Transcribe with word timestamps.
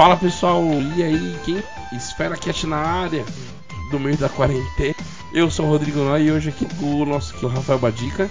Fala 0.00 0.16
pessoal, 0.16 0.64
e 0.96 1.02
aí, 1.02 1.36
quem 1.44 1.62
espera 1.92 2.34
cat 2.34 2.66
na 2.66 2.78
área 2.78 3.22
do 3.90 4.00
meio 4.00 4.16
da 4.16 4.30
quarentena? 4.30 4.94
Eu 5.30 5.50
sou 5.50 5.66
o 5.66 5.68
Rodrigo 5.68 5.98
Noy 5.98 6.22
e 6.22 6.32
hoje 6.32 6.48
aqui 6.48 6.64
com 6.76 7.02
o 7.02 7.04
nosso 7.04 7.36
aqui, 7.36 7.44
o 7.44 7.50
Rafael 7.50 7.78
Badica, 7.78 8.30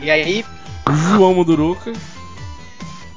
E 0.00 0.10
aí, 0.10 0.42
João 0.90 1.34
Muduruca. 1.34 1.92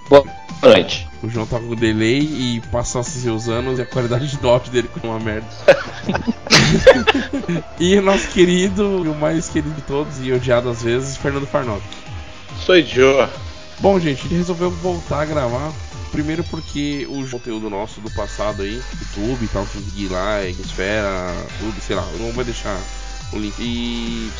Boa 0.10 0.26
noite. 0.62 1.08
O 1.24 1.30
João 1.30 1.46
tá 1.46 1.58
com 1.58 1.74
delay 1.74 2.20
e 2.20 2.62
passasse 2.70 3.22
seus 3.22 3.48
anos 3.48 3.80
e 3.80 3.82
a 3.82 3.86
qualidade 3.86 4.28
de 4.28 4.46
áudio 4.46 4.74
dele 4.74 4.90
ficou 4.94 5.12
uma 5.12 5.20
merda. 5.22 5.48
e 7.80 7.96
o 7.96 8.02
nosso 8.02 8.28
querido, 8.28 9.06
e 9.06 9.08
o 9.08 9.16
mais 9.16 9.48
querido 9.48 9.74
de 9.74 9.84
todos 9.84 10.20
e 10.20 10.34
odiado 10.34 10.68
às 10.70 10.84
vezes, 10.84 11.16
Fernando 11.16 11.48
Farnock. 11.48 11.82
sou 12.60 12.82
Joe. 12.82 13.30
Bom, 13.80 13.98
gente, 14.02 14.20
a 14.20 14.24
gente 14.24 14.36
resolveu 14.36 14.70
voltar 14.70 15.22
a 15.22 15.26
gravar. 15.26 15.72
Primeiro 16.12 16.44
porque 16.46 17.08
o 17.10 17.28
conteúdo 17.30 17.70
nosso 17.70 18.02
do 18.02 18.10
passado 18.12 18.64
aí, 18.64 18.82
YouTube 19.00 19.44
e 19.44 19.48
tal, 19.48 19.66
conseguir 19.66 20.08
lá, 20.10 20.44
Esfera, 20.44 21.32
tudo, 21.60 21.80
sei 21.82 21.96
lá, 21.96 22.06
não 22.20 22.32
vou 22.32 22.44
deixar 22.44 22.78
o 23.32 23.38
link. 23.38 23.54
E, 23.60 24.32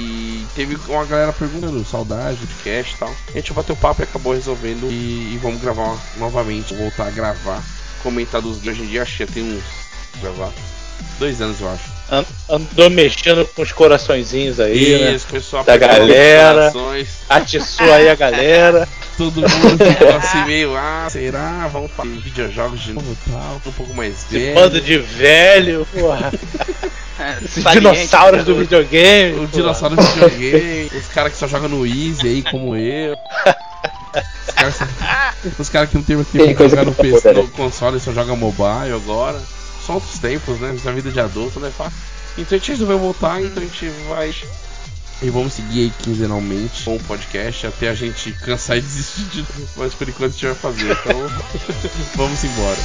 e 0.00 0.46
teve 0.54 0.76
uma 0.88 1.04
galera 1.04 1.32
perguntando, 1.32 1.84
saudade, 1.84 2.38
podcast 2.46 2.94
e 2.94 2.98
tal. 2.98 3.14
A 3.28 3.32
gente 3.32 3.52
bateu 3.52 3.76
papo 3.76 4.02
e 4.02 4.04
acabou 4.04 4.32
resolvendo. 4.32 4.88
E, 4.90 5.34
e 5.34 5.40
vamos 5.42 5.60
gravar 5.60 5.96
novamente, 6.18 6.74
voltar 6.74 7.08
a 7.08 7.10
gravar. 7.10 7.62
Comentar 8.02 8.40
dos 8.40 8.60
de 8.60 8.70
hoje 8.70 8.82
em 8.82 8.86
dia, 8.86 9.02
acho 9.02 9.16
que 9.16 9.26
já 9.26 9.32
tem 9.32 9.42
uns. 9.42 9.62
gravar. 10.20 10.50
Dois 11.18 11.40
anos, 11.40 11.60
eu 11.60 11.68
acho. 11.68 11.84
An- 12.10 12.24
andou 12.48 12.90
mexendo 12.90 13.44
com 13.54 13.62
os 13.62 13.72
coraçõezinhos 13.72 14.58
aí, 14.60 14.98
né? 14.98 15.12
Isso, 15.14 15.26
começou 15.26 15.58
a 15.60 15.62
Da 15.62 15.76
galera. 15.76 16.70
Atiçou 17.28 17.92
aí 17.92 18.08
a 18.08 18.14
galera. 18.14 18.88
Todo 19.16 19.40
mundo 19.40 19.84
ficou 19.84 20.08
assim 20.16 20.44
meio, 20.46 20.76
ah, 20.76 21.06
será? 21.10 21.68
Vamos 21.68 21.90
fazer 21.92 22.10
videojogos 22.18 22.80
de 22.80 22.92
novo 22.92 23.12
e 23.12 23.30
tal. 23.30 23.60
Um 23.66 23.72
pouco 23.72 23.94
mais 23.94 24.14
Esse 24.24 24.38
velho. 24.38 24.54
bando 24.54 24.80
de 24.80 24.98
velho, 24.98 25.86
porra. 25.92 26.32
Esses 27.44 27.62
Saliente, 27.62 27.92
dinossauros 27.94 28.44
do 28.44 28.54
né? 28.54 28.60
videogame. 28.62 29.38
O 29.38 29.46
dinossauro 29.46 29.96
do 29.96 30.02
videogame, 30.02 30.90
os 30.96 31.06
caras 31.08 31.32
que 31.32 31.38
só 31.38 31.46
jogam 31.46 31.68
no 31.68 31.86
Easy 31.86 32.26
aí, 32.26 32.42
como 32.42 32.74
eu. 32.74 33.16
Os 34.48 34.54
caras, 34.54 34.78
os 35.58 35.68
caras 35.68 35.90
que 35.90 35.96
não 35.96 36.02
tem 36.02 36.16
mais 36.16 36.28
tempo 36.28 36.44
Tem 36.44 36.54
de 36.56 36.68
jogar 36.68 36.84
no, 36.84 36.94
PC, 36.94 37.32
no 37.32 37.42
né? 37.44 37.50
console, 37.56 38.00
só 38.00 38.12
joga 38.12 38.34
mobile 38.34 38.92
agora. 38.94 39.40
São 39.86 39.96
outros 39.96 40.18
tempos, 40.18 40.58
né? 40.58 40.76
Na 40.84 40.92
vida 40.92 41.10
de 41.10 41.20
adulto 41.20 41.60
não 41.60 41.68
é 41.68 41.70
fácil. 41.70 41.98
Então 42.38 42.56
a 42.56 42.58
gente 42.58 42.72
resolveu 42.72 42.98
voltar, 42.98 43.40
então 43.42 43.62
a 43.62 43.66
gente 43.66 43.88
vai. 44.08 44.34
E 45.22 45.30
vamos 45.30 45.52
seguir 45.52 45.82
aí 45.82 45.92
quinzenalmente 46.02 46.82
com 46.82 46.96
o 46.96 47.04
podcast 47.04 47.68
até 47.68 47.88
a 47.88 47.94
gente 47.94 48.32
cansar 48.32 48.76
e 48.76 48.80
desistir 48.80 49.22
de 49.26 49.38
novo. 49.38 49.68
Mas 49.76 49.94
por 49.94 50.08
enquanto 50.08 50.30
a 50.30 50.32
gente 50.32 50.46
vai 50.46 50.54
fazer. 50.54 50.90
Então 50.90 51.28
vamos 52.16 52.42
embora. 52.42 52.78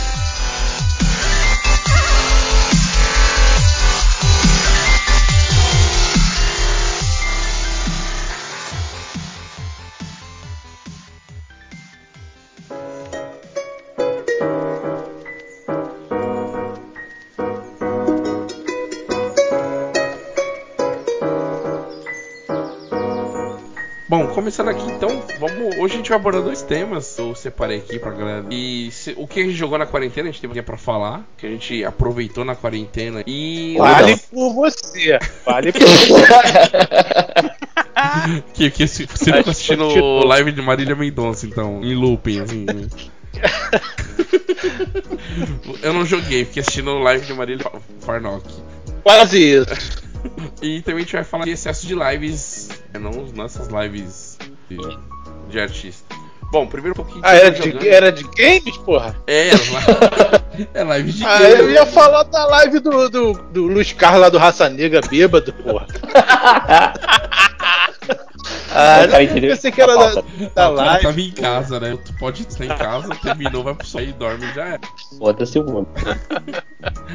Bom, 24.09 24.25
começando 24.27 24.69
aqui 24.69 24.89
então, 24.89 25.21
vamos. 25.37 25.75
Hoje 25.77 25.95
a 25.95 25.97
gente 25.97 26.07
vai 26.09 26.17
abordar 26.17 26.41
dois 26.41 26.61
temas. 26.61 27.17
Eu 27.17 27.35
separei 27.35 27.79
aqui 27.79 27.99
pra 27.99 28.11
galera. 28.11 28.45
E 28.49 28.89
se- 28.91 29.13
o 29.17 29.27
que 29.27 29.41
a 29.41 29.43
gente 29.43 29.55
jogou 29.55 29.77
na 29.77 29.85
quarentena, 29.85 30.29
a 30.29 30.31
gente 30.31 30.39
teve 30.39 30.53
aqui 30.53 30.61
pra 30.61 30.77
falar. 30.77 31.25
Que 31.37 31.45
a 31.45 31.49
gente 31.49 31.83
aproveitou 31.83 32.45
na 32.45 32.55
quarentena. 32.55 33.21
E. 33.27 33.75
Vale 33.77 34.15
por 34.31 34.53
você. 34.53 35.19
Vale 35.45 35.73
por 35.73 35.81
você. 35.81 37.57
Que, 38.53 38.69
que 38.69 38.87
se- 38.87 39.05
você 39.07 39.31
ficou 39.33 39.51
assistindo 39.51 39.83
o 39.85 40.23
live 40.25 40.51
de 40.51 40.61
Marília 40.61 40.95
Mendonça, 40.95 41.45
então, 41.47 41.83
em 41.83 41.95
looping, 41.95 42.41
assim. 42.41 42.65
né? 42.65 42.87
Eu 45.81 45.93
não 45.93 46.05
joguei, 46.05 46.45
fiquei 46.45 46.61
assistindo 46.61 46.91
o 46.91 46.99
live 46.99 47.25
de 47.25 47.33
Marília 47.33 47.63
Fa- 47.63 47.79
Farnock. 48.01 48.45
Quase 49.03 49.39
isso. 49.41 50.03
E 50.61 50.81
também 50.81 50.99
a 51.01 51.03
gente 51.03 51.13
vai 51.13 51.23
falar 51.23 51.45
de 51.45 51.51
excesso 51.51 51.87
de 51.87 51.95
lives, 51.95 52.66
não 52.99 53.11
nessas 53.33 53.67
lives 53.67 54.37
de, 54.69 54.77
de 55.49 55.59
artista. 55.59 56.15
Bom, 56.51 56.65
primeiro 56.65 56.93
um 56.93 57.03
pouquinho. 57.03 57.21
Ah, 57.25 57.35
era 57.35 57.51
de, 57.51 57.89
era 57.89 58.11
de 58.11 58.23
games, 58.23 58.77
porra? 58.77 59.15
É, 59.27 59.49
li- 59.51 60.67
é 60.73 60.83
live 60.83 61.11
de 61.11 61.25
Ah, 61.25 61.39
game. 61.39 61.53
eu 61.59 61.71
ia 61.71 61.85
falar 61.85 62.23
da 62.23 62.45
live 62.45 62.79
do, 62.79 63.09
do, 63.09 63.33
do 63.33 63.63
Luiz 63.67 63.91
Carlos 63.91 64.21
lá 64.21 64.29
do 64.29 64.37
Raça 64.37 64.69
Negra 64.69 65.01
bêbado, 65.09 65.51
porra. 65.53 65.85
Ah, 68.73 69.03
O 69.05 69.09
cara 69.09 69.23
entendeu 69.23 69.51
pensei 69.51 69.71
que 69.71 69.77
da, 69.77 69.95
da 69.95 69.95
cara 70.53 70.69
live. 70.69 71.03
tava 71.03 71.21
em 71.21 71.31
casa, 71.31 71.79
né? 71.79 71.97
Tu 72.03 72.13
pode 72.13 72.41
estar 72.43 72.65
em 72.65 72.69
casa, 72.69 73.09
terminou, 73.15 73.63
vai 73.63 73.73
pro 73.73 73.87
sair, 73.87 74.13
dorme 74.13 74.45
e 74.45 74.53
já 74.53 74.67
é. 74.67 74.79
Foda-se 75.17 75.59
o 75.59 75.63
mundo. 75.63 75.87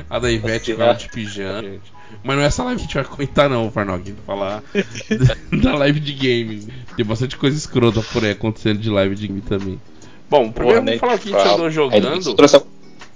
A 0.08 0.18
da 0.18 0.30
Ivete 0.30 0.74
com 0.74 0.82
ela 0.82 0.94
de 0.94 1.08
pijama, 1.08 1.62
gente. 1.62 1.92
Mas 2.22 2.36
não 2.36 2.42
é 2.42 2.46
essa 2.46 2.62
live 2.64 2.76
que 2.78 2.82
a 2.82 2.86
gente 2.86 2.94
vai 2.94 3.04
comentar, 3.04 3.48
não, 3.50 3.70
Farnog. 3.70 4.12
Vai 4.12 4.24
falar 4.36 4.62
da 5.62 5.74
live 5.76 6.00
de 6.00 6.12
games. 6.12 6.66
Tem 6.96 7.04
bastante 7.04 7.36
coisa 7.36 7.56
escrota 7.56 8.02
por 8.12 8.24
aí 8.24 8.32
acontecendo 8.32 8.78
de 8.78 8.90
live 8.90 9.14
de 9.14 9.28
game 9.28 9.40
também. 9.40 9.80
Bom, 10.28 10.50
primeiro 10.50 10.82
nem 10.82 10.98
vamos 10.98 11.00
falar 11.00 11.14
o 11.14 11.18
que 11.18 11.34
a 11.34 11.38
gente 11.38 11.54
andou 11.54 11.70
jogando. 11.70 12.66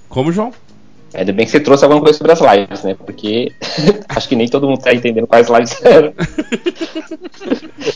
Como, 0.08 0.32
João? 0.32 0.52
Ainda 1.16 1.32
bem 1.32 1.46
que 1.46 1.52
você 1.52 1.60
trouxe 1.60 1.84
alguma 1.84 2.00
coisa 2.00 2.16
sobre 2.16 2.32
as 2.32 2.40
lives, 2.40 2.82
né? 2.84 2.94
Porque 2.94 3.52
acho 4.08 4.28
que 4.28 4.36
nem 4.36 4.48
todo 4.48 4.68
mundo 4.68 4.80
tá 4.80 4.94
entendendo 4.94 5.26
quais 5.26 5.48
lives 5.48 5.80
eram. 5.84 6.12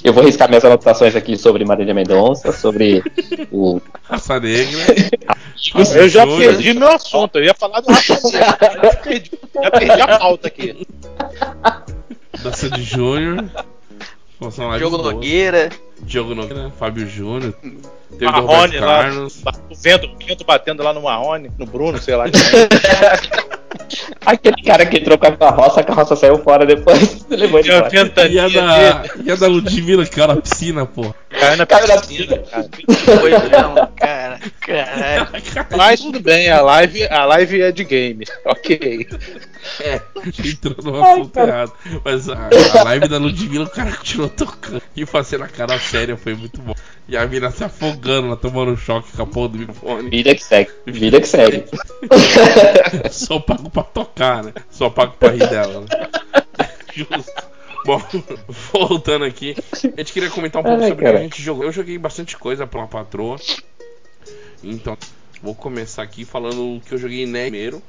Eu 0.02 0.12
vou 0.12 0.24
riscar 0.24 0.48
minhas 0.48 0.64
anotações 0.64 1.14
aqui 1.14 1.36
sobre 1.36 1.64
Marília 1.64 1.94
Mendonça, 1.94 2.52
sobre 2.52 3.02
o. 3.50 3.80
Raça 4.04 4.40
Negra. 4.40 4.80
Eu 5.94 6.08
já 6.08 6.26
perdi 6.26 6.74
meu 6.74 6.88
assunto, 6.88 7.38
eu 7.38 7.44
ia 7.44 7.54
falar 7.54 7.80
do 7.80 7.92
Raça 7.92 8.20
Negra. 8.30 8.80
Já 8.82 8.96
perdi, 8.96 9.30
já 9.54 9.70
perdi 9.70 10.00
a 10.00 10.18
pauta 10.18 10.48
aqui. 10.48 10.86
da 12.42 12.52
Sandy 12.52 12.82
Júnior. 12.82 13.44
Jogo. 14.78 14.98
Nogueira. 14.98 15.68
Diogo 16.02 16.34
Nogueira, 16.34 16.70
Fábio 16.78 17.06
Júnior. 17.06 17.54
Teve 18.10 18.24
Marrone 18.24 18.78
Roberto 18.78 18.84
lá, 18.84 19.02
Carlos. 19.02 19.42
o 19.70 19.74
vento, 19.74 20.06
o 20.06 20.26
vento 20.26 20.44
batendo 20.44 20.82
lá 20.82 20.92
no 20.92 21.02
Marrone, 21.02 21.50
no 21.58 21.66
Bruno, 21.66 21.98
sei 21.98 22.16
lá. 22.16 22.24
Aquele 24.24 24.62
cara 24.62 24.84
que 24.84 24.98
entrou 24.98 25.16
com 25.16 25.26
a 25.26 25.36
carroça, 25.36 25.80
a 25.80 25.84
carroça 25.84 26.16
saiu 26.16 26.38
fora 26.38 26.66
depois. 26.66 27.24
Levou 27.30 27.60
ele 27.60 27.72
embora. 27.72 27.90
E 28.28 28.38
a 28.38 28.48
da, 28.48 29.02
e 29.24 29.30
a 29.30 29.34
da 29.34 29.46
Ludmilla, 29.46 30.04
que 30.04 30.10
caiu 30.10 30.28
na 30.28 30.36
piscina, 30.36 30.86
pô. 30.86 31.14
caiu 31.30 31.56
na 31.56 31.66
Caiu 31.66 31.86
na 31.86 32.00
piscina, 32.00 32.38
cara. 32.38 32.68
Cara. 33.96 34.40
Caralho. 34.60 35.28
Mas 35.76 36.00
tudo 36.00 36.20
bem, 36.20 36.50
a 36.50 36.60
live, 36.60 37.04
a 37.08 37.24
live 37.24 37.62
é 37.62 37.72
de 37.72 37.84
game. 37.84 38.24
Ok. 38.44 39.06
É, 39.80 40.00
entrou 40.44 40.74
no 40.82 41.04
assunto 41.04 41.38
errado. 41.38 41.72
Mas 42.04 42.28
a, 42.28 42.48
a 42.78 42.82
live 42.84 43.08
da 43.08 43.18
Ludmilla, 43.18 43.64
o 43.64 43.70
cara 43.70 43.92
continuou 43.92 44.30
tocando 44.30 44.82
e 44.96 45.06
fazendo 45.06 45.44
a 45.44 45.48
cara 45.48 45.78
séria, 45.90 46.16
foi 46.16 46.34
muito 46.34 46.60
bom. 46.62 46.74
E 47.08 47.16
a 47.16 47.26
mina 47.26 47.50
se 47.50 47.64
afogando, 47.64 48.28
ela 48.28 48.36
tomando 48.36 48.72
um 48.72 48.76
choque 48.76 49.12
com 49.12 49.22
a 49.22 49.26
porra 49.26 49.48
do 49.48 49.58
microfone. 49.58 50.10
Vida 50.10 50.34
que 50.34 50.44
segue. 50.44 50.70
Vida 50.86 51.20
que 51.20 51.26
segue. 51.26 51.64
Só 53.10 53.40
pago 53.40 53.68
pra 53.68 53.82
tocar, 53.82 54.44
né? 54.44 54.52
Só 54.70 54.88
pago 54.88 55.14
pra 55.18 55.30
rir 55.30 55.48
dela, 55.48 55.80
né? 55.80 55.86
Justo. 56.94 57.50
Bom, 57.84 58.00
voltando 58.72 59.24
aqui, 59.24 59.56
a 59.72 60.00
gente 60.00 60.12
queria 60.12 60.28
comentar 60.28 60.60
um 60.60 60.64
pouco 60.64 60.82
Ai, 60.82 60.90
sobre 60.90 61.08
o 61.08 61.10
que 61.10 61.16
a 61.16 61.22
gente 61.22 61.42
jogou. 61.42 61.64
Eu 61.64 61.72
joguei 61.72 61.96
bastante 61.98 62.36
coisa 62.36 62.66
pra 62.66 62.78
uma 62.78 62.88
patroa. 62.88 63.36
Então, 64.62 64.96
vou 65.42 65.54
começar 65.54 66.02
aqui 66.02 66.24
falando 66.24 66.76
o 66.76 66.80
que 66.80 66.92
eu 66.92 66.98
joguei 66.98 67.26
né, 67.26 67.44
primeiro. 67.44 67.82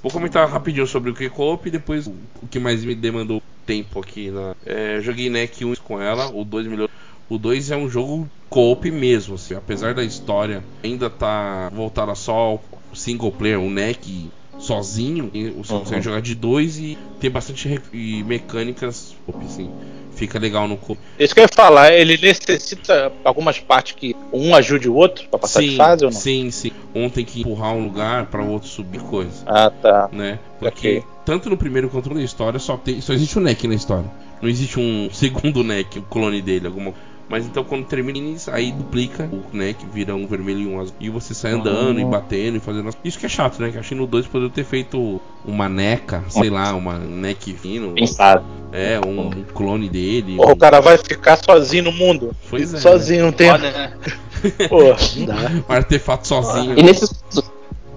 Vou 0.00 0.12
comentar 0.12 0.48
rapidinho 0.48 0.86
sobre 0.86 1.10
o 1.10 1.14
que 1.14 1.28
co-op 1.28 1.66
e 1.66 1.70
depois 1.72 2.06
o 2.06 2.46
que 2.48 2.60
mais 2.60 2.84
me 2.84 2.94
demandou 2.94 3.42
tempo 3.66 3.98
aqui. 3.98 4.30
Na... 4.30 4.54
É, 4.64 5.00
joguei 5.00 5.28
NEC 5.28 5.64
1 5.64 5.74
com 5.76 6.00
ela, 6.00 6.30
o 6.32 6.44
2 6.44 6.68
melhor. 6.68 6.88
O 7.28 7.38
2 7.38 7.70
é 7.70 7.76
um 7.76 7.88
jogo 7.88 8.28
co-op 8.48 8.88
mesmo, 8.90 9.34
assim, 9.34 9.54
apesar 9.54 9.94
da 9.94 10.04
história 10.04 10.62
ainda 10.84 11.10
tá 11.10 11.68
voltada 11.74 12.14
só 12.14 12.32
ao 12.32 12.64
single 12.94 13.32
player, 13.32 13.60
o 13.60 13.68
NEC 13.68 14.30
sozinho, 14.58 15.30
você 15.56 15.72
Uhum. 15.72 15.80
consegue 15.80 16.02
jogar 16.02 16.22
de 16.22 16.34
dois 16.34 16.78
e 16.78 16.96
tem 17.20 17.30
bastante 17.30 17.80
e 17.92 18.22
mecânicas, 18.24 19.14
assim, 19.44 19.70
fica 20.14 20.38
legal 20.38 20.66
no 20.68 20.76
co-op. 20.76 21.00
Isso 21.18 21.34
que 21.34 21.40
eu 21.40 21.44
ia 21.44 21.48
falar, 21.52 21.92
ele 21.92 22.16
necessita 22.16 23.12
algumas 23.24 23.58
partes 23.58 23.92
que 23.92 24.14
um 24.32 24.54
ajude 24.54 24.88
o 24.88 24.94
outro 24.94 25.28
pra 25.28 25.38
passar 25.38 25.62
de 25.62 25.76
fase 25.76 26.04
ou 26.04 26.10
não? 26.10 26.20
sim, 26.20 26.50
sim. 26.50 26.70
Um 26.94 27.10
tem 27.10 27.24
que 27.24 27.40
empurrar 27.40 27.74
um 27.74 27.84
lugar 27.84 28.26
para 28.26 28.42
o 28.42 28.50
outro 28.50 28.68
subir 28.68 29.00
coisa. 29.00 29.44
Ah, 29.46 29.70
tá. 29.70 30.08
né? 30.12 30.38
Porque 30.58 30.98
Ok. 30.98 31.04
tanto 31.26 31.50
no 31.50 31.56
primeiro 31.56 31.88
quanto 31.90 32.14
na 32.14 32.22
história 32.22 32.58
só, 32.58 32.76
tem, 32.76 33.00
só 33.00 33.12
existe 33.12 33.38
um 33.38 33.42
NEC 33.42 33.66
na 33.66 33.74
história. 33.74 34.10
Não 34.40 34.48
existe 34.48 34.78
um 34.78 35.08
segundo 35.12 35.62
NEC, 35.62 35.98
o 35.98 36.02
clone 36.02 36.40
dele, 36.40 36.66
alguma 36.66 36.94
Mas 37.28 37.44
então 37.44 37.64
quando 37.64 37.84
termina, 37.84 38.18
aí 38.52 38.70
duplica, 38.70 39.28
né? 39.52 39.72
Que 39.72 39.84
vira 39.86 40.14
um 40.14 40.26
vermelho 40.26 40.60
e 40.60 40.66
um 40.66 40.80
azul. 40.80 40.94
E 41.00 41.10
você 41.10 41.34
sai 41.34 41.52
andando 41.52 41.98
e 41.98 42.04
batendo 42.04 42.56
e 42.56 42.60
fazendo. 42.60 42.90
Isso 43.04 43.18
que 43.18 43.26
é 43.26 43.28
chato, 43.28 43.60
né? 43.60 43.70
Que 43.70 43.78
achei 43.78 43.96
no 43.96 44.06
2 44.06 44.26
poderia 44.26 44.52
ter 44.52 44.64
feito 44.64 45.20
uma 45.44 45.68
neca, 45.68 46.22
sei 46.28 46.48
lá, 46.48 46.72
uma 46.74 46.98
neck 46.98 47.52
fino. 47.54 47.92
Pensado. 47.94 48.44
É, 48.72 49.00
um, 49.04 49.26
um 49.26 49.44
clone 49.54 49.88
dele. 49.88 50.36
Porra, 50.36 50.50
um... 50.50 50.52
o 50.52 50.56
cara 50.56 50.80
vai 50.80 50.98
ficar 50.98 51.36
sozinho 51.36 51.84
no 51.84 51.92
mundo. 51.92 52.34
Pois 52.48 52.72
é. 52.72 52.78
Sozinho, 52.78 53.24
não 53.24 53.32
tem. 53.32 53.50
Foda, 53.50 53.70
né? 53.70 53.92
Pô, 54.68 54.82
não 55.16 55.26
dá. 55.26 55.34
Um 55.68 55.72
artefato 55.72 56.28
sozinho. 56.28 56.78
E 56.78 56.82
nesses, 56.82 57.10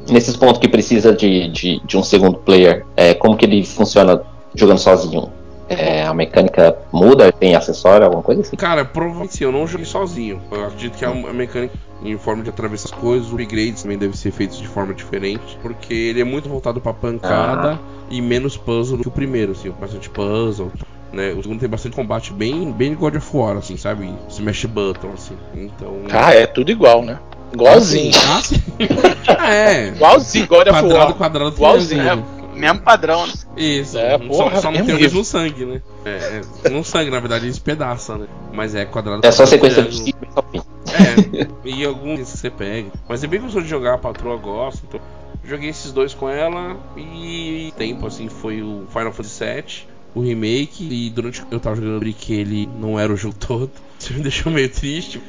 nesses 0.10 0.36
pontos 0.36 0.60
que 0.60 0.68
precisa 0.68 1.14
de, 1.14 1.50
de, 1.50 1.80
de 1.86 1.98
um 1.98 2.04
segundo 2.04 2.40
player, 2.40 2.84
é, 2.96 3.14
como 3.14 3.38
que 3.38 3.46
ele 3.46 3.64
funciona 3.64 4.22
jogando 4.56 4.80
sozinho? 4.80 5.32
É, 5.70 6.04
a 6.04 6.14
mecânica 6.14 6.76
muda? 6.92 7.32
Tem 7.32 7.56
acessório, 7.56 8.06
alguma 8.06 8.24
coisa 8.24 8.42
assim? 8.42 8.56
Cara, 8.56 8.84
provavelmente 8.84 9.36
sim, 9.36 9.44
eu 9.44 9.52
não 9.52 9.68
joguei 9.68 9.86
sozinho. 9.86 10.42
Eu 10.52 10.66
acredito 10.66 10.98
que 10.98 11.06
a 11.06 11.14
mecânica 11.14 11.78
em 12.04 12.18
forma 12.18 12.44
de 12.44 12.50
atravessar 12.50 12.90
as 12.94 13.00
coisas, 13.00 13.28
os 13.28 13.34
upgrades 13.34 13.84
também 13.84 13.98
devem 13.98 14.16
ser 14.16 14.32
feitos 14.32 14.58
de 14.58 14.68
forma 14.68 14.94
diferente, 14.94 15.58
porque 15.62 15.94
ele 15.94 16.22
é 16.22 16.24
muito 16.24 16.48
voltado 16.50 16.80
pra 16.80 16.94
pancada 16.94 17.80
e 18.10 18.22
menos 18.22 18.58
puzzle 18.58 18.98
do 18.98 19.04
que 19.04 19.10
o 19.10 19.12
primeiro, 19.12 19.52
assim, 19.52 19.70
bastante 19.72 20.10
puzzle. 20.10 20.72
Né? 21.12 21.32
O 21.34 21.42
segundo 21.42 21.60
tem 21.60 21.70
bastante 21.70 21.96
combate 21.96 22.32
bem, 22.32 22.72
bem 22.72 22.94
God 22.96 23.16
of 23.16 23.36
War, 23.36 23.58
assim, 23.58 23.78
sabe? 23.78 24.14
Smash 24.30 24.66
button, 24.66 25.10
assim. 25.14 25.36
Então. 25.56 25.98
Ah, 26.12 26.34
é 26.34 26.46
tudo 26.46 26.72
igual, 26.72 27.02
né? 27.02 27.20
Igualzinho. 27.52 28.12
Ah, 28.30 28.42
sim. 28.42 28.62
Ah, 29.28 29.50
é. 29.54 29.88
Igualzinho, 29.88 30.48
God 30.48 30.68
of 30.68 30.70
Quadrado, 30.70 30.96
War. 30.96 31.14
quadrado, 31.16 31.56
Igualzinho. 31.56 32.02
triângulo. 32.02 32.39
Mesmo 32.60 32.80
padrão, 32.82 33.26
né? 33.26 33.34
Isso, 33.58 33.98
É, 33.98 34.18
só- 34.18 34.28
porra, 34.28 34.56
só, 34.62 34.72
não 34.72 34.74
mesmo 34.74 34.86
tem 34.88 34.96
o 34.96 35.00
mesmo 35.00 35.24
sangue, 35.24 35.66
né? 35.66 35.82
É, 36.06 36.10
é, 36.10 36.70
não 36.72 36.84
sangue, 36.84 37.10
na 37.12 37.20
verdade, 37.20 37.46
eles 37.46 37.60
pedaçam, 37.60 38.20
né? 38.20 38.28
Mas 38.54 38.76
é 38.76 38.86
quadrado. 38.86 39.26
É 39.26 39.32
só 39.32 39.46
sequência 39.46 39.84
de 39.84 39.96
ciclo 39.96 40.28
e 40.28 40.32
só 40.34 40.42
fim. 40.42 40.62
É, 40.92 41.70
e 41.70 41.86
alguns 41.86 42.20
que 42.20 42.26
você 42.38 42.50
pega. 42.50 42.90
Mas 43.08 43.24
é 43.24 43.28
bem 43.28 43.40
gostoso 43.40 43.64
de 43.64 43.70
jogar, 43.70 43.96
a 43.96 43.98
patroa 43.98 44.38
gosta. 44.38 44.82
Então, 44.88 45.00
joguei 45.44 45.70
esses 45.70 45.92
dois 45.92 46.14
com 46.14 46.30
ela 46.30 46.78
e 46.98 47.72
tempo 47.78 48.08
assim 48.08 48.28
foi 48.28 48.62
o 48.62 48.86
Final 48.90 49.12
Fantasy 49.12 49.44
VII, 49.44 49.88
o 50.16 50.22
remake. 50.22 50.88
E 50.90 51.10
durante 51.10 51.42
que 51.46 51.54
eu 51.54 51.60
tava 51.60 51.76
jogando 51.76 52.06
eu 52.06 52.14
que 52.14 52.34
ele 52.34 52.68
não 52.80 53.00
era 53.00 53.12
o 53.14 53.18
jogo 53.18 53.36
todo. 53.40 53.72
Isso 54.00 54.14
me 54.14 54.22
deixou 54.22 54.52
meio 54.52 54.70
triste. 54.70 55.22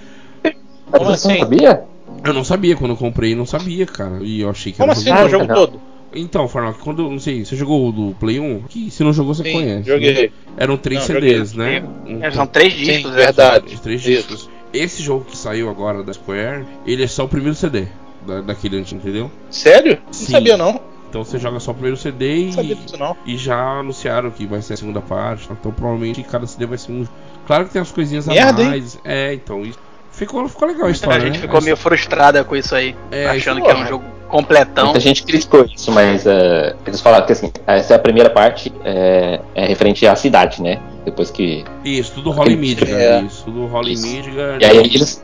Como 0.87 1.05
Você 1.05 1.05
não 1.07 1.15
assim? 1.15 1.39
sabia? 1.39 1.85
Eu 2.25 2.33
não 2.35 2.45
sabia 2.45 2.77
quando 2.77 2.93
eu 2.93 2.97
comprei, 2.97 3.35
não 3.35 3.47
sabia, 3.47 3.87
cara. 3.87 4.23
E 4.23 4.41
eu 4.41 4.51
achei 4.51 4.73
que 4.73 4.81
Como 4.81 4.91
era 4.91 4.93
um 4.93 4.95
assim, 4.95 5.11
jogo 5.11 5.23
no 5.23 5.25
Ah, 5.25 5.29
jogo 5.29 5.47
não. 5.47 5.55
todo? 5.55 5.81
Então, 6.13 6.49
Farnock, 6.49 6.79
quando. 6.81 7.09
Não 7.09 7.19
sei, 7.21 7.45
você 7.45 7.55
jogou 7.55 7.89
o 7.89 7.93
do 7.93 8.15
Play 8.17 8.41
1? 8.41 8.63
Que 8.69 8.91
se 8.91 9.05
não 9.05 9.13
jogou, 9.13 9.33
você 9.35 9.45
Sim, 9.45 9.53
conhece. 9.53 9.89
joguei. 9.89 10.23
né? 10.25 10.31
Eram 10.57 10.77
três 10.77 11.01
Não, 11.01 11.07
CDs, 11.07 11.53
joguei. 11.53 11.81
né? 11.81 11.89
É, 12.21 12.31
São 12.33 12.47
três 12.47 12.73
Sim, 12.73 12.79
discos, 12.85 13.11
né? 13.13 13.17
verdade. 13.17 13.67
De 13.69 13.81
três 13.81 14.01
Isso. 14.05 14.11
discos. 14.29 14.51
Esse 14.73 15.03
jogo 15.03 15.25
que 15.25 15.37
saiu 15.37 15.69
agora 15.71 16.03
da 16.03 16.13
Square, 16.13 16.65
ele 16.87 17.03
é 17.03 17.07
só 17.07 17.25
o 17.25 17.29
primeiro 17.29 17.55
CD 17.55 17.87
da, 18.27 18.41
daquele 18.41 18.79
antigo, 18.79 19.01
entendeu? 19.01 19.31
Sério? 19.51 19.99
Não 20.07 20.13
Sim. 20.13 20.33
sabia 20.33 20.57
não. 20.57 20.81
Então 21.09 21.25
você 21.25 21.39
joga 21.39 21.59
só 21.59 21.73
o 21.73 21.75
primeiro 21.75 21.97
CD 21.97 22.47
Não 22.47 22.53
sabia 22.53 22.73
e, 22.73 22.77
disso 22.77 22.97
não. 22.97 23.17
e 23.27 23.37
já 23.37 23.59
anunciaram 23.81 24.31
que 24.31 24.47
vai 24.47 24.63
ser 24.63 24.75
a 24.75 24.77
segunda 24.77 25.01
parte. 25.01 25.49
Então 25.51 25.73
provavelmente 25.73 26.23
cada 26.23 26.47
CD 26.47 26.67
vai 26.67 26.79
ser 26.79 26.93
um. 26.93 27.05
Claro 27.47 27.67
que 27.67 27.73
tem 27.73 27.83
as 27.83 27.91
coisinhas 27.91 28.27
Merda, 28.29 28.63
a 28.63 28.65
hein? 28.65 28.71
mais. 28.71 28.99
É, 29.05 29.35
então 29.35 29.63
isso. 29.63 29.79
Ficou, 30.13 30.47
ficou 30.49 30.69
legal 30.69 30.87
a 30.87 30.91
história. 30.91 31.21
gente 31.21 31.37
né? 31.37 31.41
ficou 31.41 31.59
É 31.61 31.63
meio 31.65 31.77
frustrada 31.77 32.45
com 32.45 32.55
isso 32.55 32.75
aí. 32.77 32.95
É, 33.11 33.27
achando 33.27 33.59
isso, 33.59 33.65
que 33.65 33.71
era 33.71 33.79
um 33.79 33.83
porra. 33.83 33.89
jogo 33.89 34.05
completão. 34.31 34.85
Muita 34.85 35.01
gente 35.01 35.23
criticou 35.25 35.65
isso, 35.65 35.91
mas 35.93 36.27
eh, 36.27 36.75
eles 36.87 37.01
falaram 37.01 37.27
que 37.27 37.33
assim, 37.33 37.53
essa 37.67 37.95
é 37.95 37.97
a 37.97 37.99
primeira 37.99 38.31
parte 38.31 38.73
é, 38.85 39.41
é 39.55 39.67
referente 39.67 40.07
à 40.07 40.15
cidade, 40.17 40.63
né? 40.63 40.81
Depois 41.05 41.31
que. 41.31 41.65
Isso, 41.85 42.13
tudo 42.15 42.31
rola 42.31 42.51
em 42.51 42.57
Midgar. 42.57 43.01
É. 43.01 43.21
Isso, 43.23 43.45
tudo 43.45 43.67
rola 43.67 43.89
em. 43.89 43.97
Midgar. 43.97 44.61
E 44.61 44.65
aí 44.65 44.79
eles, 44.79 45.23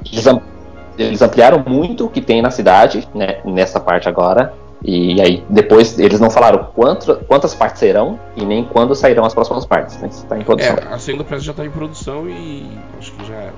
eles 0.99 1.23
ampliaram 1.23 1.63
muito 1.67 2.07
o 2.07 2.11
que 2.11 2.21
tem 2.21 2.43
na 2.43 2.51
cidade, 2.51 3.09
né? 3.15 3.39
Nessa 3.45 3.81
parte 3.81 4.09
agora. 4.09 4.53
E 4.85 5.21
aí 5.21 5.43
depois 5.49 5.99
eles 5.99 6.21
não 6.21 6.31
falaram 6.31 6.71
quanto, 6.75 7.17
quantas 7.27 7.55
partes 7.55 7.81
serão 7.81 8.21
e 8.37 8.45
nem 8.45 8.63
quando 8.65 8.95
sairão 8.95 9.25
as 9.25 9.33
próximas 9.35 9.65
partes, 9.65 9.97
né? 9.99 10.09
Isso 10.09 10.25
tá 10.27 10.39
em 10.39 10.43
produção. 10.43 10.77
É, 10.77 10.95
a 10.95 10.99
segunda 10.99 11.25
peça 11.25 11.43
já 11.43 11.53
tá 11.53 11.65
em 11.65 11.71
produção 11.71 12.29
e 12.29 12.67
acho 12.99 13.13
que 13.13 13.27
já 13.27 13.35
era. 13.35 13.55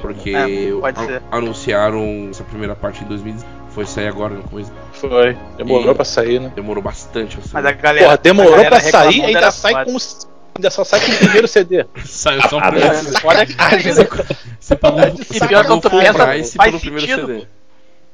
Porque 0.00 0.30
É, 0.30 0.70
pode 0.80 1.00
a- 1.00 1.06
ser. 1.06 1.22
anunciaram 1.30 2.28
essa 2.30 2.44
primeira 2.44 2.74
parte 2.76 3.02
em 3.02 3.06
2000, 3.06 3.36
foi 3.70 3.86
sair 3.86 4.08
agora 4.08 4.34
no 4.34 4.42
começo. 4.42 4.70
Foi. 4.92 5.36
Demorou 5.56 5.92
E- 5.92 5.94
pra 5.94 6.04
sair, 6.04 6.40
né? 6.40 6.52
Demorou 6.54 6.82
bastante. 6.82 7.38
Assim. 7.38 7.50
Mas 7.52 7.64
a 7.66 7.72
galera. 7.72 8.04
Porra, 8.06 8.18
demorou 8.18 8.52
a 8.52 8.56
galera 8.56 8.70
pra 8.70 8.80
sair 8.80 9.22
ainda 9.24 9.38
era 9.38 9.50
sai 9.50 9.84
com 9.84 9.94
os- 9.94 10.28
Ainda 10.56 10.68
só 10.70 10.84
sai 10.84 11.00
com 11.00 11.12
o 11.12 11.16
primeiro 11.16 11.48
CD. 11.48 11.86
Saiu 12.04 12.42
só 12.48 12.56
o 12.56 12.60
Ah, 12.60 12.70
primeiro 12.70 12.94
é. 12.94 12.98
CD. 12.98 13.20
Foda 13.20 13.46
que 13.46 13.54
Você 14.60 14.76
pagou, 14.76 15.00
E 15.00 15.24
você 15.24 15.46
pior 15.46 15.62
pagou 15.64 15.80
quando 15.80 16.00
pensa, 16.02 16.26
price 16.26 16.56
faz 16.56 16.70
pelo 16.70 16.80
primeiro 16.80 17.06
sentido, 17.06 17.46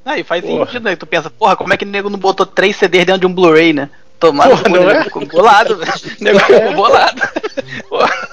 Não, 0.07 0.17
e 0.17 0.23
faz 0.23 0.43
Porra. 0.45 0.65
sentido, 0.67 0.85
né? 0.85 0.95
Tu 0.97 1.05
pensa, 1.07 1.29
porra, 1.29 1.57
como 1.57 1.73
é 1.75 1.77
que 1.77 1.85
o 1.85 1.89
nego 1.89 2.09
não 2.09 2.19
botou 2.19 2.47
três 2.47 2.77
CDs 2.77 3.05
dentro 3.05 3.21
de 3.23 3.27
um 3.27 3.35
Blu-ray, 3.35 3.73
né? 3.73 3.91
Tomado 4.21 4.51
Porra, 4.63 4.69
não 4.69 4.89
é? 4.91 5.05
Ficou 5.05 5.27
bolado, 5.27 5.77
velho. 5.77 5.93
O 5.93 6.23
nego 6.25 6.39
ficou 6.39 6.75
bolado. 6.75 7.23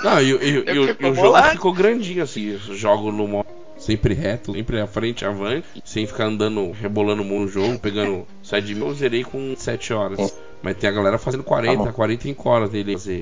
Não, 0.04 0.22
e, 0.22 0.31
e- 0.31 0.64
e- 0.74 0.80
o- 0.80 0.98
e 1.00 1.06
o 1.10 1.16
jogo 1.16 1.42
ficou 1.50 1.74
grandinho 1.74 2.24
assim. 2.24 2.58
Jogo 2.72 3.12
no 3.12 3.28
modo 3.28 3.48
sempre 3.78 4.14
reto, 4.14 4.54
sempre 4.54 4.80
à 4.80 4.88
frente, 4.88 5.25
avante, 5.25 5.66
sem 5.84 6.06
ficar 6.08 6.25
andando, 6.25 6.72
rebolando 6.72 7.24
muito 7.24 7.42
no 7.42 7.48
jogo, 7.50 7.80
pegando 7.80 8.25
side 8.44 8.75
mil, 8.75 8.88
eu 8.88 8.94
zerei 8.94 9.24
com 9.24 9.54
7 9.58 9.94
horas. 9.94 10.34
Mas 10.62 10.78
tem 10.78 10.90
a 10.90 10.94
galera 10.94 11.18
fazendo 11.18 11.44
40, 11.44 11.78
Tá 11.78 11.84
bom. 11.86 11.92
45 11.92 12.50
horas 12.50 12.70
dele 12.70 12.94
fazer. 12.94 13.22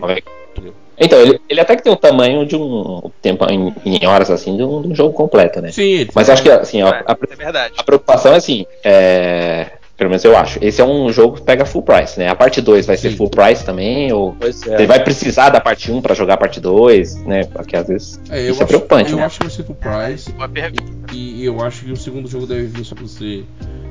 Então, 1.03 1.19
ele, 1.19 1.42
ele 1.50 1.59
até 1.59 1.75
que 1.75 1.81
tem 1.83 1.92
o 1.92 1.95
tamanho 1.95 2.45
de 2.45 2.56
um 2.56 3.09
tempo 3.21 3.45
em, 3.51 3.74
em 3.86 4.06
horas 4.06 4.30
assim 4.30 4.56
de 4.56 4.63
um, 4.63 4.81
de 4.83 4.88
um 4.89 4.95
jogo 4.95 5.13
completo, 5.13 5.59
né? 5.59 5.71
Sim, 5.71 6.07
Mas 6.13 6.27
eu 6.27 6.33
acho 6.33 6.44
que 6.44 6.50
assim, 6.51 6.81
É, 6.81 6.86
a, 6.86 7.18
é 7.31 7.36
verdade. 7.36 7.74
a 7.77 7.83
preocupação 7.83 8.33
é 8.33 8.38
assim, 8.38 8.65
é, 8.83 9.68
pelo 9.98 10.09
menos 10.12 10.24
eu 10.24 10.38
acho. 10.38 10.59
Esse 10.63 10.80
é 10.81 10.86
um 10.86 11.12
jogo 11.12 11.38
que 11.38 11.42
pega 11.44 11.65
full 11.65 11.81
price, 11.81 12.19
né? 12.19 12.27
A 12.30 12.36
parte 12.36 12.62
2 12.62 12.86
vai 12.86 12.98
ser 12.98 13.09
Sim. 13.12 13.18
full 13.18 13.30
price 13.30 13.63
também, 13.65 14.12
ou 14.13 14.36
Pois 14.39 14.62
ele 14.65 14.83
é. 14.83 14.86
vai 14.86 15.03
precisar 15.03 15.50
da 15.50 15.59
parte 15.59 15.92
1 15.92 16.01
pra 16.01 16.13
jogar 16.13 16.36
a 16.36 16.38
parte 16.38 16.60
2, 16.60 17.25
né? 17.25 17.46
Porque 17.46 17.75
às 17.75 17.88
vezes 17.88 18.20
É, 18.29 18.39
eu 18.39 18.51
isso 18.51 18.62
é 18.62 18.63
acho, 18.63 18.67
preocupante, 18.67 19.12
eu 19.12 19.17
né? 19.17 19.25
acho 19.25 19.39
que 19.39 19.46
vai 19.46 19.55
ser 19.55 19.63
full 19.63 19.75
price. 19.75 20.31
Pergunta. 20.53 21.13
E, 21.13 21.41
e 21.41 21.46
eu 21.46 21.62
acho 21.63 21.84
que 21.86 21.91
o 21.91 21.98
segundo 21.98 22.27
jogo 22.27 22.46
deve 22.46 22.65
vir 22.67 22.86
só 22.86 22.93
pra 22.96 23.03
você 23.05 23.43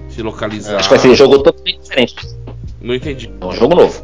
se 0.09 0.23
localizar. 0.23 0.76
Acho 0.76 0.88
que 0.88 0.95
vai 0.95 0.99
ser 1.02 1.09
um 1.09 1.14
jogo 1.17 1.38
totalmente 1.40 1.81
diferente. 1.81 2.14
Não 2.81 2.95
entendi. 2.95 3.31
É 3.40 3.45
um 3.45 3.52
jogo 3.52 3.75
novo. 3.75 4.02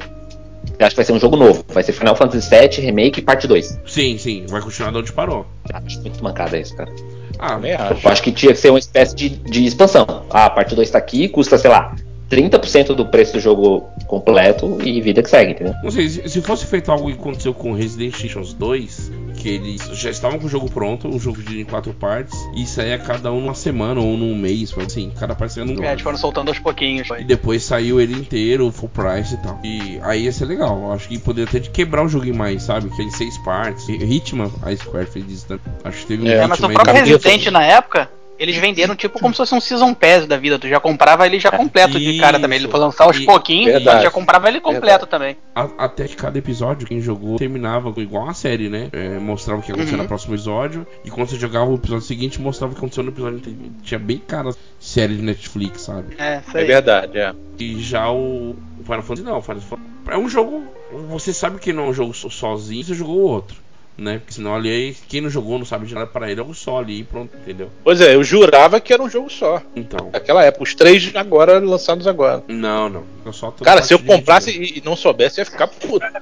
Eu 0.79 0.87
acho 0.87 0.95
que 0.95 0.97
vai 0.97 1.05
ser 1.05 1.13
um 1.13 1.21
jogo 1.21 1.37
novo. 1.37 1.65
Vai 1.69 1.83
ser 1.83 1.93
Final 1.93 2.15
Fantasy 2.15 2.51
VII 2.51 2.85
Remake 2.85 3.23
parte 3.23 3.47
2. 3.47 3.81
Sim, 3.87 4.19
sim, 4.19 4.45
vai 4.49 4.61
continuar 4.61 4.91
de 4.93 4.99
onde 4.99 5.13
parou. 5.13 5.47
Acho 5.73 6.01
muito 6.01 6.23
mancada 6.23 6.59
isso, 6.59 6.77
cara. 6.77 6.91
Ah, 7.39 7.55
Também 7.55 7.73
acho. 7.73 8.07
Eu 8.07 8.11
acho 8.11 8.23
que 8.23 8.33
tinha 8.33 8.53
que 8.53 8.59
ser 8.59 8.71
uma 8.71 8.79
espécie 8.79 9.15
de, 9.15 9.29
de 9.31 9.65
expansão. 9.65 10.07
Ah, 10.31 10.47
a 10.47 10.51
parte 10.51 10.75
2 10.75 10.91
tá 10.91 10.99
aqui, 10.99 11.29
custa, 11.29 11.57
sei 11.57 11.71
lá, 11.71 11.95
30% 12.31 12.95
do 12.95 13.07
preço 13.07 13.35
do 13.35 13.41
jogo 13.41 13.89
completo 14.07 14.79
e 14.83 15.01
vida 15.01 15.23
que 15.23 15.31
segue, 15.31 15.53
entendeu? 15.53 15.75
Não 15.83 15.91
sei, 15.91 16.09
se 16.09 16.37
se 16.37 16.43
fosse 16.43 16.67
feito 16.67 16.93
algo 16.93 17.07
que 17.07 17.19
aconteceu 17.19 17.55
com 17.55 17.73
Resident 17.73 18.23
Evil 18.23 18.43
2, 18.43 19.13
que 19.37 19.49
eles 19.49 19.83
já 19.95 20.11
estavam 20.11 20.39
com 20.39 20.47
o 20.47 20.49
jogo 20.49 20.71
pronto, 20.71 21.09
o 21.09 21.19
jogo 21.19 21.39
dividido 21.39 21.61
em 21.63 21.65
quatro 21.65 21.93
partes, 21.95 22.39
e 22.55 22.67
saía 22.67 22.99
cada 22.99 23.33
um 23.33 23.41
numa 23.41 23.55
semana 23.55 24.01
ou 24.01 24.17
num 24.17 24.37
mês, 24.37 24.75
assim, 24.79 25.11
cada 25.19 25.35
parte 25.35 25.55
saía 25.55 25.67
num 25.67 25.83
É, 25.83 25.93
eles 25.93 26.03
foram 26.03 26.19
soltando 26.19 26.49
aos 26.49 26.59
pouquinhos. 26.59 27.09
E 27.19 27.25
depois 27.25 27.63
saiu 27.63 28.01
ele 28.01 28.15
inteiro, 28.15 28.71
full 28.71 28.89
price 28.89 29.35
e 29.35 29.39
tal. 29.39 29.61
E 29.65 30.01
aí 30.03 30.25
ia 30.25 30.33
ser 30.33 30.47
legal. 30.47 30.79
Eu 30.79 30.93
acho 30.93 31.09
que 31.09 31.19
poderia 31.19 31.49
até 31.49 31.59
de 31.59 31.71
quebrar 31.71 32.05
o 32.05 32.09
jogo 32.09 32.27
em 32.27 32.33
mais, 32.33 32.63
sabe? 32.63 32.89
Que 32.91 33.03
é 33.03 33.05
em 33.05 33.11
seis 33.11 33.37
partes. 33.39 33.89
E 33.89 33.95
Hitman, 33.95 34.51
a 34.63 34.75
Square 34.75 35.07
fez 35.07 35.31
isso 35.31 35.47
também. 35.47 35.75
Acho 35.85 35.99
que 36.01 36.07
teve 36.07 36.23
um 36.23 36.27
É, 36.27 36.35
É, 36.35 36.47
mas 36.47 36.61
o 36.61 36.69
próprio. 36.69 36.95
Resident 36.95 37.47
na 37.47 37.65
época, 37.65 38.11
eles 38.39 38.57
venderam 38.57 38.95
tipo 38.95 39.19
como 39.19 39.33
se 39.35 39.39
fosse 39.39 39.55
um 39.55 39.61
Season 39.61 39.93
Pass 39.95 40.27
da 40.27 40.37
vida. 40.37 40.59
Tu 40.59 40.69
já 40.69 40.79
comprava 40.81 41.27
ele 41.27 41.39
já 41.41 41.51
completo 41.51 41.99
de 41.99 42.19
cara 42.19 42.39
também. 42.39 42.59
Ele 42.59 42.69
foi 42.69 42.81
lançar 42.81 43.05
aos 43.05 43.17
E- 43.17 43.25
pouquinhos, 43.25 43.73
Verdade. 43.73 43.97
mas 43.97 44.03
já 44.05 44.11
comprava 44.11 44.49
ele 44.49 44.61
completo 44.61 45.07
também. 45.07 45.37
A- 45.55 45.69
até 45.79 46.07
que 46.09 46.17
cada 46.17 46.39
episódio, 46.39 46.87
quem 46.87 47.01
jogou, 47.01 47.37
terminava 47.37 47.93
com- 47.93 48.01
igual 48.01 48.29
a 48.29 48.35
série, 48.35 48.69
né? 48.69 48.89
É, 48.93 49.19
mostrava 49.19 49.61
o 49.61 49.63
que 49.63 49.71
ia 49.71 49.75
acontecer 49.75 49.97
Uhum. 49.97 50.03
no 50.03 50.09
próximo 50.09 50.35
episódio. 50.35 50.87
E 51.05 51.11
quando 51.11 51.29
você 51.29 51.37
jogava 51.37 51.71
o 51.71 51.75
episódio 51.75 52.05
seguinte, 52.05 52.41
mostrava 52.41 52.73
o 52.73 52.75
que 52.75 52.81
aconteceu 52.81 53.03
no 53.03 53.11
episódio 53.11 53.39
anterior. 53.39 53.61
Tinha 53.83 53.99
bem 53.99 54.19
cara 54.19 54.51
série 54.79 55.15
de 55.17 55.23
Netflix, 55.23 55.83
sabe? 55.83 56.15
É, 56.19 56.41
isso 56.47 56.57
É 56.57 56.65
verdade, 56.65 57.19
é. 57.19 57.35
E 57.59 57.81
já 57.81 58.11
o 58.11 58.55
o 58.79 58.85
Final 58.85 59.03
Fantasy 59.03 59.23
não, 59.27 59.39
o 59.39 59.43
Final 59.43 59.61
Fantasy 59.63 59.89
é 60.11 60.17
um 60.19 60.29
jogo. 60.29 60.63
Você 61.09 61.33
sabe 61.33 61.59
que 61.59 61.73
não 61.73 61.87
é 61.87 61.89
um 61.89 61.93
jogo 61.93 62.15
so- 62.15 62.31
sozinho, 62.31 62.85
você 62.85 62.95
jogou 62.95 63.17
o 63.17 63.23
outro. 63.23 63.57
Né? 63.99 64.19
Porque 64.19 64.35
senão 64.35 64.55
ali, 64.55 64.69
aí, 64.69 64.95
quem 65.09 65.23
não 65.23 65.31
jogou 65.31 65.59
não 65.59 65.65
sabe 65.65 65.87
de 65.87 65.95
nada 65.95 66.07
pra 66.07 66.31
ele, 66.31 66.39
é 66.39 66.45
um 66.45 66.53
só 66.53 66.79
ali 66.81 67.01
e 67.01 67.05
pronto, 67.05 67.35
entendeu? 67.35 67.71
Pois 67.83 67.99
é, 68.01 68.15
eu 68.15 68.23
jurava 68.23 68.79
que 68.79 68.93
era 68.93 69.03
um 69.03 69.09
jogo 69.09 69.31
só. 69.31 69.63
Então. 69.75 70.11
Naquela 70.13 70.45
época, 70.45 70.65
os 70.65 70.75
três 70.75 71.11
agora 71.17 71.59
lançados 71.59 72.07
agora. 72.07 72.45
Não, 72.47 72.91
não. 72.91 73.05
Eu 73.25 73.33
só 73.33 73.51
tô 73.51 73.65
Cara, 73.65 73.83
se 73.83 73.95
eu 73.95 73.99
comprasse 73.99 74.51
e 74.51 74.79
e 74.79 74.83
não 74.85 74.95
soubesse, 74.95 75.41
eu 75.41 75.45
ia 75.45 75.51
ficar 75.51 75.67
puto. 75.69 76.01
né? 76.01 76.13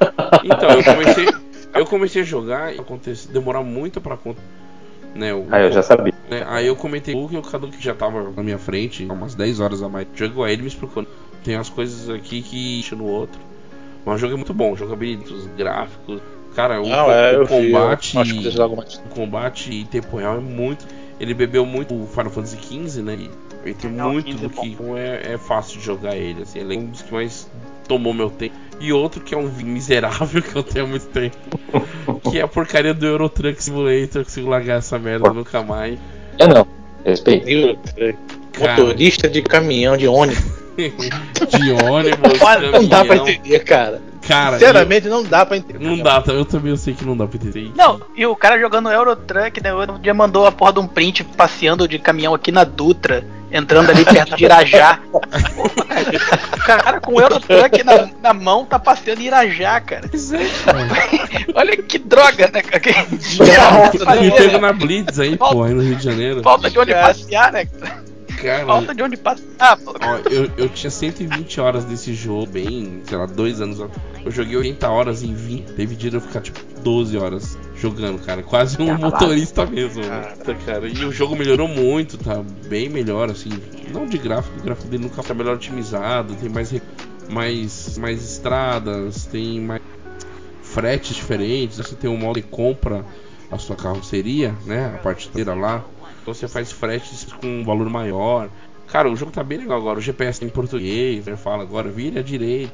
Então, 0.45 0.71
eu 0.71 0.85
comecei. 0.85 1.27
Eu 1.75 1.85
comecei 1.87 2.23
a 2.23 2.25
jogar 2.25 2.73
e 2.73 2.79
aconteceu, 2.79 3.33
demorar 3.33 3.63
muito 3.65 4.01
pra 4.01 4.17
conta. 4.17 4.41
Né, 5.13 5.35
o- 5.35 5.47
Ah, 5.51 5.61
eu 5.63 5.73
já 5.73 5.83
sabia. 5.83 6.15
né, 6.31 6.45
aí 6.47 6.67
eu 6.69 6.77
comentei 6.77 7.13
com 7.15 7.21
o 7.21 7.23
Luke 7.25 7.35
e 7.35 7.39
o 7.39 7.43
Cadu 7.43 7.69
que 7.69 7.83
já 7.83 7.95
tava 7.95 8.31
na 8.31 8.43
minha 8.45 8.59
frente, 8.59 9.05
umas 9.05 9.35
10 9.35 9.59
horas 9.59 9.83
a 9.83 9.89
mais. 9.89 10.07
Jogou 10.15 10.45
aí, 10.45 10.53
ele 10.53 10.63
me 10.63 10.69
explicou. 10.69 11.05
Tem 11.43 11.57
umas 11.57 11.69
coisas 11.69 12.09
aqui 12.09 12.41
que 12.43 12.85
no 12.95 13.05
outro. 13.07 13.41
Mas 14.07 14.17
o 14.17 14.19
jogo 14.19 14.35
é 14.35 14.37
muito 14.37 14.55
bom, 14.55 14.77
jogabilidade, 14.77 15.33
os 15.35 15.47
gráficos. 15.57 16.21
Cara, 16.55 16.81
o, 16.81 16.89
Não, 16.89 17.11
é, 17.11 17.37
o 17.39 17.45
vi, 17.45 17.71
combate. 17.73 18.15
mais. 18.15 18.31
o 18.31 19.09
combate 19.11 19.75
em 19.75 19.85
tempo 19.85 20.17
real 20.17 20.37
é 20.37 20.41
muito. 20.41 20.87
Ele 21.19 21.35
bebeu 21.35 21.65
muito 21.65 21.95
o 21.95 22.07
Final 22.07 22.31
Fantasy 22.31 22.57
XV, 22.59 23.03
né? 23.03 23.17
E 23.19 23.31
ele 23.65 23.75
tem 23.75 23.91
Não, 23.91 24.13
muito 24.13 24.27
15 24.27 24.39
do 24.39 24.47
é 24.47 24.49
bom. 24.49 24.63
que 24.63 24.99
é, 24.99 25.33
é 25.35 25.39
fácil 25.39 25.79
de 25.79 25.85
jogar 25.85 26.17
ele. 26.17 26.43
Assim, 26.43 26.59
ele 26.61 26.75
é 26.75 26.79
um 26.79 26.87
dos 26.87 27.03
que 27.03 27.13
mais 27.13 27.49
tomou 27.89 28.13
meu 28.13 28.31
tempo. 28.31 28.55
E 28.81 28.93
outro 28.93 29.21
que 29.21 29.35
é 29.35 29.39
um 29.39 29.49
miserável 29.49 30.43
que 30.43 30.55
eu 30.55 30.63
tenho 30.63 30.85
há 30.85 30.89
muito 30.89 31.07
tempo. 31.07 31.37
que 32.31 32.39
é 32.39 32.43
a 32.43 32.49
porcaria 32.49 32.93
do 32.93 33.07
Euro 33.07 33.29
Truck 33.29 33.63
Simulator. 33.63 34.21
Eu 34.21 34.25
consigo 34.25 34.49
largar 34.51 34.79
essa 34.79 34.99
merda 34.99 35.33
nunca 35.33 35.63
mais. 35.63 35.99
Eu 36.39 36.49
não. 36.49 36.67
Respeito. 37.05 37.47
Deus. 37.47 37.79
Cara. 38.53 38.83
Motorista 38.83 39.29
de 39.29 39.43
caminhão 39.43 39.97
de 39.97 40.07
ônibus. 40.07 40.65
De 40.77 41.71
ônibus, 41.85 42.41
Não 42.73 42.89
dá 42.89 43.05
pra 43.05 43.17
entender, 43.17 43.61
cara. 43.61 44.03
Cara, 44.27 44.59
Sinceramente, 44.59 45.09
não 45.09 45.23
dá 45.23 45.45
pra 45.45 45.57
entender. 45.57 45.85
eu- 45.85 45.91
não 45.97 46.03
dá, 46.03 46.21
tá? 46.21 46.33
eu 46.33 46.45
também 46.45 46.71
eu 46.71 46.77
sei 46.77 46.95
que 46.95 47.05
não 47.05 47.17
dá 47.17 47.27
pra 47.27 47.37
entender. 47.37 47.71
Não, 47.77 48.01
e 48.17 48.25
o 48.27 48.35
cara 48.35 48.59
jogando 48.59 48.89
Eurotruck, 48.91 49.63
né? 49.63 49.75
Outro 49.75 49.99
dia 49.99 50.15
mandou 50.15 50.47
a 50.47 50.53
porra 50.53 50.73
de 50.73 50.79
um 50.81 50.87
print 50.87 51.23
passeando 51.25 51.87
de 51.87 51.99
caminhão 51.99 52.35
aqui 52.35 52.51
na 52.51 52.65
Dutra, 52.65 53.25
entrando 53.53 53.91
ali 53.91 54.05
perto 54.05 54.37
de 54.37 54.45
Irajá. 54.45 54.99
o 55.13 55.21
cara 56.65 57.01
com 57.01 57.15
o 57.15 57.21
Eurotruck 57.21 57.83
na, 57.85 58.09
na 58.23 58.33
mão 58.35 58.65
tá 58.65 58.79
passeando 58.79 59.21
em 59.21 59.27
Irajá, 59.27 59.81
cara. 59.81 60.07
É, 60.07 60.65
cara. 60.65 61.47
Olha 61.55 61.77
que 61.77 61.99
droga, 61.99 62.51
né? 62.53 62.63
cara? 62.63 62.81
Que 62.81 62.91
E 62.91 62.95
teve 63.39 64.05
fazer, 64.05 64.53
né? 64.53 64.59
na 64.59 64.73
Blitz 64.73 65.19
aí, 65.21 65.37
pô, 65.37 65.63
aí 65.63 65.75
no 65.75 65.83
Rio 65.83 65.97
de 65.97 66.05
Janeiro. 66.05 66.43
Falta 66.43 66.71
de 66.71 66.79
onde 66.79 66.93
passear, 66.95 67.53
né? 67.53 67.67
Cara, 68.45 68.67
Falta 68.67 68.95
de 68.95 69.03
onde 69.03 69.17
passear, 69.17 69.79
pô. 69.79 69.93
Ó, 69.93 70.19
eu, 70.31 70.51
eu 70.59 70.69
tinha 70.69 70.91
120 70.91 71.61
horas 71.63 71.85
desse 71.87 72.13
jogo, 72.13 72.47
bem, 72.47 73.01
sei 73.05 73.17
lá, 73.17 73.25
dois 73.25 73.59
anos 73.63 73.81
atrás. 73.81 74.03
Eu 74.23 74.31
joguei 74.31 74.57
80 74.59 74.87
horas 74.87 75.23
em 75.23 75.35
20. 75.35 75.73
Teve 75.73 75.97
dia 75.97 76.11
de 76.11 76.17
eu 76.17 76.21
ficar 76.21 76.43
tipo 76.43 76.61
12 76.83 77.17
horas 77.17 77.59
jogando, 77.75 78.23
cara. 78.23 78.43
Quase 78.43 78.81
um 78.83 78.99
motorista 78.99 79.65
mesmo, 79.65 80.03
né? 80.03 80.35
Tá, 80.45 80.55
cara. 80.55 80.87
E 80.87 81.05
o 81.07 81.11
jogo 81.11 81.35
melhorou 81.35 81.67
muito, 81.67 82.19
tá 82.19 82.43
bem 82.69 82.91
melhor, 82.91 83.31
assim. 83.31 83.49
Não 83.91 84.07
de 84.07 84.19
gráfico, 84.19 84.59
o 84.59 84.63
gráfico 84.63 84.89
dele 84.89 85.05
nunca 85.05 85.23
tá 85.23 85.33
melhor 85.33 85.55
otimizado, 85.55 86.35
tem 86.35 86.51
mais, 86.51 86.75
mais, 87.31 87.97
mais 87.97 88.23
estradas, 88.23 89.25
tem 89.25 89.59
mais 89.59 89.81
fretes 90.63 91.17
diferentes. 91.17 91.79
Você 91.79 91.95
tem 91.95 92.11
um 92.11 92.19
modo 92.19 92.35
que 92.35 92.47
compra 92.47 93.07
a 93.51 93.57
sua 93.57 93.77
carroceria, 93.77 94.55
né? 94.67 94.93
A 94.95 94.99
parte 94.99 95.29
inteira 95.29 95.55
lá. 95.55 95.83
Então 96.25 96.33
você 96.33 96.49
faz 96.49 96.73
fretes 96.73 97.27
com 97.39 97.47
um 97.47 97.63
valor 97.65 97.91
maior. 97.91 98.49
Cara, 98.89 99.11
o 99.11 99.15
jogo 99.17 99.31
tá 99.31 99.45
bem 99.45 99.59
legal 99.59 99.77
agora. 99.77 99.99
O 99.99 100.03
GPS 100.03 100.41
tá 100.41 100.47
em 100.47 100.49
português, 100.49 101.27
né? 101.27 101.37
Fala 101.37 101.63
agora, 101.63 101.91
vire 101.91 102.19
à 102.19 102.23
direita. 102.23 102.73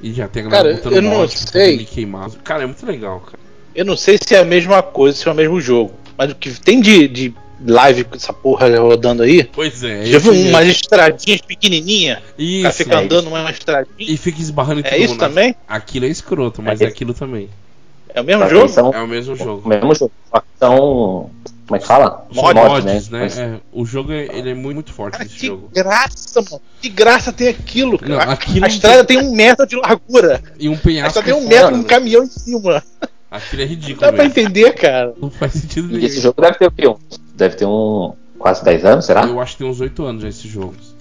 E 0.00 0.12
já 0.12 0.28
tem 0.28 0.44
a 0.44 0.48
galera 0.48 0.68
Cara, 0.68 0.76
botando 0.76 0.92
eu 0.94 1.02
não 1.02 1.26
sei. 1.28 1.84
queimar. 1.84 2.30
Cara, 2.44 2.62
é 2.62 2.66
muito 2.66 2.86
legal, 2.86 3.18
cara. 3.20 3.38
Eu 3.74 3.84
não 3.84 3.96
sei 3.96 4.18
se 4.24 4.36
é 4.36 4.38
a 4.38 4.44
mesma 4.44 4.80
coisa, 4.84 5.18
se 5.18 5.28
é 5.28 5.32
o 5.32 5.34
mesmo 5.34 5.60
jogo. 5.60 5.92
Mas 6.16 6.30
o 6.30 6.34
que 6.36 6.48
tem 6.60 6.80
de, 6.80 7.08
de 7.08 7.34
live 7.66 8.04
com 8.04 8.14
essa 8.14 8.32
porra 8.32 8.78
rodando 8.78 9.24
aí. 9.24 9.42
Pois 9.42 9.82
é, 9.82 10.02
é 10.02 10.06
Já 10.06 10.18
viu 10.20 10.32
esse 10.32 10.48
umas 10.48 10.66
estradinhas 10.68 11.40
pequenininhas? 11.40 12.18
O 12.18 12.22
cara 12.22 12.38
Isso. 12.38 12.72
fica 12.72 12.98
andando 12.98 13.24
numa 13.24 13.50
estradinha. 13.50 13.94
E 13.98 14.16
fica 14.16 14.40
esbarrando 14.40 14.80
em 14.80 14.84
É 14.84 14.96
isso 14.96 15.10
mundo. 15.14 15.18
também? 15.20 15.56
Aquilo 15.66 16.06
é 16.06 16.08
escroto, 16.08 16.62
mas 16.62 16.80
É 16.80 16.84
é 16.84 16.86
aquilo 16.86 17.12
também. 17.12 17.48
É 18.14 18.20
o 18.20 18.24
mesmo 18.24 18.48
jogo? 18.48 18.68
São 18.68 18.92
É 18.94 19.00
o 19.02 19.08
mesmo 19.08 19.34
o 19.34 19.36
jogo. 19.36 19.68
mesmo 19.68 19.92
jogo. 19.94 20.12
Só 20.30 20.40
que 20.40 20.46
são. 20.58 21.30
Como 21.70 21.76
é 21.76 21.78
que 21.78 21.86
fala? 21.86 22.26
Mod, 22.34 22.54
mods, 22.58 23.08
né? 23.10 23.20
Mas- 23.20 23.38
É, 23.38 23.60
o 23.72 23.86
jogo 23.86 24.10
é, 24.12 24.24
ele 24.36 24.50
é 24.50 24.54
muito, 24.54 24.74
muito 24.74 24.92
forte 24.92 25.12
Cara, 25.12 25.24
esse 25.24 25.36
que 25.36 25.46
jogo. 25.46 25.70
graça, 25.72 26.42
mano. 26.42 26.60
Que 26.82 26.88
graça 26.88 27.32
tem 27.32 27.46
aquilo, 27.46 27.96
cara. 27.96 28.10
Não, 28.12 28.18
A- 28.20 28.32
aquilo 28.32 28.64
a 28.64 28.68
estrada 28.68 29.04
tem 29.04 29.18
um 29.18 29.32
metro 29.32 29.64
de 29.68 29.76
largura. 29.76 30.42
E 30.58 30.68
um 30.68 30.76
penhasco. 30.76 31.14
só 31.14 31.22
tem 31.22 31.32
um 31.32 31.42
fora, 31.42 31.48
metro, 31.54 31.74
um 31.76 31.78
né? 31.82 31.84
caminhão 31.84 32.24
em 32.24 32.26
cima. 32.26 32.82
Aquilo 33.30 33.62
é 33.62 33.64
Não 33.66 33.70
ridículo, 33.70 34.00
dá 34.00 34.08
pra 34.12 34.24
velho. 34.24 34.30
entender, 34.30 34.72
cara. 34.74 35.14
Não 35.22 35.30
faz 35.30 35.52
sentido 35.52 35.88
E 35.90 35.92
nenhum. 35.92 36.06
esse 36.06 36.20
jogo 36.20 36.42
deve 36.42 36.58
ter 36.58 36.66
o 36.66 36.70
quê? 36.72 36.88
Um- 36.88 36.96
Deve 37.36 37.54
ter 37.54 37.66
um. 37.66 38.14
Quase 38.36 38.64
10 38.64 38.84
anos, 38.84 39.04
será? 39.04 39.22
Eu 39.26 39.40
acho 39.40 39.52
que 39.52 39.58
tem 39.62 39.70
uns 39.70 39.80
8 39.80 40.04
anos 40.04 40.22
já 40.22 40.28
esses 40.28 40.50
jogos. 40.50 40.96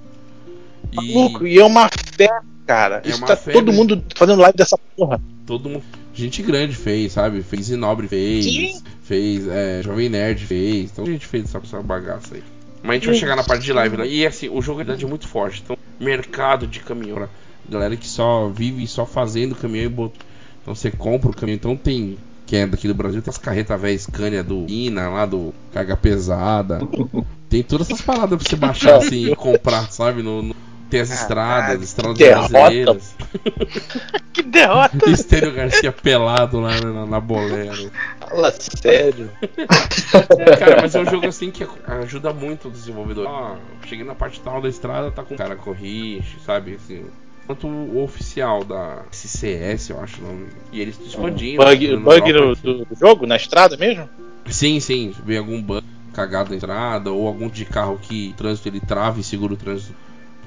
E 0.92 1.14
Maluco, 1.16 1.48
e 1.48 1.58
é 1.60 1.66
uma 1.66 1.90
fé, 2.16 2.30
cara. 2.68 3.02
É 3.04 3.10
Isso 3.10 3.18
uma 3.18 3.28
tá 3.28 3.36
febre. 3.36 3.54
todo 3.54 3.74
mundo 3.74 4.04
fazendo 4.16 4.40
live 4.40 4.56
dessa 4.58 4.78
porra. 4.96 5.20
todo 5.48 5.68
mundo. 5.68 5.84
Gente 6.20 6.42
grande 6.44 6.76
fez, 6.76 7.14
sabe? 7.14 7.42
Fez 7.42 7.70
Inobre 7.70 8.08
fez. 8.08 8.46
Sim. 8.46 8.82
Fez. 9.04 9.48
É, 9.48 9.82
Jovem 9.84 10.10
Nerd 10.10 10.46
fez. 10.46 10.92
Então 10.92 11.06
a 11.06 11.08
gente 11.10 11.26
fez 11.26 11.46
essa, 11.46 11.58
essa 11.58 11.82
bagaça 11.82 12.36
aí. 12.36 12.44
Mas 12.82 12.92
a 12.92 12.94
gente 12.96 13.06
vai 13.08 13.16
chegar 13.16 13.36
na 13.36 13.44
parte 13.44 13.64
de 13.64 13.74
live, 13.74 13.98
né? 13.98 14.08
E 14.08 14.26
assim, 14.26 14.50
o 14.50 14.62
jogo 14.62 14.80
na 14.80 14.86
verdade 14.86 15.06
é 15.06 15.08
muito 15.08 15.28
forte. 15.28 15.62
Então, 15.64 15.78
mercado 16.00 16.68
de 16.68 16.80
caminhão. 16.80 17.28
Galera 17.70 17.96
que 17.96 18.08
só 18.08 18.48
vive 18.50 18.88
só 18.88 19.06
fazendo 19.06 19.54
caminhão 19.56 19.86
e 19.86 19.90
bot... 19.90 20.14
Então 20.62 20.74
você 20.76 20.90
compra 20.92 21.30
o 21.30 21.34
caminhão. 21.36 21.56
Então 21.58 21.76
tem. 21.76 22.18
Quem 22.46 22.62
é 22.62 22.68
daqui 22.68 22.88
do 22.88 22.96
Brasil, 22.96 23.22
tem 23.22 23.30
as 23.30 23.38
carretas 23.38 23.80
velhas 23.80 24.02
Scania 24.04 24.44
do 24.44 24.66
Ina, 24.68 25.08
lá 25.10 25.26
do 25.26 25.54
Carga 25.72 25.96
Pesada. 25.96 26.80
Tem 27.50 27.64
todas 27.64 27.90
essas 27.90 28.02
paradas 28.02 28.38
pra 28.38 28.48
você 28.48 28.56
baixar 28.56 28.98
assim 28.98 29.32
e 29.32 29.36
comprar, 29.36 29.92
sabe? 29.92 30.22
No, 30.22 30.44
no- 30.44 30.56
tem 30.90 31.02
as 31.02 31.10
estradas, 31.12 31.82
estradas 31.82 32.18
derrota. 32.18 32.50
brasileiras. 32.50 33.16
Que 34.34 34.44
derrota. 34.44 35.10
Estênio 35.10 35.54
Garcia 35.54 35.92
pelado 35.92 36.60
lá 36.60 36.80
na, 36.80 37.06
na 37.06 37.20
boleia. 37.20 37.72
né? 37.72 37.92
Fala 38.20 38.52
sério. 38.52 39.30
Cara, 40.58 40.82
mas 40.82 40.96
é 40.96 41.00
um 41.02 41.06
jogo 41.06 41.28
assim 41.28 41.52
que 41.52 41.68
ajuda 41.86 42.32
muito 42.32 42.68
o 42.68 42.72
desenvolvedor. 42.72 43.28
Ó, 43.28 43.56
cheguei 43.86 44.06
na 44.06 44.16
parte 44.16 44.40
tal 44.40 44.62
da 44.62 44.70
estrada, 44.70 45.12
tá 45.12 45.24
com 45.24 45.34
o 45.34 45.38
cara 45.38 45.56
corrige, 45.56 46.40
sabe? 46.46 46.76
Assim, 46.76 47.06
quanto 47.46 47.68
o 47.68 48.02
oficial 48.04 48.64
da 48.64 49.04
CCS, 49.12 49.90
eu 49.90 50.00
acho. 50.00 50.22
o 50.22 50.28
nome. 50.28 50.48
E 50.72 50.80
eles 50.80 51.00
expandindo. 51.00 51.64
Bug, 51.64 51.86
expandindo 51.86 52.02
bug 52.02 52.32
no, 52.32 52.40
Europa. 52.40 52.62
do, 52.64 52.86
do 52.86 52.96
jogo, 52.96 53.28
na 53.28 53.36
estrada 53.36 53.76
mesmo? 53.76 54.08
Sim, 54.48 54.80
sim. 54.80 55.14
Vê 55.26 55.38
algum 55.38 55.62
bug 55.62 55.84
cagado 56.14 56.50
na 56.52 56.56
estrada, 56.56 57.12
ou 57.12 57.28
algum 57.28 57.50
de 57.50 57.66
carro 57.66 58.00
que 58.02 58.30
o 58.30 58.34
trânsito 58.38 58.68
ele 58.68 58.80
trava 58.80 59.20
e 59.20 59.24
segura 59.24 59.54
o 59.54 59.58
trânsito. 59.58 59.96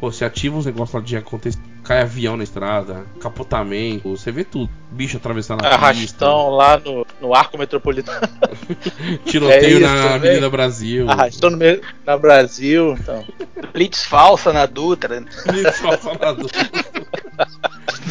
Pô, 0.02 0.10
você 0.10 0.24
ativa 0.24 0.58
os 0.58 0.66
negócios 0.66 0.92
lá 0.92 1.00
de 1.00 1.16
acontecer. 1.16 1.60
Cai 1.84 2.00
avião 2.00 2.36
na 2.36 2.42
estrada, 2.42 3.06
capotamento, 3.20 4.08
você 4.08 4.32
vê 4.32 4.42
tudo. 4.42 4.68
Bicho 4.90 5.16
atravessando 5.16 5.60
a 5.64 5.68
pista. 5.68 5.76
Arrastão 5.76 6.50
lá 6.50 6.76
no, 6.76 7.06
no 7.20 7.32
arco 7.32 7.56
metropolitano. 7.56 8.18
Tiroteio 9.24 9.62
É 9.64 9.70
isso, 9.70 9.80
na 9.80 9.94
né? 9.94 10.14
Avenida 10.14 10.50
Brasil. 10.50 11.08
Arrastão 11.08 11.50
no 11.50 11.56
meio, 11.56 11.80
na 12.04 12.18
Brasil. 12.18 12.96
Então. 12.98 13.24
Blitz 13.72 14.02
falsa 14.02 14.52
na 14.52 14.66
Dutra. 14.66 15.24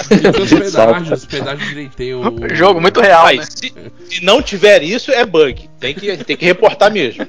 Então, 0.10 0.44
os 0.44 0.50
pedágios, 0.50 1.20
os 1.20 1.26
pedágios 1.26 1.68
direito 1.68 1.96
tem 1.96 2.14
o. 2.14 2.24
Jogo 2.56 2.80
muito 2.80 3.02
real, 3.02 3.28
né? 3.28 3.44
se, 3.44 3.74
se 4.10 4.24
não 4.24 4.42
tiver 4.42 4.82
isso, 4.82 5.12
é 5.12 5.26
bug. 5.26 5.70
Tem 5.80 5.94
que, 5.94 6.18
tem 6.18 6.38
que 6.38 6.46
reportar 6.46 6.92
mesmo. 6.92 7.26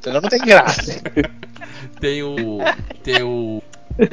Senão 0.00 0.20
não 0.20 0.28
tem 0.28 0.40
graça. 0.40 1.00
Tem 2.00 2.22
o. 2.22 2.58
Tem 3.02 3.22
o. 3.22 3.62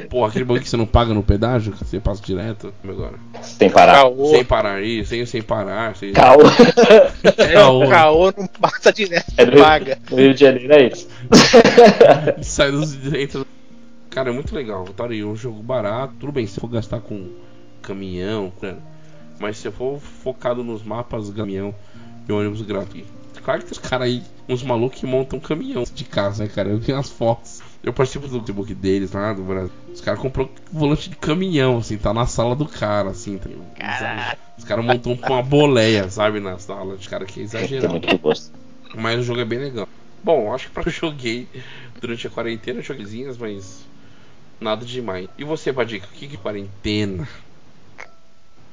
Pô, 0.08 0.24
aquele 0.24 0.44
bug 0.44 0.60
que 0.60 0.68
você 0.68 0.76
não 0.76 0.86
paga 0.86 1.14
no 1.14 1.22
pedágio, 1.22 1.72
que 1.72 1.84
você 1.84 2.00
passa 2.00 2.22
direto. 2.22 2.72
Agora. 2.84 3.14
Sem 3.42 3.70
parar. 3.70 3.94
Caô, 3.94 4.30
Sem 4.30 4.44
parar 4.44 4.82
isso, 4.82 5.10
sem, 5.10 5.26
sem 5.26 5.42
parar. 5.42 5.96
Sem... 5.96 6.12
Caô. 6.12 6.40
é, 7.38 7.52
caô. 7.54 7.88
caô 7.88 8.32
não 8.36 8.46
passa 8.46 8.92
direto, 8.92 9.32
É 9.36 9.46
do, 9.46 9.58
paga. 9.58 9.98
no 10.10 10.16
Rio 10.16 10.34
de 10.34 10.40
Janeiro 10.40 10.72
é 10.72 10.88
isso. 10.88 11.08
Sai 12.42 12.70
dos 12.70 13.00
direitos. 13.00 13.44
Cara, 14.10 14.30
é 14.30 14.32
muito 14.32 14.54
legal. 14.54 14.84
Tá 14.84 15.06
aí, 15.06 15.24
um 15.24 15.36
jogo 15.36 15.62
barato. 15.62 16.14
Tudo 16.18 16.32
bem, 16.32 16.46
se 16.46 16.58
for 16.58 16.68
gastar 16.68 17.00
com 17.00 17.28
caminhão, 17.82 18.52
né? 18.60 18.76
mas 19.40 19.56
se 19.56 19.70
for 19.70 19.98
focado 19.98 20.62
nos 20.62 20.82
mapas, 20.84 21.30
caminhão 21.30 21.74
e 22.28 22.32
ônibus 22.32 22.60
gratuito. 22.62 23.08
Claro 23.42 23.60
que 23.60 23.66
tem 23.66 23.72
os 23.72 23.78
caras 23.78 24.06
aí, 24.06 24.22
uns 24.46 24.62
malucos 24.62 25.00
que 25.00 25.06
montam 25.06 25.40
caminhão 25.40 25.82
de 25.82 26.04
casa, 26.04 26.44
né, 26.44 26.50
cara? 26.54 26.68
Eu 26.68 26.78
vi 26.78 26.92
as 26.92 27.08
fotos. 27.08 27.59
Eu 27.82 27.92
participo 27.94 28.28
do 28.28 28.40
Facebook 28.40 28.74
deles 28.74 29.12
lá 29.12 29.32
do 29.32 29.42
Brasil. 29.42 29.72
Os 29.92 30.00
caras 30.02 30.20
comprou 30.20 30.50
volante 30.70 31.08
de 31.08 31.16
caminhão, 31.16 31.78
assim, 31.78 31.96
tá 31.96 32.12
na 32.12 32.26
sala 32.26 32.54
do 32.54 32.66
cara, 32.66 33.10
assim. 33.10 33.38
Tá, 33.38 34.36
os 34.58 34.64
caras 34.64 34.84
montam 34.84 35.18
uma 35.26 35.42
boleia, 35.42 36.10
sabe, 36.10 36.40
na 36.40 36.58
sala 36.58 36.96
de 36.96 37.08
cara 37.08 37.24
que 37.24 37.40
é 37.40 37.42
exagerado. 37.42 38.02
Mas 38.94 39.20
o 39.20 39.22
jogo 39.22 39.40
é 39.40 39.44
bem 39.46 39.58
legal. 39.58 39.88
Bom, 40.22 40.54
acho 40.54 40.66
que 40.68 40.74
pra 40.74 40.82
eu 40.86 40.90
joguei 40.90 41.48
durante 41.98 42.26
a 42.26 42.30
quarentena, 42.30 42.82
joguezinhas, 42.82 43.38
mas 43.38 43.86
nada 44.60 44.84
demais. 44.84 45.28
E 45.38 45.44
você, 45.44 45.72
Padica, 45.72 46.06
o 46.06 46.14
que 46.14 46.28
que 46.28 46.36
é 46.36 46.38
quarentena? 46.38 47.26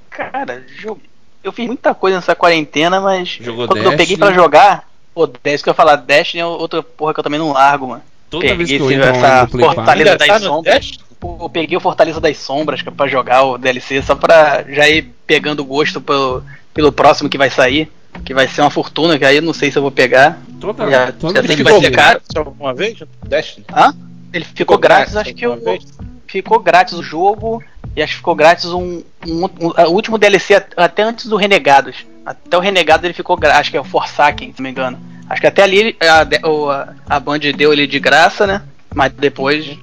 Cara, 0.09 0.65
jogo. 0.67 1.01
Eu 1.41 1.53
fiz 1.53 1.65
muita 1.65 1.93
coisa 1.93 2.17
nessa 2.17 2.35
quarentena, 2.35 2.99
mas 2.99 3.29
Jogou 3.39 3.67
quando 3.67 3.77
eu 3.77 3.91
peguei 3.91 3.97
Destiny? 3.97 4.19
pra 4.19 4.33
jogar, 4.33 4.89
pô, 5.13 5.29
é 5.45 5.53
isso 5.53 5.63
que 5.63 5.69
eu 5.69 5.71
ia 5.71 5.75
falar, 5.75 5.95
Destiny 5.95 6.41
é 6.41 6.45
outra 6.45 6.83
porra 6.83 7.13
que 7.13 7.21
eu 7.21 7.23
também 7.23 7.39
não 7.39 7.53
largo, 7.53 7.87
mano. 7.87 8.03
Toda 8.29 8.41
Peguei 8.41 8.57
vez 8.57 8.69
que 8.69 8.75
eu 8.77 8.91
entro 8.91 9.09
essa 9.09 9.47
Fortaleza 9.47 10.17
das 10.17 10.27
tá 10.27 10.39
Sombras. 10.39 10.75
Dash? 10.75 10.99
Pô, 11.19 11.37
eu 11.41 11.49
peguei 11.49 11.77
o 11.77 11.81
Fortaleza 11.81 12.19
das 12.21 12.37
Sombras 12.37 12.81
que 12.81 12.89
é 12.89 12.91
pra 12.91 13.07
jogar 13.07 13.43
o 13.43 13.57
DLC 13.57 14.01
só 14.01 14.15
pra 14.15 14.63
já 14.69 14.87
ir 14.87 15.11
pegando 15.25 15.63
gosto 15.65 15.99
pelo, 16.01 16.43
pelo 16.73 16.91
próximo 16.91 17.29
que 17.29 17.37
vai 17.37 17.49
sair. 17.49 17.89
Que 18.25 18.33
vai 18.33 18.47
ser 18.47 18.61
uma 18.61 18.69
fortuna, 18.71 19.17
que 19.17 19.23
aí 19.25 19.35
eu 19.37 19.41
não 19.43 19.53
sei 19.53 19.71
se 19.71 19.77
eu 19.77 19.81
vou 19.81 19.91
pegar. 19.91 20.39
Toda, 20.59 20.89
Já- 20.89 21.11
toda 21.11 21.35
já 21.35 21.41
vez 21.41 21.47
sei 21.47 21.55
que 21.57 21.63
vai 21.63 21.79
ser 21.79 21.91
caro. 21.91 22.21
Só 22.33 22.41
uma 22.59 22.73
vez? 22.73 22.97
Destiny? 23.27 23.65
Hã? 23.73 23.93
Ele 24.33 24.43
ficou, 24.43 24.77
grátis, 24.77 25.15
acho 25.15 25.33
que 25.33 25.45
eu, 25.45 25.53
alguma 25.53 25.71
vez? 25.73 25.85
ficou 26.27 26.59
grátis 26.59 26.93
o 26.95 27.01
jogo 27.03 27.63
E 27.95 28.01
acho 28.03 28.13
que 28.13 28.17
ficou 28.17 28.35
grátis 28.35 28.65
um, 28.65 29.01
um, 29.25 29.45
um- 29.61 29.71
o 29.87 29.91
último 29.91 30.17
DLC 30.17 30.55
at- 30.55 30.73
até 30.77 31.03
antes 31.03 31.25
do 31.27 31.35
Renegados. 31.37 32.05
Até 32.25 32.57
o 32.57 32.59
Renegado 32.59 33.07
ele 33.07 33.13
ficou 33.13 33.35
grátis, 33.37 33.59
acho 33.61 33.71
que 33.71 33.77
é 33.77 33.81
o 33.81 33.83
Forsaken, 33.83 34.51
se 34.53 34.59
não 34.59 34.63
me 34.65 34.69
engano. 34.71 34.99
Acho 35.29 35.41
que 35.41 35.47
até 35.47 35.63
ali 35.63 35.95
a, 35.99 36.21
a, 36.21 37.15
a 37.15 37.19
Band 37.19 37.39
deu 37.55 37.73
ele 37.73 37.85
de 37.87 37.99
graça, 37.99 38.47
né? 38.47 38.61
Mas 38.95 39.11
depois 39.11 39.77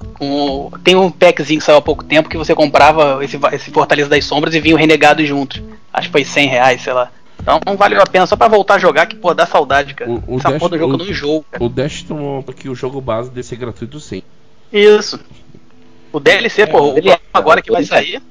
tem 0.82 0.96
um 0.96 1.10
packzinho 1.10 1.60
que 1.60 1.64
saiu 1.66 1.78
há 1.78 1.82
pouco 1.82 2.02
tempo 2.02 2.28
que 2.28 2.36
você 2.36 2.54
comprava 2.54 3.22
esse, 3.24 3.38
esse 3.52 3.70
Fortaleza 3.70 4.08
das 4.08 4.24
Sombras 4.24 4.54
e 4.54 4.60
vinha 4.60 4.74
o 4.74 4.78
Renegado 4.78 5.24
juntos. 5.24 5.62
Acho 5.92 6.08
que 6.08 6.12
foi 6.12 6.24
100 6.24 6.48
reais, 6.48 6.80
sei 6.82 6.92
lá. 6.92 7.10
Então 7.40 7.76
valeu 7.76 8.00
a 8.00 8.06
pena 8.06 8.26
só 8.26 8.36
pra 8.36 8.48
voltar 8.48 8.74
a 8.76 8.78
jogar, 8.78 9.06
que 9.06 9.16
pô, 9.16 9.34
dá 9.34 9.44
saudade, 9.46 9.94
cara. 9.94 10.10
O- 10.10 10.22
o 10.26 10.38
Essa 10.38 10.50
Dash- 10.50 10.58
porra 10.58 10.70
do 10.70 10.78
jogo 10.78 10.94
o- 10.94 10.96
não 10.96 11.06
enjoo, 11.06 11.44
cara. 11.50 11.62
O 11.62 11.68
Dash 11.68 12.02
tomou 12.02 12.44
aqui 12.48 12.68
o 12.68 12.74
jogo 12.74 13.00
base 13.00 13.28
deve 13.28 13.42
ser 13.46 13.56
gratuito 13.56 14.00
sim. 14.00 14.22
Isso. 14.72 15.20
O 16.10 16.18
DLC, 16.18 16.66
pô, 16.66 16.94
o 16.94 16.98
é, 16.98 17.18
agora 17.32 17.60
que 17.60 17.70
vai 17.70 17.82
é. 17.82 17.86
sair. 17.86 18.22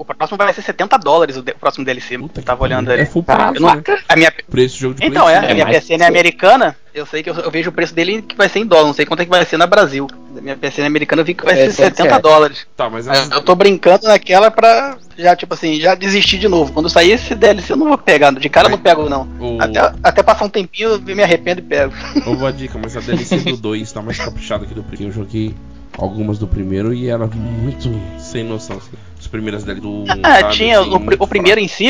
O 0.00 0.04
próximo 0.14 0.38
vai 0.38 0.50
ser 0.54 0.62
70 0.62 0.96
dólares 0.96 1.36
o, 1.36 1.42
de- 1.42 1.52
o 1.52 1.58
próximo 1.58 1.84
DLC. 1.84 2.16
Puta 2.18 2.40
Eu 2.40 2.44
tava 2.44 2.62
olhando 2.64 2.90
ali. 2.90 3.02
É 3.02 3.04
full 3.06 3.22
price, 3.22 3.42
Eu 3.56 3.60
não- 3.60 3.74
né? 3.74 3.82
a 4.08 4.16
minha, 4.16 4.32
Preço 4.50 4.74
de 4.76 4.80
jogo 4.80 4.94
de 4.94 5.04
então, 5.04 5.28
é, 5.28 5.50
a 5.50 5.54
minha 5.54 5.66
PSN 5.66 6.02
é 6.02 6.06
americana, 6.06 6.74
eu 6.94 7.04
sei 7.04 7.22
que 7.22 7.28
eu, 7.28 7.34
eu 7.34 7.50
vejo 7.50 7.68
o 7.68 7.72
preço 7.72 7.94
dele 7.94 8.22
que 8.22 8.34
vai 8.34 8.48
ser 8.48 8.60
em 8.60 8.66
dólar, 8.66 8.86
não 8.86 8.94
sei 8.94 9.04
quanto 9.04 9.20
é 9.20 9.24
que 9.24 9.30
vai 9.30 9.44
ser 9.44 9.58
na 9.58 9.66
Brasil. 9.66 10.06
A 10.34 10.40
minha 10.40 10.56
PSN 10.56 10.86
americana 10.86 11.20
eu 11.20 11.26
vi 11.26 11.34
que 11.34 11.44
vai 11.44 11.52
É, 11.52 11.66
ser 11.66 11.72
certo, 11.72 11.96
70 11.98 12.08
certo. 12.14 12.22
dólares. 12.22 12.66
Tá, 12.74 12.88
mas 12.88 13.06
Aí 13.06 13.18
essas- 13.18 13.30
Eu 13.30 13.42
tô 13.42 13.54
brincando 13.54 14.06
naquela 14.06 14.50
pra 14.50 14.96
já, 15.18 15.36
tipo 15.36 15.52
assim, 15.52 15.78
já 15.78 15.94
desistir 15.94 16.38
de 16.38 16.48
novo. 16.48 16.72
Quando 16.72 16.88
sair 16.88 17.10
esse 17.12 17.34
DLC 17.34 17.72
eu 17.74 17.76
não 17.76 17.88
vou 17.88 17.98
pegar, 17.98 18.30
de 18.32 18.48
cara 18.48 18.68
eu 18.68 18.70
não 18.70 18.78
pego 18.78 19.06
não. 19.06 19.28
o- 19.38 19.60
Até, 19.60 19.92
até 20.02 20.22
passar 20.22 20.46
um 20.46 20.48
tempinho 20.48 20.92
eu 20.92 21.00
me 21.14 21.22
arrependo 21.22 21.60
e 21.60 21.64
pego. 21.64 21.92
Eu 22.26 22.34
vou 22.36 22.48
a 22.48 22.50
dica, 22.50 22.78
mas 22.82 22.96
a 22.96 23.00
DLC 23.00 23.36
do 23.40 23.56
2 23.58 23.92
tá 23.92 24.00
mais 24.00 24.16
caprichada 24.18 24.64
que 24.64 24.72
do 24.72 24.82
primeiro. 24.82 25.12
Eu 25.12 25.14
joguei 25.24 25.54
algumas 25.98 26.38
do 26.38 26.46
primeiro 26.46 26.94
e 26.94 27.10
era 27.10 27.26
muito 27.26 27.90
sem 28.18 28.42
noção. 28.44 28.78
Assim. 28.78 28.90
As 29.30 29.32
primeiras 29.32 29.62
dele 29.62 29.80
do. 29.80 30.04
Ah, 30.24 30.40
sabe, 30.40 30.54
tinha 30.54 30.80
assim, 30.80 30.90
o, 30.90 31.16
o 31.20 31.26
primeiro 31.28 31.60
em 31.60 31.68
si. 31.68 31.88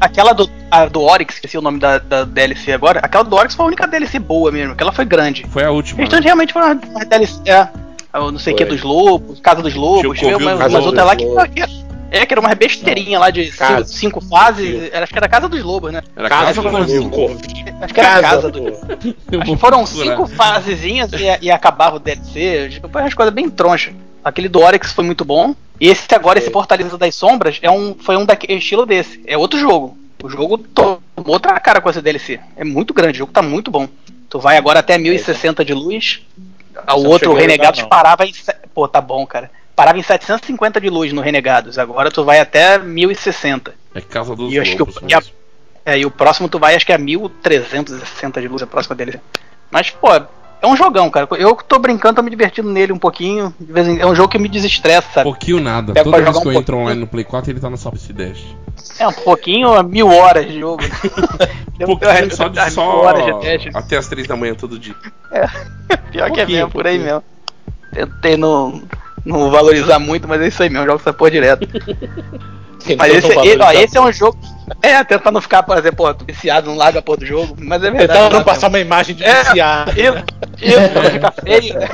Aquela 0.00 0.32
do, 0.32 0.50
a 0.68 0.86
do 0.86 1.00
Oryx, 1.00 1.36
esqueci 1.36 1.56
o 1.56 1.62
nome 1.62 1.78
da, 1.78 1.98
da 1.98 2.24
DLC 2.24 2.72
agora. 2.72 2.98
Aquela 2.98 3.22
do 3.22 3.36
Oryx 3.36 3.54
foi 3.54 3.64
a 3.64 3.68
única 3.68 3.86
DLC 3.86 4.18
boa 4.18 4.50
mesmo, 4.50 4.72
aquela 4.72 4.90
foi 4.90 5.04
grande. 5.04 5.46
Foi 5.48 5.62
a 5.62 5.70
última. 5.70 6.02
Então 6.02 6.18
né? 6.18 6.24
realmente 6.24 6.52
foi 6.52 6.60
uma, 6.60 6.72
uma 6.74 7.04
DLC. 7.04 7.40
É, 7.46 7.68
o 8.18 8.32
não 8.32 8.38
sei 8.40 8.52
o 8.52 8.56
que 8.56 8.64
dos 8.64 8.82
lobos, 8.82 9.38
Casa 9.38 9.62
dos 9.62 9.74
Lobos, 9.76 10.18
Tinha 10.18 10.36
Mas, 10.38 10.58
dos 10.58 10.72
mas 10.72 10.86
outra 10.86 11.04
lá 11.04 11.14
Lobos. 11.14 11.44
que, 11.54 11.66
que- 11.66 11.84
é, 12.10 12.24
que 12.24 12.32
era 12.32 12.40
uma 12.40 12.54
besteirinha 12.54 13.18
lá 13.18 13.28
de 13.30 13.46
cinco, 13.46 13.58
Casa. 13.58 13.84
cinco 13.92 14.20
fases. 14.20 14.88
Era, 14.92 15.02
acho 15.04 15.12
que 15.12 15.18
era 15.18 15.28
Casa 15.28 15.48
dos 15.48 15.62
Lobos, 15.62 15.92
né? 15.92 16.00
Era 16.14 16.28
Casa 16.28 16.44
casa 16.46 16.62
do 16.62 16.68
ou 16.68 16.72
Covil? 16.78 17.10
Covil. 17.10 17.38
Acho 17.80 17.94
que 17.94 18.00
era 18.00 18.20
Casa, 18.20 18.50
do 18.50 18.62
pô. 18.62 18.68
Eu 18.68 19.40
Acho 19.40 19.46
vou 19.46 19.56
que 19.56 19.60
foram 19.60 19.84
procurar. 19.84 20.10
cinco 20.16 20.26
fasezinhas 20.28 21.12
e, 21.12 21.46
e 21.46 21.50
acabava 21.50 21.96
o 21.96 21.98
DLC. 21.98 22.80
Foi 22.92 23.02
umas 23.02 23.14
coisas 23.14 23.34
bem 23.34 23.50
tronchas. 23.50 23.94
Aquele 24.24 24.48
do 24.48 24.60
Oryx 24.60 24.92
foi 24.92 25.04
muito 25.04 25.24
bom. 25.24 25.54
E 25.80 25.88
esse 25.88 26.12
agora, 26.14 26.38
esse 26.38 26.46
Foi. 26.46 26.52
Fortaleza 26.54 26.96
das 26.96 27.14
Sombras, 27.14 27.58
é 27.60 27.70
um, 27.70 27.94
foi 27.98 28.16
um 28.16 28.24
daquele 28.24 28.58
estilo 28.58 28.86
desse. 28.86 29.20
É 29.26 29.36
outro 29.36 29.58
jogo. 29.58 29.98
O 30.22 30.28
jogo 30.30 30.56
tomou 30.56 31.00
outra 31.26 31.58
cara 31.60 31.80
com 31.80 31.90
esse 31.90 32.00
DLC. 32.00 32.40
É 32.56 32.64
muito 32.64 32.94
grande, 32.94 33.16
o 33.16 33.18
jogo 33.18 33.32
tá 33.32 33.42
muito 33.42 33.70
bom. 33.70 33.86
Tu 34.30 34.38
vai 34.38 34.56
agora 34.56 34.80
até 34.80 34.96
1060 34.96 35.64
de 35.64 35.74
luz. 35.74 36.22
O 36.96 37.06
outro, 37.08 37.32
o 37.32 37.34
Renegados, 37.34 37.80
não. 37.82 37.88
parava 37.88 38.24
em. 38.24 38.32
Pô, 38.72 38.88
tá 38.88 39.00
bom, 39.00 39.26
cara. 39.26 39.50
Parava 39.76 39.98
em 39.98 40.02
750 40.02 40.80
de 40.80 40.88
luz 40.88 41.12
no 41.12 41.20
Renegados. 41.20 41.78
Agora 41.78 42.10
tu 42.10 42.24
vai 42.24 42.38
até 42.40 42.78
1060. 42.78 43.74
É 43.94 44.00
casa 44.00 44.34
dos 44.34 44.52
E 44.52 44.58
acho 44.58 44.74
que 44.76 44.82
o- 44.82 44.86
lobos. 44.86 45.02
e. 45.02 45.32
É, 45.86 45.98
e 45.98 46.06
o 46.06 46.10
próximo 46.10 46.48
tu 46.48 46.58
vai, 46.58 46.74
acho 46.74 46.86
que 46.86 46.92
é 46.92 46.98
1360 46.98 48.40
de 48.40 48.48
luz, 48.48 48.62
a 48.62 48.66
próxima 48.66 48.96
dele. 48.96 49.20
Mas, 49.70 49.90
pô, 49.90 50.08
é 50.64 50.72
um 50.72 50.76
jogão, 50.76 51.10
cara. 51.10 51.28
Eu 51.38 51.54
tô 51.56 51.78
brincando, 51.78 52.16
tô 52.16 52.22
me 52.22 52.30
divertindo 52.30 52.70
nele 52.70 52.92
um 52.92 52.98
pouquinho. 52.98 53.54
De 53.60 53.72
vez 53.72 53.86
em... 53.86 54.00
É 54.00 54.06
um 54.06 54.14
jogo 54.14 54.28
que 54.28 54.38
me 54.38 54.48
desestressa, 54.48 55.06
sabe? 55.14 55.24
Pouquinho 55.24 55.60
nada. 55.60 55.92
Toda 55.92 56.22
vez 56.22 56.38
que 56.38 56.48
eu 56.48 56.52
um 56.52 56.52
entro 56.52 56.52
pouquinho. 56.52 56.78
online 56.78 57.00
no 57.00 57.06
Play 57.06 57.24
4, 57.24 57.50
ele 57.50 57.60
tá 57.60 57.70
no 57.70 57.78
Top 57.78 57.98
Dash. 58.12 58.44
É 58.98 59.06
um 59.06 59.12
pouquinho, 59.12 59.82
mil 59.82 60.08
horas 60.08 60.46
de 60.46 60.58
jogo. 60.58 60.82
Um 61.74 61.86
pouquinho 61.86 62.36
só 62.36 62.46
de 62.46 62.60
mil 62.60 62.70
só. 62.70 63.02
horas 63.02 63.24
de 63.24 63.40
teste. 63.40 63.70
Até 63.74 63.96
as 63.96 64.06
3 64.06 64.28
da 64.28 64.36
manhã 64.36 64.54
todo 64.54 64.78
dia. 64.78 64.94
Pior 66.12 66.30
que 66.30 66.40
é 66.40 66.46
mesmo, 66.46 66.70
por 66.70 66.86
aí 66.86 67.00
mesmo. 67.00 67.22
Tentei 67.92 68.36
não, 68.36 68.80
não 69.24 69.50
valorizar 69.50 69.98
muito, 69.98 70.28
mas 70.28 70.40
é 70.40 70.46
isso 70.46 70.62
aí 70.62 70.70
mesmo, 70.70 70.86
jogo 70.86 71.00
essa 71.00 71.12
porra 71.12 71.32
direto. 71.32 71.68
Mas 72.98 73.14
esse, 73.14 73.58
ó, 73.58 73.72
esse 73.72 73.96
é 73.96 74.00
um 74.00 74.12
jogo. 74.12 74.36
É, 74.82 75.02
tentar 75.04 75.30
não 75.30 75.40
ficar, 75.40 75.62
por 75.62 75.76
exemplo, 75.76 76.16
viciado, 76.26 76.68
não 76.68 76.76
larga 76.76 76.98
a 76.98 77.02
porra 77.02 77.18
do 77.18 77.26
jogo. 77.26 77.56
Mas 77.58 77.82
é 77.82 77.90
verdade. 77.90 78.12
Tentando 78.12 78.32
não 78.32 78.38
né, 78.38 78.44
passar 78.44 78.68
uma 78.68 78.80
imagem 78.80 79.14
de 79.14 79.24
É. 79.24 79.44
viciado. 79.44 79.90
Isso, 79.92 80.24
isso, 80.62 80.88
pra 80.90 81.02
não 81.02 81.10
ficar 81.10 81.32
feio. 81.32 81.78
né? 81.78 81.88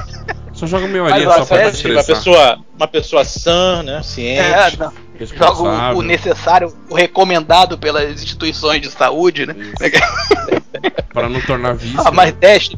Só 0.52 0.66
joga 0.66 0.84
horinha 0.84 1.28
ó, 1.28 1.38
só 1.38 1.44
pra 1.46 1.62
é, 1.62 1.70
Tipo, 1.70 1.92
uma 1.94 2.04
pessoa, 2.04 2.58
uma 2.76 2.88
pessoa 2.88 3.24
sã, 3.24 3.82
né? 3.82 4.02
Ciente. 4.02 4.40
É, 4.42 4.76
não. 4.78 4.92
Joga 5.26 5.94
o, 5.94 5.98
o 5.98 6.02
necessário, 6.02 6.74
o 6.88 6.94
recomendado 6.94 7.76
pelas 7.76 8.10
instituições 8.22 8.80
de 8.80 8.90
saúde, 8.90 9.46
né? 9.46 9.54
Pra 11.12 11.28
não 11.28 11.40
tornar 11.42 11.74
vício. 11.74 12.00
Ah, 12.02 12.10
mas 12.10 12.32
Dash, 12.32 12.70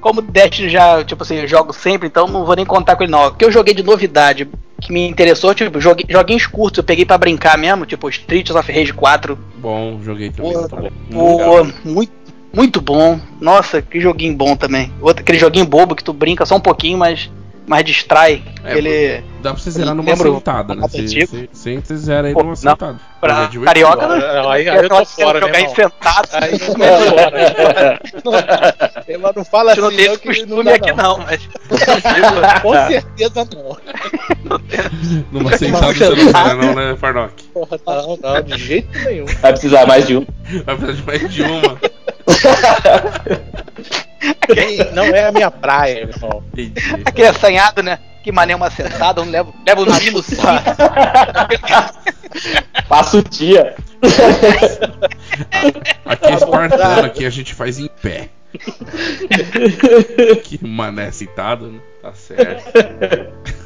como 0.00 0.22
Dash 0.22 0.56
já, 0.56 1.04
tipo 1.04 1.22
assim, 1.22 1.36
eu 1.36 1.48
jogo 1.48 1.72
sempre, 1.72 2.08
então 2.08 2.26
não 2.26 2.44
vou 2.44 2.56
nem 2.56 2.64
contar 2.64 2.96
com 2.96 3.02
ele 3.02 3.12
não. 3.12 3.26
O 3.26 3.34
que 3.34 3.44
eu 3.44 3.52
joguei 3.52 3.74
de 3.74 3.82
novidade 3.82 4.48
que 4.80 4.92
me 4.92 5.06
interessou, 5.06 5.54
tipo, 5.54 5.80
joguei, 5.80 6.06
joguinhos 6.08 6.46
curtos, 6.46 6.78
eu 6.78 6.84
peguei 6.84 7.04
pra 7.04 7.18
brincar 7.18 7.58
mesmo, 7.58 7.84
tipo 7.84 8.08
Streets 8.08 8.56
of 8.56 8.72
Rage 8.72 8.92
4. 8.92 9.38
Bom, 9.58 10.00
joguei 10.02 10.30
também. 10.30 10.52
Pô, 10.52 10.58
muito 10.58 10.76
bom. 10.76 10.90
Pô, 11.12 11.88
muito, 11.88 12.12
muito 12.52 12.80
bom. 12.80 13.20
Nossa, 13.40 13.82
que 13.82 14.00
joguinho 14.00 14.34
bom 14.34 14.56
também. 14.56 14.90
Outro, 15.00 15.22
aquele 15.22 15.38
joguinho 15.38 15.66
bobo 15.66 15.94
que 15.94 16.02
tu 16.02 16.12
brinca 16.12 16.46
só 16.46 16.56
um 16.56 16.60
pouquinho, 16.60 16.98
mas, 16.98 17.30
mas 17.70 17.84
distrai. 17.84 18.42
É, 18.64 18.76
ele. 18.76 19.22
Dá 19.40 19.54
pra 19.54 19.62
você 19.62 19.70
zerar 19.70 19.94
numa 19.94 20.10
Lembro- 20.10 20.34
sentada, 20.34 20.74
né? 20.74 20.82
Você, 20.82 21.02
antigo. 21.02 21.26
você, 21.30 21.48
você 21.52 21.70
entra 21.70 21.94
e 21.94 21.98
zera 21.98 22.32
Pô, 22.32 22.40
numa 22.40 22.48
não. 22.48 22.56
sentada. 22.56 22.98
Pra 23.20 23.44
é 23.44 23.64
carioca, 23.64 24.08
Não, 24.08 24.18
né? 24.18 24.48
aí, 24.48 24.68
aí 24.68 24.76
eu 24.78 24.88
tô 24.88 25.04
fora, 25.04 25.38
jogar 25.38 25.60
enfrentado. 25.60 26.28
Aí 26.32 26.52
eu 26.54 26.58
tô 26.58 26.72
fora. 26.74 28.00
Não, 29.20 29.32
não 29.36 29.44
fala 29.44 29.74
não 29.76 29.86
assim, 29.88 29.96
tem 29.96 30.06
não, 30.06 30.12
esse 30.14 30.22
que 30.22 30.28
não 30.28 30.34
costume 30.34 30.64
dá, 30.64 30.74
aqui 30.74 30.92
não, 30.92 31.18
mas. 31.18 31.48
Com 32.62 32.72
certeza 32.74 33.48
não. 33.54 33.76
Numa 35.30 35.56
sentada 35.56 35.92
você 35.92 36.08
não 36.08 36.16
zera 36.16 36.54
não, 36.54 36.74
né, 36.74 36.96
Farnock? 36.96 37.42
Porra, 37.54 37.78
não, 37.86 38.18
não, 38.20 38.42
de 38.42 38.58
jeito 38.58 38.98
nenhum. 39.04 39.26
Vai 39.26 39.52
precisar 39.52 39.86
mais 39.86 40.06
de 40.08 40.16
um. 40.16 40.26
Vai 40.64 40.76
precisar 40.76 40.92
de 40.92 41.06
mais 41.06 41.32
de 41.32 41.42
uma. 41.42 41.78
Não 44.92 45.04
é 45.04 45.26
a 45.26 45.32
minha 45.32 45.50
praia, 45.50 46.08
irmão. 46.08 46.42
Entendi. 46.52 46.74
Aquele 47.04 47.28
assanhado, 47.28 47.82
né? 47.82 47.98
Que 48.22 48.30
mané 48.30 48.54
uma 48.54 48.70
sentada, 48.70 49.24
não 49.24 49.30
leva, 49.30 49.52
leva 49.66 49.80
o 49.80 49.86
nariz 49.86 50.12
no 50.12 50.22
cinto. 50.22 50.42
Passa 52.86 53.16
o 53.16 53.22
dia. 53.22 53.74
Aqui 56.04 56.26
é 56.26 56.34
espartano, 56.34 57.06
aqui 57.06 57.24
a 57.24 57.30
gente 57.30 57.54
faz 57.54 57.78
em 57.78 57.88
pé. 57.88 58.28
que 60.44 60.62
mané 60.66 61.10
sentado, 61.12 61.68
né? 61.68 61.80
Tá 62.02 62.12
certo. 62.12 62.70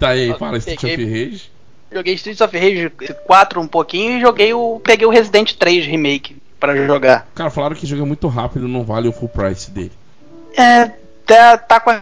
Tá 0.00 0.08
aí, 0.08 0.34
fala 0.38 0.56
Street 0.56 0.84
of 0.84 1.04
Rage. 1.04 1.50
Joguei 1.92 2.14
Streets 2.14 2.40
of 2.40 2.58
Rage 2.58 2.90
4 3.26 3.60
um 3.60 3.68
pouquinho 3.68 4.16
e 4.16 4.20
joguei 4.22 4.54
o. 4.54 4.80
Peguei 4.82 5.06
o 5.06 5.10
Resident 5.10 5.52
3 5.52 5.84
Remake 5.84 6.41
pra 6.62 6.76
jogar. 6.76 7.26
Cara, 7.34 7.50
falaram 7.50 7.74
que 7.74 7.84
joga 7.84 8.06
muito 8.06 8.28
rápido, 8.28 8.68
não 8.68 8.84
vale 8.84 9.08
o 9.08 9.12
full 9.12 9.28
price 9.28 9.68
dele. 9.68 9.90
É. 10.56 10.92
Tá, 11.26 11.58
tá 11.58 11.80
com 11.80 12.00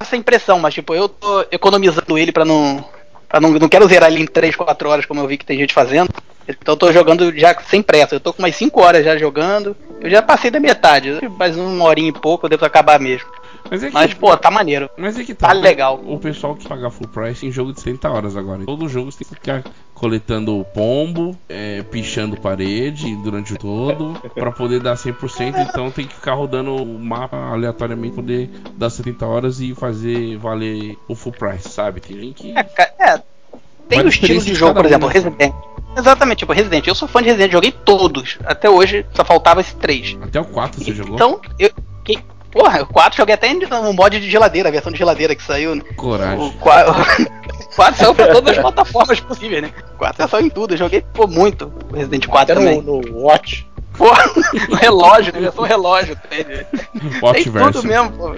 essa 0.00 0.16
impressão, 0.16 0.58
mas 0.58 0.72
tipo, 0.72 0.94
eu 0.94 1.06
tô 1.06 1.44
economizando 1.50 2.16
ele 2.16 2.32
pra 2.32 2.46
não. 2.46 2.82
Pra 3.28 3.40
não, 3.40 3.50
não 3.50 3.68
quero 3.68 3.86
zerar 3.86 4.10
ele 4.10 4.22
em 4.22 4.26
3, 4.26 4.56
4 4.56 4.88
horas, 4.88 5.04
como 5.04 5.20
eu 5.20 5.26
vi 5.26 5.36
que 5.36 5.44
tem 5.44 5.58
gente 5.58 5.74
fazendo. 5.74 6.08
Então 6.48 6.72
eu 6.72 6.78
tô 6.78 6.90
jogando 6.90 7.30
já 7.38 7.54
sem 7.68 7.82
pressa. 7.82 8.14
Eu 8.14 8.20
tô 8.20 8.32
com 8.32 8.42
umas 8.42 8.56
5 8.56 8.80
horas 8.80 9.04
já 9.04 9.18
jogando. 9.18 9.76
Eu 10.00 10.08
já 10.08 10.22
passei 10.22 10.50
da 10.50 10.58
metade. 10.58 11.20
Mais 11.38 11.54
uma 11.56 11.84
horinha 11.84 12.08
e 12.08 12.12
pouco 12.12 12.46
eu 12.46 12.50
devo 12.50 12.64
acabar 12.64 12.98
mesmo. 12.98 13.28
Mas 13.70 13.84
é 13.84 13.88
que, 13.88 13.94
Mas, 13.94 14.14
pô, 14.14 14.36
tá 14.36 14.50
maneiro. 14.50 14.90
mas 14.96 15.16
é 15.16 15.22
que 15.22 15.32
tá, 15.32 15.48
tá 15.48 15.52
legal. 15.52 16.00
O 16.04 16.18
pessoal 16.18 16.56
que 16.56 16.68
paga 16.68 16.90
full 16.90 17.06
price 17.06 17.46
em 17.46 17.52
jogo 17.52 17.72
de 17.72 17.80
30 17.80 18.10
horas 18.10 18.36
agora. 18.36 18.64
Todo 18.64 18.88
jogo 18.88 19.12
você 19.12 19.18
tem 19.18 19.28
que 19.28 19.34
ficar 19.34 19.64
coletando 19.94 20.66
pombo, 20.74 21.38
é, 21.48 21.82
pichando 21.82 22.36
parede 22.36 23.14
durante 23.16 23.52
o 23.54 23.58
todo, 23.58 24.20
pra 24.34 24.50
poder 24.50 24.80
dar 24.80 24.96
100%. 24.96 25.68
Então 25.68 25.90
tem 25.90 26.06
que 26.06 26.14
ficar 26.14 26.34
rodando 26.34 26.74
o 26.74 26.98
mapa 26.98 27.36
aleatoriamente 27.36 28.16
poder 28.16 28.50
dar 28.76 28.90
70 28.90 29.26
horas 29.26 29.60
e 29.60 29.74
fazer 29.74 30.36
valer 30.38 30.98
o 31.06 31.14
full 31.14 31.32
price, 31.32 31.68
sabe? 31.68 32.00
Tem 32.00 32.18
gente 32.18 32.42
que. 32.42 32.52
É, 32.58 32.66
é, 32.98 33.22
tem 33.88 34.00
o 34.00 34.08
estilo 34.08 34.40
de 34.40 34.54
jogo, 34.54 34.74
por 34.74 34.84
um, 34.84 34.88
exemplo, 34.88 35.08
né? 35.08 35.14
Resident. 35.14 35.54
Exatamente, 35.96 36.38
tipo, 36.38 36.52
Resident. 36.52 36.86
Eu 36.86 36.94
sou 36.94 37.06
fã 37.08 37.20
de 37.20 37.28
Resident, 37.28 37.52
joguei 37.52 37.72
todos. 37.72 38.38
Até 38.44 38.70
hoje 38.70 39.04
só 39.12 39.24
faltava 39.24 39.60
esse 39.60 39.74
3. 39.76 40.18
Até 40.22 40.40
o 40.40 40.44
4 40.44 40.82
você 40.82 40.94
jogou? 40.94 41.14
Então, 41.14 41.40
eu. 41.58 41.70
Que, 42.04 42.18
porra, 42.50 42.82
o 42.82 42.86
4 42.86 43.16
joguei 43.16 43.34
até 43.34 43.52
no 43.52 43.92
mod 43.92 44.18
de 44.18 44.30
geladeira, 44.30 44.68
a 44.68 44.72
versão 44.72 44.92
de 44.92 44.98
geladeira 44.98 45.34
que 45.34 45.42
saiu, 45.42 45.74
né? 45.74 45.82
O 45.90 45.94
Coragem. 45.94 46.52
4, 46.60 46.92
o 46.92 47.76
4 47.76 47.98
saiu 47.98 48.14
pra 48.14 48.28
todas 48.32 48.56
as 48.56 48.62
plataformas 48.62 49.20
possíveis, 49.20 49.62
né? 49.62 49.70
O 49.94 49.98
4 49.98 50.28
saiu 50.28 50.46
em 50.46 50.50
tudo, 50.50 50.74
eu 50.74 50.78
joguei 50.78 51.04
pô, 51.12 51.26
muito 51.26 51.72
o 51.90 51.96
Resident 51.96 52.26
4 52.26 52.52
Até 52.52 52.54
também. 52.54 52.82
no, 52.82 53.00
no 53.00 53.18
Watch. 53.22 53.68
Pô, 53.96 54.10
no 54.68 54.76
relógio, 54.76 55.32
né? 55.32 55.40
Versão 55.40 55.64
relógio. 55.64 56.16
Tem, 56.28 56.44
Watch 57.22 57.50
tem 57.50 57.52
tudo 57.52 57.82
mesmo, 57.84 58.10
pô. 58.12 58.34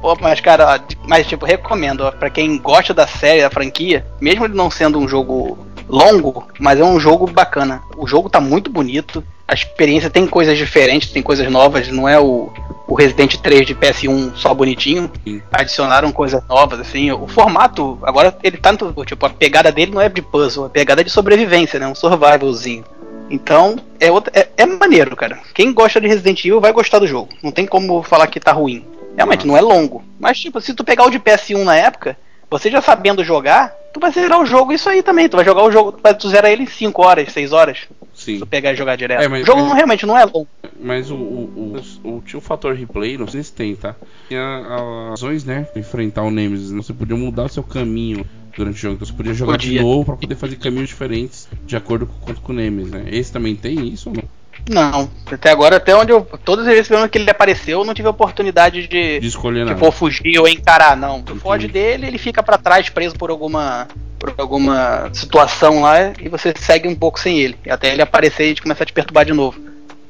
Pô, 0.00 0.16
mas 0.20 0.40
cara, 0.40 0.74
ó, 0.74 0.94
mas 1.06 1.28
tipo, 1.28 1.46
recomendo, 1.46 2.00
ó, 2.00 2.10
pra 2.10 2.28
quem 2.28 2.58
gosta 2.58 2.92
da 2.92 3.06
série, 3.06 3.40
da 3.40 3.50
franquia, 3.50 4.04
mesmo 4.20 4.44
ele 4.44 4.54
não 4.54 4.68
sendo 4.68 4.98
um 4.98 5.06
jogo 5.06 5.56
longo, 5.88 6.46
mas 6.58 6.78
é 6.78 6.84
um 6.84 6.98
jogo 7.00 7.26
bacana. 7.26 7.82
O 7.96 8.06
jogo 8.06 8.28
tá 8.30 8.40
muito 8.40 8.70
bonito, 8.70 9.22
a 9.46 9.54
experiência 9.54 10.08
tem 10.10 10.26
coisas 10.26 10.56
diferentes, 10.56 11.10
tem 11.10 11.22
coisas 11.22 11.50
novas, 11.50 11.88
não 11.88 12.08
é 12.08 12.18
o, 12.18 12.50
o 12.88 12.94
Resident 12.94 13.36
3 13.36 13.66
de 13.66 13.74
PS1 13.74 14.32
só 14.34 14.54
bonitinho. 14.54 15.10
Sim. 15.26 15.42
Adicionaram 15.52 16.10
coisas 16.12 16.42
novas, 16.48 16.80
assim. 16.80 17.10
O 17.12 17.26
formato, 17.26 17.98
agora 18.02 18.36
ele 18.42 18.56
tá. 18.56 18.72
no- 18.72 19.04
Tipo, 19.04 19.26
a 19.26 19.30
pegada 19.30 19.70
dele 19.70 19.92
não 19.92 20.00
é 20.00 20.08
de 20.08 20.22
puzzle, 20.22 20.64
a 20.66 20.70
pegada 20.70 21.00
é 21.00 21.04
de 21.04 21.10
sobrevivência, 21.10 21.78
né? 21.78 21.86
Um 21.86 21.94
survivalzinho. 21.94 22.84
Então, 23.30 23.76
é, 23.98 24.10
outra, 24.10 24.32
é, 24.38 24.48
é 24.58 24.66
maneiro, 24.66 25.16
cara. 25.16 25.38
Quem 25.54 25.72
gosta 25.72 26.00
de 26.00 26.06
Resident 26.06 26.40
Evil 26.44 26.60
vai 26.60 26.72
gostar 26.72 26.98
do 26.98 27.06
jogo. 27.06 27.30
Não 27.42 27.50
tem 27.50 27.66
como 27.66 28.02
falar 28.02 28.26
que 28.26 28.38
tá 28.40 28.52
ruim. 28.52 28.84
Realmente, 29.16 29.46
não 29.46 29.56
é 29.56 29.60
longo. 29.60 30.02
Mas, 30.20 30.38
tipo, 30.38 30.60
se 30.60 30.74
tu 30.74 30.84
pegar 30.84 31.04
o 31.06 31.10
de 31.10 31.18
PS1 31.18 31.62
na 31.64 31.76
época, 31.76 32.16
você 32.52 32.70
já 32.70 32.80
sabendo 32.80 33.24
jogar, 33.24 33.74
tu 33.92 33.98
vai 33.98 34.12
zerar 34.12 34.40
o 34.40 34.46
jogo 34.46 34.72
isso 34.72 34.88
aí 34.88 35.02
também. 35.02 35.28
Tu 35.28 35.36
vai 35.36 35.44
jogar 35.44 35.62
o 35.64 35.70
jogo, 35.72 35.92
tu 36.18 36.28
zera 36.28 36.50
ele 36.50 36.62
em 36.64 36.66
5 36.66 37.02
horas, 37.02 37.32
6 37.32 37.52
horas. 37.52 37.78
Se 38.14 38.24
Sim. 38.34 38.38
tu 38.38 38.46
pegar 38.46 38.72
e 38.72 38.76
jogar 38.76 38.94
direto. 38.96 39.22
É, 39.22 39.28
mas- 39.28 39.42
o 39.42 39.46
jogo 39.46 39.60
mas- 39.60 39.68
não- 39.68 39.74
realmente 39.76 40.06
não 40.06 40.16
é 40.18 40.24
longo. 40.24 40.46
Mas 40.80 41.10
o, 41.10 41.14
o, 41.14 41.76
o, 42.04 42.08
o, 42.08 42.22
o 42.36 42.40
fator 42.40 42.74
replay, 42.74 43.16
não 43.16 43.26
sei 43.26 43.42
se 43.42 43.52
tem, 43.52 43.74
tá? 43.74 43.94
Tinha 44.28 45.08
razões, 45.10 45.44
né? 45.44 45.62
pra 45.72 45.80
Enfrentar 45.80 46.22
o 46.22 46.30
Nemesis. 46.30 46.70
Você 46.72 46.92
podia 46.92 47.16
mudar 47.16 47.44
o 47.44 47.48
seu 47.48 47.62
caminho 47.62 48.24
durante 48.56 48.74
o 48.76 48.78
jogo. 48.78 48.94
Então 48.96 49.06
você 49.06 49.12
podia 49.14 49.32
jogar 49.32 49.56
de 49.56 49.66
Podia. 49.68 49.82
novo 49.82 50.04
pra 50.04 50.16
poder 50.16 50.34
fazer 50.36 50.56
caminhos 50.56 50.88
diferentes 50.88 51.48
de 51.64 51.74
acordo 51.76 52.06
com, 52.06 52.34
com 52.34 52.52
o 52.52 52.54
Nemesis, 52.54 52.92
né? 52.92 53.04
Esse 53.06 53.32
também 53.32 53.56
tem 53.56 53.88
isso 53.88 54.10
ou 54.10 54.16
não? 54.16 54.24
Não. 54.68 55.10
Até 55.30 55.50
agora, 55.50 55.76
até 55.76 55.94
onde 55.94 56.12
eu. 56.12 56.22
Todas 56.44 56.66
as 56.66 56.74
vezes 56.74 56.88
que 57.10 57.18
ele 57.18 57.30
apareceu, 57.30 57.80
eu 57.80 57.84
não 57.84 57.94
tive 57.94 58.08
a 58.08 58.12
oportunidade 58.12 58.86
de. 58.86 59.20
De 59.20 59.26
escolher 59.26 59.64
nada. 59.64 59.74
Tipo, 59.74 59.86
ou 59.86 59.92
fugir 59.92 60.38
ou 60.38 60.46
encarar, 60.46 60.96
não. 60.96 61.20
Tu 61.20 61.32
Entendi. 61.32 61.40
foge 61.40 61.68
dele, 61.68 62.06
ele 62.06 62.18
fica 62.18 62.42
pra 62.42 62.58
trás, 62.58 62.88
preso 62.88 63.16
por 63.16 63.30
alguma 63.30 63.88
por 64.18 64.32
alguma 64.38 65.10
situação 65.12 65.80
lá, 65.80 66.12
e 66.20 66.28
você 66.28 66.54
segue 66.56 66.86
um 66.86 66.94
pouco 66.94 67.18
sem 67.18 67.40
ele. 67.40 67.58
Até 67.68 67.92
ele 67.92 68.02
aparecer 68.02 68.44
e 68.44 68.46
a 68.46 68.48
gente 68.50 68.62
começar 68.62 68.84
a 68.84 68.86
te 68.86 68.92
perturbar 68.92 69.24
de 69.24 69.32
novo. 69.32 69.60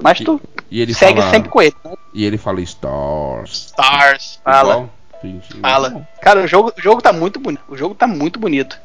Mas 0.03 0.19
tu 0.19 0.39
E 0.71 0.83
ele 0.83 0.93
segue 0.93 1.21
fala, 1.21 1.31
sempre 1.31 1.49
com 1.49 1.63
ele. 1.63 1.75
Né? 1.83 1.93
E 2.13 2.25
ele 2.27 2.37
fala 2.37 2.61
Stars. 2.61 3.69
Stars. 3.69 4.41
Fala. 4.45 4.75
Igual? 4.75 4.91
Entendi. 5.25 5.61
Fala. 5.63 6.09
Cara, 6.21 6.43
o 6.43 6.47
jogo, 6.47 6.75
o 6.77 6.81
jogo 6.83 7.01
tá 7.01 7.11
muito 7.11 7.41
bonito. 7.41 7.63
O 7.69 7.77
jogo 7.77 7.95
tá 7.95 8.07
muito 8.07 8.39
bonito. 8.39 8.79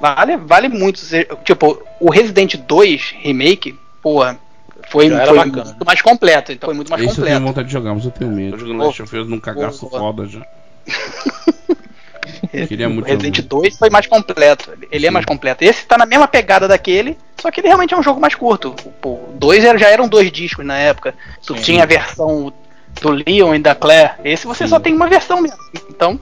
Vale, 0.00 0.36
vale 0.38 0.68
muito. 0.68 1.00
Tipo, 1.44 1.80
o 2.00 2.10
Resident 2.10 2.56
2 2.56 3.14
Remake, 3.20 3.78
porra, 4.02 4.38
foi, 4.88 5.08
foi 5.10 5.44
muito 5.46 5.84
mais 5.86 6.02
completo. 6.02 6.52
Então 6.52 6.66
foi 6.68 6.74
muito 6.74 6.90
mais 6.90 7.02
Esse 7.02 7.10
eu 7.18 7.24
tenho 7.24 7.36
completo. 7.36 7.46
vontade 7.46 7.66
de 7.68 7.72
jogar, 7.72 7.94
mas 7.94 8.04
eu 8.04 8.10
tenho 8.10 8.30
medo. 8.30 8.52
Tô 8.52 8.58
jogando. 8.58 8.84
Last 8.84 9.02
of 9.02 9.16
Us 9.16 9.28
num 9.28 9.40
cagaço 9.40 9.88
Pô. 9.88 9.98
foda 9.98 10.26
já. 10.26 10.40
Queria 12.68 12.88
muito 12.88 13.04
O 13.04 13.08
Resident 13.08 13.36
jogar. 13.36 13.48
2 13.48 13.76
foi 13.78 13.90
mais 13.90 14.06
completo. 14.06 14.72
Ele 14.90 15.06
é 15.06 15.08
Sim. 15.08 15.12
mais 15.14 15.26
completo. 15.26 15.64
Esse 15.64 15.84
tá 15.86 15.98
na 15.98 16.06
mesma 16.06 16.26
pegada 16.28 16.66
daquele, 16.68 17.18
só 17.40 17.50
que 17.50 17.60
ele 17.60 17.66
realmente 17.68 17.92
é 17.94 17.96
um 17.96 18.02
jogo 18.02 18.20
mais 18.20 18.34
curto. 18.34 18.74
O 19.04 19.18
2 19.34 19.64
era- 19.64 19.78
já 19.78 19.88
eram 19.88 20.08
dois 20.08 20.30
discos 20.30 20.64
na 20.64 20.76
época. 20.78 21.14
Tu 21.44 21.54
Sim. 21.56 21.62
tinha 21.62 21.82
a 21.82 21.86
versão 21.86 22.52
do 23.00 23.10
Leon 23.10 23.54
e 23.54 23.58
da 23.58 23.74
Claire. 23.74 24.12
Esse 24.24 24.46
você 24.46 24.64
Sim. 24.64 24.70
só 24.70 24.80
tem 24.80 24.94
uma 24.94 25.08
versão 25.08 25.40
mesmo. 25.40 25.58
Então, 25.90 26.18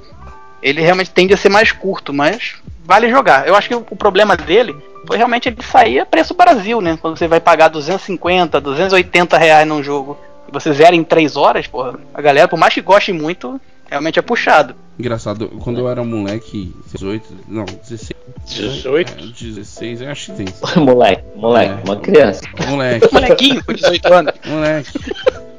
ele 0.62 0.80
realmente 0.80 1.10
tende 1.10 1.34
a 1.34 1.36
ser 1.36 1.48
mais 1.50 1.70
curto, 1.70 2.12
mas 2.12 2.54
vale 2.84 3.10
jogar. 3.10 3.46
Eu 3.46 3.54
acho 3.54 3.68
que 3.68 3.74
o 3.74 3.86
o 3.90 3.96
problema 3.96 4.36
dele 4.36 4.74
foi 5.06 5.16
realmente 5.16 5.48
ele 5.48 5.62
sair 5.62 6.00
a 6.00 6.06
preço 6.06 6.34
Brasil, 6.34 6.80
né? 6.80 6.98
Quando 7.00 7.18
você 7.18 7.26
vai 7.28 7.40
pagar 7.40 7.68
250, 7.68 8.60
280 8.60 9.36
reais 9.38 9.66
num 9.68 9.82
jogo 9.82 10.16
e 10.48 10.52
você 10.52 10.72
zera 10.72 10.94
em 10.96 11.02
3 11.04 11.36
horas, 11.36 11.66
porra, 11.66 11.98
a 12.14 12.20
galera, 12.22 12.48
por 12.48 12.58
mais 12.58 12.72
que 12.74 12.80
goste 12.80 13.12
muito, 13.12 13.60
realmente 13.90 14.18
é 14.18 14.22
puxado. 14.22 14.74
Engraçado, 14.98 15.48
quando 15.62 15.78
eu 15.80 15.88
era 15.88 16.04
moleque, 16.04 16.74
18, 16.92 17.26
não, 17.48 17.64
16. 17.64 18.10
18? 18.46 19.12
É, 19.12 19.44
16, 19.44 20.02
eu 20.02 20.10
acho 20.10 20.32
que 20.32 20.44
tem. 20.44 20.46
moleque, 20.82 21.22
moleque, 21.34 21.72
É. 21.72 21.84
uma 21.84 21.96
criança. 21.96 22.42
Moleque, 22.68 23.08
Molequinho 23.12 23.64
com 23.64 23.72
18 23.72 24.12
anos. 24.12 24.34
moleque. 24.44 24.90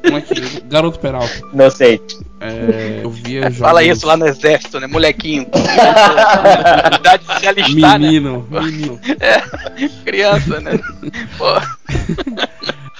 Moleque, 0.03 0.61
garoto 0.65 0.99
Peralta. 0.99 1.41
Não 1.53 1.69
sei. 1.69 2.01
É, 2.39 2.99
eu 3.03 3.09
via 3.09 3.43
jogos. 3.43 3.57
Fala 3.57 3.83
isso 3.83 4.05
lá 4.05 4.17
no 4.17 4.27
exército, 4.27 4.79
né? 4.79 4.87
Molequinho. 4.87 5.47
Idade 6.99 7.23
de 7.25 7.39
se 7.39 7.47
alistar, 7.47 7.99
né? 7.99 8.07
Menino, 8.07 8.47
menino. 8.49 8.99
Criança, 10.05 10.59
né? 10.59 10.71
Pô. 11.37 11.45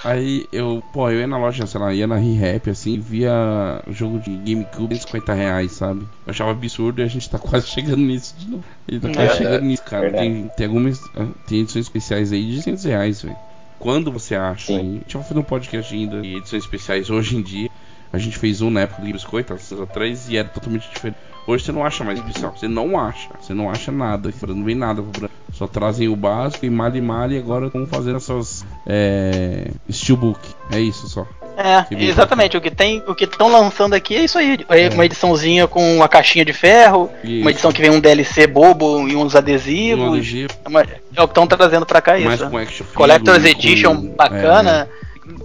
Aí 0.02 0.46
eu, 0.52 0.82
pô, 0.92 1.08
eu 1.10 1.20
ia 1.20 1.26
na 1.26 1.38
loja, 1.38 1.66
sei 1.66 1.80
lá, 1.80 1.94
ia 1.94 2.06
na 2.06 2.16
ReHap 2.16 2.68
assim, 2.68 3.00
via 3.00 3.80
jogo 3.88 4.18
de 4.18 4.36
GameCube 4.36 4.94
150 4.96 5.32
reais, 5.32 5.72
sabe? 5.72 6.00
Eu 6.26 6.30
achava 6.30 6.50
absurdo 6.50 7.00
e 7.00 7.04
a 7.04 7.08
gente 7.08 7.28
tá 7.30 7.38
quase 7.38 7.68
chegando 7.68 7.96
nisso 8.02 8.34
de 8.38 8.50
novo. 8.50 8.64
A 8.86 8.92
gente 8.92 9.02
tá 9.02 9.08
quase 9.14 9.30
É, 9.30 9.34
chegando 9.36 9.62
nisso, 9.64 9.82
cara. 9.84 10.02
verdade. 10.02 10.24
Tem, 10.26 10.50
tem 10.58 10.66
algumas. 10.66 11.00
ah, 11.16 11.26
Tem 11.46 11.60
edições 11.60 11.86
especiais 11.86 12.32
aí 12.32 12.44
de 12.46 12.56
200 12.56 12.84
reais, 12.84 13.22
velho. 13.22 13.36
Quando 13.78 14.10
você 14.10 14.34
acha? 14.34 14.66
Sim. 14.66 14.78
aí? 14.78 14.88
A 14.88 14.98
gente 15.00 15.16
vai 15.16 15.24
fazer 15.24 15.40
um 15.40 15.44
podcast 15.44 15.94
ainda 15.94 16.20
de 16.20 16.36
edições 16.36 16.64
especiais 16.64 17.10
hoje 17.10 17.36
em 17.36 17.42
dia. 17.42 17.70
A 18.12 18.18
gente 18.18 18.38
fez 18.38 18.60
um 18.60 18.70
na 18.70 18.82
época 18.82 19.02
do 19.02 19.12
Biscoito, 19.12 19.52
há 19.52 19.56
anos 19.56 19.80
atrás, 19.80 20.28
e 20.28 20.36
era 20.36 20.48
totalmente 20.48 20.88
diferente. 20.88 21.18
Hoje 21.46 21.64
você 21.64 21.72
não 21.72 21.84
acha 21.84 22.02
mais 22.04 22.18
especial, 22.18 22.54
você 22.56 22.66
não 22.66 22.98
acha, 22.98 23.28
você 23.40 23.52
não 23.52 23.68
acha 23.70 23.92
nada, 23.92 24.32
não 24.48 24.64
vem 24.64 24.74
nada 24.74 25.02
pro 25.02 25.10
Brasil. 25.10 25.30
Só 25.52 25.66
trazem 25.68 26.08
o 26.08 26.16
básico 26.16 26.64
e 26.66 26.70
mal 26.70 26.94
e 26.96 27.00
mal 27.00 27.30
e 27.30 27.38
agora 27.38 27.66
estão 27.66 27.86
fazendo 27.86 28.16
essas 28.16 28.64
é, 28.86 29.70
steelbook. 29.90 30.40
É 30.72 30.80
isso 30.80 31.06
só. 31.08 31.26
É, 31.56 31.86
exatamente. 32.02 32.56
O 32.56 32.60
que 32.60 32.70
tem, 32.70 33.00
o 33.06 33.14
que 33.14 33.22
estão 33.24 33.48
lançando 33.52 33.94
aqui 33.94 34.16
é 34.16 34.24
isso 34.24 34.36
aí. 34.38 34.58
É 34.68 34.86
É. 34.86 34.88
uma 34.88 35.04
ediçãozinha 35.06 35.68
com 35.68 35.96
uma 35.96 36.08
caixinha 36.08 36.44
de 36.44 36.52
ferro, 36.52 37.08
Isso. 37.22 37.42
uma 37.42 37.50
edição 37.52 37.70
que 37.70 37.80
vem 37.80 37.90
um 37.90 38.00
DLC 38.00 38.46
bobo 38.48 39.06
e 39.08 39.14
uns 39.14 39.36
adesivos. 39.36 40.04
Um 40.04 40.12
adesivo, 40.14 40.48
É 40.64 40.68
uma- 40.68 40.80
é 40.80 41.22
o 41.22 41.28
que 41.28 41.30
estão 41.30 41.46
trazendo 41.46 41.86
pra 41.86 42.00
cá 42.00 42.18
mais 42.18 42.40
isso. 42.40 42.50
com 42.50 42.94
Collector's 42.94 43.44
Edition 43.44 43.94
com- 43.96 44.08
bacana. 44.16 44.88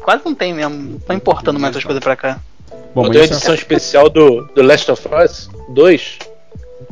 Quase 0.02 0.24
não 0.26 0.34
tem 0.34 0.54
mesmo. 0.54 1.00
Não 1.08 1.16
importando 1.16 1.60
mais 1.60 1.72
essas 1.74 1.84
coisas 1.86 2.04
pra 2.04 2.16
cá. 2.16 2.40
É. 2.72 2.76
Bom, 2.94 3.04
Quando 3.04 3.16
uma 3.16 3.24
isso 3.26 3.34
edição 3.34 3.54
especial 3.54 4.10
do, 4.10 4.46
do 4.56 4.62
Last 4.62 4.92
of 4.92 5.08
Us 5.24 5.50
2, 5.70 6.20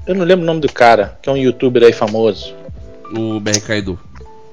eu 0.06 0.16
não 0.16 0.26
lembro 0.26 0.44
o 0.44 0.48
nome 0.48 0.62
do 0.62 0.72
cara, 0.72 1.18
que 1.22 1.30
é 1.30 1.32
um 1.32 1.38
youtuber 1.38 1.84
aí 1.84 1.94
famoso. 1.94 2.54
é 3.16 3.20
o 3.20 3.40
BRK 3.40 3.72
Edu, 3.74 4.00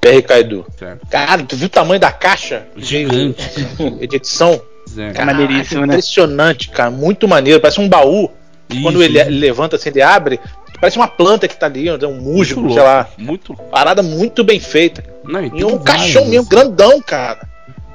BR 0.00 0.22
Kaido. 0.22 0.66
certo? 0.78 1.06
Cara, 1.08 1.42
tu 1.42 1.56
viu 1.56 1.66
o 1.66 1.70
tamanho 1.70 2.00
da 2.00 2.12
caixa 2.12 2.66
Gigante. 2.76 3.42
de, 3.76 4.06
de 4.06 4.16
edição? 4.16 4.60
É. 4.96 5.20
É 5.20 5.24
maneiríssimo, 5.24 5.80
né? 5.80 5.94
Impressionante, 5.94 6.68
cara. 6.68 6.90
Muito 6.90 7.26
maneiro. 7.26 7.58
Parece 7.60 7.80
um 7.80 7.88
baú. 7.88 8.30
Quando 8.82 9.02
Isso, 9.02 9.02
ele, 9.02 9.18
ele 9.18 9.38
levanta 9.38 9.76
assim, 9.76 9.88
ele 9.88 10.02
abre. 10.02 10.38
Parece 10.80 10.96
uma 10.98 11.08
planta 11.08 11.48
que 11.48 11.56
tá 11.56 11.66
ali, 11.66 11.90
um 11.90 12.20
musgo, 12.20 12.72
sei 12.72 12.82
lá. 12.82 13.08
Muito. 13.16 13.54
Parada 13.70 14.02
muito 14.02 14.44
bem 14.44 14.60
feita. 14.60 15.02
Não, 15.24 15.42
e, 15.42 15.46
E 15.54 15.64
um 15.64 15.78
vários. 15.78 15.84
caixão 15.84 16.26
mesmo, 16.26 16.48
grandão, 16.48 17.00
cara. 17.00 17.48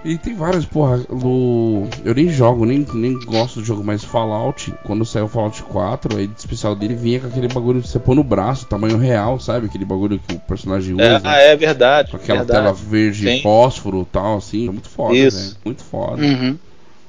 E 0.04 0.18
tem 0.18 0.34
vários, 0.34 0.66
porra, 0.66 0.98
do. 1.00 1.84
Eu 2.06 2.16
nem 2.16 2.30
jogo, 2.30 2.66
nem, 2.66 2.86
nem 2.94 3.20
gosto 3.20 3.60
do 3.60 3.66
jogo, 3.66 3.84
mas 3.84 4.02
Fallout, 4.02 4.74
quando 4.86 5.06
saiu 5.06 5.26
o 5.26 5.28
Fallout 5.28 5.62
4, 5.64 6.16
a 6.18 6.22
edição 6.22 6.38
especial 6.40 6.74
dele 6.76 6.96
vinha 6.96 7.20
com 7.20 7.28
aquele 7.28 7.50
bagulho 7.50 7.82
que 7.82 7.88
você 7.90 8.00
põe 8.00 8.16
no 8.16 8.24
braço, 8.24 8.66
tamanho 8.66 8.98
real, 8.98 9.40
sabe? 9.42 9.66
Aquele 9.66 9.84
bagulho 9.84 10.18
que 10.18 10.36
o 10.36 10.40
personagem 10.40 10.96
É, 11.02 11.18
usa. 11.18 11.22
ah, 11.30 11.36
é 11.38 11.54
verdade. 11.56 12.12
Com 12.12 12.18
aquela 12.18 12.40
verdade. 12.40 12.62
tela 12.62 12.74
verde 12.74 13.30
Sim. 13.30 13.42
fósforo 13.42 14.02
e 14.04 14.06
tal, 14.06 14.38
assim. 14.38 14.70
É 14.70 14.72
muito 14.72 14.88
foda, 14.88 15.16
Isso. 15.18 15.38
velho. 15.38 15.56
Muito 15.66 15.84
foda. 15.84 16.22
Uhum. 16.24 16.58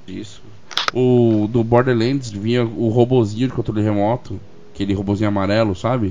Isso. 0.08 0.42
O 0.92 1.46
do 1.48 1.62
Borderlands 1.62 2.30
vinha 2.32 2.64
o 2.64 2.88
robozinho 2.88 3.46
de 3.46 3.54
controle 3.54 3.82
remoto. 3.82 4.40
Aquele 4.74 4.94
robozinho 4.94 5.28
amarelo, 5.28 5.76
sabe? 5.76 6.10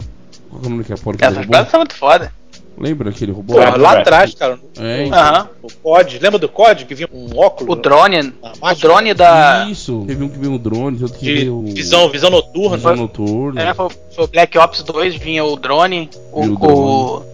Qual 0.49 0.61
que 0.61 0.65
é 0.65 0.69
o 0.69 0.71
nome 0.71 0.83
porra 0.85 1.17
daquele 1.17 1.25
Essas 1.25 1.37
robô? 1.37 1.51
coisas 1.51 1.71
são 1.71 1.79
muito 1.81 1.93
foda. 1.95 2.38
Lembra 2.77 3.09
aquele 3.09 3.31
robô? 3.33 3.53
Pô, 3.55 3.59
lá 3.77 3.99
atrás, 3.99 4.33
cara. 4.33 4.57
É, 4.79 5.09
Aham. 5.11 5.49
O 5.61 5.67
COD, 5.83 6.19
lembra 6.19 6.39
do 6.39 6.47
COD 6.47 6.85
que 6.85 6.95
vinha 6.95 7.09
um 7.11 7.37
óculos? 7.37 7.77
O 7.77 7.81
drone. 7.81 8.33
O 8.61 8.75
drone 8.75 9.13
da. 9.13 9.67
Isso. 9.69 10.05
Teve 10.07 10.23
um 10.23 10.29
que 10.29 10.37
veio 10.39 10.53
um 10.53 10.57
drone, 10.57 11.01
outro 11.03 11.17
que 11.19 11.25
de 11.25 11.33
veio. 11.33 11.61
visão, 11.65 12.09
visão 12.09 12.29
noturna. 12.29 12.77
visão 12.77 12.95
noturna. 12.95 13.61
É, 13.61 13.73
foi, 13.73 13.89
foi 14.15 14.23
o 14.23 14.27
Black 14.27 14.57
Ops 14.57 14.81
2, 14.83 15.15
vinha 15.15 15.43
o 15.43 15.55
drone. 15.57 16.09
O, 16.31 16.45
o 16.45 17.17
o- 17.17 17.25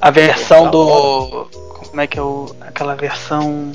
a 0.00 0.10
versão 0.10 0.70
do. 0.70 1.46
Como 1.88 2.00
é 2.00 2.06
que 2.06 2.18
é 2.18 2.22
o. 2.22 2.54
Aquela 2.60 2.94
versão. 2.94 3.70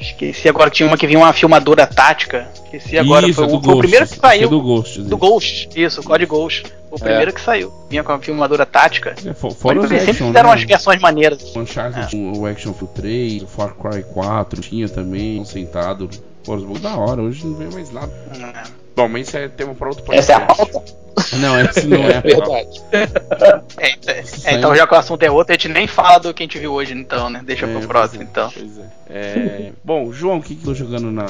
Esqueci 0.00 0.48
agora, 0.48 0.70
tinha 0.70 0.86
uma 0.86 0.96
que 0.96 1.06
vinha 1.06 1.18
uma 1.18 1.32
filmadora 1.32 1.86
tática. 1.86 2.48
Esqueci 2.54 2.96
agora. 2.98 3.26
Isso, 3.26 3.34
foi, 3.34 3.44
é 3.44 3.46
o, 3.46 3.50
foi 3.50 3.58
o 3.58 3.60
Ghost. 3.62 3.78
primeiro 3.80 4.06
que 4.06 4.14
é 4.14 4.16
saiu. 4.16 4.48
do 4.48 4.60
Ghost. 4.60 5.00
Do 5.02 5.16
Ghost, 5.16 5.68
isso, 5.74 6.00
o 6.00 6.04
Code 6.04 6.26
Ghost. 6.26 6.72
O 6.90 6.96
É. 6.96 6.98
primeiro 7.00 7.32
que 7.32 7.40
saiu. 7.40 7.72
Vinha 7.90 8.02
com 8.04 8.12
a 8.12 8.18
filmadora 8.18 8.64
tática. 8.64 9.14
É, 9.26 9.34
fo- 9.34 9.50
fora 9.50 9.78
os 9.80 9.84
Eles 9.90 9.98
sempre 9.98 10.10
action, 10.12 10.26
fizeram 10.28 10.48
né? 10.48 10.54
umas 10.54 10.64
versões 10.64 11.00
maneiras. 11.00 11.54
O 11.54 11.60
Uncharted, 11.60 12.16
o 12.16 12.46
Action 12.46 12.72
Field 12.72 12.94
3, 12.94 13.42
o 13.42 13.46
Far 13.46 13.74
Cry 13.74 14.02
4 14.14 14.60
tinha 14.62 14.88
também, 14.88 15.44
sentado. 15.44 16.08
Pô, 16.44 16.54
os 16.54 16.80
da 16.80 16.96
hora, 16.96 17.20
hoje 17.20 17.44
não 17.46 17.54
vem 17.56 17.68
mais 17.68 17.90
nada. 17.92 18.10
Bom, 18.98 19.06
mas 19.06 19.28
isso 19.28 19.36
é 19.36 19.46
tema 19.46 19.76
pra 19.76 19.90
outro 19.90 20.02
podcast. 20.02 20.32
Essa 20.32 20.40
é 20.40 20.44
a 20.44 20.46
pauta. 20.46 20.82
Não, 21.36 21.60
esse 21.60 21.86
não 21.86 21.98
é 21.98 22.16
a 22.18 22.22
pauta. 22.22 22.50
Verdade. 22.50 22.82
É, 23.78 24.10
é, 24.10 24.24
é, 24.44 24.54
então, 24.54 24.74
já 24.74 24.88
que 24.88 24.94
o 24.94 24.96
assunto 24.96 25.22
é 25.22 25.30
outro, 25.30 25.52
a 25.52 25.56
gente 25.56 25.68
nem 25.68 25.86
fala 25.86 26.18
do 26.18 26.34
que 26.34 26.42
a 26.42 26.46
gente 26.46 26.58
viu 26.58 26.72
hoje, 26.72 26.94
então, 26.94 27.30
né? 27.30 27.40
Deixa 27.44 27.64
É, 27.64 27.72
pro 27.72 27.86
próximo, 27.86 28.22
é, 28.22 28.24
então. 28.24 28.50
Pois 28.52 28.76
é. 28.76 28.82
É, 29.08 29.72
Bom, 29.84 30.12
João, 30.12 30.38
o 30.38 30.42
que 30.42 30.56
que 30.56 30.62
eu 30.62 30.64
tô 30.64 30.74
jogando 30.74 31.12
na, 31.12 31.26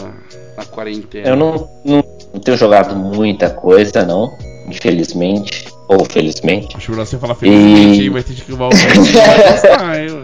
na 0.57 0.65
quarentena? 0.65 1.29
Eu 1.29 1.37
não, 1.37 1.69
não 1.85 2.03
Não 2.33 2.41
tenho 2.41 2.57
jogado 2.57 2.97
muita 2.97 3.51
coisa, 3.51 4.03
não. 4.03 4.35
Infelizmente. 4.67 5.69
Ou 5.89 6.07
felizmente. 6.07 6.75
Acho 6.75 6.91
melhor 6.91 7.07
você 7.07 7.19
falar 7.19 7.35
felizmente 7.35 8.01
aí, 8.01 8.09
vai 8.09 8.23
ter 8.23 8.35
que 8.35 8.53
vai 8.53 8.67
ouvir. 8.67 8.87
e 10.07 10.18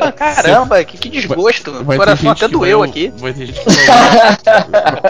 vai? 0.00 0.12
Caramba, 0.12 0.84
que, 0.84 0.96
que 0.98 1.08
desgosto. 1.08 1.70
O 1.70 1.84
Vai 1.84 1.96
ter 1.96 2.04
coração 2.04 2.30
até 2.30 2.40
vai 2.42 2.48
doeu 2.50 2.78
ou- 2.78 2.84
aqui. 2.84 3.12
Vai 3.16 3.32
ter 3.32 3.46
gente 3.46 3.60
que 3.60 3.66
vai 3.70 3.76
ouvir. 3.76 4.36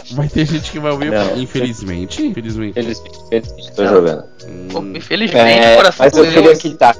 Vai 0.16 0.29
ter 0.29 0.44
gente 0.46 0.70
que 0.70 0.79
vai 0.79 0.92
ouvir. 0.92 1.11
Não. 1.11 1.37
Infelizmente. 1.38 2.27
Infelizmente. 2.27 2.75
Felizmente, 2.75 3.18
felizmente 3.29 3.72
tô 3.75 3.87
jogando. 3.87 4.25
Pô, 4.72 4.81
Hum, 4.81 4.92
Infelizmente, 4.96 5.61
o 5.61 5.64
É, 5.64 5.77
coração 5.77 6.07
mas 6.07 6.16
eu 6.16 6.22
doeu 6.25 6.35
queria 6.35 6.53
aqui. 6.53 6.61
citar. 6.70 6.96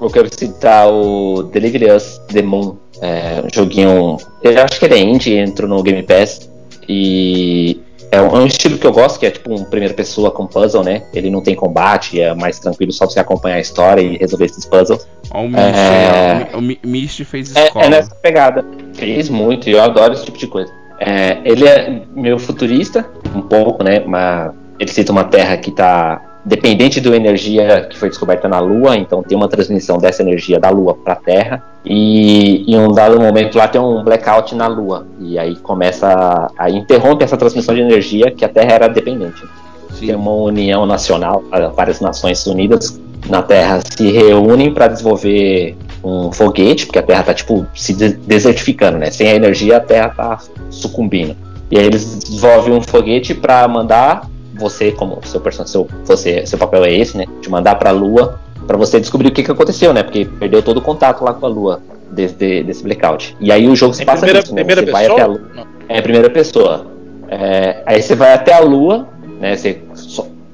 Eu 0.00 0.10
quero 0.10 0.28
citar 0.32 0.88
o 0.88 1.42
Delivery 1.44 1.90
Us 1.92 2.20
The 2.32 2.42
Moon. 2.42 2.76
É, 3.02 3.42
um 3.44 3.48
joguinho. 3.52 4.16
Eu 4.42 4.62
acho 4.62 4.78
que 4.78 4.84
ele 4.84 4.94
é 4.94 4.98
indie, 4.98 5.34
entrou 5.38 5.68
no 5.68 5.82
Game 5.82 6.02
Pass. 6.02 6.48
E 6.88 7.80
é 8.10 8.20
um, 8.20 8.26
é 8.36 8.38
um 8.40 8.46
estilo 8.46 8.76
que 8.78 8.86
eu 8.86 8.92
gosto, 8.92 9.18
que 9.20 9.26
é 9.26 9.30
tipo 9.30 9.52
um 9.54 9.64
primeira 9.64 9.94
pessoa 9.94 10.30
com 10.30 10.46
puzzle, 10.46 10.82
né? 10.82 11.02
Ele 11.14 11.30
não 11.30 11.42
tem 11.42 11.54
combate, 11.54 12.20
é 12.20 12.34
mais 12.34 12.58
tranquilo 12.58 12.92
só 12.92 13.06
você 13.06 13.20
acompanhar 13.20 13.56
a 13.56 13.60
história 13.60 14.00
e 14.00 14.16
resolver 14.16 14.46
esses 14.46 14.64
puzzles. 14.64 15.06
Ó, 15.30 15.42
o 15.42 15.48
Mist, 15.48 15.58
É. 15.58 16.48
o 16.54 16.58
o 16.58 16.88
Mist 16.88 17.24
fez 17.24 17.54
É, 17.54 17.66
escola. 17.66 17.84
é 17.84 17.88
nessa 17.88 18.14
pegada. 18.16 18.64
Fez 18.94 19.28
muito 19.28 19.68
e 19.68 19.72
eu 19.72 19.82
adoro 19.82 20.12
esse 20.12 20.24
tipo 20.24 20.38
de 20.38 20.46
coisa. 20.46 20.72
É, 20.98 21.38
ele 21.44 21.66
é 21.66 22.02
meio 22.14 22.38
futurista, 22.38 23.08
um 23.34 23.40
pouco, 23.42 23.82
né? 23.82 24.00
Mas 24.06 24.52
ele 24.78 24.90
cita 24.90 25.12
uma 25.12 25.24
terra 25.24 25.56
que 25.56 25.70
está 25.70 26.20
dependente 26.44 27.00
da 27.00 27.14
energia 27.14 27.86
que 27.88 27.98
foi 27.98 28.08
descoberta 28.08 28.48
na 28.48 28.58
Lua, 28.60 28.96
então 28.96 29.22
tem 29.22 29.36
uma 29.36 29.48
transmissão 29.48 29.98
dessa 29.98 30.22
energia 30.22 30.58
da 30.58 30.70
Lua 30.70 30.94
para 30.94 31.14
a 31.14 31.16
Terra. 31.16 31.62
E 31.84 32.64
em 32.66 32.78
um 32.78 32.92
dado 32.92 33.18
momento 33.18 33.56
lá 33.56 33.68
tem 33.68 33.80
um 33.80 34.02
blackout 34.02 34.54
na 34.54 34.66
Lua. 34.66 35.06
E 35.18 35.38
aí 35.38 35.56
começa 35.56 36.08
a, 36.08 36.50
a 36.64 36.70
interrompe 36.70 37.24
essa 37.24 37.36
transmissão 37.36 37.74
de 37.74 37.80
energia 37.80 38.30
que 38.30 38.44
a 38.44 38.48
Terra 38.48 38.72
era 38.72 38.88
dependente. 38.88 39.42
Sim. 39.90 40.06
Tem 40.06 40.14
uma 40.14 40.32
união 40.32 40.86
nacional, 40.86 41.42
várias 41.74 42.00
nações 42.00 42.46
unidas 42.46 43.00
na 43.28 43.42
Terra 43.42 43.80
se 43.84 44.10
reúnem 44.10 44.72
para 44.72 44.88
desenvolver 44.88 45.76
um 46.02 46.32
foguete, 46.32 46.86
porque 46.86 46.98
a 46.98 47.02
Terra 47.02 47.22
tá 47.22 47.34
tipo 47.34 47.66
se 47.74 47.92
de- 47.92 48.14
desertificando, 48.14 48.98
né? 48.98 49.10
Sem 49.10 49.28
a 49.28 49.34
energia 49.34 49.76
a 49.76 49.80
Terra 49.80 50.08
tá 50.08 50.38
sucumbindo. 50.70 51.36
E 51.70 51.78
aí 51.78 51.84
eles 51.84 52.18
desenvolvem 52.18 52.74
um 52.74 52.80
foguete 52.80 53.34
para 53.34 53.66
mandar 53.68 54.28
você 54.60 54.92
como 54.92 55.18
seu 55.24 55.40
personagem, 55.40 55.72
seu, 55.72 55.88
você, 56.04 56.46
seu 56.46 56.58
papel 56.58 56.84
é 56.84 56.92
esse, 56.92 57.16
né? 57.16 57.26
De 57.40 57.50
mandar 57.50 57.74
para 57.76 57.90
a 57.90 57.92
Lua 57.92 58.38
para 58.66 58.76
você 58.76 59.00
descobrir 59.00 59.28
o 59.28 59.32
que, 59.32 59.42
que 59.42 59.50
aconteceu, 59.50 59.92
né? 59.92 60.02
Porque 60.02 60.24
perdeu 60.24 60.62
todo 60.62 60.76
o 60.76 60.82
contato 60.82 61.24
lá 61.24 61.34
com 61.34 61.46
a 61.46 61.48
Lua 61.48 61.82
desde 62.10 62.62
desse 62.62 62.82
blackout. 62.82 63.36
E 63.40 63.50
aí 63.50 63.68
o 63.68 63.74
jogo 63.74 63.94
se 63.94 64.02
Em 64.02 64.06
passa 64.06 64.20
primeira, 64.20 64.40
nisso, 64.40 64.54
né? 64.54 64.64
primeira 64.64 64.82
Você 64.84 64.92
vai 64.92 65.06
até 65.06 65.12
a 65.12 65.16
pessoa? 65.16 65.38
Lua. 65.38 65.50
Não. 65.54 65.66
É 65.88 65.98
a 65.98 66.02
primeira 66.02 66.30
pessoa. 66.30 66.86
É, 67.28 67.82
aí 67.86 68.02
você 68.02 68.14
vai 68.14 68.32
até 68.32 68.52
a 68.52 68.60
Lua, 68.60 69.08
né? 69.40 69.56
Você 69.56 69.80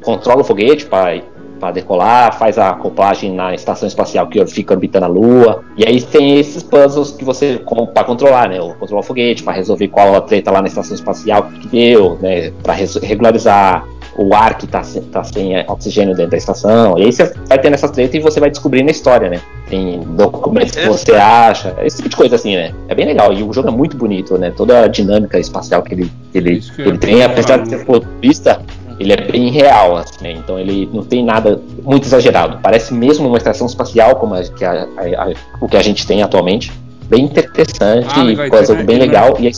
controla 0.02 0.42
o 0.42 0.44
foguete 0.44 0.86
para 0.86 1.70
decolar, 1.72 2.38
faz 2.38 2.58
a 2.58 2.70
acoplagem 2.70 3.34
na 3.34 3.54
estação 3.54 3.88
espacial 3.88 4.28
que 4.28 4.44
fica 4.46 4.74
orbitando 4.74 5.06
a 5.06 5.08
Lua. 5.08 5.64
E 5.76 5.86
aí 5.86 6.00
tem 6.00 6.38
esses 6.38 6.62
puzzles 6.62 7.10
que 7.10 7.24
você 7.24 7.60
para 7.92 8.04
controlar, 8.04 8.48
né? 8.48 8.58
Controlar 8.78 9.00
o 9.00 9.04
foguete, 9.04 9.42
para 9.42 9.54
resolver 9.54 9.88
qual 9.88 10.14
a 10.14 10.20
treta 10.20 10.50
lá 10.50 10.60
na 10.60 10.68
estação 10.68 10.94
espacial 10.94 11.44
que 11.44 11.68
deu, 11.68 12.18
né? 12.20 12.52
Para 12.62 12.74
regularizar 12.74 13.86
o 14.18 14.34
ar 14.34 14.56
que 14.56 14.66
tá, 14.66 14.82
sem- 14.82 15.02
tá 15.02 15.22
sem 15.24 15.58
oxigênio 15.68 16.14
dentro 16.14 16.30
da 16.32 16.36
estação. 16.36 16.96
E 16.98 17.02
aí 17.04 17.12
você 17.12 17.24
vai 17.48 17.58
tendo 17.58 17.74
essas 17.74 17.90
tretas 17.90 18.14
e 18.14 18.20
você 18.20 18.40
vai 18.40 18.50
descobrindo 18.50 18.88
a 18.88 18.90
história, 18.92 19.28
né? 19.28 19.40
Tem 19.68 20.00
documentos 20.00 20.74
que 20.74 20.86
você 20.86 21.12
acha, 21.14 21.74
esse 21.82 21.96
tipo 21.98 22.08
de 22.08 22.16
coisa 22.16 22.36
assim, 22.36 22.56
né? 22.56 22.72
É 22.88 22.94
bem 22.94 23.06
legal. 23.06 23.32
E 23.32 23.42
o 23.42 23.52
jogo 23.52 23.68
é 23.68 23.72
muito 23.72 23.96
bonito, 23.96 24.38
né? 24.38 24.50
Toda 24.56 24.84
a 24.84 24.88
dinâmica 24.88 25.38
espacial 25.38 25.82
que 25.82 25.94
ele, 25.94 26.12
que 26.32 26.38
ele, 26.38 26.60
que 26.60 26.82
ele 26.82 26.98
tem, 26.98 27.22
apesar 27.22 27.58
de 27.58 27.68
ser 27.68 27.84
futurista, 27.84 28.62
ele 28.98 29.12
é 29.12 29.16
bem 29.30 29.50
real, 29.50 29.96
assim, 29.98 30.22
né? 30.22 30.32
Então 30.32 30.58
ele 30.58 30.88
não 30.92 31.02
tem 31.02 31.22
nada 31.24 31.60
muito 31.82 32.04
exagerado. 32.06 32.58
Parece 32.62 32.94
mesmo 32.94 33.28
uma 33.28 33.36
estação 33.36 33.66
espacial, 33.66 34.16
como 34.16 34.34
a, 34.34 34.42
que 34.42 34.64
a- 34.64 34.86
a- 34.96 35.24
a- 35.24 35.32
o 35.60 35.68
que 35.68 35.76
a 35.76 35.82
gente 35.82 36.06
tem 36.06 36.22
atualmente. 36.22 36.72
Bem 37.08 37.24
interessante, 37.24 38.08
Ah, 38.18 38.22
legal, 38.22 38.48
coisa 38.48 38.72
então 38.72 38.82
é- 38.82 38.86
bem 38.86 38.96
ele 38.96 39.06
não 39.06 39.12
é- 39.14 39.20
legal. 39.22 39.36
E 39.40 39.46
a 39.46 39.50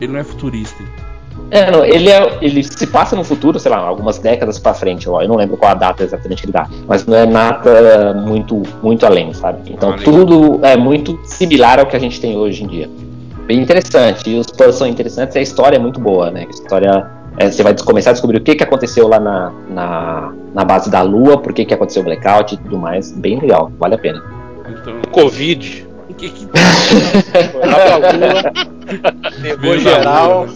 Ele 0.00 0.12
não 0.12 0.20
é 0.20 0.24
futurista. 0.24 0.82
É, 1.52 1.70
não, 1.70 1.84
ele, 1.84 2.08
é, 2.08 2.38
ele 2.40 2.62
se 2.62 2.86
passa 2.86 3.14
no 3.14 3.22
futuro, 3.22 3.60
sei 3.60 3.70
lá, 3.70 3.76
algumas 3.76 4.18
décadas 4.18 4.58
pra 4.58 4.72
frente, 4.72 5.06
ó, 5.06 5.20
eu 5.20 5.28
não 5.28 5.36
lembro 5.36 5.58
qual 5.58 5.72
a 5.72 5.74
data 5.74 6.02
exatamente 6.02 6.40
que 6.40 6.46
ele 6.46 6.52
dá, 6.54 6.66
mas 6.88 7.04
não 7.04 7.14
é 7.14 7.26
nada 7.26 8.14
muito, 8.14 8.62
muito 8.82 9.04
além, 9.04 9.34
sabe? 9.34 9.70
Então 9.70 9.90
Ah, 9.90 9.98
tudo 10.02 10.64
é 10.64 10.78
muito 10.78 11.20
similar 11.24 11.78
ao 11.78 11.84
que 11.84 11.94
a 11.94 11.98
gente 11.98 12.18
tem 12.18 12.38
hoje 12.38 12.64
em 12.64 12.66
dia. 12.66 12.88
Bem 13.46 13.60
interessante, 13.60 14.30
e 14.30 14.38
os 14.38 14.46
puzzles 14.46 14.76
são 14.76 14.86
interessantes 14.86 15.36
e 15.36 15.40
a 15.40 15.42
história 15.42 15.76
é 15.76 15.78
muito 15.78 16.00
boa, 16.00 16.30
né? 16.30 16.46
A 16.46 16.50
história, 16.50 17.10
é, 17.36 17.50
você 17.50 17.62
vai 17.62 17.76
começar 17.76 18.10
a 18.10 18.12
descobrir 18.14 18.38
o 18.38 18.40
que, 18.42 18.54
que 18.54 18.64
aconteceu 18.64 19.06
lá 19.06 19.20
na, 19.20 19.52
na, 19.68 20.32
na 20.54 20.64
base 20.64 20.90
da 20.90 21.02
Lua, 21.02 21.36
por 21.36 21.52
que, 21.52 21.66
que 21.66 21.74
aconteceu 21.74 22.00
o 22.00 22.04
blackout 22.06 22.54
e 22.54 22.56
tudo 22.56 22.78
mais, 22.78 23.12
bem 23.12 23.38
legal, 23.38 23.70
vale 23.78 23.94
a 23.96 23.98
pena. 23.98 24.22
Então. 24.70 24.94
Covid. 25.10 25.86
O 26.08 26.14
que 26.14 26.30
que 26.30 26.46
Foi 26.46 27.66
lá 27.66 27.98
pra 27.98 28.12
lua. 28.12 28.52
Pegou 29.42 29.78
geral. 29.78 30.46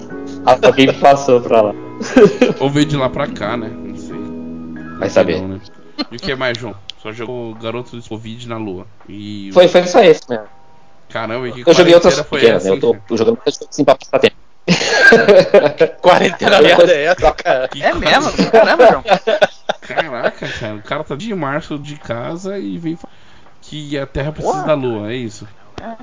Alguém 0.47 0.93
passou 0.99 1.41
pra 1.41 1.61
lá, 1.61 1.75
Ou 2.61 2.71
veio 2.71 2.87
de 2.87 2.97
lá 2.97 3.09
pra 3.09 3.27
cá, 3.27 3.57
né? 3.57 3.69
Não 3.69 3.97
sei. 3.97 4.17
vai 4.99 5.09
saber. 5.11 5.41
Não, 5.41 5.49
né? 5.49 5.61
E 6.11 6.17
o 6.17 6.19
que 6.19 6.35
mais, 6.35 6.59
João? 6.59 6.75
Só 7.03 7.11
jogou 7.13 7.55
Garoto 7.55 7.97
do 7.97 8.09
Covid 8.09 8.49
na 8.49 8.57
lua. 8.59 8.87
E. 9.09 9.51
Foi, 9.53 9.67
foi 9.69 9.85
só 9.87 10.03
esse 10.03 10.23
mesmo. 10.29 10.45
Caramba, 11.09 11.49
e 11.49 11.53
que 11.53 11.69
Eu 11.69 11.75
joguei 11.75 11.95
outras 11.95 12.21
pequenas, 12.21 12.65
essa, 12.67 12.75
né? 12.75 12.81
Eu 12.83 12.91
hein, 12.95 13.03
tô 13.09 13.17
jogando 13.17 13.39
assim 13.47 13.85
pra 13.85 13.95
passar 13.95 14.19
tempo. 14.19 14.37
Quarentena 16.03 16.61
merda 16.61 16.93
é 16.93 17.05
essa, 17.05 17.33
cara? 17.33 17.69
Que 17.69 17.83
É 17.83 17.93
cara- 17.93 18.21
mesmo? 18.21 18.51
Caramba, 18.51 18.87
João. 18.89 19.05
Caraca, 19.81 20.49
cara. 20.49 20.75
O 20.75 20.83
cara 20.83 21.05
tá 21.05 21.15
de 21.17 21.35
março 21.35 21.79
de 21.79 21.97
casa 21.97 22.59
e 22.59 22.77
vem 22.77 22.97
falar 22.97 23.13
que 23.63 23.99
a 23.99 24.07
Terra 24.07 24.33
precisa 24.33 24.63
da 24.65 24.75
lua, 24.75 25.13
é 25.13 25.17
isso. 25.17 25.47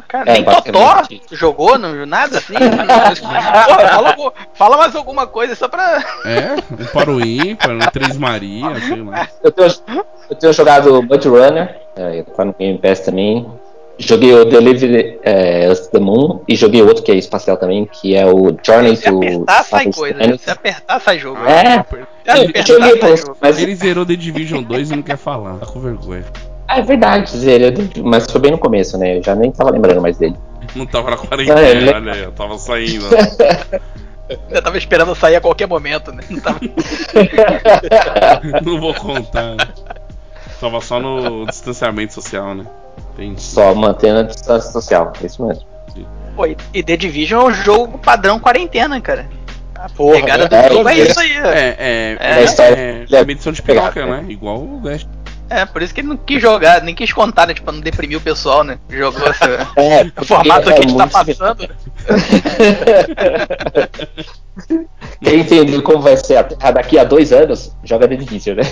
Cara, 0.07 0.29
É, 0.29 0.33
nem 0.33 0.43
Totó 0.43 1.01
jogou, 1.31 1.77
não, 1.77 2.05
nada 2.05 2.37
assim. 2.37 2.53
Porra, 3.19 3.87
fala, 3.89 4.15
fala 4.53 4.77
mais 4.77 4.95
alguma 4.95 5.25
coisa 5.27 5.55
só 5.55 5.67
pra. 5.67 6.03
É, 6.25 6.55
um 6.71 6.85
para 6.85 7.09
o 7.11 7.19
ímpar, 7.25 7.71
um 7.71 7.79
Três 7.79 8.17
Maria, 8.17 8.79
sei 8.79 9.01
lá. 9.01 9.27
Eu 9.43 9.51
tenho, 9.51 9.69
eu 10.29 10.35
tenho 10.35 10.53
jogado 10.53 11.01
Mud 11.01 11.27
Runner, 11.27 11.75
é, 11.95 12.23
tá 12.23 12.45
no 12.45 12.53
Game 12.53 12.77
Pass 12.77 12.99
também. 13.01 13.45
Joguei 13.99 14.33
o 14.33 14.43
Delivery 14.45 15.19
é, 15.23 15.69
Us 15.71 15.87
the 15.87 15.99
Moon 15.99 16.41
e 16.47 16.55
joguei 16.55 16.81
outro 16.81 17.03
que 17.03 17.11
é 17.11 17.15
espacial 17.15 17.57
também, 17.57 17.85
que 17.85 18.15
é 18.15 18.25
o 18.25 18.55
Journey 18.65 18.95
Se 18.95 19.03
to 19.03 19.17
apertar, 19.17 19.63
sai 19.63 19.91
coisa. 19.91 20.15
Planet. 20.15 20.39
Se 20.41 20.49
apertar, 20.49 20.99
sai 20.99 21.19
jogo. 21.19 21.39
É, 21.45 21.63
Se 21.63 21.69
eu 21.69 21.79
apertar, 21.79 22.37
joguei, 22.65 22.99
sai 23.01 23.17
jogo. 23.17 23.37
mas 23.39 23.59
Ele 23.61 23.75
zerou 23.75 24.03
The 24.05 24.15
Division 24.15 24.63
2 24.63 24.91
e 24.91 24.95
não 24.95 25.03
quer 25.03 25.17
falar, 25.17 25.57
tá 25.59 25.67
com 25.67 25.79
vergonha. 25.79 26.25
Ah, 26.67 26.79
é 26.79 26.81
verdade, 26.81 27.37
zerei, 27.37 27.73
mas 28.03 28.29
foi 28.31 28.41
bem 28.41 28.51
no 28.51 28.57
começo, 28.57 28.97
né? 28.97 29.17
Eu 29.17 29.23
já 29.23 29.35
nem 29.35 29.51
tava 29.51 29.71
lembrando 29.71 30.01
mais 30.01 30.17
dele. 30.17 30.35
Não 30.75 30.85
tava 30.85 31.11
na 31.11 31.17
quarentena, 31.17 31.59
Ah, 31.59 31.69
ele- 31.69 31.93
olha 31.93 32.13
aí, 32.13 32.23
eu 32.23 32.31
tava 32.31 32.57
saindo. 32.57 33.05
Eu 34.49 34.61
tava 34.61 34.77
esperando 34.77 35.13
sair 35.13 35.35
a 35.35 35.41
qualquer 35.41 35.67
momento, 35.67 36.11
né? 36.11 36.23
Não 36.29 36.39
tava- 36.39 36.59
Não 38.63 38.79
vou 38.79 38.93
contar. 38.93 39.55
né? 39.55 39.67
Tava 40.59 40.79
só 40.81 40.99
no 40.99 41.45
distanciamento 41.45 42.13
social, 42.13 42.55
né? 42.55 42.65
Tem. 43.17 43.37
Só 43.37 43.75
mantendo 43.75 44.19
a 44.19 44.23
distância 44.23 44.71
social, 44.71 45.11
é 45.21 45.25
isso 45.25 45.45
mesmo. 45.45 45.63
Pô, 46.35 46.45
e- 46.45 46.57
e 46.73 46.81
The 46.81 46.97
Division 46.97 47.41
é 47.41 47.43
o 47.45 47.51
jogo 47.51 47.97
padrão 47.99 48.39
quarentena, 48.39 48.99
cara. 49.01 49.27
A 49.75 49.89
Porra, 49.89 50.15
pegada 50.21 50.47
do 50.47 50.55
é, 50.55 50.69
jogo 50.69 50.89
é 50.89 50.99
é. 50.99 51.03
isso 51.03 51.19
aí. 51.19 51.31
É, 51.33 51.37
é, 51.37 51.75
É, 51.77 52.17
é, 52.19 52.43
é, 52.43 53.05
é 53.11 53.15
é 53.17 53.25
medição 53.25 53.51
de 53.51 53.61
piroca, 53.61 54.05
né? 54.05 54.25
Igual 54.29 54.59
o 54.63 54.79
Dash. 54.81 55.05
É, 55.61 55.65
por 55.65 55.81
isso 55.81 55.93
que 55.93 56.01
ele 56.01 56.07
não 56.07 56.17
quis 56.17 56.41
jogar, 56.41 56.81
nem 56.81 56.95
quis 56.95 57.11
contar, 57.13 57.47
né? 57.47 57.53
Tipo, 57.53 57.65
pra 57.65 57.73
não 57.73 57.81
deprimir 57.81 58.17
o 58.17 58.21
pessoal, 58.21 58.63
né? 58.63 58.79
Jogou 58.89 59.27
essa, 59.27 59.45
É, 59.77 60.03
o 60.19 60.25
formato 60.25 60.69
é 60.69 60.73
que 60.73 60.79
a 60.79 60.81
gente 60.87 60.97
tá 60.97 61.07
passando. 61.07 61.67
Quem 65.21 65.39
entendeu 65.39 65.81
como 65.81 65.99
vai 66.01 66.17
ser 66.17 66.35
a 66.37 66.43
Terra 66.43 66.71
daqui 66.71 66.97
a 66.99 67.03
dois 67.03 67.31
anos, 67.31 67.75
joga 67.83 68.07
The 68.07 68.15
Division, 68.17 68.57
né? 68.57 68.63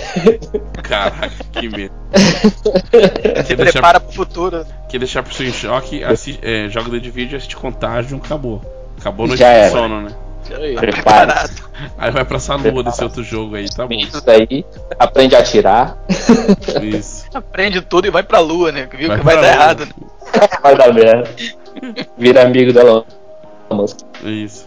Caraca, 0.82 1.30
que 1.52 1.68
medo. 1.68 1.94
Se 2.14 3.44
Quer 3.48 3.56
deixar, 3.56 3.72
prepara 3.72 4.00
pro 4.00 4.12
futuro. 4.12 4.64
quer 4.88 4.98
deixar 4.98 5.20
a 5.20 5.24
pessoa 5.24 5.48
em 5.48 5.52
choque, 5.52 6.04
assi- 6.04 6.38
é, 6.42 6.68
joga 6.68 6.90
The 6.90 6.98
Division, 6.98 7.36
assiste 7.36 7.56
Contágio, 7.56 8.16
acabou. 8.22 8.60
Acabou 9.00 9.26
no 9.26 9.36
Já 9.36 9.48
era. 9.48 9.70
sono, 9.70 10.02
né? 10.02 10.10
Aí. 10.50 10.74
Prepara. 10.76 10.92
Preparado. 11.34 11.62
Aí 11.98 12.10
vai 12.10 12.24
pra 12.24 12.36
essa 12.36 12.54
lua 12.56 12.82
desse 12.82 13.02
outro 13.02 13.22
jogo 13.22 13.56
aí, 13.56 13.68
tá 13.68 13.86
bom. 13.86 13.94
Isso 13.94 14.22
aí, 14.28 14.64
aprende 14.98 15.34
a 15.36 15.40
atirar, 15.40 15.96
Isso. 16.82 17.22
Aprende 17.34 17.80
tudo 17.80 18.06
e 18.06 18.10
vai 18.10 18.22
pra 18.22 18.38
lua, 18.40 18.70
né? 18.72 18.88
Viu 18.94 19.08
Vai 19.08 19.18
que 19.18 19.24
vai 19.24 19.34
dar 19.36 19.40
lua. 19.42 19.50
errado, 19.50 19.86
né? 19.86 19.92
vai 20.62 20.76
dar 20.76 20.92
merda. 20.92 21.30
Vira 22.18 22.42
amigo 22.42 22.72
da 22.72 22.80
Elon 22.82 23.04
Musk. 23.70 23.98
Isso. 24.22 24.66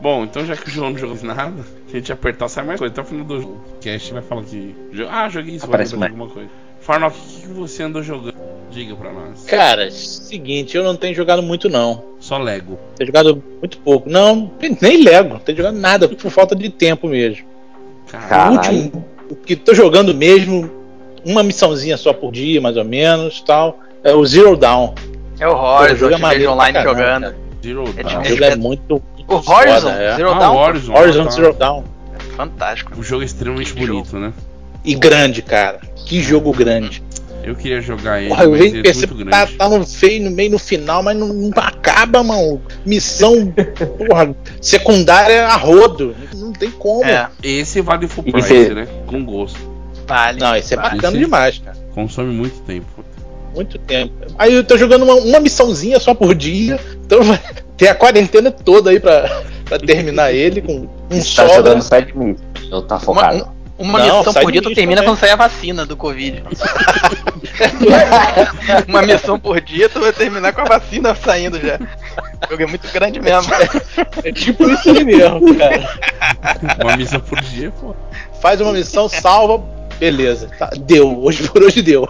Bom, 0.00 0.24
então 0.24 0.44
já 0.44 0.56
que 0.56 0.68
o 0.68 0.70
João 0.70 0.90
não 0.90 0.98
jogou 0.98 1.16
nada, 1.22 1.62
se 1.86 1.96
a 1.96 1.98
gente 1.98 2.12
apertar, 2.12 2.48
sai 2.48 2.64
mais 2.64 2.78
coisa. 2.78 2.92
Até 2.92 3.00
o 3.00 3.04
final 3.04 3.24
do 3.24 3.60
cast 3.80 4.12
vai 4.12 4.22
falar 4.22 4.42
que. 4.42 4.74
Ah, 5.08 5.28
joguei 5.28 5.54
isso, 5.54 5.66
vai 5.66 5.74
Aparece 5.74 5.96
mais. 5.96 6.12
alguma 6.12 6.28
coisa. 6.28 6.50
Farnock, 6.80 7.16
o 7.16 7.20
que, 7.22 7.40
que 7.42 7.48
você 7.48 7.82
andou 7.84 8.02
jogando? 8.02 8.34
Diga 8.70 8.96
pra 8.96 9.12
nós. 9.12 9.44
Cara, 9.44 9.90
seguinte, 9.90 10.76
eu 10.76 10.82
não 10.82 10.96
tenho 10.96 11.14
jogado 11.14 11.42
muito 11.42 11.68
não. 11.68 12.02
Só 12.32 12.38
Lego. 12.38 12.78
Tenho 12.96 13.06
jogado 13.08 13.42
muito 13.60 13.76
pouco. 13.78 14.08
Não, 14.08 14.50
nem 14.80 15.02
Lego, 15.04 15.34
não 15.34 15.38
tenho 15.38 15.58
jogado 15.58 15.76
nada 15.76 16.08
por 16.08 16.30
falta 16.30 16.56
de 16.56 16.70
tempo 16.70 17.06
mesmo. 17.06 17.44
Cara, 18.10 18.24
O 18.24 18.28
Caralho. 18.28 18.56
último, 18.56 19.04
o 19.30 19.36
que 19.36 19.54
tô 19.54 19.74
jogando 19.74 20.14
mesmo, 20.14 20.70
uma 21.26 21.42
missãozinha 21.42 21.96
só 21.98 22.12
por 22.14 22.32
dia, 22.32 22.58
mais 22.58 22.76
ou 22.78 22.84
menos, 22.86 23.42
tal, 23.42 23.78
é 24.02 24.14
o 24.14 24.24
Zero 24.24 24.56
Down. 24.56 24.94
É 25.38 25.46
o 25.46 25.52
Horizon, 25.54 25.96
jogo 25.96 26.12
é 26.12 26.16
eu 26.16 26.18
te 26.30 26.38
vejo 26.38 26.50
online 26.50 26.72
caramba, 26.72 26.94
jogando. 26.98 27.22
cara. 27.24 27.36
Zero 27.62 27.82
É 27.82 27.84
Dawn. 27.84 27.92
O 27.92 28.22
É 28.22 28.24
jogo 28.28 28.36
de- 28.36 28.44
é 28.44 28.56
muito, 28.56 29.02
muito 29.16 29.32
O 29.34 29.34
Horizon, 29.52 29.80
foda, 29.90 30.02
é. 30.02 30.16
Zero 30.16 30.30
Ah, 30.30 30.38
Dawn, 30.38 30.54
o 30.54 30.58
Horizon. 30.58 30.94
Horizon. 30.94 31.30
Zero 31.30 31.52
Dawn. 31.52 31.82
fantástico. 32.36 32.92
O 32.98 33.02
jogo 33.02 33.22
é 33.22 33.26
extremamente 33.26 33.74
Que 33.74 33.86
bonito, 33.86 34.16
né? 34.16 34.32
E 34.84 34.94
grande, 34.94 35.42
cara. 35.42 35.80
Que 36.06 36.20
jogo 36.22 36.50
grande. 36.52 37.02
Eu 37.44 37.54
queria 37.56 37.80
jogar 37.80 38.20
ele, 38.20 38.28
Porra, 38.28 38.44
eu 38.44 38.50
mas 38.52 38.60
venho 38.60 38.76
ele 38.76 38.88
é 38.88 38.92
muito 38.94 39.08
tá, 39.08 39.24
grande. 39.44 39.56
tá 39.56 39.68
no 39.68 39.86
feio, 39.86 40.22
no 40.24 40.30
meio, 40.30 40.50
no 40.52 40.58
final, 40.58 41.02
mas 41.02 41.16
não, 41.16 41.28
não 41.28 41.50
acaba, 41.56 42.22
mano. 42.22 42.60
Missão, 42.86 43.52
porra, 44.08 44.34
secundária 44.60 45.46
a 45.46 45.56
rodo. 45.56 46.14
Não 46.34 46.52
tem 46.52 46.70
como. 46.70 47.04
É, 47.04 47.28
Esse 47.42 47.80
vale 47.80 48.06
full 48.06 48.24
price, 48.24 48.48
você- 48.48 48.74
né? 48.74 48.86
Com 49.06 49.24
gosto. 49.24 49.58
vale. 50.06 50.38
Não, 50.40 50.56
isso 50.56 50.72
é 50.72 50.76
vale. 50.76 50.96
bacana 50.96 51.16
Esse- 51.16 51.24
demais, 51.24 51.58
cara. 51.58 51.76
Consome 51.94 52.32
muito 52.32 52.60
tempo. 52.62 52.86
Muito 53.54 53.78
tempo. 53.80 54.12
Aí 54.38 54.54
eu 54.54 54.64
tô 54.64 54.78
jogando 54.78 55.02
uma, 55.04 55.14
uma 55.16 55.40
missãozinha 55.40 56.00
só 56.00 56.14
por 56.14 56.34
dia. 56.34 56.80
Então 57.04 57.18
ter 57.76 57.88
a 57.88 57.94
quarentena 57.94 58.50
toda 58.50 58.90
aí 58.90 58.98
pra, 59.00 59.42
pra 59.66 59.78
terminar 59.78 60.32
ele 60.32 60.62
com 60.62 60.72
um 61.10 61.18
Tá 61.18 61.20
sobra. 61.20 61.54
jogando 61.56 61.82
side 61.82 62.16
mid. 62.16 62.38
Eu 62.70 62.80
tá 62.82 62.98
focado. 62.98 63.36
Uma 63.36 63.51
Não, 63.84 64.18
missão 64.18 64.32
sai 64.32 64.42
por 64.42 64.52
dia 64.52 64.62
tu 64.62 64.74
termina 64.74 65.00
também. 65.00 65.14
quando 65.14 65.20
sair 65.20 65.30
a 65.30 65.36
vacina 65.36 65.86
do 65.86 65.96
Covid. 65.96 66.42
Uma 68.88 69.02
missão 69.02 69.38
por 69.38 69.60
dia 69.60 69.88
tu 69.88 70.00
vai 70.00 70.12
terminar 70.12 70.52
com 70.52 70.60
a 70.60 70.64
vacina 70.64 71.14
saindo 71.14 71.60
já. 71.60 71.76
O 72.46 72.50
jogo 72.50 72.62
é 72.62 72.66
muito 72.66 72.88
grande 72.92 73.20
mesmo. 73.20 73.52
É 74.24 74.32
tipo 74.32 74.68
isso 74.68 74.90
aí 74.90 75.04
mesmo, 75.04 75.54
cara. 75.56 75.98
Uma 76.82 76.96
missão 76.96 77.20
por 77.20 77.40
dia, 77.40 77.70
pô. 77.80 77.94
Faz 78.40 78.60
uma 78.60 78.72
missão, 78.72 79.08
salva, 79.08 79.62
beleza. 79.98 80.48
Tá, 80.58 80.70
deu. 80.76 81.22
Hoje 81.22 81.48
por 81.48 81.62
hoje 81.62 81.82
deu. 81.82 82.02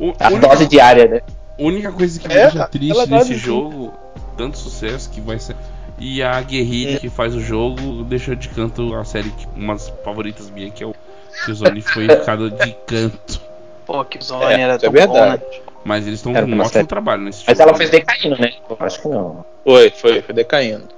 O- 0.00 0.14
A 0.18 0.28
única- 0.28 0.48
dose 0.48 0.66
diária, 0.66 1.06
né? 1.08 1.20
única 1.58 1.92
coisa 1.92 2.18
que 2.18 2.26
me 2.28 2.34
É, 2.34 2.48
deixa 2.50 2.66
triste 2.66 3.06
nesse 3.10 3.34
jogo, 3.36 3.92
tanto 4.36 4.58
sucesso 4.58 5.10
que 5.10 5.20
vai 5.20 5.38
ser. 5.38 5.54
E 6.04 6.20
a 6.20 6.40
guerrilha 6.42 6.96
É. 6.96 6.98
que 6.98 7.08
faz 7.08 7.32
o 7.32 7.40
jogo 7.40 8.02
deixou 8.02 8.34
de 8.34 8.48
canto 8.48 8.92
a 8.96 9.04
série 9.04 9.30
que 9.30 9.46
umas 9.54 9.88
favoritas 10.04 10.50
minhas, 10.50 10.72
que 10.74 10.82
é 10.82 10.86
o 10.86 10.92
que 11.44 11.50
o 11.52 11.54
Zone 11.54 11.80
foi 11.80 12.08
ficado 12.08 12.50
de 12.50 12.72
canto. 12.86 13.40
Pô, 13.86 14.04
que 14.04 14.22
Zone 14.22 14.44
É, 14.46 14.60
era 14.62 14.74
é 14.74 14.78
tão 14.78 14.92
bom, 14.92 15.14
né? 15.14 15.40
Mas 15.84 16.04
eles 16.06 16.18
estão 16.18 16.32
com 16.32 16.40
um 16.40 16.54
ótimo 16.54 16.68
série. 16.70 16.86
trabalho 16.88 17.22
nesse 17.22 17.44
Mas 17.46 17.56
jogo. 17.56 17.70
ela 17.70 17.76
foi 17.78 17.88
decaindo, 17.88 18.36
né? 18.40 18.52
Eu 18.68 18.76
acho 18.80 19.00
que 19.00 19.08
não. 19.08 19.44
Foi, 19.64 19.90
foi, 19.90 20.22
foi 20.22 20.34
decaindo. 20.34 20.88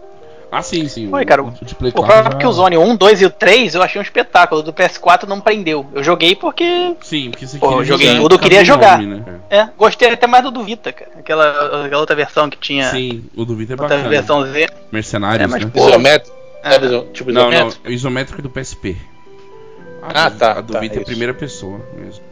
Ah, 0.56 0.62
sim, 0.62 0.86
sim. 0.88 1.10
Foi, 1.10 1.24
cara, 1.24 1.42
O, 1.42 1.48
O 1.48 1.74
Play 1.74 1.90
O 1.90 1.94
4 1.94 2.12
próprio 2.12 2.32
já- 2.32 2.38
Killzone 2.38 2.76
1, 2.78 2.96
2 2.96 3.20
e 3.22 3.26
o 3.26 3.30
3 3.30 3.74
eu 3.74 3.82
achei 3.82 3.98
um 4.00 4.02
espetáculo. 4.02 4.60
O 4.60 4.64
do 4.64 4.72
PS4 4.72 5.26
não 5.26 5.40
prendeu. 5.40 5.84
Eu 5.92 6.02
joguei 6.02 6.34
porque. 6.36 6.94
Sim, 7.02 7.30
porque 7.30 7.46
você 7.46 7.58
Pô, 7.58 7.68
queria 7.68 7.80
eu 7.80 7.84
joguei 7.84 8.06
jogar 8.08 8.20
tudo, 8.22 8.34
eu 8.34 8.38
queria 8.38 8.64
jogar. 8.64 8.98
nome, 9.02 9.14
né? 9.16 9.24
É, 9.50 9.68
gostei 9.76 10.10
até 10.10 10.26
mais 10.26 10.44
do 10.44 10.50
do 10.50 10.62
Vita, 10.62 10.92
cara. 10.92 11.10
Aquela, 11.18 11.84
aquela 11.86 12.00
outra 12.00 12.14
versão 12.14 12.48
que 12.48 12.56
tinha. 12.58 12.90
Sim, 12.90 13.24
o 13.36 13.44
do 13.44 13.56
Vita 13.56 13.72
é 13.72 13.74
outra 13.74 13.88
bacana. 13.88 14.08
versão 14.08 14.46
Z. 14.46 14.68
Mercenários, 14.92 15.42
É, 15.42 15.46
mas, 15.46 15.64
né? 15.64 15.70
Pô. 15.74 15.88
Isométrico? 15.88 16.36
Ah. 16.62 16.76
Iso- 16.76 17.06
tipo 17.12 17.30
Não, 17.32 17.42
não, 17.42 17.52
isométrico? 17.52 17.88
o 17.88 17.90
isométrico 17.90 18.40
é 18.40 18.42
do 18.42 18.50
PSP. 18.50 18.96
Ah, 20.02 20.28
do- 20.28 20.38
tá, 20.38 20.52
A 20.52 20.60
do 20.60 20.72
tá, 20.72 20.80
Vita 20.80 20.94
é 20.94 20.98
isso. 20.98 21.06
primeira 21.06 21.34
pessoa 21.34 21.80
mesmo. 21.96 22.22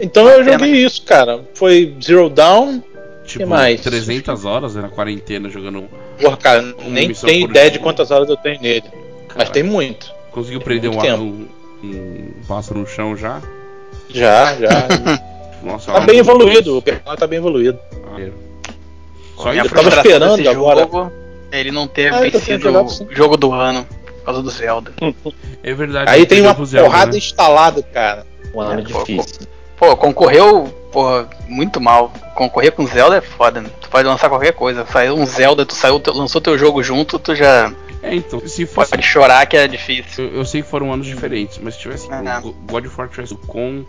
Então 0.00 0.28
eu 0.28 0.44
joguei 0.44 0.70
isso, 0.84 1.02
cara. 1.04 1.40
Foi 1.54 1.96
Zero 2.02 2.28
Down. 2.28 2.82
Tipo, 3.26 3.46
mais? 3.46 3.80
300 3.80 4.44
horas 4.44 4.74
na 4.74 4.88
quarentena 4.88 5.48
jogando. 5.48 5.84
Porra, 6.20 6.36
cara, 6.36 6.62
nem 6.86 7.12
tenho 7.12 7.50
ideia 7.50 7.70
de 7.70 7.78
quantas 7.78 8.10
horas 8.10 8.28
eu 8.28 8.36
tenho 8.36 8.60
nele. 8.60 8.84
Mas 9.28 9.36
Cara, 9.36 9.50
tem 9.50 9.62
muito. 9.62 10.10
Conseguiu 10.30 10.60
prender 10.60 10.90
um, 10.90 10.94
muito 10.94 11.06
tempo. 11.06 11.22
um, 11.22 11.46
um 11.84 12.32
pássaro 12.46 12.80
no 12.80 12.86
chão 12.86 13.16
já? 13.16 13.42
Já, 14.10 14.54
já. 14.56 14.86
Nossa, 15.62 15.90
tá 15.92 15.98
olha, 15.98 16.06
bem 16.06 16.18
evoluído. 16.18 16.78
O 16.78 16.82
personagem 16.82 17.18
tá 17.18 17.26
bem 17.26 17.38
evoluído. 17.38 17.78
maneiro. 18.10 18.34
Só 19.36 19.52
isso. 19.52 19.68
tava 19.74 19.88
esperando 19.88 20.48
agora. 20.48 20.80
Jogo, 20.80 21.12
ele 21.52 21.70
não 21.70 21.86
ter 21.86 22.12
Ah, 22.12 22.24
eu 22.24 22.30
vencido 22.30 22.68
o 22.70 23.14
jogo 23.14 23.36
do 23.36 23.52
ano 23.52 23.84
por 24.06 24.24
causa 24.24 24.42
do 24.42 24.50
Zelda. 24.50 24.92
É 25.62 25.74
verdade. 25.74 26.10
Aí 26.10 26.26
tem 26.26 26.40
uma 26.40 26.54
Zelda, 26.64 26.88
porrada 26.88 27.12
né? 27.12 27.18
instalada, 27.18 27.82
cara. 27.82 28.26
Um 28.54 28.60
ano 28.60 28.80
É, 28.80 28.84
pô, 28.84 28.98
difícil. 29.00 29.46
Pô, 29.76 29.96
concorreu, 29.96 30.72
porra, 30.96 31.28
muito 31.46 31.78
mal. 31.78 32.10
Concorrer 32.34 32.72
com 32.72 32.86
Zelda 32.86 33.16
é 33.16 33.20
foda, 33.20 33.60
né? 33.60 33.68
Tu 33.82 33.88
pode 33.90 34.08
lançar 34.08 34.30
qualquer 34.30 34.52
coisa. 34.54 34.86
Saiu 34.86 35.14
um 35.14 35.26
Zelda, 35.26 35.66
tu 35.66 35.74
saiu, 35.74 36.00
teu- 36.00 36.14
lançou 36.14 36.40
teu 36.40 36.56
jogo 36.56 36.82
junto, 36.82 37.18
tu 37.18 37.34
já 37.34 37.70
É, 38.02 38.14
então, 38.14 38.40
se 38.48 38.64
fosse. 38.64 38.92
pode 38.92 39.02
chorar 39.02 39.44
que 39.44 39.58
é 39.58 39.68
difícil. 39.68 40.24
Eu, 40.24 40.36
eu 40.36 40.44
sei 40.46 40.62
que 40.62 40.68
foram 40.68 40.90
anos 40.90 41.06
diferentes, 41.06 41.58
mas 41.62 41.74
se 41.74 41.80
tivesse 41.80 42.08
Ah. 42.10 42.40
o 42.42 42.50
God 42.52 42.86
of 42.86 42.98
War 42.98 43.08
tivesse 43.10 43.34
o 43.34 43.36
com 43.36 43.84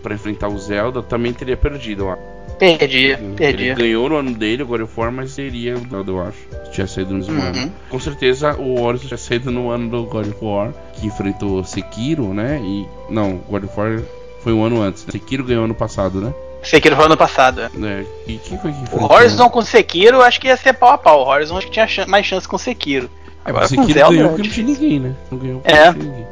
pra 0.00 0.14
enfrentar 0.14 0.46
o 0.46 0.56
Zelda, 0.56 1.02
também 1.02 1.32
teria 1.32 1.56
perdido. 1.56 2.04
eu 2.04 2.10
acho. 2.12 2.22
Perdi, 2.56 3.16
Ele 3.40 3.74
ganhou 3.74 4.08
no 4.08 4.16
ano 4.16 4.32
dele, 4.32 4.62
o 4.62 4.66
God 4.66 4.82
of 4.82 4.92
War, 5.00 5.10
mas 5.10 5.32
seria 5.32 5.74
o 5.74 5.88
Zelda, 5.90 6.10
eu 6.12 6.20
acho. 6.22 6.38
Se 6.66 6.70
tivesse 6.70 6.94
saído 6.94 7.10
no 7.14 7.18
mesmo 7.18 7.34
Uhum. 7.40 7.48
ano. 7.48 7.72
Com 7.90 7.98
certeza 7.98 8.54
o 8.54 8.80
Horizon 8.80 9.08
tinha 9.08 9.18
saído 9.18 9.50
no 9.50 9.70
ano 9.70 9.88
do 9.90 10.04
God 10.04 10.28
of 10.28 10.36
War, 10.40 10.72
que 10.92 11.04
enfrentou 11.04 11.64
Sekiro, 11.64 12.32
né? 12.32 12.60
E. 12.62 12.86
Não, 13.10 13.38
God 13.50 13.64
of 13.64 13.80
War 13.80 14.00
foi 14.44 14.52
um 14.52 14.62
ano 14.64 14.80
antes. 14.82 15.04
Né? 15.06 15.12
Sekiro 15.12 15.42
ganhou 15.42 15.64
ano 15.64 15.74
passado, 15.74 16.20
né? 16.20 16.32
Sekiro 16.62 16.94
foi 16.94 17.06
ano 17.06 17.16
passado. 17.16 17.62
é. 17.62 17.64
É, 17.66 18.04
E 18.26 18.38
quem 18.38 18.58
foi 18.58 18.70
que 18.72 18.78
O 18.78 18.82
enfrentou? 18.82 19.12
Horizon 19.12 19.48
com 19.50 19.62
Sekiro, 19.62 20.18
eu 20.18 20.22
acho 20.22 20.40
que 20.40 20.46
ia 20.46 20.56
ser 20.56 20.74
pau 20.74 20.90
a 20.90 20.98
pau. 20.98 21.24
O 21.24 21.28
Horizon 21.28 21.56
acho 21.56 21.66
que 21.66 21.72
tinha 21.72 22.06
mais 22.06 22.24
chance 22.26 22.46
com 22.46 22.56
Sekiro. 22.58 23.10
É, 23.44 23.50
Agora 23.50 23.64
mas 23.64 23.70
com 23.74 23.82
Sekiro 23.82 23.98
Zelda 23.98 24.14
ganhou 24.16 24.28
porque 24.30 24.42
não 24.48 24.54
tinha 24.54 24.66
ninguém, 24.66 25.00
né? 25.00 25.14
Não 25.30 25.38
ganhou 25.38 25.60
porque 25.60 25.74
É. 25.74 25.86
não 25.86 25.92
tinha 25.94 26.04
ninguém. 26.04 26.26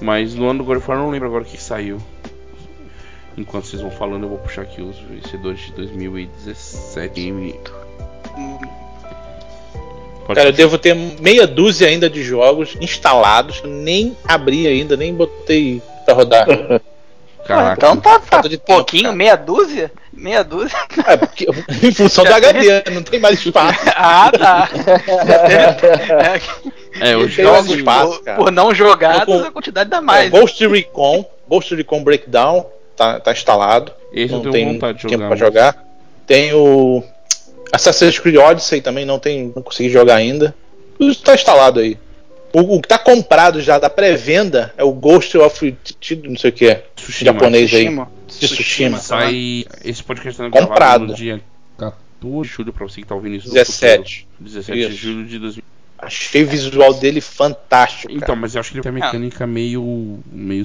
Mas 0.00 0.34
no 0.34 0.48
ano 0.48 0.58
do 0.60 0.64
God 0.64 0.78
of 0.78 0.88
War 0.88 0.98
eu 0.98 1.04
não 1.04 1.10
lembro 1.10 1.28
agora 1.28 1.42
o 1.42 1.46
que 1.46 1.60
saiu. 1.60 1.98
Enquanto 3.36 3.66
vocês 3.66 3.80
vão 3.80 3.90
falando, 3.90 4.24
eu 4.24 4.28
vou 4.30 4.38
puxar 4.38 4.62
aqui 4.62 4.82
os 4.82 4.96
vencedores 4.98 5.60
de 5.60 5.72
2017. 5.72 7.14
Game. 7.14 7.54
Pode 10.26 10.36
Cara, 10.36 10.48
eu 10.50 10.52
devo 10.52 10.76
ter 10.76 10.94
meia 10.94 11.46
dúzia 11.46 11.88
ainda 11.88 12.10
de 12.10 12.22
jogos 12.22 12.76
instalados. 12.80 13.62
Nem 13.64 14.16
abri 14.26 14.66
ainda, 14.66 14.96
nem 14.96 15.14
botei 15.14 15.80
pra 16.04 16.14
rodar. 16.14 16.46
Caraca. 17.48 17.72
Então 17.78 17.96
tá, 17.96 18.18
tá 18.18 18.20
Falta 18.20 18.48
de 18.48 18.58
pouquinho, 18.58 19.04
cara. 19.04 19.16
meia 19.16 19.36
dúzia? 19.36 19.90
Meia 20.12 20.44
dúzia? 20.44 20.76
É, 21.06 21.16
porque, 21.16 21.46
em 21.82 21.92
função 21.92 22.24
do 22.24 22.34
HD, 22.34 22.82
não 22.92 23.02
tem 23.02 23.18
mais 23.20 23.38
espaço. 23.38 23.78
ah, 23.96 24.30
tá. 24.36 24.68
É, 27.00 27.16
os 27.16 27.34
Tem 27.34 27.44
mais 27.44 27.56
jogos. 27.66 27.70
espaço. 27.78 28.08
por, 28.10 28.24
cara. 28.24 28.38
por 28.38 28.52
não 28.52 28.74
jogados, 28.74 29.24
com- 29.24 29.44
a 29.46 29.50
quantidade 29.50 29.88
dá 29.90 29.98
É, 29.98 30.00
mais. 30.00 30.30
Ghost 30.30 30.66
Recon, 30.66 31.24
Ghost 31.48 31.74
Recon 31.74 32.02
Breakdown, 32.02 32.66
tá, 32.96 33.20
tá 33.20 33.32
instalado. 33.32 33.92
Esse 34.12 34.32
não 34.32 34.42
tem 34.50 34.78
tempo 34.78 34.98
jogar. 35.08 35.26
pra 35.28 35.36
jogar. 35.36 35.84
Tem 36.26 36.52
o 36.52 37.02
Assassin's 37.72 38.18
Creed 38.18 38.36
Odyssey 38.36 38.80
também, 38.80 39.04
não, 39.04 39.18
tem, 39.18 39.52
não 39.54 39.62
consegui 39.62 39.88
jogar 39.90 40.16
ainda. 40.16 40.54
Tudo 40.98 41.14
tá 41.16 41.34
instalado 41.34 41.80
aí. 41.80 41.96
O, 42.52 42.76
o 42.76 42.82
que 42.82 42.88
tá 42.88 42.98
comprado 42.98 43.60
já 43.60 43.78
da 43.78 43.90
pré-venda 43.90 44.72
é 44.76 44.82
o 44.82 44.90
Ghost 44.90 45.36
of 45.38 45.76
não 46.24 46.36
sei 46.36 46.50
o 46.50 46.52
que 46.52 46.66
é. 46.66 46.84
Tsushima. 47.12 47.32
japonês 47.32 47.74
aí. 47.74 47.84
Tsushima. 47.84 48.08
De 48.28 48.48
Tsushima. 48.48 48.98
Sai. 48.98 49.64
Esse 49.84 50.02
podcast 50.02 50.38
tá 50.38 50.50
Comprado. 50.50 51.06
no 51.06 51.14
dia 51.14 51.40
14 51.78 52.42
de 52.42 52.48
julho, 52.48 52.72
pra 52.72 52.86
você 52.86 53.00
que 53.00 53.06
tá 53.06 53.14
ouvindo 53.14 53.36
isso. 53.36 53.48
no 53.48 53.54
17. 53.54 54.26
futuro. 54.30 54.48
17 54.50 54.78
de 54.78 54.86
Isso. 54.86 54.96
julho 54.96 55.26
de 55.26 55.38
2000. 55.38 55.64
Achei 56.00 56.44
o 56.44 56.46
visual 56.46 56.94
dele 56.94 57.20
fantástico. 57.20 58.12
Então, 58.12 58.28
cara. 58.28 58.38
mas 58.40 58.54
eu 58.54 58.60
acho 58.60 58.70
que 58.70 58.76
ele 58.76 58.82
tem 58.82 58.90
a 58.90 58.94
mecânica 58.94 59.46
meio. 59.46 60.18
meio. 60.30 60.64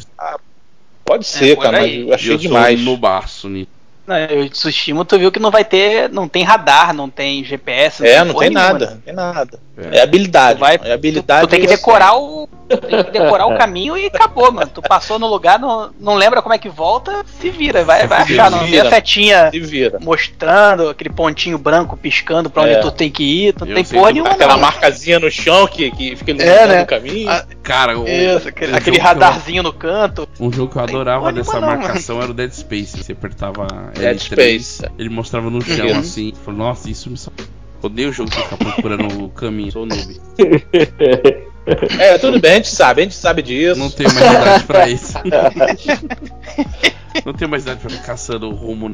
Pode 1.06 1.26
ser, 1.26 1.56
por 1.56 1.64
cara, 1.64 1.82
mas 1.82 1.94
eu 1.94 2.14
achei 2.14 2.34
eu 2.34 2.38
demais. 2.38 2.80
sou 2.80 2.92
no 2.92 2.98
baço 2.98 3.50
nisso. 3.50 3.68
Não, 4.06 4.16
o 4.42 4.50
Tsushima 4.50 5.06
tu 5.06 5.18
viu 5.18 5.32
que 5.32 5.40
não 5.40 5.50
vai 5.50 5.64
ter, 5.64 6.10
não 6.10 6.28
tem 6.28 6.44
radar, 6.44 6.94
não 6.94 7.10
tem 7.10 7.42
GPS, 7.44 8.06
É, 8.06 8.24
não 8.24 8.34
porra 8.34 8.46
tem 8.48 8.54
nenhuma, 8.54 8.74
nada, 8.74 8.86
né? 8.86 8.92
não 8.96 9.02
tem 9.02 9.14
nada. 9.14 9.60
É. 9.78 9.98
É 9.98 10.02
habilidade. 10.02 10.58
Tu 10.58 10.60
vai- 10.60 10.80
é 10.84 10.92
habilidade. 10.94 11.48
Tu 11.48 11.50
tem 11.50 11.62
que 11.62 11.68
decorar 11.68 12.16
o. 12.18 12.43
Tem 12.78 13.04
que 13.04 13.12
decorar 13.12 13.46
o 13.48 13.56
caminho 13.58 13.98
e 13.98 14.08
acabou, 14.08 14.52
mano. 14.52 14.70
Tu 14.74 14.82
passou 14.82 15.18
no 15.20 15.28
lugar, 15.28 15.60
não, 15.60 15.92
não 16.00 16.16
lembra 16.16 16.42
como 16.42 16.54
é 16.54 16.58
que 16.58 16.70
volta, 16.70 17.24
se 17.40 17.50
vira, 17.50 17.84
vai, 17.84 18.08
vai 18.08 18.26
Se 18.26 18.34
achar, 18.34 18.50
não 18.52 18.60
tem 18.66 18.80
a 18.80 18.90
setinha 18.90 19.50
Se 19.52 19.60
vira. 19.60 20.00
mostrando, 20.02 20.90
aquele 20.90 21.10
pontinho 21.10 21.58
branco 21.58 21.96
piscando 21.98 22.50
pra 22.50 22.64
onde 22.64 22.74
É. 22.74 22.80
tu 22.80 22.92
tem 22.92 23.10
que 23.12 23.24
ir, 23.24 23.54
tu 23.54 23.66
não 23.66 23.72
Eu 23.72 23.76
tem 23.76 23.86
porra 23.86 24.12
nenhuma. 24.12 24.32
Aquela 24.32 24.54
não. 24.54 24.62
marcazinha 24.62 25.20
no 25.20 25.30
chão 25.32 25.68
que, 25.68 25.92
que 25.92 26.16
fica 26.16 26.32
iluminando 26.32 26.60
É, 26.60 26.68
né? 26.78 26.84
o 26.84 26.86
caminho. 26.88 27.30
Ah, 27.30 27.46
Cara, 27.62 27.98
o, 27.98 28.08
Isso, 28.08 28.48
aquele, 28.50 28.76
aquele 28.76 28.98
que 28.98 29.02
eu- 29.02 29.06
radarzinho 29.06 29.64
no 29.64 29.72
canto. 29.72 30.28
Um 30.40 30.52
jogo 30.52 30.72
que 30.72 30.78
eu 30.78 30.84
adorava 30.84 31.32
dessa 31.32 31.60
não, 31.60 31.68
marcação 31.68 32.22
era 32.22 32.30
o 32.32 32.34
Dead 32.34 32.52
Space. 32.52 32.98
Você 33.04 33.14
apertava 33.14 33.66
Dead 33.96 34.18
L3, 34.18 34.20
Space. 34.20 34.86
ele 35.00 35.10
mostrava 35.10 35.50
no 35.50 35.62
chão 35.62 35.88
Uhum. 35.88 36.00
assim. 36.00 36.34
Falei, 36.44 36.60
nossa, 36.60 36.90
isso 36.90 37.10
me. 37.10 37.18
Odeio 37.82 38.10
o 38.10 38.14
jogo 38.14 38.30
que 38.32 38.42
fica 38.42 38.58
procurando 38.58 39.26
o 39.26 39.30
caminho. 39.30 39.72
Sou 39.72 39.86
noob. 39.86 40.20
É, 42.00 42.18
tudo 42.18 42.40
bem, 42.40 42.52
a 42.52 42.56
gente 42.56 42.70
sabe, 42.70 43.02
a 43.02 43.04
gente 43.06 43.16
sabe 43.16 43.42
disso. 43.42 43.80
Não 43.80 43.90
tenho 43.90 44.14
mais 44.14 44.26
idade 44.32 44.64
pra 44.66 44.88
isso. 44.90 45.14
Não 47.26 47.34
tenho 47.34 47.50
mais 47.50 47.64
idade 47.64 47.80
pra 47.80 47.90
ficar 47.90 48.04
caçando 48.04 48.50
o 48.50 48.54
rumo. 48.54 48.94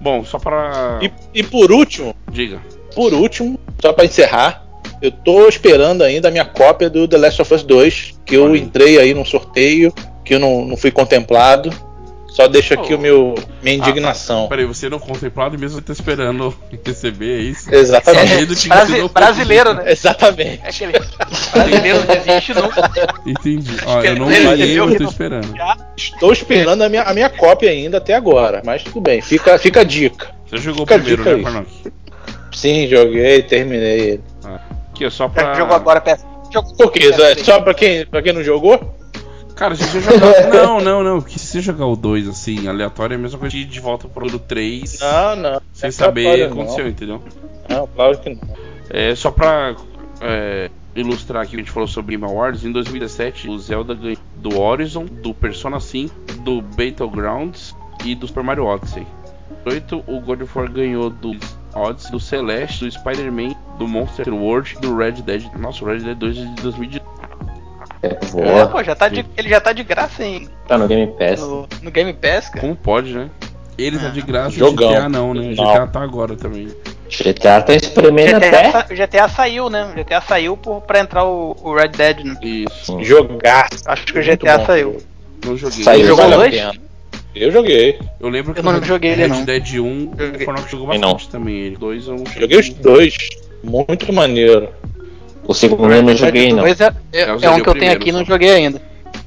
Bom, 0.00 0.24
só 0.24 0.38
pra. 0.38 0.98
E, 1.02 1.10
e 1.34 1.42
por 1.42 1.72
último, 1.72 2.14
Diga. 2.30 2.60
por 2.94 3.14
último, 3.14 3.58
só 3.80 3.92
pra 3.92 4.04
encerrar, 4.04 4.62
Eu 5.00 5.10
tô 5.10 5.48
esperando 5.48 6.02
ainda 6.02 6.28
a 6.28 6.30
minha 6.30 6.44
cópia 6.44 6.88
do 6.90 7.06
The 7.08 7.16
Last 7.18 7.42
of 7.42 7.54
Us 7.54 7.62
2, 7.62 8.20
que 8.24 8.34
eu 8.36 8.44
Olha. 8.44 8.58
entrei 8.58 8.98
aí 8.98 9.12
num 9.14 9.24
sorteio, 9.24 9.92
que 10.24 10.34
eu 10.34 10.38
não, 10.38 10.64
não 10.64 10.76
fui 10.76 10.90
contemplado. 10.90 11.70
Só 12.36 12.46
deixo 12.46 12.74
aqui 12.74 12.92
Oh. 12.92 12.98
o 12.98 13.00
meu 13.00 13.34
minha 13.62 13.76
indignação. 13.76 14.46
Peraí, 14.46 14.66
você 14.66 14.90
não 14.90 14.98
contemplado 14.98 15.58
mesmo 15.58 15.80
tá 15.80 15.90
esperando 15.94 16.54
receber, 16.84 17.38
é 17.38 17.42
isso? 17.42 17.74
Exatamente. 17.74 18.54
Que 18.56 18.68
Brasi- 18.68 18.98
não- 18.98 19.08
brasileiro, 19.08 19.72
né? 19.72 19.90
Exatamente. 19.90 20.60
É 20.62 20.68
aquele 20.68 20.92
brasileiro 21.54 21.98
não 22.00 22.06
desiste 22.14 22.52
nunca. 22.54 22.90
Entendi. 23.24 23.76
Ó, 23.86 24.02
eu 24.02 24.16
não 24.16 24.30
ele- 24.30 24.72
eu 24.74 24.96
tô 24.98 25.04
esperando. 25.04 25.54
Estou 25.96 26.30
esperando 26.30 26.82
a 26.82 26.88
minha, 26.90 27.04
a 27.04 27.14
minha 27.14 27.30
cópia 27.30 27.70
ainda 27.70 27.96
até 27.96 28.12
agora, 28.14 28.60
mas 28.66 28.82
tudo 28.84 29.00
bem. 29.00 29.22
Fica, 29.22 29.58
fica 29.58 29.80
a 29.80 29.84
dica. 29.84 30.28
Você 30.46 30.58
jogou 30.58 30.86
Fica 30.86 30.98
primeiro, 30.98 31.24
né, 31.24 31.32
aí. 31.36 31.42
Farnock? 31.42 31.68
Sim, 32.52 32.86
joguei, 32.86 33.42
terminei 33.42 34.00
ele. 34.00 34.20
Aqui, 34.92 35.06
ó, 35.06 35.10
só 35.10 35.26
pra. 35.26 35.54
Jogou 35.54 35.74
agora, 35.74 36.02
peça. 36.02 36.24
Jogou 36.52 36.74
Por 36.76 36.92
quê? 36.92 37.10
É 37.18 37.42
só 37.42 37.60
pra 37.60 37.72
quem, 37.72 38.04
pra 38.04 38.20
quem 38.20 38.32
não 38.34 38.42
jogou? 38.44 38.94
Cara, 39.56 39.74
se 39.74 39.84
você 39.84 40.00
jogar. 40.00 40.48
não, 40.52 40.80
não, 40.80 41.02
não. 41.02 41.20
Porque 41.20 41.38
se 41.38 41.46
você 41.46 41.60
jogar 41.60 41.86
o 41.86 41.96
2 41.96 42.28
assim, 42.28 42.68
aleatório, 42.68 43.14
é 43.14 43.16
a 43.16 43.18
mesma 43.18 43.38
coisa 43.38 43.56
de 43.56 43.62
ir 43.62 43.64
de 43.64 43.80
volta 43.80 44.06
pro 44.06 44.38
3 44.38 45.00
Não, 45.00 45.36
não. 45.36 45.60
sem 45.72 45.88
É 45.88 45.90
saber 45.90 46.28
o 46.28 46.34
que 46.34 46.42
aconteceu, 46.42 46.86
entendeu? 46.86 47.22
Não, 47.68 47.86
claro 47.86 48.18
que 48.18 48.30
não. 48.34 48.40
É, 48.90 49.14
só 49.14 49.30
pra 49.30 49.74
é, 50.20 50.70
ilustrar 50.94 51.42
aqui, 51.42 51.56
a 51.56 51.58
gente 51.58 51.70
falou 51.70 51.88
sobre 51.88 52.16
Game 52.16 52.30
Awards. 52.30 52.64
Em 52.64 52.70
2017, 52.70 53.48
o 53.48 53.58
Zelda 53.58 53.94
ganhou 53.94 54.18
do 54.36 54.60
Horizon, 54.60 55.06
do 55.06 55.32
Persona 55.32 55.80
5, 55.80 56.14
do 56.40 56.60
Battlegrounds 56.60 57.74
e 58.04 58.14
do 58.14 58.26
Super 58.26 58.42
Mario 58.42 58.66
Odyssey. 58.66 59.02
Em 59.02 59.64
2018, 59.64 60.04
o 60.06 60.20
God 60.20 60.42
of 60.42 60.58
War 60.58 60.70
ganhou 60.70 61.08
do 61.10 61.34
Odyssey, 61.74 62.12
do 62.12 62.20
Celeste, 62.20 62.84
do 62.84 62.90
Spider-Man, 62.90 63.54
do 63.78 63.88
Monster 63.88 64.32
World, 64.32 64.76
do 64.80 64.94
Red 64.94 65.22
Dead. 65.22 65.50
Nossa, 65.58 65.82
o 65.82 65.88
Red 65.88 66.00
Dead 66.00 66.16
2 66.16 66.36
é 66.36 66.44
de 66.44 66.62
2018. 66.62 67.15
É, 68.02 68.08
É, 68.60 68.66
pô, 68.66 68.82
já 68.82 68.94
tá 68.94 69.08
de, 69.08 69.24
ele 69.36 69.48
já 69.48 69.60
tá 69.60 69.72
de 69.72 69.82
graça 69.82 70.24
em, 70.24 70.48
Tá 70.68 70.76
no 70.78 70.86
Game 70.86 71.12
Pass. 71.18 71.40
no, 71.40 71.68
no 71.82 71.90
Game 71.90 72.12
Pass, 72.12 72.48
cara. 72.48 72.60
Como 72.60 72.76
pode, 72.76 73.12
né? 73.12 73.30
Ele 73.78 73.98
tá 73.98 74.08
de 74.08 74.22
graça 74.22 74.56
e 74.56 74.58
Jogão. 74.58 74.88
GTA 74.88 75.08
não, 75.08 75.34
né? 75.34 75.54
Não. 75.54 75.64
GTA 75.72 75.86
tá 75.86 76.00
agora 76.00 76.34
também. 76.34 76.68
GTA 77.10 77.60
tá 77.62 77.74
espremendo 77.74 78.40
GTA, 78.40 78.78
até. 78.78 78.94
o 78.94 78.96
GTA 78.96 79.28
saiu, 79.28 79.70
né? 79.70 79.92
O 79.92 79.94
GTA 79.94 80.20
saiu 80.20 80.56
por, 80.56 80.80
pra 80.80 80.98
entrar 81.00 81.24
o, 81.24 81.56
o 81.62 81.74
Red 81.74 81.88
Dead, 81.88 82.24
né? 82.24 82.36
Isso. 82.42 83.02
Jogar. 83.04 83.68
Acho 83.86 84.06
que 84.06 84.18
o 84.18 84.22
GTA 84.22 84.58
bom. 84.58 84.66
saiu. 84.66 84.96
Não 85.44 85.56
joguei. 85.56 85.84
Saiu. 85.84 86.06
Jogou 86.06 86.30
dois? 86.30 86.54
Eu 87.34 87.52
joguei. 87.52 87.98
Eu 88.18 88.28
lembro 88.30 88.54
que 88.54 88.60
Eu 88.60 88.64
não 88.64 88.78
o 88.78 88.82
joguei 88.84 89.12
ele, 89.12 89.22
Red 89.22 89.28
não. 89.28 89.44
Dead 89.44 89.74
1, 89.74 89.78
o 89.82 90.12
Joguei. 90.18 90.44
Fornox 90.46 90.70
jogou 90.70 90.92
Eu 90.94 91.00
não. 91.00 91.12
bastante 91.12 91.30
também. 91.30 91.54
Ele. 91.56 91.76
Dois 91.76 92.06
eu 92.08 92.16
não 92.16 92.24
Joguei 92.26 92.58
os 92.58 92.68
dois. 92.70 93.14
Muito 93.62 94.10
maneiro. 94.12 94.70
O 95.46 95.54
segundo 95.54 95.92
eu 95.92 96.02
não 96.02 96.16
joguei, 96.16 96.52
não. 96.52 96.62
Dois 96.62 96.80
é, 96.80 96.92
é, 97.12 97.20
é 97.22 97.50
um 97.50 97.60
que 97.60 97.68
eu 97.68 97.74
tenho 97.74 97.92
aqui 97.92 98.08
e 98.08 98.12
não 98.12 98.24
joguei 98.24 98.50
ainda. 98.50 98.80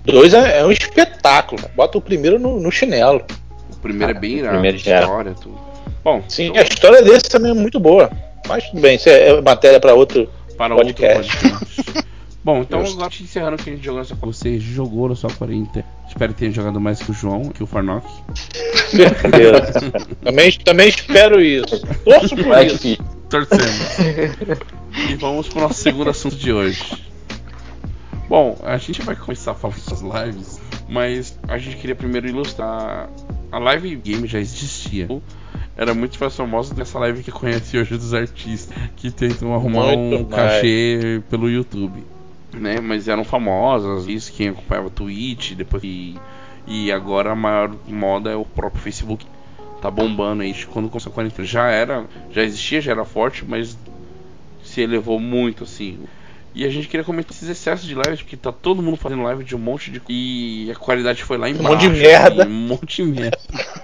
Dois 0.04 0.34
é, 0.34 0.60
é 0.60 0.66
um 0.66 0.72
espetáculo. 0.72 1.62
Bota 1.76 1.98
o 1.98 2.02
primeiro 2.02 2.40
no, 2.40 2.60
no 2.60 2.72
chinelo. 2.72 3.22
O 3.72 3.76
primeiro 3.78 4.12
é 4.12 4.20
bem 4.20 4.32
irado. 4.38 4.54
primeiro 4.54 4.78
já 4.78 4.96
era. 4.96 5.06
história, 5.06 5.34
tudo. 5.34 5.60
Bom, 6.04 6.24
Sim, 6.28 6.48
então, 6.48 6.62
a 6.62 6.64
história 6.64 7.02
desse 7.02 7.30
também 7.30 7.52
é 7.52 7.54
muito 7.54 7.80
boa. 7.80 8.10
Mas 8.48 8.66
tudo 8.70 8.82
bem, 8.82 8.96
isso 8.96 9.10
é 9.10 9.30
é 9.30 9.42
matéria 9.42 9.80
pra 9.80 9.94
outro. 9.94 10.30
para 10.58 10.76
podcast. 10.76 11.36
outro 11.46 11.66
podcast. 11.66 12.10
Bom, 12.44 12.62
então 12.62 12.80
Justo. 12.82 12.96
agora 12.98 13.14
encerrando 13.20 13.56
o 13.56 13.60
que 13.60 13.70
a 13.70 13.74
gente 13.74 13.84
jogou 13.86 14.00
nessa 14.00 14.16
Você 14.16 14.60
jogou 14.60 15.10
na 15.10 15.16
sua 15.16 15.30
quarentena. 15.30 15.86
Espero 16.08 16.34
que 16.34 16.40
tenha 16.40 16.52
jogado 16.52 16.80
mais 16.80 17.00
que 17.00 17.12
o 17.12 17.14
João, 17.14 17.44
que 17.50 17.62
o 17.62 17.68
Farnock. 17.68 18.08
Certeza. 18.90 19.92
também, 20.24 20.52
também 20.64 20.90
espero 20.90 21.42
isso. 21.42 21.80
Torço 22.04 22.36
por 22.36 22.66
isso. 22.66 22.78
filho. 22.80 23.06
E 24.92 25.16
vamos 25.16 25.48
para 25.48 25.60
o 25.60 25.62
nosso 25.64 25.82
segundo 25.82 26.10
assunto 26.10 26.36
de 26.36 26.52
hoje. 26.52 27.04
Bom, 28.28 28.60
a 28.64 28.78
gente 28.78 29.02
vai 29.02 29.16
começar 29.16 29.52
a 29.52 29.56
falar 29.56 29.76
das 29.88 30.02
lives, 30.02 30.62
mas 30.88 31.38
a 31.48 31.58
gente 31.58 31.78
queria 31.78 31.96
primeiro 31.96 32.28
ilustrar. 32.28 33.10
A 33.52 33.58
live 33.58 33.96
game 33.96 34.28
já 34.28 34.40
existia. 34.40 35.08
Era 35.76 35.94
muito 35.94 36.20
mais 36.20 36.36
famosa 36.36 36.74
dessa 36.74 37.00
live 37.00 37.24
que 37.24 37.32
conhece 37.32 37.78
hoje 37.78 37.98
dos 37.98 38.14
artistas 38.14 38.76
que 38.96 39.10
tentam 39.10 39.54
arrumar 39.54 39.96
Muito 39.96 40.26
um 40.26 40.30
mais. 40.30 40.54
cachê 40.54 41.22
pelo 41.30 41.50
YouTube. 41.50 42.04
Né? 42.54 42.80
Mas 42.80 43.08
eram 43.08 43.24
famosas, 43.24 44.08
isso 44.08 44.32
quem 44.34 44.50
acompanhava 44.50 44.90
Twitch, 44.90 45.54
depois 45.54 45.84
e, 45.84 46.18
e 46.68 46.92
agora 46.92 47.32
a 47.32 47.36
maior 47.36 47.74
moda 47.88 48.30
é 48.30 48.36
o 48.36 48.46
próprio 48.46 48.82
Facebook. 48.82 49.26
Tá 49.82 49.90
bombando 49.90 50.44
aí 50.44 50.54
quando 50.66 50.90
começou 50.90 51.12
a 51.12 51.16
quarentena. 51.16 51.48
Já 51.48 51.68
era, 51.70 52.06
já 52.30 52.44
existia, 52.44 52.82
já 52.82 52.92
era 52.92 53.06
forte, 53.06 53.46
mas 53.48 53.78
se 54.70 54.82
elevou 54.82 55.20
muito 55.20 55.64
assim. 55.64 56.00
E 56.54 56.66
a 56.66 56.70
gente 56.70 56.88
queria 56.88 57.04
comentar 57.04 57.32
esses 57.32 57.48
excessos 57.48 57.86
de 57.86 57.94
lives, 57.94 58.22
porque 58.22 58.36
tá 58.36 58.52
todo 58.52 58.82
mundo 58.82 58.98
fazendo 58.98 59.22
live 59.22 59.44
de 59.44 59.56
um 59.56 59.60
monte 59.60 59.92
de. 59.92 60.02
E 60.10 60.72
a 60.72 60.76
qualidade 60.76 61.24
foi 61.24 61.38
lá 61.38 61.50
embaixo. 61.50 61.70
monte 61.70 61.82
de 61.82 61.90
merda. 61.90 62.44
assim, 62.44 62.52
um 62.52 62.56
monte 62.56 63.04
de 63.04 63.12
merda. 63.12 63.40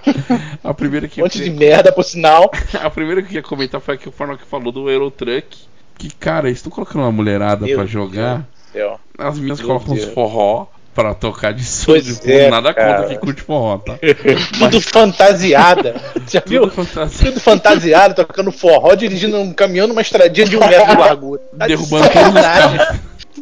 a 0.63 0.73
primeira 0.73 1.07
que 1.07 1.21
Um 1.21 1.25
monte 1.25 1.43
de 1.43 1.51
merda, 1.51 1.91
por 1.91 2.03
sinal. 2.03 2.49
a 2.73 2.89
primeira 2.89 3.21
que 3.21 3.33
eu 3.33 3.35
ia 3.35 3.43
comentar 3.43 3.79
foi 3.79 3.95
a 3.95 3.97
que 3.97 4.09
o 4.09 4.11
Farnock 4.11 4.43
falou 4.45 4.71
do 4.71 4.89
Eurotruck. 4.89 5.57
Que, 5.97 6.09
cara, 6.09 6.47
eles 6.47 6.57
estão 6.59 6.71
colocando 6.71 7.03
uma 7.03 7.11
mulherada 7.11 7.67
pra 7.67 7.85
jogar. 7.85 8.47
Deus. 8.73 8.99
As 9.17 9.39
Meu 9.39 9.55
colocam 9.57 9.93
uns 9.93 10.01
Deus. 10.01 10.13
forró 10.13 10.67
pra 10.95 11.13
tocar 11.13 11.53
de. 11.53 11.63
Pois 11.85 12.21
de 12.21 12.31
é, 12.31 12.49
nada 12.49 12.73
cara. 12.73 13.01
contra 13.01 13.13
que 13.13 13.19
curte 13.19 13.41
forró, 13.41 13.77
tá? 13.77 13.99
Tudo 14.57 14.81
fantasiada. 14.81 16.01
Já 16.27 16.41
viu? 16.43 16.69
Tudo. 16.69 16.87
Tudo 17.19 17.39
fantasiado, 17.41 18.15
tocando 18.15 18.51
forró, 18.51 18.95
dirigindo 18.95 19.37
um 19.37 19.53
caminhão 19.53 19.87
numa 19.87 20.01
estradinha 20.01 20.47
de 20.47 20.55
um 20.55 20.61
metro 20.61 20.87
de 20.87 20.97
largura. 20.97 21.41
Tá 21.59 21.67
de 21.67 21.75
Derrubando 21.75 22.07
os 22.07 22.13
sacanagem. 22.13 22.79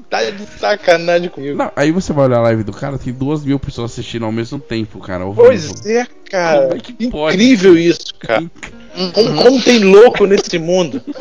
Tá 0.09 0.23
de 0.23 0.45
sacanagem 0.59 1.29
comigo. 1.29 1.55
Não, 1.55 1.71
aí 1.75 1.91
você 1.91 2.11
vai 2.11 2.25
olhar 2.25 2.39
a 2.39 2.41
live 2.41 2.63
do 2.63 2.73
cara, 2.73 2.97
tem 2.97 3.13
duas 3.13 3.43
mil 3.45 3.59
pessoas 3.59 3.91
assistindo 3.91 4.25
ao 4.25 4.31
mesmo 4.31 4.59
tempo, 4.59 4.99
cara. 4.99 5.23
vivo. 5.23 5.35
Pois 5.35 5.85
é, 5.85 6.07
cara. 6.29 6.61
Como 6.61 6.73
é 6.73 6.79
que 6.79 7.09
pode? 7.09 7.35
Incrível 7.35 7.77
isso, 7.77 8.15
cara. 8.19 8.43
Como, 9.13 9.43
como 9.43 9.61
tem 9.61 9.79
louco 9.79 10.25
nesse 10.25 10.57
mundo? 10.57 11.01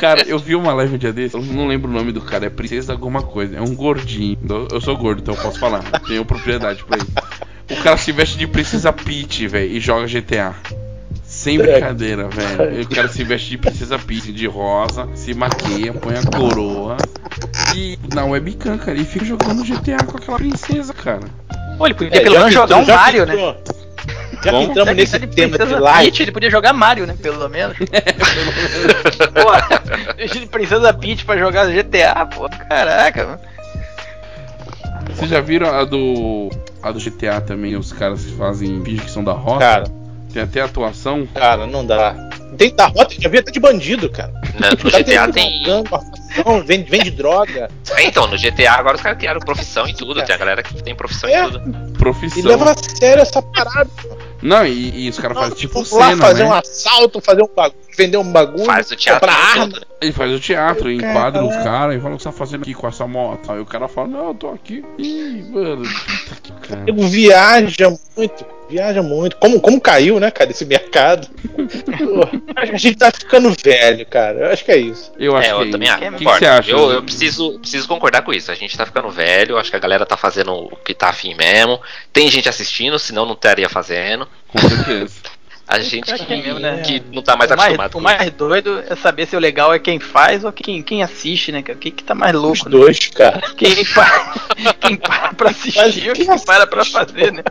Cara, 0.00 0.22
eu 0.26 0.38
vi 0.38 0.54
uma 0.54 0.72
live 0.74 0.94
um 0.94 0.98
dia 0.98 1.12
desse, 1.12 1.34
eu 1.34 1.42
não 1.42 1.66
lembro 1.66 1.90
o 1.90 1.94
nome 1.94 2.12
do 2.12 2.20
cara, 2.20 2.46
é 2.46 2.50
Princesa 2.50 2.92
alguma 2.92 3.22
coisa, 3.22 3.56
é 3.56 3.60
um 3.60 3.74
gordinho. 3.74 4.36
Eu 4.70 4.80
sou 4.80 4.96
gordo, 4.96 5.20
então 5.20 5.34
eu 5.34 5.40
posso 5.40 5.58
falar, 5.58 5.82
tenho 6.06 6.24
propriedade 6.24 6.84
pra 6.84 6.98
isso. 6.98 7.12
O 7.70 7.82
cara 7.82 7.96
se 7.96 8.12
veste 8.12 8.36
de 8.36 8.46
Princesa 8.46 8.92
Peach, 8.92 9.46
velho, 9.46 9.70
e 9.70 9.80
joga 9.80 10.06
GTA. 10.06 10.54
Sem 11.24 11.58
brincadeira, 11.58 12.28
velho. 12.28 12.82
O 12.84 12.88
cara 12.94 13.08
se 13.08 13.24
veste 13.24 13.50
de 13.50 13.58
Princesa 13.58 13.98
Peach, 13.98 14.32
de 14.32 14.46
rosa, 14.46 15.08
se 15.14 15.32
maquia, 15.34 15.92
põe 15.92 16.14
a 16.16 16.22
coroa. 16.24 16.96
E 17.74 17.98
na 18.14 18.24
webcam, 18.24 18.76
cara, 18.78 18.98
e 18.98 19.04
fica 19.04 19.24
jogando 19.24 19.64
GTA 19.64 20.04
com 20.04 20.16
aquela 20.16 20.36
princesa, 20.36 20.92
cara. 20.92 21.22
Pô, 21.78 21.86
ele 21.86 21.94
podia 21.94 22.16
É, 22.16 22.20
pelo 22.20 22.38
menos 22.38 22.52
jogar 22.52 22.76
um 22.76 22.86
Mario, 22.86 23.26
né? 23.26 23.56
Já 24.44 24.50
que 24.50 24.56
Bom. 24.56 24.62
entramos 24.62 24.84
Já 24.86 24.94
que 24.94 25.00
nesse 25.00 25.12
tá 25.12 25.18
de 25.18 25.26
tema 25.28 25.58
de 25.58 25.64
live. 25.74 26.10
Peach, 26.10 26.22
ele 26.22 26.32
podia 26.32 26.50
jogar 26.50 26.72
Mario, 26.72 27.06
né? 27.06 27.16
Pelo 27.20 27.48
menos. 27.48 27.76
pô, 29.34 30.14
deixa 30.16 30.38
de 30.40 30.46
Princesa 30.46 30.92
Peach 30.92 31.24
pra 31.24 31.36
jogar 31.38 31.66
GTA, 31.66 32.26
pô. 32.26 32.48
Caraca, 32.68 33.24
mano. 33.26 33.40
Vocês 35.14 35.30
já 35.30 35.40
viram 35.40 35.68
a 35.74 35.84
do. 35.84 36.50
A 36.82 36.90
do 36.92 36.98
GTA 37.00 37.40
também, 37.40 37.76
os 37.76 37.92
caras 37.92 38.24
que 38.24 38.32
fazem 38.36 38.82
vídeo 38.82 39.02
que 39.04 39.10
são 39.10 39.24
da 39.24 39.32
rota? 39.32 39.60
Cara, 39.60 39.84
Tem 40.32 40.42
até 40.42 40.60
atuação. 40.60 41.26
cara, 41.34 41.66
não 41.66 41.84
dá. 41.86 42.14
Tem 42.58 42.74
da 42.74 42.86
rota, 42.86 43.14
já 43.18 43.28
vi 43.28 43.38
até 43.38 43.50
de 43.50 43.58
bandido, 43.58 44.08
cara. 44.10 44.32
Na- 44.58 44.70
no 44.70 44.76
Tá 44.90 44.98
GTA 45.00 45.28
tem. 45.32 45.62
gangue, 45.64 45.88
vende, 46.66 46.90
vende 46.90 47.10
droga. 47.10 47.68
É, 47.96 48.04
então, 48.04 48.26
no 48.26 48.36
GTA 48.36 48.72
agora 48.72 48.96
os 48.96 49.02
caras 49.02 49.18
criaram 49.18 49.40
profissão 49.40 49.88
e 49.88 49.94
tudo. 49.94 50.22
Tem 50.22 50.34
a 50.34 50.38
galera 50.38 50.62
que 50.62 50.82
tem 50.82 50.94
profissão 50.94 51.28
É. 51.30 51.46
e 51.46 51.50
tudo. 51.50 51.62
E 51.94 51.98
Profissão. 51.98 52.44
leva 52.44 52.70
a 52.72 52.74
sério 52.76 53.22
essa 53.22 53.40
parada. 53.40 53.88
Não, 54.44 54.66
e, 54.66 55.06
e 55.06 55.08
os 55.08 55.18
caras 55.18 55.38
fazem 55.38 55.56
tipo 55.56 55.78
lá 55.96 56.10
cena, 56.10 56.16
fazer 56.22 56.42
né? 56.42 56.48
um 56.50 56.52
assalto, 56.52 57.18
fazer 57.18 57.42
um 57.42 57.48
bagulho, 57.48 57.80
vender 57.96 58.18
um 58.18 58.30
bagulho, 58.30 58.64
Faz 58.66 58.90
o 58.90 58.94
teatro 58.96 59.26
comprar 59.26 59.50
arma. 59.50 59.66
né? 59.68 59.80
Ele 60.02 60.12
faz 60.12 60.32
o 60.32 60.38
teatro, 60.38 60.84
Meu 60.84 60.94
enquadra 60.96 61.42
os 61.42 61.50
cara. 61.52 61.64
caras 61.64 61.96
e 61.96 62.00
fala 62.00 62.14
o 62.14 62.16
que 62.18 62.22
você 62.22 62.28
tá 62.28 62.32
fazendo 62.36 62.60
aqui 62.62 62.74
com 62.74 62.86
essa 62.86 63.06
moto. 63.06 63.50
Aí 63.50 63.58
o 63.58 63.64
cara 63.64 63.88
fala, 63.88 64.06
não, 64.08 64.28
eu 64.28 64.34
tô 64.34 64.50
aqui. 64.50 64.84
Ih, 64.98 65.44
mano, 65.50 65.82
puta 65.82 66.40
que 66.42 66.52
cara. 66.68 66.82
Nego 66.82 67.06
viaja 67.08 67.88
muito, 68.14 68.44
viaja 68.68 69.02
muito. 69.02 69.36
Como, 69.36 69.60
como 69.60 69.80
caiu, 69.80 70.18
né, 70.20 70.30
cara, 70.30 70.50
esse 70.50 70.64
mercado? 70.64 71.28
Pô, 71.98 72.28
a 72.56 72.64
gente 72.66 72.96
tá 72.96 73.10
ficando 73.10 73.54
velho, 73.64 74.04
cara. 74.06 74.38
Eu 74.40 74.46
acho 74.52 74.64
que 74.64 74.72
é 74.72 74.76
isso. 74.76 75.12
Eu 75.18 75.36
acho 75.36 75.48
É, 75.50 75.54
que 75.54 75.60
eu 75.62 75.70
também 75.70 75.88
isso. 75.88 75.96
acho. 75.98 76.08
O 76.14 76.18
que, 76.18 76.38
que 76.38 76.44
acha? 76.46 76.70
Eu, 76.70 76.90
eu 76.92 77.02
preciso, 77.02 77.58
preciso 77.60 77.88
concordar 77.88 78.22
com 78.22 78.32
isso. 78.32 78.50
A 78.50 78.54
gente 78.54 78.76
tá 78.76 78.86
ficando 78.86 79.10
velho, 79.10 79.56
acho 79.56 79.70
que 79.70 79.76
a 79.76 79.80
galera 79.80 80.06
tá 80.06 80.16
fazendo 80.16 80.52
o 80.52 80.76
que 80.76 80.94
tá 80.94 81.08
afim 81.08 81.34
mesmo. 81.34 81.80
Tem 82.12 82.28
gente 82.30 82.48
assistindo, 82.48 82.98
senão 82.98 83.26
não 83.26 83.34
estaria 83.34 83.68
fazendo. 83.68 84.26
Com 84.48 84.58
certeza. 84.58 85.14
A 85.66 85.78
gente 85.80 86.12
que 86.12 86.24
que, 86.26 86.32
é 86.32 86.36
mesmo, 86.42 86.58
né? 86.60 86.82
que 86.84 87.02
não 87.12 87.22
tá 87.22 87.34
mais 87.36 87.50
o 87.50 87.56
mais, 87.56 87.62
acostumado 87.74 87.90
o 87.90 87.92
com 87.94 88.00
mais 88.02 88.30
doido 88.32 88.84
é 88.86 88.94
saber 88.94 89.26
se 89.26 89.34
o 89.34 89.38
legal 89.38 89.72
é 89.72 89.78
quem 89.78 89.98
faz 89.98 90.44
ou 90.44 90.52
quem, 90.52 90.82
quem 90.82 91.02
assiste, 91.02 91.50
né? 91.50 91.60
O 91.60 91.62
que, 91.76 91.90
que 91.90 92.04
tá 92.04 92.14
mais 92.14 92.34
Os 92.36 92.42
louco, 92.42 92.64
né? 92.66 92.70
dois, 92.70 92.98
cara. 93.08 93.40
Quem 93.56 93.82
para, 93.86 94.34
quem 94.80 94.96
para 94.96 95.32
pra 95.34 95.50
assistir 95.50 96.08
ou 96.10 96.14
quem 96.14 96.26
para 96.44 96.66
pra 96.66 96.84
fazer, 96.84 97.32
né? 97.32 97.42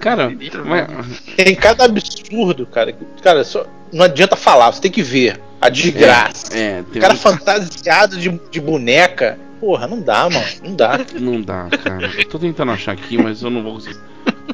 Cara, 0.00 0.28
Sinistro, 0.28 0.66
mas, 0.66 0.86
Tem 1.34 1.54
cada 1.54 1.84
absurdo, 1.84 2.66
cara. 2.66 2.92
que- 2.92 3.04
Cara, 3.22 3.42
só, 3.42 3.66
não 3.92 4.04
adianta 4.04 4.36
falar, 4.36 4.70
você 4.72 4.82
tem 4.82 4.90
que 4.90 5.02
ver. 5.02 5.40
A 5.58 5.70
desgraça. 5.70 6.54
É, 6.56 6.82
tem 6.92 6.98
O 6.98 7.00
cara 7.00 7.14
um- 7.14 7.16
fantasiado 7.16 8.18
de, 8.18 8.28
de 8.50 8.60
boneca. 8.60 9.38
Porra, 9.58 9.86
não 9.86 9.98
dá, 10.02 10.28
mano. 10.28 10.44
Não 10.62 10.74
dá. 10.76 11.00
Não 11.18 11.40
dá, 11.40 11.68
cara. 11.82 12.12
Eu 12.18 12.28
tô 12.28 12.38
tentando 12.38 12.72
achar 12.72 12.92
aqui, 12.92 13.16
mas 13.16 13.40
eu 13.42 13.48
não 13.50 13.62
vou 13.62 13.72
conseguir. 13.72 13.98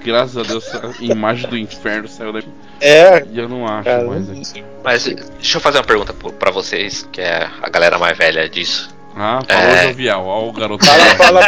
Graças 0.04 0.36
a 0.36 0.42
Deus, 0.42 0.64
a 0.74 0.90
imagem 1.02 1.48
do 1.48 1.56
inferno 1.56 2.08
saiu 2.08 2.32
daqui. 2.32 2.48
É, 2.80 3.24
E 3.30 3.38
eu 3.38 3.48
não 3.48 3.66
acho 3.66 3.84
cara. 3.84 4.04
mais 4.04 4.28
aqui. 4.30 4.64
Mas 4.82 5.04
deixa 5.04 5.56
eu 5.58 5.60
fazer 5.60 5.78
uma 5.78 5.84
pergunta 5.84 6.12
pra 6.12 6.50
vocês, 6.50 7.08
que 7.12 7.20
é 7.20 7.48
a 7.62 7.68
galera 7.68 7.98
mais 7.98 8.16
velha 8.16 8.48
disso. 8.48 8.90
Ah, 9.14 9.40
falou 9.46 9.70
É. 9.74 9.88
jovial. 9.88 10.26
Ó, 10.26 10.48
o 10.48 10.52
garoto. 10.52 10.84
Fala, 10.86 11.04
fala. 11.16 11.40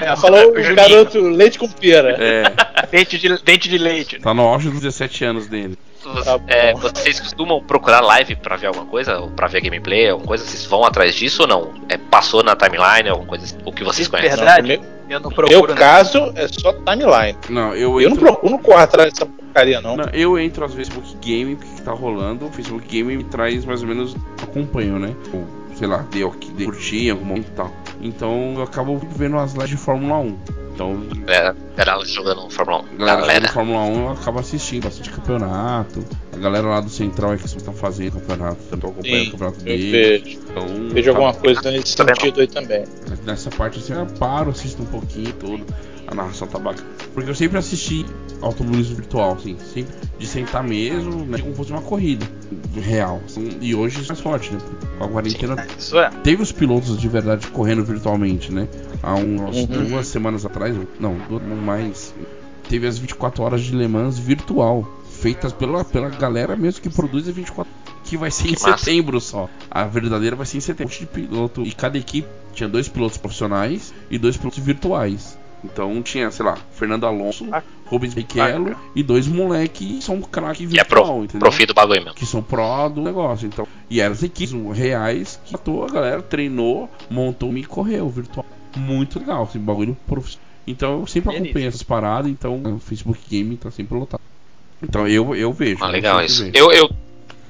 É, 0.00 0.16
falou 0.16 0.52
o 0.52 0.54
Juninho. 0.56 0.74
garoto 0.74 1.20
leite 1.20 1.58
com 1.58 1.68
pera. 1.68 2.16
É, 2.18 2.42
Dente 2.90 3.18
de, 3.18 3.42
dente 3.42 3.68
de 3.68 3.78
leite. 3.78 4.16
né? 4.16 4.22
tá 4.22 4.32
no 4.34 4.42
auge 4.42 4.70
dos 4.70 4.80
17 4.80 5.24
anos 5.24 5.46
dele. 5.46 5.76
Tá. 6.24 6.38
É, 6.46 6.72
vocês 6.74 7.20
costumam 7.20 7.62
procurar 7.62 8.00
live 8.00 8.34
pra 8.36 8.56
ver 8.56 8.68
alguma 8.68 8.86
coisa? 8.86 9.18
Ou 9.18 9.28
pra 9.30 9.46
ver 9.48 9.60
gameplay, 9.60 10.08
alguma 10.08 10.26
coisa? 10.26 10.44
Vocês 10.44 10.64
vão 10.64 10.84
atrás 10.84 11.14
disso 11.14 11.42
ou 11.42 11.48
não? 11.48 11.74
É, 11.88 11.96
passou 11.98 12.42
na 12.42 12.56
timeline, 12.56 13.08
alguma 13.08 13.28
coisa 13.28 13.44
assim, 13.44 13.56
o 13.64 13.72
que 13.72 13.84
vocês 13.84 14.08
conhecem? 14.08 14.36
verdade. 14.36 14.78
Não, 14.78 14.97
Eu 15.08 15.20
não 15.20 15.30
Meu 15.30 15.36
procuro. 15.36 15.72
né? 15.72 15.78
caso 15.78 16.32
é 16.34 16.46
só 16.48 16.72
timeline. 16.72 17.36
Não, 17.48 17.74
eu 17.74 18.00
Eu 18.00 18.10
não 18.10 18.16
procuro, 18.16 18.50
não 18.50 18.58
corro 18.58 18.78
atrás 18.78 19.12
dessa 19.12 19.26
porcaria, 19.26 19.80
não. 19.80 19.96
Não, 19.96 20.04
eu 20.12 20.38
entro 20.38 20.64
às 20.64 20.74
vezes 20.74 20.92
no 20.94 21.00
Facebook 21.00 21.26
Game, 21.26 21.56
porque 21.56 21.82
tá 21.82 21.92
rolando. 21.92 22.46
O 22.46 22.50
Facebook 22.50 22.86
Game 22.86 23.16
me 23.16 23.24
traz 23.24 23.64
mais 23.64 23.82
ou 23.82 23.88
menos. 23.88 24.14
Acompanho, 24.42 24.98
né? 24.98 25.14
Ou, 25.32 25.46
sei 25.74 25.86
lá, 25.88 26.04
deu 26.10 26.28
aqui, 26.28 26.50
deu 26.52 26.66
curtir 26.66 27.06
em 27.06 27.10
algum 27.10 27.24
momento 27.24 27.48
e 27.48 27.52
tal. 27.52 27.72
Então 28.00 28.54
eu 28.56 28.62
acabo 28.62 29.00
vendo 29.16 29.38
as 29.38 29.52
lives 29.52 29.70
de 29.70 29.76
Fórmula 29.76 30.18
1. 30.18 30.38
Então, 30.78 30.96
É, 31.26 31.52
galera 31.76 32.04
jogando 32.04 32.48
Fórmula 32.50 32.82
1. 32.82 32.84
a 32.84 32.96
galera 32.98 33.20
Galera. 33.20 33.48
Fórmula 33.48 33.80
1 33.80 33.98
eu 34.00 34.08
acabo 34.12 34.38
assistindo 34.38 34.84
bastante 34.84 35.10
campeonato. 35.10 36.04
A 36.32 36.36
galera 36.36 36.68
lá 36.68 36.80
do 36.80 36.88
Central 36.88 37.32
é 37.32 37.36
que 37.36 37.46
estão 37.46 37.74
fazendo 37.74 38.12
campeonato. 38.12 38.58
Eu 38.70 38.78
tô 38.78 38.86
acompanhando 38.86 39.20
o 39.22 39.24
Sim, 39.24 39.30
campeonato 39.32 39.58
eu 39.58 39.64
dele. 39.64 39.90
vejo. 39.90 40.38
Então, 40.48 40.66
Vejo 40.92 41.04
tá- 41.12 41.18
alguma 41.18 41.34
coisa 41.34 41.70
nesse 41.72 41.96
Tá 41.96 42.04
vendo? 42.04 42.14
sentido 42.20 42.40
aí 42.42 42.46
também. 42.46 42.84
Nessa 43.26 43.50
parte 43.50 43.80
assim, 43.80 43.92
eu 43.92 44.06
paro, 44.06 44.50
assisto 44.50 44.80
um 44.80 44.86
pouquinho 44.86 45.32
tudo. 45.32 45.66
A 46.06 46.14
narração 46.14 46.46
tá 46.48 46.58
bacana. 46.60 46.86
Porque 47.12 47.28
eu 47.28 47.34
sempre 47.34 47.58
assisti 47.58 48.06
automobilismo 48.40 48.94
virtual, 48.96 49.32
assim, 49.34 49.58
sempre 49.74 49.92
de 50.18 50.26
sentar 50.26 50.62
mesmo, 50.62 51.26
né, 51.26 51.36
como 51.38 51.54
fosse 51.54 51.70
uma 51.72 51.82
corrida 51.82 52.24
real. 52.80 53.20
assim, 53.26 53.58
e 53.60 53.74
hoje 53.74 53.96
isso 54.00 54.06
é 54.12 54.14
mais 54.14 54.20
forte, 54.20 54.52
né? 54.54 54.60
Com 54.96 55.04
a 55.04 55.08
quarentena 55.08 55.66
Isso 55.76 55.98
é. 55.98 56.08
teve 56.22 56.40
os 56.42 56.50
pilotos 56.52 56.96
de 56.98 57.08
verdade 57.08 57.46
correndo 57.48 57.84
virtualmente, 57.84 58.50
né? 58.52 58.66
Há 59.02 59.14
uns 59.14 59.56
Uhum. 59.56 59.66
duas 59.88 60.06
semanas 60.08 60.44
atrás, 60.44 60.76
não, 60.98 61.16
duas, 61.28 61.42
não 61.42 61.56
mais. 61.56 62.14
Teve 62.68 62.86
as 62.86 62.98
24 62.98 63.42
horas 63.42 63.62
de 63.62 63.74
Le 63.74 63.88
Mans 63.88 64.18
virtual, 64.18 64.86
feitas 65.10 65.52
pela, 65.52 65.84
pela 65.84 66.08
galera 66.10 66.54
mesmo 66.56 66.82
que 66.82 66.90
produz 66.90 67.28
a 67.28 67.32
24 67.32 67.72
que 68.04 68.16
vai 68.16 68.30
ser 68.30 68.48
em 68.48 68.54
Que 68.54 68.62
massa. 68.62 68.78
setembro 68.84 69.20
só. 69.20 69.48
A 69.70 69.84
verdadeira 69.84 70.34
vai 70.34 70.46
ser 70.46 70.56
em 70.58 70.60
setembro. 70.60 70.94
Um 70.94 70.98
de 70.98 71.06
piloto 71.06 71.62
e 71.62 71.72
cada 71.72 71.98
equipe 71.98 72.26
tinha 72.54 72.68
dois 72.68 72.88
pilotos 72.88 73.18
profissionais 73.18 73.92
e 74.10 74.18
dois 74.18 74.36
pilotos 74.36 74.58
virtuais. 74.60 75.38
Então 75.62 76.00
tinha, 76.02 76.30
sei 76.30 76.46
lá, 76.46 76.56
Fernando 76.72 77.04
Alonso, 77.04 77.46
Ah. 77.52 77.62
Rubens 77.86 78.14
Barrichello 78.14 78.76
e 78.94 79.02
dois 79.02 79.26
moleques 79.26 79.78
que 79.86 80.02
são 80.02 80.20
craque 80.22 80.66
Que 80.66 80.78
é 80.78 80.84
virtual, 80.84 81.04
pro, 81.16 81.24
entendeu? 81.24 81.40
profi 81.40 81.66
do 81.66 81.74
bagulho 81.74 82.00
mesmo. 82.00 82.14
que 82.14 82.24
são 82.26 82.42
pró 82.42 82.88
do 82.88 83.02
negócio. 83.02 83.46
Então, 83.46 83.66
e 83.90 84.00
eram 84.00 84.12
as 84.12 84.22
equipes 84.22 84.54
reais 84.76 85.38
que 85.44 85.52
matou 85.52 85.84
a 85.84 85.88
galera, 85.88 86.22
treinou, 86.22 86.88
montou 87.10 87.52
e 87.58 87.64
correu 87.64 88.08
virtual. 88.08 88.46
Muito 88.78 89.18
legal, 89.18 89.42
assim, 89.42 89.58
bagulho 89.58 89.96
profissional. 90.06 90.46
Então 90.66 91.00
eu 91.00 91.06
sempre 91.06 91.30
Beleza. 91.30 91.44
acompanho 91.44 91.68
essas 91.68 91.82
paradas, 91.82 92.30
então 92.30 92.76
o 92.76 92.78
Facebook 92.78 93.18
Game 93.28 93.56
tá 93.56 93.70
sempre 93.70 93.96
lotado. 93.96 94.20
Então 94.82 95.08
eu, 95.08 95.34
eu 95.34 95.52
vejo. 95.52 95.82
Ah, 95.82 95.86
eu 95.86 95.92
legal 95.92 96.22
isso. 96.22 96.44
vejo. 96.44 96.52
Eu, 96.54 96.70
eu, 96.70 96.90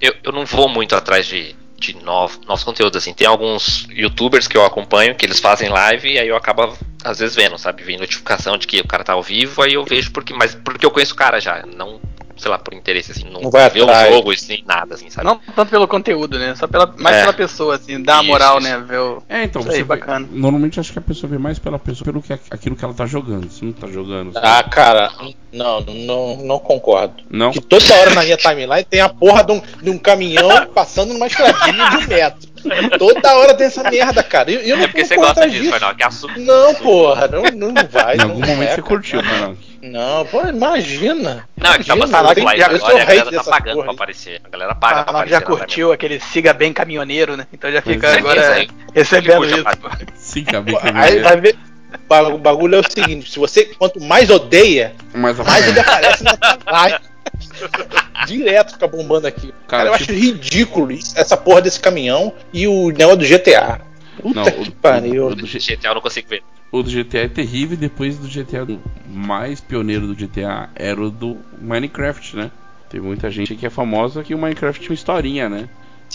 eu, 0.00 0.14
eu 0.22 0.32
não 0.32 0.46
vou 0.46 0.68
muito 0.68 0.94
atrás 0.94 1.26
de, 1.26 1.54
de 1.76 1.96
novos, 1.96 2.40
novos 2.46 2.62
conteúdos, 2.62 2.96
assim. 2.96 3.12
Tem 3.12 3.26
alguns 3.26 3.86
youtubers 3.90 4.46
que 4.46 4.56
eu 4.56 4.64
acompanho, 4.64 5.16
que 5.16 5.26
eles 5.26 5.40
fazem 5.40 5.68
live 5.68 6.12
e 6.12 6.18
aí 6.18 6.28
eu 6.28 6.36
acabo, 6.36 6.76
às 7.02 7.18
vezes, 7.18 7.34
vendo, 7.34 7.58
sabe? 7.58 7.82
Vem 7.82 7.98
notificação 7.98 8.56
de 8.56 8.66
que 8.66 8.80
o 8.80 8.86
cara 8.86 9.02
tá 9.02 9.14
ao 9.14 9.22
vivo, 9.22 9.62
aí 9.62 9.74
eu 9.74 9.84
vejo 9.84 10.12
porque. 10.12 10.32
Mas 10.32 10.54
porque 10.54 10.86
eu 10.86 10.90
conheço 10.90 11.14
o 11.14 11.16
cara 11.16 11.40
já, 11.40 11.64
não, 11.66 12.00
sei 12.38 12.50
lá, 12.50 12.58
por 12.58 12.72
interesse, 12.74 13.12
assim, 13.12 13.24
não, 13.30 13.40
Não 13.42 13.50
vai 13.50 13.68
ver 13.70 13.80
o 13.80 13.84
atrás. 13.84 14.14
jogo, 14.14 14.30
assim, 14.32 14.62
nada, 14.66 14.94
assim, 14.94 15.10
sabe? 15.10 15.26
Não 15.26 15.40
tanto 15.54 15.70
pelo 15.70 15.86
conteúdo, 15.88 16.38
né? 16.38 16.54
Só 16.54 16.66
pela, 16.66 16.86
mais 16.98 17.16
É. 17.16 17.20
pela 17.22 17.32
pessoa, 17.32 17.74
assim, 17.76 18.00
dar 18.02 18.14
uma 18.14 18.22
Isso, 18.22 18.30
moral, 18.32 18.58
isso. 18.58 18.68
né? 18.68 18.78
Ver 18.86 18.98
o... 19.00 19.22
É, 19.28 19.44
então 19.44 19.60
Isso 19.60 19.70
aí, 19.70 19.76
você 19.76 19.82
vê- 19.82 19.88
bacana. 19.88 20.28
normalmente 20.30 20.78
acho 20.80 20.92
que 20.92 20.98
a 20.98 21.02
pessoa 21.02 21.28
vê 21.30 21.38
mais 21.38 21.58
pela 21.58 21.78
pessoa 21.78 22.04
pelo 22.04 22.22
que 22.22 22.32
aquilo 22.32 22.76
que 22.76 22.84
ela 22.84 22.94
tá 22.94 23.06
jogando. 23.06 23.50
Se 23.50 23.64
não 23.64 23.72
tá 23.72 23.86
jogando. 23.86 24.32
Ah, 24.36 24.62
cara, 24.62 25.10
não, 25.52 25.80
não, 25.80 26.36
não 26.36 26.58
concordo. 26.58 27.14
Não? 27.30 27.50
Que 27.50 27.60
toda 27.60 27.94
hora 27.96 28.14
na 28.14 28.22
minha 28.22 28.36
timeline 28.36 28.84
tem 28.84 29.00
a 29.00 29.08
porra 29.08 29.42
de 29.44 29.52
um, 29.52 29.62
de 29.82 29.90
um 29.90 29.98
caminhão 29.98 30.48
passando 30.74 31.12
numa 31.12 31.26
estradinha 31.26 31.90
de 31.90 31.96
um 31.96 32.06
metro. 32.06 32.48
Toda 32.98 33.34
hora 33.36 33.54
tem 33.54 33.66
essa 33.66 33.82
merda, 33.90 34.22
cara. 34.22 34.50
Eu, 34.50 34.60
eu 34.60 34.76
não 34.76 34.84
É 34.84 34.88
porque 34.88 35.04
você 35.04 35.16
gosta 35.16 35.48
disso. 35.48 35.60
disso, 35.62 35.72
Fernando, 35.72 35.96
que 35.96 36.04
assunto. 36.04 36.40
Não, 36.40 36.74
porra, 36.76 37.28
não, 37.28 37.42
não 37.42 37.74
vai. 37.90 38.14
Em 38.16 38.18
não 38.18 38.30
algum 38.30 38.44
é, 38.44 38.46
momento 38.46 38.68
você 38.70 38.76
cara. 38.76 38.82
curtiu, 38.82 39.22
Fernando. 39.22 39.58
Não, 39.82 40.26
pô, 40.26 40.40
imagina. 40.46 41.48
Não, 41.56 41.72
é 41.72 41.78
que 41.78 41.84
tá 41.84 41.96
passando 41.96 42.34
tem- 42.34 42.44
live 42.44 42.60
eu 42.60 42.66
agora 42.66 42.78
sou 42.80 42.88
a 42.88 43.04
rei 43.04 43.18
galera 43.18 43.30
tá 43.44 43.50
pagando 43.50 43.74
porra 43.74 43.84
pra 43.84 43.94
aparecer. 43.94 44.40
A 44.44 44.48
galera 44.48 44.74
paga 44.74 44.94
pra 44.94 45.00
Ah, 45.02 45.10
aparecer. 45.10 45.30
já 45.30 45.40
na 45.40 45.46
curtiu 45.46 45.92
aquele 45.92 46.20
siga 46.20 46.52
bem 46.52 46.72
caminhoneiro, 46.72 47.36
né? 47.36 47.46
Então 47.52 47.70
já 47.70 47.80
fica 47.80 48.08
timeline. 48.16 48.38
agora 48.40 48.54
aí. 48.54 48.68
recebendo 48.94 49.44
isso. 49.46 49.62
página. 49.64 50.12
Sim, 50.16 50.44
cabelo 50.44 50.78
Aí 50.94 51.20
vai 51.20 51.40
ver. 51.40 51.56
O 51.94 52.08
ba- 52.08 52.28
O 52.28 52.38
bagulho 52.38 52.74
é 52.74 52.80
o 52.80 52.90
seguinte: 52.90 53.30
se 53.30 53.38
você 53.38 53.64
quanto 53.78 54.02
mais 54.02 54.28
odeia, 54.30 54.94
Mas 55.14 55.38
mais 55.38 55.66
ele 55.68 55.80
aparece 55.80 56.24
na 56.24 56.36
timeline. 56.36 56.98
Direto 58.26 58.72
fica 58.72 58.86
bombando 58.86 59.26
aqui. 59.26 59.52
Cara, 59.66 59.84
Cara, 59.84 59.88
eu 59.90 59.98
tipo- 59.98 60.12
acho 60.12 60.20
ridículo 60.20 60.92
isso, 60.92 61.12
essa 61.18 61.36
porra 61.36 61.62
desse 61.62 61.80
caminhão 61.80 62.32
e 62.52 62.66
o 62.66 62.90
negócio 62.90 63.18
do 63.18 63.24
GTA. 63.26 63.80
Puta 64.20 64.34
Não, 64.40 64.44
que 64.50 64.68
o- 64.68 64.72
pariu. 64.72 65.26
o 65.28 65.34
do 65.34 65.46
G- 65.46 65.58
GTA 65.60 65.88
eu 65.90 65.94
não 65.94 66.00
consigo 66.02 66.28
ver. 66.28 66.42
O 66.70 66.82
do 66.82 66.90
GTA 66.90 67.20
é 67.24 67.28
terrível 67.28 67.74
e 67.74 67.76
depois 67.80 68.18
do 68.18 68.28
GTA 68.28 68.64
do 68.66 68.80
mais 69.08 69.60
pioneiro 69.60 70.06
do 70.06 70.14
GTA 70.14 70.68
era 70.74 71.00
o 71.00 71.10
do 71.10 71.38
Minecraft, 71.60 72.36
né? 72.36 72.50
Tem 72.90 73.00
muita 73.00 73.30
gente 73.30 73.54
que 73.54 73.64
é 73.66 73.70
famosa 73.70 74.22
que 74.22 74.34
o 74.34 74.38
Minecraft 74.38 74.80
tinha 74.80 74.90
uma 74.90 74.94
historinha, 74.94 75.48
né? 75.48 75.68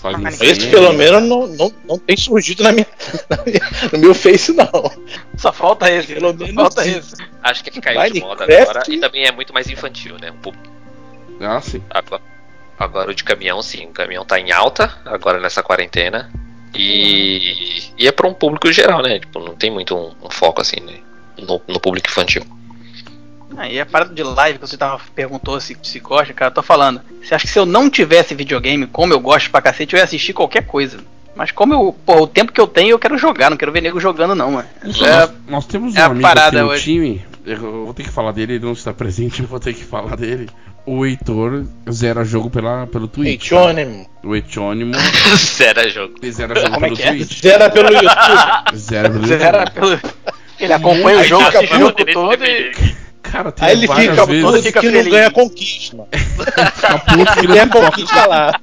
Minecraft. 0.04 0.46
Esse 0.46 0.68
pelo 0.70 0.92
menos 0.94 1.24
não, 1.24 1.48
não, 1.48 1.74
não 1.88 1.98
tem 1.98 2.18
surgido 2.18 2.62
na 2.64 2.72
minha, 2.72 2.86
na 3.30 3.38
minha- 3.46 3.62
no 3.94 4.00
meu 4.00 4.14
Face, 4.14 4.52
não. 4.54 4.68
Só 5.38 5.54
falta 5.54 5.90
esse, 5.90 6.14
Pelo 6.14 6.34
menos 6.34 6.54
falta 6.54 6.86
esse. 6.88 7.16
Acho 7.42 7.64
que 7.64 7.70
ele 7.70 7.80
caiu 7.82 8.12
de 8.14 8.20
moda 8.20 8.46
Minecraft? 8.46 8.70
agora 8.78 8.92
e 8.94 9.00
também 9.00 9.24
é 9.26 9.32
muito 9.32 9.54
mais 9.54 9.70
infantil, 9.70 10.18
né? 10.20 10.30
Um 10.32 10.38
pouco. 10.38 10.58
Ah, 11.40 11.60
sim. 11.62 11.82
Agora, 11.90 12.22
agora 12.78 13.12
o 13.12 13.16
de 13.16 13.24
caminhão, 13.24 13.62
sim. 13.62 13.86
O 13.86 13.94
caminhão 13.94 14.26
tá 14.26 14.40
em 14.40 14.52
alta 14.52 14.94
agora 15.06 15.40
nessa 15.40 15.62
quarentena. 15.64 16.32
E, 16.76 17.84
e 17.98 18.08
é 18.08 18.12
pra 18.12 18.28
um 18.28 18.34
público 18.34 18.72
geral, 18.72 19.02
né? 19.02 19.20
Tipo, 19.20 19.40
não 19.40 19.56
tem 19.56 19.70
muito 19.72 19.96
um, 19.96 20.14
um 20.26 20.30
foco 20.30 20.62
assim, 20.62 20.80
né? 20.80 20.96
No, 21.38 21.62
no 21.68 21.80
público 21.80 22.10
infantil. 22.10 22.44
Aí 23.58 23.80
a 23.80 23.86
parada 23.86 24.14
de 24.14 24.24
live 24.24 24.58
que 24.58 24.68
você 24.68 24.76
tava, 24.78 25.00
perguntou 25.14 25.60
se, 25.60 25.78
se 25.84 26.00
gosta, 26.00 26.34
cara, 26.34 26.50
eu 26.50 26.56
tô 26.56 26.64
falando. 26.64 27.02
Você 27.24 27.36
acha 27.36 27.46
que 27.46 27.52
se 27.52 27.60
eu 27.60 27.66
não 27.66 27.90
tivesse 27.90 28.34
videogame, 28.34 28.88
como 28.88 29.14
eu 29.14 29.20
gosto 29.20 29.52
pra 29.52 29.62
cacete, 29.62 29.94
eu 29.94 30.00
ia 30.00 30.04
assistir 30.04 30.34
qualquer 30.34 30.66
coisa. 30.66 30.98
Mas 31.36 31.52
como 31.52 31.74
eu, 31.74 31.96
pô, 32.06 32.22
o 32.24 32.28
tempo 32.28 32.52
que 32.52 32.62
eu 32.62 32.68
tenho, 32.68 32.92
eu 32.92 33.00
quero 33.00 33.18
jogar, 33.18 33.50
não 33.50 33.58
quero 33.58 33.72
ver 33.72 33.82
nego 33.82 34.00
jogando, 34.00 34.34
não, 34.36 34.52
mano. 34.52 34.68
É, 34.84 34.88
Nós, 34.88 35.32
nós 35.48 35.66
temos 35.68 35.94
um 35.94 35.98
é 35.98 36.02
a 36.02 36.06
amigo 36.06 36.22
parada 36.22 36.58
aqui 36.60 36.66
no 36.66 36.72
hoje. 36.72 36.84
time, 36.84 37.26
eu 37.46 37.86
vou 37.86 37.94
ter 37.94 38.04
que 38.04 38.10
falar 38.12 38.32
dele, 38.32 38.54
ele 38.54 38.66
não 38.66 38.74
está 38.74 38.94
presente, 38.94 39.42
eu 39.44 39.48
vou 39.48 39.60
ter 39.60 39.74
que 39.74 39.84
falar 39.84 40.16
dele. 40.16 40.50
O 40.86 41.06
Heitor 41.06 41.64
zera 41.90 42.26
jogo 42.26 42.50
pela, 42.50 42.86
pelo 42.88 43.08
Twitch. 43.08 43.50
tá? 43.52 43.56
O 44.22 44.36
Etônimo 44.36 44.94
Sério, 45.38 45.88
jogo. 45.90 46.16
ele 46.22 46.32
zera 46.32 46.56
jogo 46.56 46.72
Como 46.74 46.86
é 46.86 46.90
pelo 46.90 46.98
que 46.98 47.04
é? 47.04 47.12
Twitch. 47.12 47.42
Zera 47.42 47.70
pelo 47.70 47.88
YouTube. 47.90 48.76
Zera 48.78 49.10
pelo 49.10 49.28
YouTube. 49.28 49.72
pelo. 49.72 50.00
Ele 50.60 50.74
acompanha 50.74 51.20
o 51.20 51.24
jogo, 51.24 51.46
fica 51.46 51.58
assiste 51.60 51.76
o 51.76 51.80
jogo 51.80 52.06
todo 52.14 52.44
e. 52.46 52.72
Cara, 53.22 53.52
tem 53.52 53.68
Aí 53.68 53.78
ele 53.78 53.88
várias 53.88 54.12
fica 54.12 54.26
vezes 54.26 54.66
fica 54.66 54.80
que 54.82 54.86
não 54.88 54.94
feliz. 54.94 55.12
ganha 55.14 55.32
conquista, 55.32 55.98
mano. 55.98 56.10
fica 56.12 57.00
puto 57.00 57.34
que 57.34 57.40
Ele 57.46 57.58
é 57.58 57.66
não 57.66 57.68
pipoca. 57.70 57.86
conquista 57.92 58.26
lá. 58.28 58.62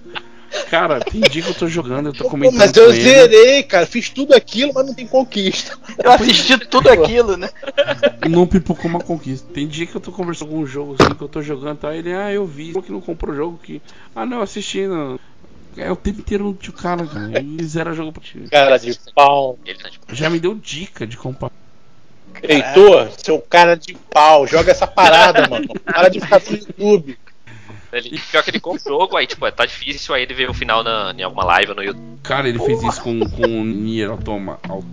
Cara, 0.68 1.00
tem 1.00 1.20
dia 1.20 1.42
que 1.42 1.48
eu 1.48 1.54
tô 1.54 1.68
jogando, 1.68 2.08
eu 2.08 2.12
tô 2.12 2.24
comentando 2.24 2.58
mas 2.58 2.72
com 2.72 2.80
eu 2.80 2.92
ele. 2.92 3.02
zerei, 3.02 3.62
cara. 3.62 3.86
Fiz 3.86 4.08
tudo 4.10 4.34
aquilo, 4.34 4.72
mas 4.74 4.86
não 4.86 4.94
tem 4.94 5.06
conquista. 5.06 5.78
Eu 6.02 6.10
assisti 6.10 6.58
tudo 6.58 6.88
aquilo, 6.90 7.36
né? 7.36 7.48
não 8.28 8.46
pipocou 8.46 8.90
uma 8.90 9.00
conquista. 9.00 9.46
Tem 9.52 9.66
dia 9.66 9.86
que 9.86 9.94
eu 9.94 10.00
tô 10.00 10.10
conversando 10.12 10.50
com 10.50 10.58
um 10.58 10.66
jogo 10.66 10.96
assim 10.98 11.14
que 11.14 11.22
eu 11.22 11.28
tô 11.28 11.42
jogando, 11.42 11.78
tá? 11.78 11.94
Ele, 11.94 12.12
ah, 12.12 12.32
eu 12.32 12.46
vi, 12.46 12.72
que 12.82 12.92
não 12.92 13.00
comprou 13.00 13.32
o 13.32 13.36
jogo 13.36 13.60
que. 13.62 13.80
Ah 14.14 14.26
não, 14.26 14.42
assisti 14.42 14.86
não. 14.86 15.18
É 15.76 15.90
o 15.90 15.96
tempo 15.96 16.20
inteiro 16.20 16.44
no 16.44 16.54
tio 16.54 16.72
cara, 16.72 17.06
cara. 17.06 17.38
Ele 17.38 17.64
zera 17.64 17.92
jogo 17.92 18.12
pra 18.12 18.22
ti. 18.22 18.40
Cara 18.50 18.76
de 18.76 18.98
pau. 19.14 19.58
Tá. 19.80 19.90
Já 20.12 20.28
me 20.28 20.40
deu 20.40 20.54
dica 20.54 21.06
de 21.06 21.16
comprar. 21.16 21.50
Heitor, 22.42 23.10
seu 23.18 23.40
cara 23.40 23.76
de 23.76 23.94
pau. 24.10 24.46
Joga 24.46 24.72
essa 24.72 24.86
parada, 24.86 25.48
mano. 25.48 25.68
Para 25.84 26.08
de 26.08 26.20
ficar 26.20 26.40
no 26.50 26.56
YouTube. 26.56 27.18
Ele, 27.92 28.18
pior 28.30 28.42
que 28.44 28.50
ele 28.50 28.60
compra 28.60 28.82
o 28.92 28.98
jogo, 28.98 29.16
aí 29.16 29.26
tipo, 29.26 29.50
tá 29.50 29.66
difícil, 29.66 30.14
aí 30.14 30.22
ele 30.22 30.34
vê 30.34 30.46
o 30.46 30.54
final 30.54 30.82
na, 30.84 31.12
em 31.16 31.22
alguma 31.22 31.44
live 31.44 31.74
no 31.74 31.82
YouTube. 31.82 32.18
Cara, 32.22 32.48
ele 32.48 32.58
fez 32.58 32.82
isso 32.82 33.00
com, 33.02 33.18
com 33.30 33.42
o 33.60 33.64
Nier 33.64 34.10
Automa. 34.10 34.58
Au- 34.68 34.84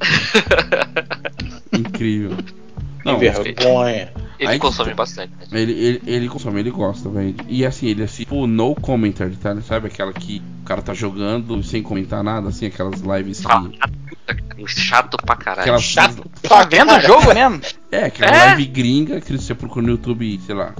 Incrível. 1.72 2.36
Que 2.36 3.04
Não, 3.04 3.18
vergonha. 3.18 4.12
Ele 4.38 4.48
Aí 4.50 4.58
que 4.58 4.60
consome 4.66 4.90
tá. 4.90 4.96
bastante. 4.96 5.30
né? 5.50 5.60
Ele, 5.60 5.72
ele, 5.72 6.02
ele 6.06 6.28
consome, 6.28 6.58
ele 6.58 6.70
gosta, 6.70 7.08
velho. 7.08 7.34
E 7.48 7.64
assim, 7.64 7.86
ele 7.86 8.02
assim, 8.02 8.24
tipo, 8.24 8.46
no 8.46 8.74
commentary, 8.74 9.36
tá? 9.36 9.54
Sabe 9.60 9.86
aquela 9.88 10.12
que 10.12 10.42
o 10.62 10.64
cara 10.64 10.82
tá 10.82 10.92
jogando 10.94 11.62
sem 11.62 11.82
comentar 11.82 12.22
nada, 12.24 12.48
assim, 12.48 12.66
aquelas 12.66 13.00
lives 13.00 13.42
que. 13.44 14.66
Chato 14.66 15.16
pra 15.18 15.36
caralho. 15.36 15.60
Aquelas, 15.62 15.82
Chato. 15.82 16.24
Tá 16.42 16.64
vendo 16.64 16.92
o 16.94 17.00
jogo 17.00 17.32
mesmo? 17.34 17.60
É, 17.92 18.06
aquela 18.06 18.30
É? 18.34 18.44
live 18.46 18.64
gringa 18.66 19.20
que 19.20 19.36
você 19.36 19.54
procura 19.54 19.84
no 19.86 19.92
YouTube, 19.92 20.40
sei 20.44 20.54
lá. 20.54 20.74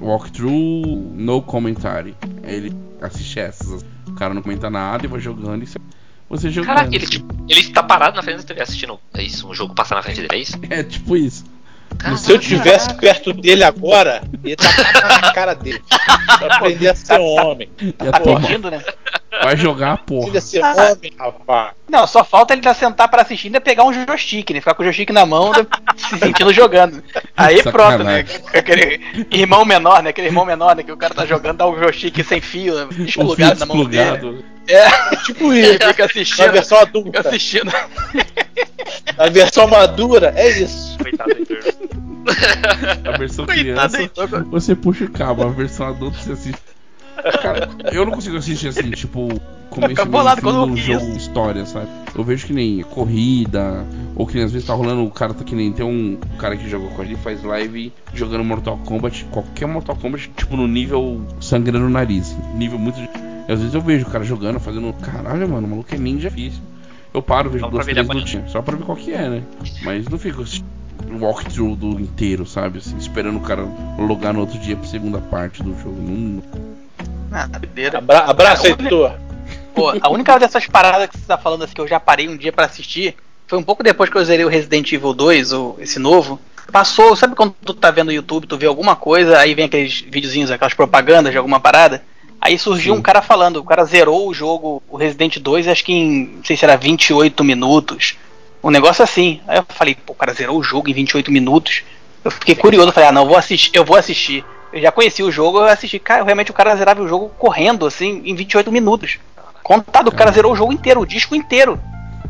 Walkthrough, 0.00 1.12
no 1.14 1.42
commentary. 1.42 2.14
Aí 2.44 2.54
ele 2.54 2.76
assiste 3.00 3.38
essas. 3.38 3.84
O 4.06 4.12
cara 4.14 4.34
não 4.34 4.42
comenta 4.42 4.70
nada 4.70 5.04
e 5.04 5.08
vai 5.08 5.20
jogando 5.20 5.62
e 5.62 5.66
você, 5.66 5.78
você 6.28 6.50
jogando. 6.50 6.74
Caraca, 6.74 6.94
ele, 6.94 7.06
tipo, 7.06 7.34
ele 7.48 7.70
tá 7.70 7.82
parado 7.82 8.16
na 8.16 8.22
frente 8.22 8.38
da 8.38 8.42
TV 8.44 8.62
assistindo 8.62 8.98
é 9.14 9.22
isso, 9.22 9.48
um 9.48 9.54
jogo 9.54 9.74
passar 9.74 9.96
na 9.96 10.02
frente 10.02 10.20
dele, 10.20 10.34
é 10.34 10.38
isso? 10.38 10.58
É 10.70 10.82
tipo 10.82 11.16
isso. 11.16 11.44
Se 12.18 12.32
eu 12.32 12.38
tivesse 12.38 12.92
perto 12.94 13.32
dele 13.32 13.64
agora, 13.64 14.22
ia 14.44 14.56
tapar 14.56 15.22
na 15.22 15.32
cara 15.32 15.54
dele. 15.54 15.82
Pra 16.38 16.56
aprender 16.56 16.88
a 16.88 16.94
ser 16.94 17.18
homem. 17.18 17.70
E 17.80 18.08
a 18.08 18.12
Tá 18.12 18.20
pedindo, 18.20 18.70
né? 18.70 18.82
Vai 19.42 19.56
jogar 19.56 19.92
a 19.92 19.96
porra. 19.96 20.28
Aprender 20.28 20.38
a 20.38 20.40
ser 20.40 20.62
homem, 20.62 21.12
rapaz. 21.18 21.70
Não, 21.88 22.06
só 22.06 22.24
falta 22.24 22.52
ele 22.52 22.74
sentar 22.74 23.08
pra 23.08 23.22
assistir 23.22 23.46
e 23.46 23.48
ainda 23.48 23.60
pegar 23.60 23.84
um 23.84 23.92
joystick, 23.92 24.50
né? 24.50 24.60
Ficar 24.60 24.74
com 24.74 24.82
o 24.82 24.84
joystick 24.84 25.10
na 25.10 25.24
mão, 25.24 25.52
se 25.96 26.18
sentindo 26.18 26.52
jogando. 26.52 27.02
Aí 27.36 27.62
pronto, 27.62 28.02
né? 28.04 28.24
Aquele 28.52 29.00
irmão 29.30 29.64
menor, 29.64 30.02
né? 30.02 30.10
Aquele 30.10 30.26
irmão 30.28 30.44
menor, 30.44 30.74
né? 30.76 30.82
Que 30.82 30.92
o 30.92 30.96
cara 30.96 31.14
tá 31.14 31.24
jogando, 31.24 31.56
dá 31.58 31.68
um 31.68 31.78
joystick 31.78 32.22
sem 32.24 32.40
fio, 32.40 32.74
né? 32.74 32.88
Desplugado 32.90 33.60
na 33.60 33.66
mão 33.66 33.84
dele. 33.84 34.10
desplugado. 34.10 34.44
É, 34.68 35.16
Tipo 35.24 35.52
ele 35.54 35.60
isso. 35.76 35.86
fica 35.88 36.02
Na 36.02 36.04
assistindo. 36.06 36.52
versão 36.52 36.78
Fica 36.78 36.88
adulta. 36.90 37.20
assistindo. 37.28 37.72
Na 39.16 39.28
versão 39.28 39.66
madura, 39.68 40.32
é 40.36 40.50
isso. 40.58 40.98
Coitado 40.98 41.34
do 41.34 41.38
Heitor. 41.38 41.74
A 43.14 43.16
versão 43.16 43.46
Coitado, 43.46 43.92
criança, 43.94 44.44
você 44.50 44.74
puxa 44.74 45.04
o 45.04 45.10
cabo. 45.10 45.44
A 45.44 45.48
versão 45.50 45.86
adulta, 45.86 46.18
você 46.18 46.32
assiste. 46.32 46.58
Cara, 47.42 47.68
eu 47.92 48.04
não 48.04 48.12
consigo 48.12 48.36
assistir 48.36 48.68
assim, 48.68 48.90
tipo, 48.90 49.28
começo 49.70 49.90
Fica 49.90 50.04
meio 50.04 50.12
bolado 50.12 50.48
eu 50.48 50.66
do 50.66 50.76
jogo 50.76 51.16
história, 51.16 51.66
sabe? 51.66 51.88
Eu 52.14 52.24
vejo 52.24 52.46
que 52.46 52.52
nem 52.52 52.82
corrida, 52.82 53.84
ou 54.14 54.26
que 54.26 54.34
nem 54.34 54.44
às 54.44 54.52
vezes 54.52 54.66
tá 54.66 54.74
rolando, 54.74 55.04
o 55.04 55.10
cara 55.10 55.34
tá 55.34 55.44
que 55.44 55.54
nem 55.54 55.72
tem 55.72 55.84
um 55.84 56.18
cara 56.38 56.56
que 56.56 56.68
joga 56.68 56.88
com 56.88 57.02
a 57.02 57.04
gente, 57.04 57.18
faz 57.18 57.42
live 57.42 57.92
jogando 58.14 58.44
Mortal 58.44 58.78
Kombat, 58.78 59.24
qualquer 59.26 59.66
Mortal 59.66 59.96
Kombat, 59.96 60.30
tipo, 60.36 60.56
no 60.56 60.66
nível 60.66 61.20
sangrando 61.40 61.86
o 61.86 61.90
nariz. 61.90 62.36
Nível 62.54 62.78
muito. 62.78 62.98
E 62.98 63.52
às 63.52 63.58
vezes 63.60 63.74
eu 63.74 63.80
vejo 63.80 64.06
o 64.06 64.10
cara 64.10 64.24
jogando, 64.24 64.58
fazendo. 64.58 64.92
Caralho, 64.94 65.48
mano, 65.48 65.66
o 65.66 65.70
maluco 65.70 65.94
é 65.94 65.98
ninja 65.98 66.30
difícil. 66.30 66.62
Eu 67.12 67.22
paro, 67.22 67.48
vejo 67.48 67.64
Só 67.64 67.70
duas, 67.70 67.86
ver 67.86 67.92
três 67.92 68.08
ele 68.08 68.18
lutinhas, 68.18 68.50
só 68.50 68.60
pra 68.60 68.76
ver 68.76 68.84
qual 68.84 68.96
que 68.96 69.12
é, 69.12 69.28
né? 69.28 69.42
Mas 69.82 70.06
não 70.06 70.18
fico 70.18 70.42
assistindo 70.42 70.66
o 71.10 71.18
walkthrough 71.18 71.76
do 71.76 72.00
inteiro, 72.00 72.44
sabe? 72.46 72.78
Assim, 72.78 72.96
esperando 72.96 73.36
o 73.36 73.40
cara 73.40 73.66
logar 73.98 74.32
no 74.32 74.40
outro 74.40 74.58
dia 74.58 74.76
pra 74.76 74.86
segunda 74.86 75.18
parte 75.18 75.62
do 75.62 75.70
jogo. 75.78 75.96
Não, 76.00 76.42
Ah, 77.32 77.46
doideira. 77.46 77.98
Abra 77.98 78.18
abraço, 78.20 78.62
Cara, 78.62 78.82
Heitor. 78.82 79.12
Pô, 79.74 79.92
a 80.00 80.08
única 80.08 80.38
dessas 80.38 80.66
paradas 80.66 81.08
que 81.08 81.18
você 81.18 81.26
tá 81.26 81.36
falando 81.36 81.64
assim 81.64 81.74
que 81.74 81.80
eu 81.80 81.88
já 81.88 82.00
parei 82.00 82.28
um 82.28 82.36
dia 82.36 82.52
pra 82.52 82.64
assistir 82.64 83.14
foi 83.46 83.58
um 83.58 83.62
pouco 83.62 83.82
depois 83.82 84.10
que 84.10 84.16
eu 84.16 84.24
zerei 84.24 84.44
o 84.44 84.48
Resident 84.48 84.90
Evil 84.92 85.14
2, 85.14 85.52
o, 85.52 85.76
esse 85.78 85.98
novo. 85.98 86.40
Passou, 86.72 87.14
sabe 87.14 87.36
quando 87.36 87.54
tu 87.64 87.72
tá 87.72 87.92
vendo 87.92 88.06
no 88.06 88.12
YouTube, 88.12 88.46
tu 88.46 88.58
vê 88.58 88.66
alguma 88.66 88.96
coisa, 88.96 89.38
aí 89.38 89.54
vem 89.54 89.66
aqueles 89.66 90.00
videozinhos, 90.00 90.50
aquelas 90.50 90.74
propagandas 90.74 91.30
de 91.30 91.38
alguma 91.38 91.60
parada. 91.60 92.02
Aí 92.40 92.58
surgiu 92.58 92.94
Sim. 92.94 93.00
um 93.00 93.02
cara 93.02 93.22
falando, 93.22 93.58
o 93.58 93.64
cara 93.64 93.84
zerou 93.84 94.28
o 94.28 94.34
jogo, 94.34 94.82
o 94.88 94.96
Resident 94.96 95.38
2, 95.38 95.68
acho 95.68 95.84
que 95.84 95.92
em, 95.92 96.32
não 96.36 96.44
sei 96.44 96.56
se 96.56 96.64
era 96.64 96.76
28 96.76 97.44
minutos. 97.44 98.16
Um 98.62 98.70
negócio 98.70 99.04
assim. 99.04 99.40
Aí 99.46 99.58
eu 99.58 99.66
falei, 99.68 99.94
pô, 99.94 100.12
o 100.12 100.16
cara 100.16 100.32
zerou 100.32 100.58
o 100.58 100.62
jogo 100.62 100.90
em 100.90 100.92
28 100.92 101.30
minutos. 101.30 101.82
Eu 102.24 102.30
fiquei 102.32 102.56
curioso, 102.56 102.90
falei, 102.90 103.10
ah, 103.10 103.12
não, 103.12 103.22
eu 103.22 103.28
vou 103.28 103.36
assistir, 103.36 103.70
eu 103.72 103.84
vou 103.84 103.96
assistir. 103.96 104.44
Eu 104.76 104.82
já 104.82 104.92
conheci 104.92 105.22
o 105.22 105.32
jogo, 105.32 105.58
eu 105.60 105.64
assisti. 105.64 105.98
Cara, 105.98 106.22
realmente 106.22 106.50
o 106.50 106.54
cara 106.54 106.76
zerava 106.76 107.00
o 107.02 107.08
jogo 107.08 107.30
correndo, 107.38 107.86
assim, 107.86 108.20
em 108.26 108.34
28 108.34 108.70
minutos. 108.70 109.18
Contado, 109.62 110.08
o 110.08 110.12
cara 110.14 110.30
zerou 110.30 110.52
o 110.52 110.56
jogo 110.56 110.70
inteiro, 110.70 111.00
o 111.00 111.06
disco 111.06 111.34
inteiro. 111.34 111.80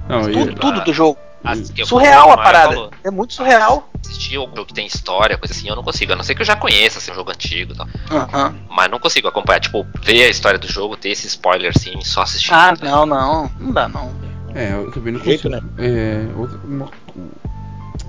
não 0.09 0.23
Tudo, 0.31 0.53
e- 0.53 0.55
tudo 0.55 0.81
do 0.85 0.93
jogo. 0.95 1.19
Assim, 1.45 1.65
Surreal 1.85 2.31
a 2.31 2.37
parada. 2.37 2.73
falou, 2.75 2.91
É 3.03 3.11
muito 3.11 3.35
surreal. 3.35 3.89
Assistir 4.05 4.39
um 4.39 4.43
jogo 4.47 4.65
que 4.65 4.75
tem 4.75 4.87
história, 4.87 5.37
coisa 5.37 5.53
assim, 5.53 5.69
eu 5.69 5.75
não 5.75 5.83
consigo. 5.83 6.13
A 6.13 6.17
não 6.17 6.23
ser 6.23 6.37
que 6.37 6.43
eu 6.43 6.47
já 6.47 6.55
conheça, 6.55 6.99
assim, 6.99 7.11
um 7.11 7.15
jogo 7.17 7.31
antigo 7.31 7.73
e 7.73 7.77
tal. 7.77 7.89
Aham. 8.13 8.55
Mas 8.71 8.91
não 8.91 9.01
consigo 9.01 9.27
acompanhar, 9.27 9.59
tipo, 9.59 9.85
ver 10.03 10.23
a 10.25 10.29
história 10.29 10.59
do 10.59 10.69
jogo, 10.69 10.97
ter 10.97 11.11
esse 11.11 11.27
spoiler 11.27 11.73
assim, 11.77 12.01
só 12.05 12.23
assistir. 12.23 12.55
Ah, 12.55 12.73
não, 12.81 13.05
não. 13.07 13.51
Não 13.59 13.73
dá, 13.73 13.89
não. 13.89 14.13
É, 14.55 14.73
eu 14.73 14.91
também 14.93 15.13
não 15.13 15.21
Jeito, 15.21 15.51
consigo. 15.51 15.71
É, 15.79 16.27
outra, 16.37 16.59
uma, 16.65 16.87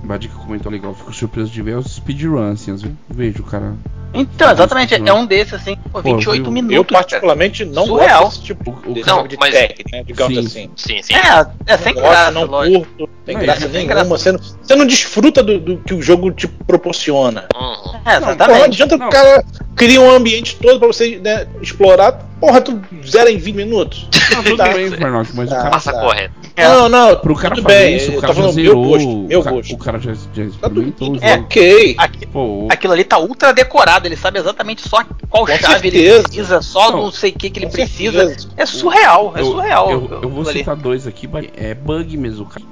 o 0.04 0.06
Badica 0.08 0.36
comentou 0.36 0.72
legal, 0.72 0.94
fico 0.94 1.12
surpreso 1.12 1.50
de 1.52 1.62
ver 1.64 1.78
os 1.78 1.96
speedruns, 1.96 2.62
assim, 2.62 2.72
às 2.72 2.82
vezes 2.84 2.96
eu 3.10 3.16
vejo 3.16 3.42
o 3.42 3.46
cara. 3.46 3.74
Então, 4.14 4.52
exatamente, 4.52 4.96
é 4.96 5.14
um 5.14 5.26
desses, 5.26 5.54
assim, 5.54 5.76
pô, 5.92 6.02
Pô, 6.02 6.16
28 6.16 6.44
viu? 6.44 6.52
minutos. 6.52 6.76
Eu, 6.76 6.84
cara. 6.86 7.04
particularmente, 7.04 7.66
não 7.66 7.86
Surreal. 7.86 8.24
gosto 8.24 8.38
desse 8.40 8.46
tipo 8.46 8.80
O- 8.86 8.94
de, 8.94 9.02
cara- 9.02 9.28
de 9.28 9.38
mas- 9.38 9.54
técnica, 9.54 9.90
né, 9.98 10.04
digamos 10.06 10.34
Sim. 10.38 10.46
assim. 10.48 10.72
Sim, 10.76 11.02
sim. 11.04 11.14
É, 11.14 11.74
é 11.74 11.78
sem 11.78 11.94
não 11.94 12.02
graça, 12.02 12.32
não 12.32 12.46
lógico. 12.46 12.88
curto, 12.98 13.10
tem 13.26 13.36
Não, 13.36 13.42
graça 13.44 13.60
é 13.60 13.62
sem 13.64 13.72
nenhuma. 13.72 13.94
graça. 13.94 14.10
Você 14.10 14.32
não, 14.32 14.40
você 14.40 14.76
não 14.76 14.86
desfruta 14.88 15.44
do, 15.44 15.60
do 15.60 15.78
que 15.78 15.94
o 15.94 16.02
jogo 16.02 16.32
te 16.32 16.48
proporciona. 16.48 17.46
Uhum. 17.56 17.62
É, 17.64 17.74
Não, 17.74 17.94
porra, 17.96 18.20
não 18.22 18.30
exatamente. 18.32 18.66
adianta 18.84 18.98
Não. 18.98 19.08
o 19.08 19.10
cara 19.10 19.44
criar 19.76 20.00
um 20.02 20.10
ambiente 20.12 20.56
todo 20.56 20.80
pra 20.80 20.88
você 20.88 21.18
né, 21.24 21.46
explorar. 21.62 22.26
Porra, 22.40 22.62
tu 22.62 22.80
zera 23.06 23.32
em 23.32 23.38
20 23.38 23.56
minutos. 23.56 24.08
Não, 24.32 24.44
tudo 24.44 24.58
Tá. 24.58 24.68
bem, 24.74 24.92
Farnock, 24.92 25.32
mas 25.36 25.48
o 25.48 25.50
Tá. 25.52 25.58
cara. 25.58 25.70
Passa 25.72 25.92
tá. 25.94 26.00
correndo. 26.02 26.32
É. 26.56 26.68
Não, 26.68 26.90
não, 26.90 27.16
Pro 27.18 27.36
cara 27.36 27.56
tudo 27.56 27.64
fazer 27.70 27.80
bem. 27.80 27.96
isso, 27.98 28.12
o 28.12 28.14
eu 28.16 28.22
cara 28.22 28.34
já 28.34 28.48
zerou. 28.52 28.82
meu 28.82 28.90
gosto, 28.92 29.18
meu 29.28 29.40
o, 29.40 29.44
ca- 29.44 29.52
gosto. 29.52 29.74
o 29.74 29.78
cara 29.78 30.00
já, 30.00 30.14
já 30.14 30.20
Tá 30.22 30.30
tudo- 30.34 30.50
experimentou 30.82 31.12
o 31.14 31.18
É. 31.22 31.30
jogo. 31.34 31.44
Ok. 31.46 31.96
Aqui- 31.98 32.26
Pô, 32.28 32.68
Aquilo 32.70 32.94
ali 32.94 33.04
tá 33.04 33.18
ultra 33.20 33.52
decorado, 33.54 34.08
ele 34.08 34.16
sabe 34.16 34.40
exatamente 34.40 34.88
só 34.88 35.04
qual 35.30 35.46
Com 35.46 35.58
chave 35.58 35.88
ele 35.88 35.98
certeza. 36.00 36.24
precisa, 36.24 36.62
só 36.62 36.92
Não, 36.92 37.04
não 37.04 37.12
sei 37.12 37.32
o 37.32 37.34
que, 37.34 37.50
que 37.50 37.60
ele 37.60 37.66
com 37.68 37.72
precisa. 37.74 38.26
certeza. 38.28 38.50
É 38.58 38.66
surreal, 38.66 39.34
é 39.36 39.42
eu, 39.42 39.46
surreal. 39.46 39.92
Eu, 39.92 40.02
eu 40.02 40.30
vou 40.30 40.42
aquilo 40.42 40.50
ali. 40.50 40.60
citar 40.60 40.76
dois 40.76 41.08
aqui, 41.08 41.28
mas 41.28 41.48
é 41.56 41.74
bug 41.74 42.16
mesmo, 42.18 42.46
cara. 42.46 42.66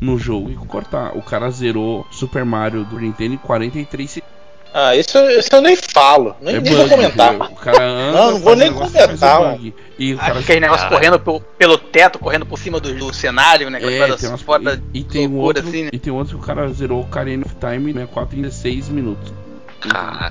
No 0.00 0.18
jogo 0.18 0.50
e 0.50 0.54
cortar. 0.66 1.16
O 1.16 1.22
cara 1.22 1.48
zerou 1.50 2.04
Super 2.10 2.44
Mario 2.44 2.84
do 2.84 2.98
Nintendo 2.98 3.34
em 3.34 3.38
43 3.38 4.10
segundos. 4.10 4.41
Ah, 4.74 4.96
isso, 4.96 5.18
isso 5.30 5.48
eu 5.52 5.60
nem 5.60 5.76
falo. 5.76 6.34
Nem, 6.40 6.56
É 6.56 6.60
nem 6.60 6.72
bug, 6.72 6.74
vou 6.76 6.88
comentar. 6.96 7.34
O 7.34 7.54
cara 7.56 7.82
anda, 7.84 8.18
Não, 8.18 8.30
não 8.32 8.38
vou 8.40 8.56
nem 8.56 8.72
comentar, 8.72 9.40
bug. 9.56 9.74
E 9.98 10.14
o 10.14 10.18
cara 10.18 10.38
Aquele 10.40 10.60
negócio 10.60 10.84
Cara. 10.88 10.96
correndo 10.96 11.20
pelo, 11.20 11.40
pelo 11.40 11.78
teto, 11.78 12.18
correndo 12.18 12.46
por 12.46 12.58
cima 12.58 12.80
do, 12.80 12.92
do 12.94 13.12
cenário, 13.12 13.68
né? 13.70 13.78
É, 13.82 14.16
tem 14.16 14.28
umas, 14.30 14.40
fora 14.42 14.82
e, 14.94 15.00
e 15.00 15.04
tem 15.04 15.26
um 15.28 15.32
loucura, 15.36 15.58
outro, 15.58 15.68
assim, 15.68 15.82
né? 15.84 15.90
e 15.92 15.98
tem 15.98 16.12
outro 16.12 16.38
que 16.38 16.42
o 16.42 16.46
cara 16.46 16.68
zerou 16.72 16.98
o 17.00 17.02
Ocarina 17.02 17.44
of 17.44 17.54
Time 17.56 17.92
64 17.92 18.36
em 18.38 18.42
16 18.42 18.88
minutos. 18.88 19.32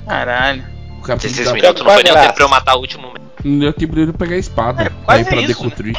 Caralho. 0.07 0.63
O 0.97 1.01
cara 1.01 1.19
16 1.19 1.21
precisa- 1.21 1.53
minutos 1.53 1.83
não 1.83 1.91
foi 1.93 2.03
nem 2.03 2.11
o 2.11 2.15
tempo 2.15 2.33
pra 2.33 2.43
eu 2.43 2.49
matar 2.49 2.75
o 2.75 2.79
último. 2.79 3.13
Não 3.43 3.59
deu 3.59 3.73
tempo 3.73 3.95
dele 3.95 4.13
pegar 4.13 4.35
a 4.35 4.39
espada 4.39 4.83
É, 4.83 4.89
pra 4.89 4.97
quase 5.05 5.25
pra 5.25 5.37
isso, 5.37 5.47
deconstruir. 5.47 5.95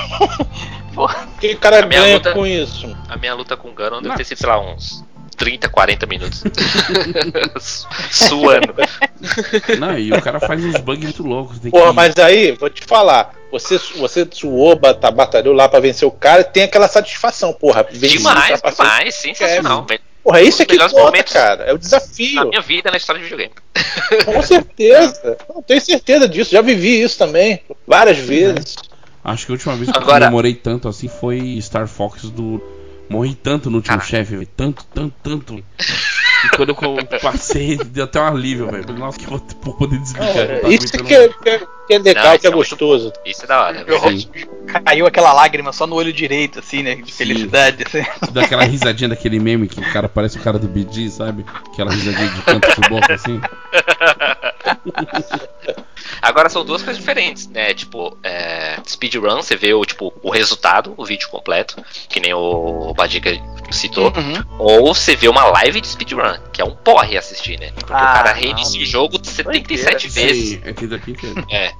Porra. 0.95 1.27
O 1.37 1.41
que 1.41 1.55
cara 1.57 1.81
ganha 1.83 2.15
luta- 2.15 2.33
com 2.33 2.47
isso? 2.47 2.95
A 3.09 3.17
minha 3.17 3.35
luta 3.35 3.57
com 3.57 3.69
o 3.69 3.73
Ganon 3.73 4.01
deve 4.03 4.17
ter 4.17 4.25
sido, 4.25 4.39
sei 4.39 4.49
lá, 4.49 4.61
uns 4.61 5.05
30, 5.37 5.69
40 5.69 6.07
minutos. 6.07 6.43
Su- 7.61 7.89
Suando. 8.29 8.75
Não, 9.79 9.99
e 9.99 10.13
o 10.13 10.21
cara 10.23 10.39
faz 10.41 10.65
uns 10.65 10.77
bugs 10.81 11.05
muito 11.05 11.23
loucos. 11.23 11.59
Porra, 11.59 11.89
que... 11.91 11.93
mas 11.97 12.17
aí, 12.19 12.53
vou 12.53 12.71
te 12.71 12.83
falar. 12.85 13.35
Você, 13.51 13.79
você 13.97 14.27
suou, 14.31 14.77
bata- 14.77 15.11
batalhou 15.11 15.55
lá 15.55 15.69
pra 15.69 15.81
vencer 15.81 16.07
o 16.09 16.11
cara 16.11 16.41
e 16.41 16.45
tem 16.45 16.63
aquela 16.63 16.89
satisfação, 16.89 17.53
porra. 17.53 17.87
venci, 17.91 18.17
Demais, 18.19 18.51
ultrapassei. 18.53 18.85
demais, 18.85 19.15
sensacional. 19.15 19.85
velho. 19.85 20.01
Porra, 20.25 20.41
isso 20.41 20.63
é 20.63 20.65
que 20.65 20.79
conta, 20.79 20.95
momentos 20.95 21.33
cara. 21.33 21.65
É 21.65 21.71
o 21.71 21.75
Na 21.75 21.79
desafio. 21.81 22.49
minha 22.49 22.61
vida 22.61 22.91
na 22.93 22.97
história 22.97 23.21
de 23.21 23.29
videogame. 23.29 23.53
Com 24.25 24.41
certeza. 24.43 25.37
Não, 25.53 25.61
tenho 25.63 25.81
certeza 25.81 26.29
disso. 26.29 26.53
Já 26.53 26.61
vivi 26.63 27.03
isso 27.03 27.19
também. 27.19 27.61
Várias 27.87 28.19
vezes. 28.19 28.77
Acho 29.25 29.47
que 29.47 29.53
a 29.53 29.55
última 29.55 29.75
vez 29.77 29.91
que 29.91 29.97
eu 29.99 30.03
Agora- 30.03 30.27
comemorei 30.27 30.55
tanto 30.55 30.89
assim 30.89 31.09
foi 31.09 31.59
Star 31.61 31.87
Fox 31.89 32.31
do. 32.31 32.63
Morri 33.13 33.35
tanto 33.35 33.71
no 33.71 33.77
último 33.77 34.01
chefe, 34.01 34.37
velho. 34.37 34.49
Tanto, 34.57 34.85
tanto, 34.93 35.15
tanto. 35.23 35.65
E 36.45 36.49
quando 36.57 36.71
eu 36.71 36.75
passei, 37.21 37.77
deu 37.77 38.05
até 38.05 38.21
um 38.21 38.27
alívio, 38.27 38.71
velho. 38.71 38.83
Falei, 38.85 38.99
Nossa, 38.99 39.19
que 39.19 39.27
vou 39.27 39.39
poder 39.39 39.99
desligar. 39.99 40.61
tava 40.61 40.75
isso 40.75 40.93
que 40.93 41.15
é, 41.15 41.29
que 41.29 41.49
é- 41.49 41.63
que 41.87 41.95
é 41.95 41.99
legal, 41.99 42.25
Não, 42.25 42.31
que 42.31 42.35
é 42.35 42.37
isso 42.37 42.47
é 42.47 42.51
muito 42.51 42.69
gostoso. 42.71 43.13
Isso 43.27 43.45
é 43.45 43.47
da 43.47 43.61
hora. 43.61 43.85
Eu-. 43.87 44.83
Caiu 44.85 45.07
aquela 45.07 45.33
lágrima 45.33 45.73
só 45.73 45.87
no 45.87 45.97
olho 45.97 46.13
direito, 46.13 46.61
assim, 46.61 46.83
né? 46.83 46.95
De 46.95 47.13
felicidade. 47.13 47.85
Assim. 47.85 48.05
Dá 48.33 48.45
aquela 48.45 48.65
risadinha 48.65 49.09
daquele 49.09 49.39
meme 49.41 49.69
que 49.69 49.81
o 49.81 49.93
cara 49.93 50.09
parece 50.09 50.39
o 50.39 50.41
cara 50.41 50.59
do 50.59 50.69
BG, 50.69 51.11
sabe? 51.11 51.45
Aquela 51.73 51.93
risadinha 51.93 52.29
de 52.29 52.43
canto 52.43 52.81
de 52.81 52.89
boca 52.89 53.15
assim. 53.15 53.41
Agora 56.23 56.49
são 56.49 56.65
duas 56.65 56.83
coisas 56.83 56.99
diferentes, 57.01 57.49
né? 57.49 57.75
Tipo, 57.75 58.17
é, 58.23 58.79
speedrun, 58.87 59.43
você 59.43 59.57
vê 59.57 59.75
o, 59.75 59.85
tipo, 59.85 60.13
o 60.23 60.31
resultado, 60.31 60.95
o 60.97 61.05
vídeo 61.05 61.29
completo, 61.29 61.85
que 62.09 62.21
nem 62.21 62.33
o 62.33 62.95
Badica 62.95 63.31
citou. 63.73 64.13
Uhum. 64.17 64.45
Ou 64.59 64.95
você 64.95 65.17
vê 65.17 65.27
uma 65.29 65.45
live 65.47 65.81
de 65.81 65.89
speedrun, 65.89 66.39
que 66.53 66.63
é 66.63 66.65
um 66.65 66.77
porre 66.77 67.19
assistir, 67.19 67.59
né? 67.59 67.73
Porque 67.75 67.93
Ah, 67.93 67.97
o 67.97 68.15
cara 68.15 68.35
não. 68.35 68.41
reinicia 68.41 68.81
o 68.83 68.87
jogo 68.87 69.19
77 69.23 70.09
vezes. 70.09 70.49
Sim, 70.51 70.61
é 70.65 70.73
que 70.73 70.87
daqui. 70.87 71.17
É, 71.51 71.73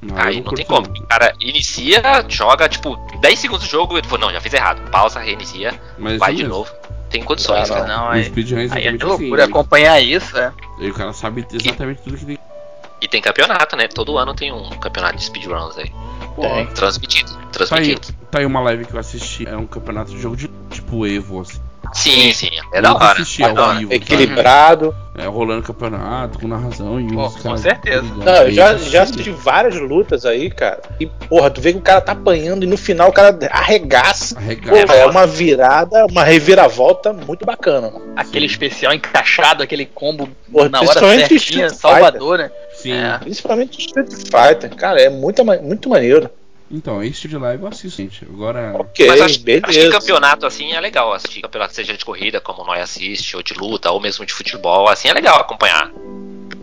Não, 0.00 0.16
aí 0.16 0.40
não 0.40 0.54
tem 0.54 0.64
curto, 0.64 0.84
como. 0.88 0.98
O 1.04 1.06
cara 1.08 1.34
inicia, 1.40 2.00
joga, 2.28 2.68
tipo, 2.68 2.94
10 3.20 3.38
segundos 3.38 3.66
do 3.66 3.70
jogo, 3.70 3.98
ele 3.98 4.06
falou, 4.06 4.26
não, 4.26 4.32
já 4.32 4.40
fiz 4.40 4.52
errado. 4.54 4.88
Pausa, 4.90 5.18
reinicia, 5.18 5.74
Mas 5.98 6.18
vai 6.18 6.32
de 6.34 6.42
mesmo. 6.44 6.58
novo. 6.58 6.70
tem 7.10 7.22
condições, 7.22 7.68
cara. 7.68 7.86
Não, 7.86 8.12
é 8.12 8.16
aí 8.16 8.20
é 8.20 8.28
exatamente 8.28 8.98
de 8.98 9.04
assim. 9.04 9.04
loucura 9.06 9.44
acompanhar 9.44 10.00
isso, 10.00 10.38
é. 10.38 10.52
E 10.78 10.88
o 10.90 10.94
cara 10.94 11.12
sabe 11.12 11.44
exatamente 11.52 12.02
tudo 12.02 12.16
que 12.16 12.26
tem. 12.26 12.38
E 13.00 13.06
tem 13.08 13.20
campeonato, 13.20 13.76
né? 13.76 13.88
Todo 13.88 14.16
ano 14.18 14.34
tem 14.34 14.52
um 14.52 14.70
campeonato 14.70 15.16
de 15.16 15.24
speedruns 15.24 15.76
aí. 15.78 15.90
Tem. 16.40 16.66
Transmitido. 16.68 17.30
Tá 17.32 17.38
aí, 17.40 17.46
Transmitido. 17.52 18.08
tá 18.30 18.38
aí 18.40 18.46
uma 18.46 18.60
live 18.60 18.84
que 18.84 18.94
eu 18.94 19.00
assisti. 19.00 19.46
É 19.48 19.56
um 19.56 19.66
campeonato 19.66 20.10
de 20.10 20.20
jogo 20.20 20.36
de 20.36 20.50
tipo 20.70 21.06
Evo, 21.06 21.40
assim. 21.40 21.60
Sim, 21.92 22.32
sim. 22.32 22.50
É 22.74 22.78
Eu 22.78 22.82
da 22.82 22.88
nunca 22.90 23.04
hora. 23.04 23.12
assisti 23.22 23.42
É 23.44 23.52
da 23.52 23.66
hora. 23.68 23.78
vivo. 23.78 23.92
Equilibrado. 23.94 24.94
É, 25.16 25.24
rolando 25.26 25.62
campeonato, 25.62 26.38
com 26.38 26.46
narração 26.48 27.00
e 27.00 27.06
Pô, 27.10 27.26
os 27.26 27.36
com 27.36 27.56
certeza. 27.56 28.02
Não, 28.02 28.34
eu 28.42 28.50
já, 28.50 28.70
assisti. 28.72 28.90
já 28.90 29.02
assisti 29.02 29.30
várias 29.30 29.74
lutas 29.76 30.26
aí, 30.26 30.50
cara. 30.50 30.82
E, 31.00 31.06
porra, 31.06 31.48
tu 31.48 31.60
vê 31.60 31.72
que 31.72 31.78
o 31.78 31.82
cara 31.82 32.00
tá 32.02 32.12
apanhando 32.12 32.64
e 32.64 32.66
no 32.66 32.76
final 32.76 33.08
o 33.08 33.12
cara 33.12 33.38
arregaça. 33.50 34.36
Arregata. 34.36 34.78
Porra, 34.86 34.94
é 34.98 35.06
uma 35.06 35.26
virada, 35.26 36.04
uma 36.06 36.22
reviravolta 36.24 37.12
muito 37.14 37.46
bacana, 37.46 37.90
mano. 37.90 38.12
Aquele 38.16 38.44
especial 38.46 38.92
encaixado, 38.92 39.62
aquele 39.62 39.86
combo 39.86 40.28
Pô, 40.52 40.68
na 40.68 40.80
hora 40.80 40.92
certinha. 41.00 41.70
Salvador, 41.70 42.38
né? 42.38 42.50
Sim. 42.86 42.92
É. 42.92 43.18
Principalmente 43.18 43.80
Street 43.80 44.10
Fighter. 44.10 44.74
Cara, 44.76 45.00
é 45.00 45.08
muito, 45.08 45.44
muito 45.44 45.88
maneiro. 45.88 46.30
Então, 46.70 47.02
esse 47.02 47.20
tipo 47.20 47.34
de 47.34 47.38
live 47.38 47.62
eu 47.62 47.68
assisto, 47.68 48.02
gente. 48.02 48.24
Agora. 48.24 48.74
Ok, 48.76 49.06
Mas 49.06 49.20
acho, 49.20 49.40
beleza. 49.40 49.66
acho 49.68 49.80
que 49.80 49.90
campeonato 49.90 50.46
assim 50.46 50.72
é 50.72 50.80
legal 50.80 51.12
assistir. 51.12 51.40
Campeonato 51.40 51.74
seja 51.74 51.96
de 51.96 52.04
corrida, 52.04 52.40
como 52.40 52.64
nós 52.64 52.80
assiste, 52.80 53.36
ou 53.36 53.42
de 53.42 53.54
luta, 53.54 53.90
ou 53.90 54.00
mesmo 54.00 54.26
de 54.26 54.32
futebol, 54.32 54.88
assim 54.88 55.08
é 55.08 55.12
legal 55.12 55.40
acompanhar. 55.40 55.92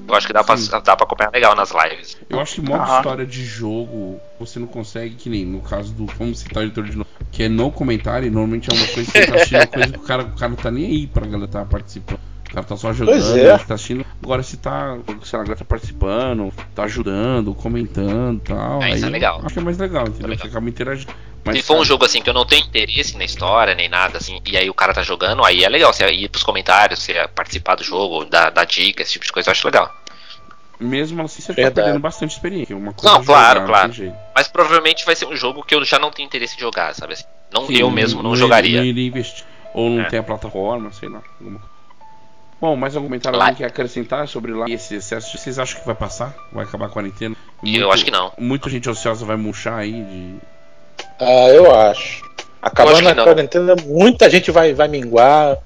Eu 0.05 0.15
acho 0.15 0.28
que 0.28 0.34
dá 0.34 0.43
pra, 0.43 0.55
dá 0.55 0.95
pra 0.97 1.05
acompanhar 1.05 1.32
legal 1.32 1.55
nas 1.55 1.71
lives. 1.71 2.17
Eu 2.30 2.39
acho 2.39 2.55
que 2.55 2.61
modo 2.61 2.84
história 2.84 3.26
de 3.26 3.45
jogo 3.45 4.19
você 4.38 4.59
não 4.59 4.67
consegue, 4.67 5.15
que 5.15 5.30
nem 5.30 5.45
no 5.45 5.61
caso 5.61 5.93
do. 5.93 6.05
Vamos 6.05 6.39
citar 6.39 6.63
o 6.63 6.65
editor 6.65 6.84
de 6.84 6.97
novo. 6.97 7.09
Que 7.32 7.43
é 7.43 7.49
no 7.49 7.71
comentário, 7.71 8.30
normalmente 8.30 8.69
é 8.69 8.76
uma 8.76 8.88
coisa 8.88 9.09
que 9.09 9.17
você 9.19 9.26
tá 9.26 9.36
assistindo, 9.36 9.59
uma 9.59 9.67
coisa 9.67 9.93
que 9.93 9.99
o 9.99 10.01
cara, 10.01 10.24
o 10.24 10.36
cara 10.36 10.49
não 10.49 10.57
tá 10.57 10.69
nem 10.69 10.86
aí 10.86 11.07
pra 11.07 11.26
galera 11.26 11.47
tá 11.47 11.63
participando. 11.63 12.19
O 12.54 12.56
cara 12.56 12.68
tá 12.68 12.78
só 12.78 12.93
jogando, 12.93 13.16
Pois 13.20 13.36
é. 13.36 13.58
tá 13.58 13.74
assistindo. 13.74 14.06
Agora 14.22 14.43
se 14.43 14.58
tá, 14.58 14.95
sei 15.24 15.38
lá, 15.39 15.43
a 15.43 15.45
galera 15.45 15.56
tá 15.56 15.66
participando, 15.66 16.54
tá 16.76 16.84
ajudando, 16.84 17.56
comentando 17.56 18.38
e 18.38 18.41
tal. 18.41 18.84
É, 18.84 18.91
isso 18.93 19.06
aí 19.06 19.10
é 19.10 19.12
legal. 19.12 19.41
Acho 19.43 19.54
que 19.56 19.60
é 19.60 19.64
mais 19.64 19.78
legal, 19.80 20.08
entendeu? 20.08 20.28
legal. 20.30 20.45
Você 20.45 20.51
acaba 20.51 20.70
interagindo. 20.70 21.12
Mas, 21.43 21.58
Se 21.58 21.64
for 21.64 21.74
um 21.74 21.78
cara, 21.78 21.88
jogo 21.88 22.06
assim 22.06 22.22
que 22.22 22.30
eu 22.30 22.34
não 22.34 22.45
tenho 22.45 22.64
interesse 22.64 23.18
na 23.18 23.26
história, 23.26 23.74
nem 23.74 23.89
nada 23.89 24.20
assim, 24.20 24.39
e 24.45 24.56
aí 24.56 24.70
o 24.70 24.74
cara 24.76 24.93
tá 24.93 25.01
jogando, 25.01 25.43
aí 25.43 25.64
é 25.64 25.68
legal 25.68 25.91
você 25.91 26.08
ir 26.12 26.30
pros 26.30 26.43
comentários, 26.43 26.99
você 26.99 27.28
participar 27.34 27.74
do 27.74 27.84
jogo, 27.84 28.24
dar, 28.26 28.51
dar 28.51 28.66
dicas, 28.66 29.08
esse 29.08 29.14
tipo 29.14 29.26
de 29.26 29.32
coisa, 29.32 29.49
eu 29.49 29.51
acho 29.51 29.66
legal. 29.66 29.91
Mesmo 30.80 31.24
assim, 31.24 31.41
você 31.41 31.47
tá 31.47 31.54
Verdade. 31.56 31.76
perdendo 31.86 31.99
bastante 32.01 32.32
experiência. 32.34 32.78
Uma 32.78 32.93
coisa 32.93 33.16
Não, 33.16 33.24
é 33.24 33.26
claro, 33.26 33.62
jogar, 33.62 33.89
claro. 33.89 34.14
Mas 34.36 34.47
provavelmente 34.47 35.06
vai 35.06 35.16
ser 35.16 35.26
um 35.26 35.36
jogo 35.36 35.64
que 35.64 35.74
eu 35.74 35.84
já 35.84 35.97
não 35.97 36.12
tenho 36.12 36.28
interesse 36.28 36.56
em 36.56 36.60
jogar, 36.60 36.93
sabe 36.93 37.14
assim? 37.14 37.24
Não, 37.51 37.66
Sim, 37.66 37.78
eu 37.78 37.89
mesmo 37.89 38.22
não, 38.22 38.32
iria- 38.32 38.39
jogaria. 38.43 38.78
Não 38.80 38.86
iria 38.86 39.08
investir. 39.08 39.43
Ou 39.74 39.89
não 39.89 40.01
É. 40.04 40.06
tem 40.06 40.20
a 40.20 40.24
plataforma, 40.24 40.91
sei 40.91 41.10
lá. 41.10 41.22
alguma 41.39 41.58
coisa. 41.60 41.72
Bom, 42.64 42.78
mais 42.78 42.95
algum 42.95 43.07
comentário 43.07 43.38
Lá- 43.38 43.53
quer 43.53 43.66
acrescentar 43.66 44.26
sobre 44.26 44.53
lá 44.53 44.70
esse 44.70 44.95
excesso? 44.95 45.38
Vocês 45.38 45.59
acham 45.59 45.82
que 45.82 45.86
vai 45.86 45.95
passar? 45.95 46.34
Vai 46.49 46.64
acabar 46.64 46.86
a 46.86 46.89
quarentena? 46.89 47.36
Eu 47.61 47.91
acho 47.91 48.05
que 48.05 48.09
não. 48.11 48.32
Muita 48.38 48.70
gente 48.70 48.89
ociosa 48.89 49.26
vai 49.26 49.36
murchar 49.36 49.80
aí 49.80 49.91
de. 49.91 50.36
Ah, 51.20 51.49
eu 51.49 51.76
acho. 51.78 52.24
Acabando 52.61 52.93
acho 53.05 53.14
que 53.16 53.20
a 53.20 53.24
quarentena, 53.26 53.76
muita 53.86 54.30
gente 54.30 54.49
vai, 54.49 54.74
vai 54.74 54.88
minguar. 54.88 55.57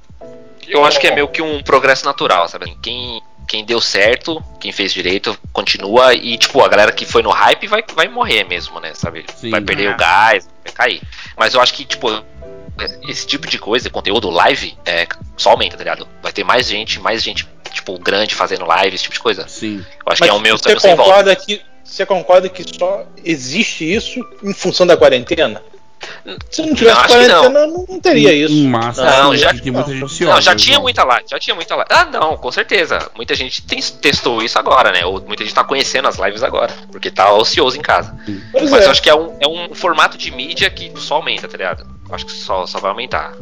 Eu 0.68 0.84
acho 0.86 1.00
que 1.00 1.06
é 1.06 1.14
meio 1.14 1.28
que 1.28 1.40
um 1.40 1.62
progresso 1.62 2.04
natural, 2.04 2.50
sabe? 2.50 2.76
Quem, 2.82 3.22
quem 3.48 3.64
deu 3.64 3.80
certo, 3.80 4.44
quem 4.60 4.72
fez 4.72 4.92
direito, 4.92 5.38
continua 5.54 6.16
e, 6.16 6.36
tipo, 6.36 6.64
a 6.64 6.68
galera 6.68 6.92
que 6.92 7.06
foi 7.06 7.22
no 7.22 7.30
hype 7.30 7.68
vai, 7.68 7.84
vai 7.96 8.08
morrer 8.08 8.44
mesmo, 8.44 8.80
né? 8.80 8.96
Sabe? 8.96 9.24
Sim. 9.36 9.52
vai 9.52 9.62
perder 9.62 9.92
É. 9.92 9.94
o 9.94 9.98
gás, 9.98 10.50
vai 10.66 10.74
cair. 10.74 11.02
Mas 11.38 11.54
eu 11.54 11.62
acho 11.62 11.76
que, 11.76 11.86
tipo, 11.86 12.10
esse 13.08 13.26
tipo 13.26 13.48
de 13.48 13.58
coisa, 13.58 13.90
conteúdo 13.90 14.30
live, 14.30 14.78
é, 14.86 15.08
só 15.36 15.52
aumenta, 15.52 15.78
tá 15.78 15.84
ligado? 15.84 16.08
Vai 16.22 16.32
ter 16.32 16.44
mais 16.44 16.68
gente, 16.68 17.00
mais 17.00 17.24
gente, 17.24 17.48
tipo, 17.72 17.98
grande 18.00 18.36
fazendo 18.36 18.66
live, 18.66 18.96
esse 18.96 19.04
tipo 19.04 19.16
de 19.16 19.22
coisa. 19.22 19.48
Sim. 19.48 19.78
Eu 19.78 20.12
acho 20.12 20.22
Mas 20.22 20.30
que 20.30 20.30
é 20.30 20.34
o 20.34 20.40
meu 20.40 20.58
você 20.58 20.80
sem 20.80 20.96
volta. 20.96 21.12
concorda 21.12 21.36
que 21.36 21.62
você 21.84 22.06
concorda 22.06 22.50
que 22.50 22.64
só 22.78 23.06
existe 23.24 23.92
isso 23.92 24.20
em 24.44 24.54
função 24.54 24.86
da 24.86 24.98
quarentena? 24.98 25.64
Se 26.52 26.62
não 26.62 26.76
tivesse 26.76 26.96
Não, 26.98 27.02
que 27.04 27.08
quarentena, 27.14 27.68
não. 27.68 27.86
não 27.88 28.00
teria 28.00 28.34
isso. 28.34 28.54
Em 28.54 28.68
massa, 28.68 29.04
Não, 29.04 29.36
já- 29.36 29.54
tem 29.54 29.72
muita 29.72 29.92
gente 29.92 30.04
ociosa. 30.04 30.34
Não, 30.36 30.42
já 30.42 30.56
tinha 30.56 30.74
João. 30.76 30.84
muita 30.84 31.04
live, 31.04 31.26
já 31.30 31.40
tinha 31.40 31.56
muita 31.56 31.76
live. 31.76 31.90
Ah, 31.92 32.06
não, 32.06 32.38
com 32.38 32.52
certeza. 32.52 33.10
Muita 33.16 33.34
gente 33.36 33.62
tem- 33.64 33.82
testou 33.82 34.42
isso 34.44 34.60
agora, 34.60 34.92
né? 34.92 35.06
Ou 35.06 35.22
muita 35.22 35.44
gente 35.44 35.54
tá 35.56 35.64
conhecendo 35.64 36.08
as 36.08 36.18
lives 36.18 36.44
agora, 36.44 36.74
porque 36.92 37.10
tá 37.10 37.32
ocioso 37.34 37.78
em 37.78 37.82
casa. 37.82 38.16
Pois 38.52 38.70
Mas 38.70 38.84
é. 38.84 38.86
eu 38.88 38.92
acho 38.92 39.02
que 39.02 39.10
é 39.10 39.16
um, 39.16 39.38
é 39.40 39.48
um 39.48 39.74
formato 39.74 40.18
de 40.18 40.30
mídia 40.32 40.70
que 40.70 40.92
só 40.98 41.16
aumenta, 41.16 41.48
tá 41.48 41.58
ligado? 41.58 41.88
Acho 42.12 42.26
que 42.26 42.32
só, 42.34 42.66
só 42.66 42.80
vai 42.80 42.92
aumentar. 42.92 43.34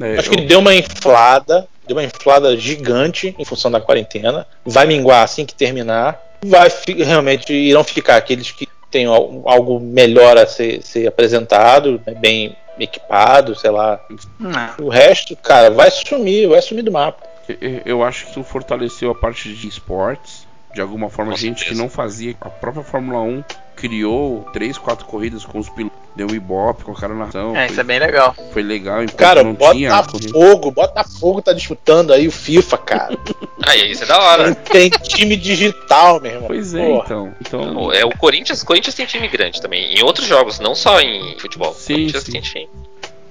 É, 0.00 0.18
Acho 0.18 0.30
que 0.30 0.40
eu- 0.40 0.46
deu 0.46 0.58
uma 0.60 0.74
inflada, 0.74 1.66
deu 1.86 1.96
uma 1.96 2.04
inflada 2.04 2.56
gigante 2.56 3.34
em 3.38 3.44
função 3.44 3.70
da 3.70 3.80
quarentena. 3.80 4.46
Vai 4.64 4.86
minguar 4.86 5.24
assim 5.24 5.44
que 5.44 5.54
terminar. 5.54 6.18
Vai 6.44 6.70
realmente 6.98 7.52
irão 7.52 7.82
ficar 7.82 8.16
aqueles 8.16 8.52
que 8.52 8.68
al- 9.06 9.42
algo 9.46 9.78
melhor 9.80 10.36
a 10.38 10.46
ser, 10.46 10.82
ser 10.82 11.06
apresentado, 11.06 12.00
né, 12.06 12.14
bem 12.14 12.56
equipado, 12.78 13.54
sei 13.54 13.70
lá. 13.70 14.00
Não. 14.38 14.70
O 14.86 14.88
resto, 14.88 15.36
cara, 15.36 15.70
vai 15.70 15.90
sumir, 15.90 16.48
vai 16.48 16.62
sumir 16.62 16.82
do 16.82 16.92
mapa. 16.92 17.26
Eu- 17.60 17.82
acho 18.04 18.24
que 18.26 18.30
isso 18.32 18.44
fortaleceu 18.44 19.10
a 19.10 19.14
parte 19.14 19.52
de 19.52 19.68
esportes. 19.68 20.46
De 20.74 20.80
alguma 20.82 21.08
forma, 21.08 21.32
Com 21.32 21.38
gente 21.38 21.64
que 21.64 21.74
não 21.74 21.88
fazia. 21.88 22.36
A 22.40 22.50
própria 22.50 22.84
Fórmula 22.84 23.20
1 23.22 23.42
criou 23.78 24.44
três, 24.52 24.76
quatro 24.76 25.06
corridas 25.06 25.44
com 25.44 25.58
os 25.58 25.68
pilotos. 25.68 25.96
Deu 26.16 26.26
um 26.26 26.34
ibope, 26.34 26.82
colocaram 26.82 27.16
na 27.16 27.26
ação. 27.26 27.54
É, 27.56 27.66
foi, 27.66 27.70
isso 27.70 27.80
é 27.80 27.84
bem 27.84 27.98
legal. 28.00 28.34
foi 28.52 28.62
legal. 28.62 29.04
Enquanto 29.04 29.16
Cara, 29.16 29.44
não 29.44 29.54
tinha. 29.54 29.90
corrida. 30.02 30.32
Botafogo, 30.32 30.70
Botafogo 30.72 31.42
tá 31.42 31.52
disputando 31.52 32.12
aí 32.12 32.26
o 32.26 32.32
FIFA, 32.32 32.78
cara. 32.78 33.18
Aí, 33.64 33.90
isso 33.90 34.02
é 34.02 34.06
da 34.06 34.18
hora. 34.18 34.54
Tem 34.54 34.88
time 34.88 35.36
digital, 35.36 36.20
meu 36.20 36.32
irmão. 36.32 36.46
Pois 36.48 36.74
é, 36.74 36.86
Porra. 36.86 37.04
então. 37.04 37.34
então 37.40 37.92
É 37.92 38.04
o 38.04 38.10
Corinthians, 38.16 38.62
Corinthians 38.62 38.94
tem 38.94 39.04
time 39.04 39.28
grande 39.28 39.60
também. 39.60 39.94
Em 39.94 40.02
outros 40.02 40.26
jogos, 40.26 40.58
não 40.58 40.74
só 40.74 41.00
em 41.00 41.38
futebol. 41.38 41.74
Sim, 41.74 41.94
Corinthians 41.94 42.24
sim. 42.24 42.32
tem 42.32 42.40
time. 42.40 42.68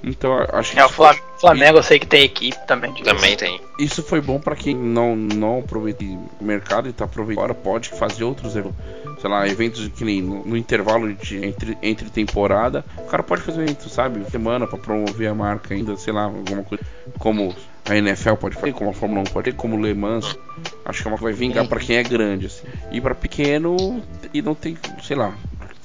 Então, 0.03 0.33
acho 0.53 0.73
que 0.73 0.79
É, 0.79 0.83
o 0.83 0.87
isso 0.87 0.95
foi, 0.95 1.07
Flam- 1.13 1.23
Flamengo 1.39 1.77
eu 1.79 1.83
sei 1.83 1.99
que 1.99 2.05
tem 2.07 2.23
equipe 2.23 2.57
também. 2.67 2.91
disso. 2.93 3.05
Também 3.05 3.35
tem. 3.35 3.59
isso 3.79 4.01
foi 4.03 4.21
bom 4.21 4.39
pra 4.39 4.55
quem 4.55 4.75
não, 4.75 5.15
não 5.15 5.59
aproveita 5.59 6.03
o 6.03 6.43
mercado 6.43 6.87
e 6.87 6.93
tá 6.93 7.05
aproveitando. 7.05 7.43
Agora 7.43 7.53
pode 7.55 7.89
fazer 7.89 8.23
outros 8.23 8.55
eventos. 8.55 8.77
Sei 9.19 9.29
lá, 9.29 9.47
eventos 9.47 9.87
que 9.87 10.05
nem 10.05 10.21
no, 10.21 10.45
no 10.45 10.55
intervalo 10.55 11.11
de, 11.13 11.43
entre, 11.43 11.77
entre 11.81 12.09
temporada. 12.09 12.85
O 12.97 13.03
cara 13.05 13.23
pode 13.23 13.41
fazer 13.41 13.59
um 13.59 13.63
evento, 13.63 13.89
sabe? 13.89 14.23
Semana 14.29 14.67
pra 14.67 14.77
promover 14.77 15.27
a 15.27 15.33
marca 15.33 15.73
ainda, 15.73 15.95
sei 15.97 16.13
lá, 16.13 16.23
alguma 16.25 16.61
coisa. 16.63 16.83
Como 17.17 17.55
a 17.89 17.95
NFL 17.97 18.33
pode 18.35 18.55
fazer, 18.55 18.73
como 18.73 18.91
a 18.91 18.93
Fórmula 18.93 19.21
1 19.21 19.23
pode 19.25 19.45
fazer, 19.51 19.57
como 19.57 19.75
o 19.75 19.81
Le 19.81 19.93
Mans. 19.95 20.37
Acho 20.85 21.01
que 21.01 21.07
é 21.07 21.11
uma 21.11 21.17
coisa 21.17 21.35
que 21.35 21.39
vai 21.43 21.47
vingar 21.49 21.67
pra 21.67 21.79
quem 21.79 21.95
é 21.97 22.03
grande, 22.03 22.45
assim. 22.45 22.67
E 22.91 23.01
pra 23.01 23.15
pequeno, 23.15 24.01
e 24.33 24.41
não 24.41 24.53
tem, 24.53 24.77
sei 25.01 25.15
lá. 25.15 25.33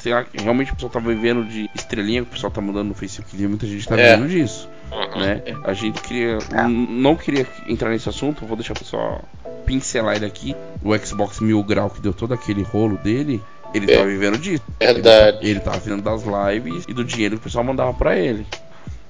Sei 0.03 0.12
lá, 0.12 0.26
realmente 0.34 0.72
o 0.72 0.74
pessoal 0.74 0.90
tá 0.90 0.98
vivendo 0.98 1.44
de 1.44 1.70
estrelinha, 1.76 2.22
que 2.22 2.28
o 2.28 2.32
pessoal 2.32 2.50
tá 2.50 2.61
mudando 2.61 2.88
no 2.88 2.94
Facebook, 2.94 3.40
e 3.40 3.46
muita 3.46 3.66
gente 3.68 3.86
tá 3.86 3.96
É. 3.98 4.16
vivendo 4.16 4.28
disso 4.28 4.68
Uhum. 4.90 5.20
né? 5.20 5.42
A 5.64 5.72
gente 5.72 6.00
queria. 6.03 6.38
n- 6.66 6.86
Não 7.00 7.14
queria 7.14 7.46
entrar 7.68 7.90
nesse 7.90 8.09
assunto, 8.09 8.44
vou 8.44 8.57
deixar 8.57 8.76
só 8.78 9.20
pincelar 9.64 10.16
ele 10.16 10.26
aqui. 10.26 10.57
O 10.82 10.96
Xbox 10.98 11.38
Mil 11.38 11.62
Grau 11.62 11.88
que 11.88 12.00
deu 12.00 12.12
todo 12.12 12.34
aquele 12.34 12.62
rolo 12.62 12.98
dele, 12.98 13.40
ele 13.72 13.90
É. 13.92 13.96
tava 13.96 14.09
vivendo 14.09 14.36
disso. 14.38 14.62
Verdade. 14.80 15.38
Ele, 15.42 15.50
ele 15.50 15.61
tava 15.61 15.78
vivendo 15.78 16.03
das 16.03 16.22
lives 16.24 16.84
e 16.88 16.92
do 16.92 17.05
dinheiro 17.05 17.36
que 17.36 17.40
o 17.40 17.44
pessoal 17.44 17.64
mandava 17.64 17.94
pra 17.94 18.18
ele. 18.18 18.44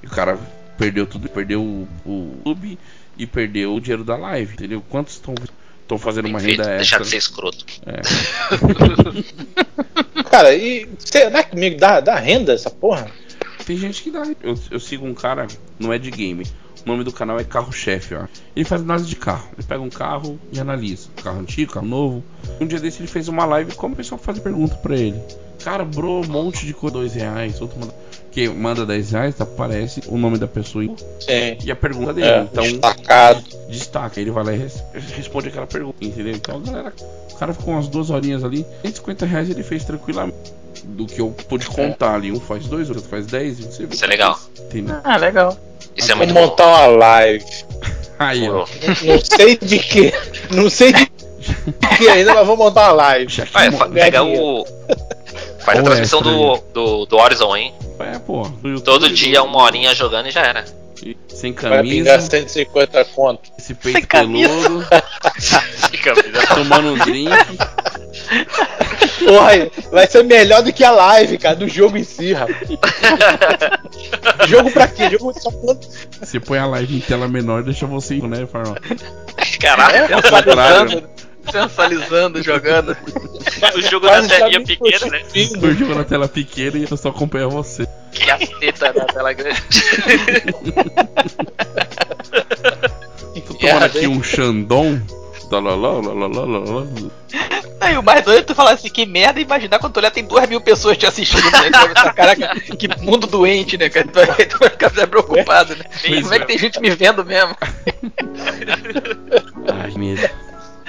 E 0.03 0.07
o 0.07 0.11
cara 0.11 0.38
perdeu 0.76 1.07
tudo, 1.07 1.26
perdeu 1.28 1.62
o, 1.62 1.88
o 2.05 2.34
YouTube 2.45 2.78
e 3.16 3.26
perdeu 3.26 3.74
o 3.74 3.80
dinheiro 3.80 4.05
da 4.05 4.16
live, 4.16 4.53
entendeu? 4.53 4.82
Quantos 4.90 5.14
estão 5.14 5.34
estão 5.93 5.99
fazendo 5.99 6.26
uma 6.28 6.38
Bem 6.38 6.49
feito, 6.49 6.62
renda 6.62 6.76
deixar 6.76 6.97
extra? 6.97 7.05
de 7.05 7.11
ser 7.11 7.16
escroto. 7.18 7.64
Cara, 10.30 10.55
e 10.55 10.88
será 10.99 11.43
que 11.43 11.57
me 11.57 11.70
dá, 11.74 12.01
dá 12.01 12.16
renda 12.16 12.53
essa 12.55 12.70
porra? 12.70 13.11
Tem 13.66 13.76
gente 13.76 14.03
que 14.03 14.11
dá. 14.11 14.22
Eu, 14.43 14.59
eu 14.70 14.80
sigo 14.80 15.07
um 15.07 15.14
cara, 15.14 15.47
não 15.78 15.93
é 15.93 15.99
de 15.99 16.11
game. 16.11 16.45
O 16.84 16.88
nome 16.88 17.05
do 17.05 17.12
canal 17.12 17.38
é 17.38 17.45
Carro 17.45 17.70
Chefe, 17.70 18.14
ó. 18.14 18.24
Ele 18.57 18.64
faz 18.64 18.80
análise 18.82 19.07
de 19.09 19.14
carro. 19.14 19.49
Ele 19.57 19.64
pega 19.64 19.80
um 19.80 19.90
carro 19.90 20.40
e 20.53 20.59
analisa. 20.59 21.11
Carro 21.22 21.38
antigo, 21.38 21.74
carro 21.74 21.86
novo. 21.86 22.24
Um 22.61 22.66
dia 22.66 22.80
desse 22.80 23.01
ele 23.01 23.07
fez 23.07 23.28
uma 23.28 23.45
live 23.45 23.72
como 23.76 23.95
o 23.95 23.97
pessoal 23.97 24.18
faz 24.20 24.40
pergunta 24.40 24.74
pra 24.76 24.97
ele. 24.97 25.20
Cara, 25.62 25.84
bro, 25.84 26.22
um 26.22 26.26
monte 26.26 26.66
de 26.66 26.74
coisa. 26.74 26.95
Dois 26.95 27.14
reais, 27.14 27.61
outro 27.61 27.78
manda. 27.78 27.95
Que 28.33 28.49
manda 28.49 28.87
10 28.87 29.11
reais, 29.12 29.41
aparece 29.41 30.01
o 30.09 30.16
nome 30.16 30.39
da 30.39 30.47
pessoa 30.49 30.83
Sim. 30.85 30.97
e 31.62 31.70
a 31.70 31.76
pergunta 31.76 32.14
dele. 32.14 32.26
É, 32.26 32.39
então, 32.41 32.64
destacado. 32.64 33.43
destaca. 33.68 34.20
Ele 34.20 34.30
vai 34.30 34.43
lá 34.45 34.53
e 34.55 34.57
res- 34.57 34.83
responde 35.16 35.49
aquela 35.49 35.66
pergunta, 35.66 35.97
entendeu? 36.03 36.33
Então, 36.35 36.61
galera, 36.62 36.93
o 37.30 37.35
cara 37.37 37.53
ficou 37.53 37.74
umas 37.74 37.89
duas 37.89 38.09
horinhas 38.09 38.43
ali. 38.43 38.64
150 38.83 39.26
reais 39.26 39.51
ele 39.51 39.62
fez 39.62 39.85
tranquilamente. 39.85 40.37
Do 40.85 41.07
que 41.07 41.20
eu 41.20 41.30
pude 41.49 41.66
contar 41.66 42.14
ali. 42.14 42.33
Um 42.33 42.41
faz 42.41 42.66
dois, 42.66 42.89
outro 42.89 43.05
faz 43.05 43.26
10. 43.26 43.59
e 43.59 43.62
você 43.64 43.87
vê 43.87 43.95
Isso 43.95 44.05
é 44.05 44.09
legal. 44.09 44.41
Entendeu? 44.59 44.97
Ah, 45.05 45.16
legal. 45.18 45.57
Isso 45.95 46.11
é 46.11 46.14
Vou 46.14 46.24
muito 46.26 46.35
bom. 46.35 46.41
montar 46.47 46.66
uma 46.66 46.87
live. 46.87 47.45
Aí, 48.18 48.49
ó. 48.49 48.64
Não 49.05 49.20
sei 49.22 49.59
de 49.59 49.78
que. 49.78 50.12
Não 50.51 50.70
sei 50.70 50.93
de 50.95 51.07
que 51.99 52.09
ainda, 52.09 52.35
mas 52.35 52.47
vou 52.47 52.57
montar 52.57 52.87
uma 52.89 52.93
live. 52.95 53.30
Já 53.30 53.45
que 53.45 53.53
Vai, 53.53 53.68
mo- 53.68 53.76
fa- 53.78 53.89
ganhar 53.89 54.05
pega 54.07 54.22
o. 54.24 54.64
Faz 55.65 55.79
a 55.79 55.81
Ou 55.83 55.87
transmissão 55.87 56.19
extra 56.21 56.33
do, 56.35 56.57
do, 56.73 57.07
do 57.07 57.17
Horizon, 57.17 57.57
hein? 57.57 57.75
É, 57.99 58.19
pô. 58.19 58.43
Todo 58.85 59.09
dia, 59.09 59.43
uma 59.43 59.63
horinha 59.63 59.95
jogando 59.95 60.27
e 60.29 60.31
já 60.31 60.41
era. 60.43 60.65
e- 61.03 61.17
sem 61.29 61.53
Vai 61.53 61.83
pingar 61.83 62.19
camisa, 62.19 62.21
150 62.21 63.05
conto. 63.07 63.51
esse 63.59 63.69
Sem 63.69 63.77
peito 63.93 64.07
camisa. 64.09 64.49
peludo, 64.63 64.87
Fica 65.91 66.15
vida. 66.15 66.47
tomando 66.55 66.89
um 66.95 66.99
drink. 66.99 67.31
Porra, 69.25 69.71
vai 69.91 70.07
ser 70.07 70.25
melhor 70.25 70.63
do 70.63 70.73
que 70.73 70.83
a 70.85 70.91
live, 70.91 71.39
cara, 71.39 71.55
do 71.57 71.69
jogo 71.69 71.97
em 71.97 72.05
si, 72.05 72.33
rapaz. 72.33 72.57
jogo 74.49 74.71
pra 74.73 74.89
quê? 74.89 75.11
Jogo 75.11 75.33
só 75.41 75.51
quando 75.51 75.81
Você 76.21 76.41
põe 76.41 76.59
a 76.59 76.67
live 76.67 76.97
em 76.97 77.01
tela 77.01 77.29
menor, 77.29 77.63
deixa 77.63 77.87
você, 77.87 78.15
né, 78.17 78.47
Farol? 78.47 78.77
Caralho, 79.61 80.15
Ao 80.15 80.23
contrário, 80.23 81.09
Sensualizando, 81.51 82.43
jogando. 82.43 82.97
o 83.74 83.80
jogo 83.82 84.07
da 84.07 84.12
quase 84.12 84.28
já 84.28 84.36
telinha 84.36 84.64
pequena, 84.64 85.07
né? 85.07 85.22
o 85.62 85.74
jogo 85.74 85.95
na 85.95 86.05
tela 86.05 86.28
pequena 86.28 86.78
e 86.78 86.86
eu 86.88 86.97
só 86.97 87.09
acompanha 87.09 87.49
você. 87.49 87.86
E 88.24 88.30
a 88.30 88.38
teta 88.38 88.93
na 88.93 89.05
tela 89.05 89.32
grande. 89.32 89.61
Tô 93.47 93.55
Que 93.55 93.59
tomando 93.59 93.80
merda, 93.80 93.86
aqui 93.86 93.99
hein? 94.01 94.09
um 94.09 94.22
Xandon. 94.22 95.01
Aí 97.80 97.99
o 97.99 98.03
mais 98.03 98.24
doido 98.24 98.38
é 98.38 98.43
tu 98.43 98.55
falar 98.55 98.72
assim, 98.72 98.88
que 98.88 99.05
merda 99.05 99.38
imaginar 99.40 99.78
quando 99.78 99.93
tu 99.93 99.99
olhar 99.99 100.11
tem 100.11 100.24
duas 100.24 100.49
mil 100.49 100.61
pessoas 100.61 100.97
te 100.97 101.05
assistindo, 101.05 101.51
né? 101.51 101.70
Pensar, 101.70 102.14
Caraca, 102.14 102.61
que 102.61 102.88
mundo 103.03 103.26
doente, 103.26 103.76
né, 103.76 103.90
cara? 103.90 104.07
Tu 104.07 104.26
vai, 104.26 104.47
tu 104.47 104.59
vai 104.59 104.70
ficar 104.70 104.90
preocupado, 104.90 105.76
né? 105.76 105.84
Pois 106.07 106.22
Como 106.22 106.34
é 106.34 106.38
que 106.38 106.45
é. 106.45 106.47
tem 106.47 106.59
gente 106.59 106.80
me 106.80 106.88
vendo 106.90 107.24
mesmo? 107.24 107.55
Ai, 109.68 109.93
medo. 109.97 110.30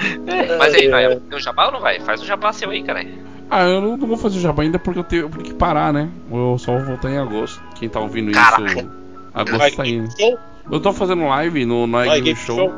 Mas 0.58 0.74
aí, 0.74 0.88
vai, 0.88 1.16
tem 1.16 1.38
um 1.38 1.40
jabá 1.40 1.66
ou 1.66 1.72
não 1.72 1.80
vai? 1.80 2.00
Faz 2.00 2.20
um 2.20 2.24
jabá 2.24 2.52
seu 2.52 2.70
aí, 2.70 2.82
cara. 2.82 3.04
Ah, 3.50 3.62
eu 3.64 3.80
não, 3.80 3.96
não 3.96 4.06
vou 4.06 4.16
fazer 4.16 4.38
o 4.38 4.40
jabá 4.40 4.62
ainda 4.62 4.78
porque 4.78 4.98
eu 4.98 5.04
tenho, 5.04 5.22
eu 5.22 5.28
tenho 5.30 5.44
que 5.44 5.54
parar, 5.54 5.92
né? 5.92 6.08
Eu 6.30 6.56
só 6.58 6.72
vou 6.76 6.84
voltar 6.84 7.10
em 7.10 7.18
agosto. 7.18 7.60
Quem 7.74 7.88
tá 7.88 8.00
ouvindo 8.00 8.32
Caraca. 8.32 8.64
isso, 8.80 8.90
agosto 9.34 9.76
tá 9.76 9.86
indo. 9.86 10.08
Eu 10.70 10.80
tô 10.80 10.92
fazendo 10.92 11.26
live 11.28 11.64
no 11.66 11.86
Vai, 11.86 12.20
Game 12.20 12.36
Show. 12.38 12.56
Show. 12.56 12.72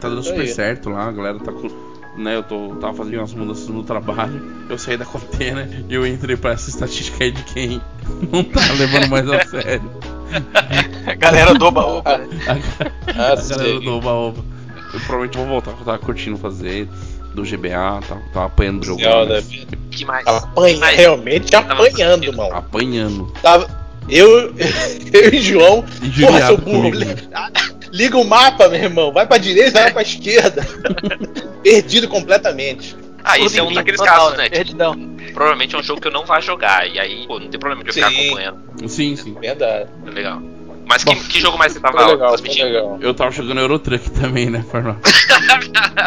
Tá 0.00 0.08
dando 0.08 0.22
super 0.22 0.40
aí. 0.40 0.48
certo 0.48 0.90
lá, 0.90 1.08
a 1.08 1.12
galera 1.12 1.38
tá 1.38 1.52
com. 1.52 1.68
Né, 2.16 2.34
eu 2.34 2.42
tô, 2.42 2.68
tava 2.80 2.94
fazendo 2.94 3.18
umas 3.18 3.34
mudanças 3.34 3.68
no 3.68 3.82
trabalho. 3.82 4.40
Eu 4.70 4.78
saí 4.78 4.96
da 4.96 5.04
quarentena 5.04 5.68
e 5.86 5.94
eu 5.94 6.06
entrei 6.06 6.34
pra 6.34 6.52
essa 6.52 6.70
estatística 6.70 7.22
aí 7.22 7.30
de 7.30 7.42
quem 7.44 7.80
não 8.32 8.42
tá 8.42 8.60
levando 8.78 9.08
mais 9.10 9.30
a 9.30 9.44
sério. 9.44 9.90
A 11.06 11.14
galera 11.14 11.54
do 11.54 11.66
oba-oba, 11.66 12.18
né? 12.18 12.26
A, 12.48 12.52
Ah, 12.52 13.32
a 13.32 13.36
galera 13.36 13.42
sei. 13.42 13.80
do 13.80 13.92
Oba 13.96 14.10
Oba. 14.12 14.44
Eu 14.92 15.00
provavelmente 15.00 15.36
vou 15.36 15.46
voltar, 15.46 15.70
eu 15.72 15.76
tava 15.78 15.98
curtindo 15.98 16.36
fazer 16.38 16.88
do 17.34 17.42
GBA, 17.42 18.00
tava, 18.08 18.20
tava 18.32 18.46
apanhando 18.46 18.82
o 18.82 18.86
jogo. 18.86 19.00
Zelda, 19.00 19.34
mas- 19.34 19.66
Que 19.90 20.04
mais? 20.04 20.26
Apanha, 20.26 20.76
Mas- 20.78 20.96
realmente 20.96 21.54
apanhando, 21.56 22.32
mano. 22.34 22.54
Apanhando. 22.54 23.32
Tava, 23.42 23.66
eu, 24.08 24.54
eu 25.12 25.34
e 25.34 25.40
João, 25.40 25.84
E 26.02 26.20
porra, 26.22 26.46
seu 26.46 26.58
burro, 26.58 26.90
liga 27.92 28.16
o 28.18 28.24
mapa, 28.24 28.68
meu 28.68 28.80
irmão. 28.82 29.12
Vai 29.12 29.26
pra 29.26 29.38
direita, 29.38 29.80
vai 29.80 29.92
pra 29.92 30.02
esquerda. 30.02 30.62
Perdido 31.62 32.08
completamente. 32.08 32.96
Ah, 33.24 33.38
isso 33.38 33.58
é 33.58 33.62
um 33.62 33.72
daqueles 33.72 33.98
total, 33.98 34.16
casos, 34.26 34.38
né? 34.38 34.48
Perdidão. 34.48 34.94
Provavelmente 35.34 35.74
é 35.74 35.78
um 35.78 35.82
jogo 35.82 36.00
que 36.00 36.06
eu 36.08 36.12
não 36.12 36.24
vá 36.24 36.40
jogar. 36.40 36.86
E 36.88 36.98
aí, 36.98 37.26
pô, 37.26 37.40
não 37.40 37.48
tem 37.48 37.58
problema 37.58 37.82
de 37.82 37.90
eu 37.90 37.94
ficar 37.94 38.10
Sim. 38.10 38.26
acompanhando. 38.26 38.58
Sim, 38.88 39.16
sim. 39.16 39.34
Verdade. 39.34 39.90
É 40.06 40.10
legal. 40.10 40.40
Mas 40.88 41.02
que, 41.04 41.14
que 41.16 41.40
jogo 41.40 41.58
mais 41.58 41.72
você 41.72 41.80
tava 41.80 41.98
Foi 41.98 42.06
legal, 42.12 42.28
transmitindo? 42.28 42.66
legal. 42.66 42.96
Eu 43.00 43.12
tava 43.12 43.30
jogando 43.32 43.58
Eurotruck 43.60 44.08
também, 44.12 44.48
né, 44.48 44.64
Fernando? 44.70 44.98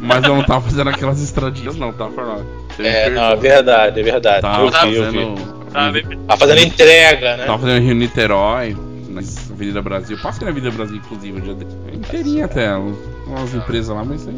Mas 0.00 0.24
eu 0.24 0.34
não 0.34 0.42
tava 0.42 0.60
fazendo 0.62 0.90
aquelas 0.90 1.20
estradinhas, 1.20 1.76
não, 1.76 1.92
tá, 1.92 2.08
Fernando? 2.10 2.44
É, 2.78 3.08
não, 3.10 3.22
é 3.30 3.36
verdade, 3.36 4.00
é 4.00 4.02
verdade. 4.02 4.42
Tava 4.42 4.62
eu 4.64 4.70
vi, 4.70 4.94
eu 4.96 5.10
vi. 5.10 5.18
fazendo. 5.18 5.64
Tá, 5.72 5.90
bem- 5.90 6.04
Tá 6.26 6.36
fazendo 6.36 6.58
entrega, 6.60 7.36
né? 7.36 7.44
Tava 7.46 7.58
fazendo 7.60 7.82
Rio 7.84 7.94
Niterói, 7.94 8.76
na 9.08 9.20
Avenida 9.20 9.82
Brasil. 9.82 10.18
Passei 10.22 10.44
na 10.44 10.50
Avenida 10.50 10.70
Brasil, 10.72 10.96
inclusive, 10.96 11.38
um 11.38 11.40
dia 11.40 11.54
desse. 11.54 11.76
Inteirinha 11.92 12.44
até, 12.46 12.76
um- 12.76 12.96
umas 13.26 13.54
empresas 13.54 13.94
lá, 13.94 14.04
mas 14.04 14.26
aí. 14.28 14.36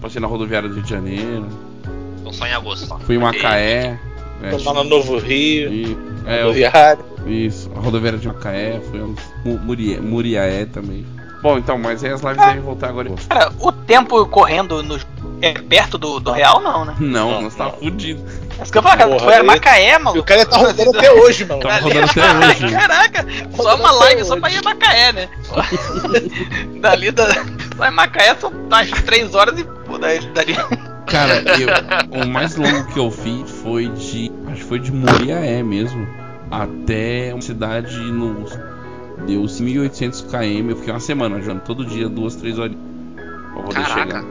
Passei 0.00 0.20
na 0.20 0.28
rodoviária 0.28 0.68
do 0.68 0.74
Rio 0.74 0.84
de 0.84 0.90
Janeiro. 0.90 1.48
Então 2.20 2.32
só 2.32 2.46
em 2.46 2.52
agosto. 2.52 2.86
Fui 3.00 3.16
em 3.16 3.18
Macaé. 3.18 3.98
É, 4.42 4.50
Tô 4.50 4.62
lá 4.62 4.74
no 4.74 4.84
Novo 4.84 5.18
Rio, 5.18 5.72
e, 5.72 5.96
é, 6.26 6.40
eu- 6.42 6.46
rodoviário. 6.46 7.04
isso, 7.26 7.70
a 7.74 7.80
rodoviária 7.80 8.18
de 8.18 8.28
Macaé, 8.28 8.80
Mu- 9.44 9.58
Muri- 9.58 10.00
Muriaé 10.00 10.64
também. 10.66 11.04
Bom, 11.42 11.56
então, 11.56 11.78
mas 11.78 12.02
aí 12.02 12.10
as 12.12 12.20
lives 12.20 12.36
devem 12.38 12.60
voltar 12.60 12.88
agora. 12.88 13.10
Cara, 13.28 13.52
o 13.60 13.70
tempo 13.70 14.26
correndo 14.26 14.82
no, 14.82 14.98
é 15.40 15.52
perto 15.52 15.96
do, 15.96 16.18
do 16.18 16.32
real, 16.32 16.60
não, 16.60 16.84
né? 16.84 16.94
Não, 16.98 17.30
Não, 17.32 17.42
nós 17.42 17.54
tava 17.54 17.70
não. 17.72 17.78
fudido. 17.78 18.24
É 18.58 18.62
isso 18.64 18.72
que 18.72 18.78
eu 18.78 18.82
falo, 18.82 18.98
cara, 18.98 19.18
foi 19.20 19.34
a 19.34 19.38
aí- 19.40 19.46
Macaé, 19.46 19.94
E 19.94 19.98
maluco. 19.98 20.20
o 20.20 20.24
cara 20.24 20.44
tá 20.44 20.56
rodando 20.56 20.96
até 20.98 21.12
hoje, 21.12 21.44
mano. 21.44 21.60
Tá 21.60 21.78
rodando 21.78 22.04
até 22.10 22.64
hoje. 22.64 22.72
Caraca, 22.74 23.26
só 23.54 23.76
uma 23.76 23.92
live 23.92 24.24
só 24.24 24.36
pra 24.40 24.50
ir 24.50 24.58
a 24.58 24.62
Macaé, 24.62 25.12
né? 25.12 25.28
Dali 26.80 27.10
da. 27.10 27.26
Só 27.78 27.86
em 27.86 27.92
Macaé 27.92 28.34
são 28.34 28.50
umas 28.50 28.90
3 28.90 29.34
horas 29.36 29.56
e. 29.60 29.62
Pô, 29.62 29.96
daí, 29.98 30.18
dali. 30.32 30.56
Cara, 31.10 31.42
eu- 31.58 32.22
o 32.22 32.26
mais 32.28 32.56
longo 32.56 32.86
que 32.92 32.98
eu 32.98 33.10
fiz 33.10 33.50
foi 33.62 33.88
de. 33.88 34.30
Acho 34.46 34.56
que 34.62 34.64
foi 34.64 34.78
de 34.78 34.92
Muriaé 34.92 35.62
mesmo. 35.62 36.06
Até 36.50 37.32
uma 37.32 37.42
cidade 37.42 37.96
no. 37.98 38.44
Deu 39.26 39.42
1.800 39.42 40.26
km. 40.30 40.70
Eu 40.70 40.76
fiquei 40.76 40.92
uma 40.92 41.00
semana 41.00 41.40
jogando 41.40 41.62
todo 41.62 41.84
dia, 41.84 42.08
duas, 42.08 42.36
três 42.36 42.58
horas. 42.58 42.76
Pra 43.52 43.62
poder 43.62 43.74
Caraca. 43.84 44.00
chegar. 44.00 44.24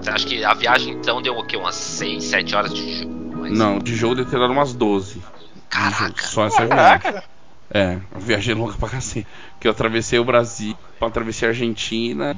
Você 0.00 0.10
acha 0.10 0.26
que 0.26 0.44
a 0.44 0.54
viagem 0.54 0.94
então 0.94 1.20
deu 1.20 1.34
o 1.36 1.44
quê? 1.44 1.56
Umas 1.56 1.74
6, 1.74 2.22
7 2.24 2.54
horas 2.54 2.72
de 2.72 3.00
jogo? 3.00 3.36
Mas- 3.40 3.58
Não, 3.58 3.78
de 3.78 3.94
jogo 3.96 4.14
deve 4.14 4.30
ter 4.30 4.38
dado 4.38 4.52
umas 4.52 4.72
12. 4.72 5.14
de 5.14 5.20
jogo, 5.20 5.32
Caraca. 5.68 6.22
Só 6.22 6.46
essa 6.46 6.64
viagem. 6.64 6.98
Caraca. 7.00 7.24
É, 7.70 7.98
a 8.14 8.18
viagem 8.18 8.54
longa 8.54 8.74
pra 8.74 8.88
cacete. 8.88 9.26
Que 9.60 9.66
eu 9.68 9.72
atravessei 9.72 10.18
o 10.18 10.24
Brasil, 10.24 10.74
pra 10.98 11.08
atravessar 11.08 11.46
a 11.46 11.48
Argentina, 11.50 12.34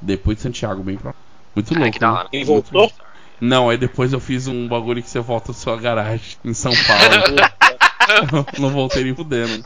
depois 0.00 0.36
de 0.38 0.42
Santiago, 0.44 0.82
bem 0.82 0.96
pra. 0.96 1.12
Muito 1.54 1.74
Ah, 1.74 1.78
louco. 1.78 1.92
que 1.92 1.98
da 1.98 2.10
né? 2.12 2.18
hora. 2.18 2.28
E 2.32 2.44
Muito 2.44 2.46
voltou? 2.46 2.92
Não, 3.40 3.68
aí 3.68 3.76
depois 3.76 4.12
eu 4.12 4.20
fiz 4.20 4.46
um 4.46 4.68
bagulho 4.68 5.02
que 5.02 5.10
você 5.10 5.20
volta 5.20 5.52
da 5.52 5.58
sua 5.58 5.76
garagem 5.76 6.36
em 6.44 6.54
São 6.54 6.72
Paulo. 6.86 8.46
não 8.58 8.70
voltei 8.70 9.04
nem 9.04 9.14
fudendo. 9.14 9.64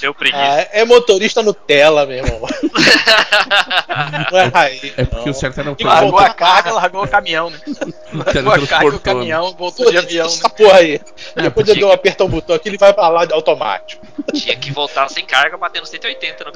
Deu 0.00 0.14
preguiça. 0.14 0.42
Ah, 0.42 0.68
é 0.72 0.84
motorista 0.84 1.42
Nutella, 1.42 2.06
meu 2.06 2.18
irmão. 2.18 2.40
Não 4.32 4.38
é 4.38 4.44
raiz. 4.46 4.92
É 4.96 5.04
porque 5.04 5.24
não. 5.26 5.30
o 5.30 5.34
certo 5.34 5.60
era 5.60 5.68
eu 5.68 5.72
E 5.74 5.76
pegar 5.76 6.00
Largou 6.00 6.18
a 6.18 6.30
carga, 6.30 6.72
largou 6.72 7.04
o 7.04 7.08
caminhão, 7.08 7.50
né? 7.50 7.58
Largou 8.12 8.52
a 8.52 8.66
carga 8.66 8.86
e 8.86 8.96
o 8.96 9.00
caminhão, 9.00 9.52
voltou 9.52 9.90
de 9.90 9.98
avião, 9.98 10.26
né? 10.26 10.32
Essa 10.32 10.48
porra 10.48 10.78
aí. 10.78 11.00
É, 11.36 11.42
Depois 11.42 11.66
de 11.66 11.80
eu 11.80 11.92
apertar 11.92 12.24
um 12.24 12.28
botão 12.28 12.56
aqui, 12.56 12.68
ele 12.68 12.78
vai 12.78 12.92
pra 12.92 13.08
lá 13.08 13.24
de 13.24 13.32
automático. 13.32 14.04
Tinha 14.32 14.56
que 14.56 14.72
voltar 14.72 15.08
sem 15.08 15.24
carga, 15.24 15.56
batendo 15.56 15.86
180 15.86 16.44
no 16.44 16.52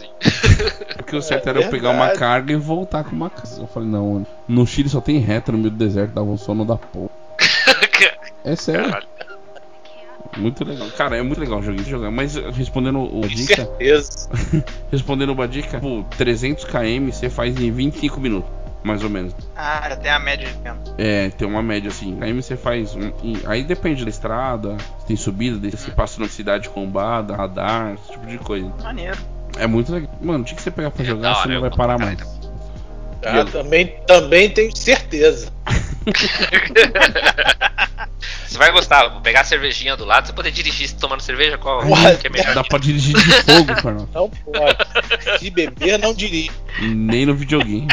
Porque 0.97 1.17
o 1.17 1.23
certo 1.23 1.49
era 1.49 1.61
eu 1.61 1.71
pegar 1.71 1.91
uma 1.91 2.11
carga 2.11 2.53
e 2.53 2.57
voltar 2.57 3.05
com 3.05 3.11
uma 3.15 3.29
carga. 3.29 3.49
Eu 3.59 3.67
falei, 3.67 3.89
não, 3.89 4.27
no 4.49 4.67
Chile 4.67 4.89
só 4.89 5.01
tem 5.01 5.19
reta 5.19 5.53
no 5.53 5.59
meio 5.59 5.71
do 5.71 5.77
deserto, 5.77 6.13
dava 6.13 6.29
um 6.29 6.39
sono 6.39 6.65
da 6.65 6.77
porra. 6.77 7.11
É 8.47 8.55
sério, 8.55 8.85
Caralho. 8.85 9.09
Muito 10.37 10.65
legal. 10.65 10.89
Cara, 10.97 11.17
é 11.17 11.23
muito 11.23 11.41
legal 11.41 11.59
o 11.59 11.63
joguinho 11.63 11.85
de 11.85 11.91
jogar. 11.91 12.11
Mas 12.11 12.37
respondendo 12.37 13.01
o 13.03 13.21
Com 13.23 13.29
dica, 13.29 13.57
certeza. 13.57 14.29
respondendo 14.91 15.31
uma 15.31 15.47
dica, 15.49 15.79
pô, 15.81 16.05
300 16.17 16.65
km 16.65 17.11
você 17.13 17.29
faz 17.31 17.59
em 17.61 17.71
25 17.71 18.21
minutos, 18.21 18.51
mais 18.85 19.03
ou 19.03 19.11
menos. 19.11 19.35
Ah, 19.57 19.87
já 19.89 19.97
tem 19.97 20.11
a 20.11 20.19
média 20.19 20.47
de 20.49 20.55
tempo. 20.59 20.79
É, 20.99 21.31
tem 21.31 21.47
uma 21.49 21.63
média 21.63 21.89
assim. 21.89 22.19
Aí 22.21 22.33
você 22.33 22.57
faz. 22.57 22.95
um- 22.95 23.13
e- 23.23 23.43
aí 23.47 23.63
depende 23.65 24.05
da 24.05 24.11
estrada, 24.11 24.77
se 25.01 25.07
tem 25.07 25.17
subida, 25.17 25.59
daí 25.59 25.71
você 25.71 25.91
passa 25.91 26.19
numa 26.21 26.29
cidade 26.29 26.69
combada, 26.69 27.35
radar, 27.35 27.95
esse 27.95 28.13
tipo 28.13 28.27
de 28.27 28.39
coisa. 28.39 28.73
Maneiro. 28.83 29.19
É 29.59 29.67
muito 29.67 29.91
legal. 29.93 30.11
Mano, 30.21 30.45
tinha 30.45 30.57
que 30.57 30.63
você 30.63 30.71
pegar 30.71 30.91
pra 30.91 31.03
É 31.03 31.07
jogar, 31.07 31.29
da 31.31 31.35
você 31.35 31.41
hora, 31.43 31.55
não 31.55 31.61
vai 31.63 31.71
parar 31.71 31.99
mais. 31.99 32.19
Ah, 33.25 33.45
também, 33.45 33.95
também 34.07 34.51
tenho 34.51 34.77
certeza. 34.77 35.49
Você 38.47 38.59
vai 38.59 38.71
gostar, 38.73 39.09
vou 39.09 39.21
pegar 39.21 39.41
a 39.41 39.45
cervejinha 39.45 39.97
do 39.97 40.05
lado, 40.05 40.27
você 40.27 40.33
poder 40.33 40.51
dirigir 40.51 40.91
tomando 40.95 41.21
cerveja, 41.21 41.59
qual 41.59 41.81
Porra, 41.83 42.15
que 42.15 42.27
é 42.27 42.31
melhor? 42.31 42.55
Dá 42.55 42.65
pra 42.65 42.79
dirigir 42.79 43.15
de 43.17 43.33
fogo, 43.43 43.75
Fernando. 43.83 44.09
Não 44.15 44.31
pode. 44.31 45.39
Se 45.39 45.51
beber, 45.51 45.99
não 45.99 46.15
dirige. 46.15 46.51
Nem 46.81 47.27
no 47.27 47.35
videogame. 47.35 47.89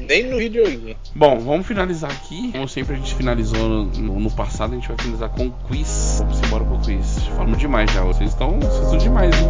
Nem 0.00 0.24
no 0.30 0.38
videogame. 0.38 0.96
Bom, 1.14 1.38
vamos 1.40 1.66
finalizar 1.66 2.10
aqui. 2.10 2.50
Como 2.52 2.68
sempre 2.68 2.94
a 2.94 2.98
gente 2.98 3.14
finalizou 3.14 3.68
no, 3.68 3.84
no- 3.84 4.20
no 4.20 4.30
passado, 4.30 4.72
a 4.72 4.76
gente 4.76 4.88
vai 4.88 4.96
finalizar 4.96 5.28
com 5.30 5.46
o 5.48 5.52
quiz. 5.68 6.16
Vamos 6.20 6.40
embora 6.40 6.64
pro 6.64 6.78
quiz. 6.78 7.18
Falamos 7.36 7.58
demais 7.58 7.90
já. 7.92 8.00
Vocês 8.02 8.30
estão. 8.30 8.58
Vocês 8.60 8.84
estão 8.84 8.98
demais, 8.98 9.34
hein? 9.38 9.48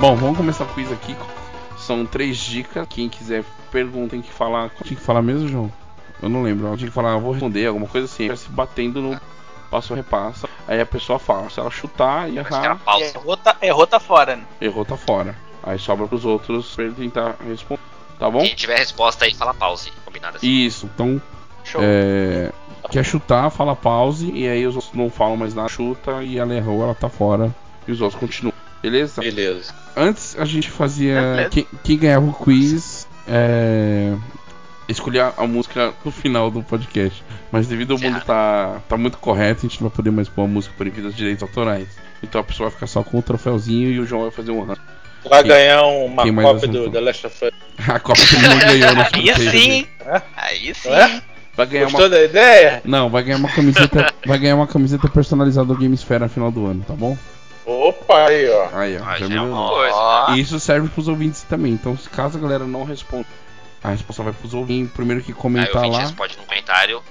Bom, 0.00 0.16
vamos 0.16 0.38
começar 0.38 0.64
o 0.64 0.68
quiz 0.68 0.90
aqui. 0.90 1.14
São 1.76 2.06
três 2.06 2.38
dicas. 2.38 2.86
Quem 2.88 3.06
quiser 3.06 3.44
pergunta 3.70 4.12
tem 4.12 4.22
que 4.22 4.32
falar. 4.32 4.70
Tinha 4.82 4.98
que 4.98 5.04
falar 5.04 5.20
mesmo, 5.20 5.46
João? 5.46 5.70
Eu 6.22 6.30
não 6.30 6.42
lembro. 6.42 6.68
Eu 6.68 6.76
tinha 6.78 6.88
que 6.88 6.94
falar, 6.94 7.12
eu 7.12 7.20
vou 7.20 7.32
responder, 7.32 7.66
alguma 7.66 7.86
coisa 7.86 8.06
assim. 8.06 8.34
Se 8.34 8.48
batendo 8.48 9.02
no, 9.02 9.20
passou, 9.70 9.94
repassa. 9.94 10.48
Aí 10.66 10.80
a 10.80 10.86
pessoa 10.86 11.18
fala, 11.18 11.50
se 11.50 11.60
ela 11.60 11.70
chutar 11.70 12.30
e 12.30 12.38
errar, 12.38 12.78
pausa. 12.78 13.04
Errou, 13.14 13.36
tá, 13.36 13.56
errou, 13.60 13.86
tá 13.86 14.00
fora, 14.00 14.36
né? 14.36 14.44
errou, 14.58 14.86
tá 14.86 14.96
fora. 14.96 15.36
Aí 15.62 15.78
sobra 15.78 16.06
pros 16.08 16.24
outros 16.24 16.74
pra 16.74 16.84
ele 16.84 16.94
tentar 16.94 17.36
responder. 17.46 17.82
Tá 18.18 18.30
bom? 18.30 18.40
Quem 18.40 18.54
tiver 18.54 18.78
resposta 18.78 19.26
aí, 19.26 19.34
fala 19.34 19.52
pause. 19.52 19.92
Combinado 20.06 20.38
assim. 20.38 20.46
Isso, 20.46 20.88
então 20.94 21.20
Show. 21.62 21.82
É, 21.84 22.50
quer 22.90 23.04
chutar, 23.04 23.50
fala 23.50 23.76
pause, 23.76 24.30
e 24.32 24.48
aí 24.48 24.66
os 24.66 24.76
outros 24.76 24.94
não 24.94 25.10
falam 25.10 25.36
mais 25.36 25.54
nada, 25.54 25.68
chuta, 25.68 26.22
e 26.22 26.38
ela 26.38 26.54
errou, 26.54 26.82
ela 26.82 26.94
tá 26.94 27.10
fora, 27.10 27.54
e 27.86 27.92
os 27.92 28.00
outros 28.00 28.18
continuam. 28.18 28.59
Beleza? 28.82 29.20
Beleza. 29.20 29.74
Antes 29.96 30.36
a 30.38 30.44
gente 30.44 30.70
fazia. 30.70 31.20
Beleza. 31.20 31.48
Quem, 31.50 31.66
quem 31.84 31.98
ganhava 31.98 32.26
o 32.26 32.32
quiz 32.32 33.06
é, 33.28 34.14
escolher 34.88 35.32
a 35.36 35.46
música 35.46 35.92
no 36.04 36.10
final 36.10 36.50
do 36.50 36.62
podcast. 36.62 37.22
Mas 37.50 37.66
devido 37.66 37.92
ao 37.92 37.98
mundo 37.98 38.14
Certo. 38.14 38.26
tá, 38.26 38.80
tá 38.88 38.96
muito 38.96 39.18
correto, 39.18 39.60
a 39.60 39.68
gente 39.68 39.80
não 39.80 39.88
vai 39.88 39.96
poder 39.96 40.10
mais 40.10 40.28
pôr 40.28 40.44
a 40.44 40.46
música 40.46 40.74
por 40.76 40.84
devido 40.84 41.06
aos 41.06 41.16
direitos 41.16 41.42
autorais. 41.42 41.88
Então 42.22 42.40
a 42.40 42.44
pessoa 42.44 42.68
vai 42.68 42.74
ficar 42.74 42.86
só 42.86 43.02
com 43.02 43.18
o 43.18 43.22
troféuzinho 43.22 43.90
e 43.90 44.00
o 44.00 44.06
João 44.06 44.22
vai 44.22 44.30
fazer 44.30 44.50
um 44.50 44.60
run. 44.64 44.74
Vai 45.28 45.42
ganhar 45.44 45.82
uma 45.84 46.24
cópia 46.42 46.68
do? 46.68 46.90
The 46.90 47.00
Last 47.00 47.26
of 47.26 47.44
Us. 47.44 47.50
A 47.88 48.00
Copa 48.00 48.20
que 48.20 48.36
não 48.36 48.58
ganhou 48.58 48.94
no 48.94 49.02
Aí 49.12 49.50
sim. 49.50 49.86
É? 50.00 50.22
Aí 50.36 50.74
sim. 50.74 50.88
É? 50.90 51.22
Vai 51.54 51.66
ganhar 51.66 51.84
uma 51.84 51.90
Gostou 51.90 52.08
da 52.08 52.24
ideia? 52.24 52.80
Não, 52.84 53.10
vai 53.10 53.22
ganhar 53.22 53.36
uma 53.36 53.50
camiseta. 53.50 54.12
vai 54.24 54.38
ganhar 54.38 54.56
uma 54.56 54.66
camiseta 54.66 55.08
personalizada 55.08 55.66
do 55.66 55.76
Gamesfera 55.76 56.24
no 56.24 56.30
final 56.30 56.50
do 56.50 56.66
ano, 56.66 56.84
tá 56.86 56.94
bom? 56.94 57.16
Opa, 57.66 58.26
aí, 58.28 58.48
ó. 58.48 58.68
Aí, 58.72 58.96
ó. 58.98 59.04
Já 59.16 59.26
já 59.28 59.34
é 59.36 59.40
uma 59.40 59.68
coisa. 59.68 60.26
E 60.36 60.40
isso 60.40 60.58
serve 60.58 60.88
pros 60.88 61.08
ouvintes 61.08 61.42
também. 61.42 61.72
Então, 61.72 61.96
se 61.96 62.08
caso 62.08 62.38
a 62.38 62.40
galera 62.40 62.64
não 62.64 62.84
responda, 62.84 63.26
a 63.82 63.90
resposta 63.90 64.22
vai 64.22 64.32
pros 64.32 64.54
ouvintes. 64.54 64.92
Primeiro 64.92 65.22
que 65.22 65.32
Aí 65.32 65.38
comentar 65.38 65.76
ouvinte 65.76 65.92
lá. 65.96 66.00
responde 66.02 66.36
no 66.38 66.44
comentário. 66.44 67.02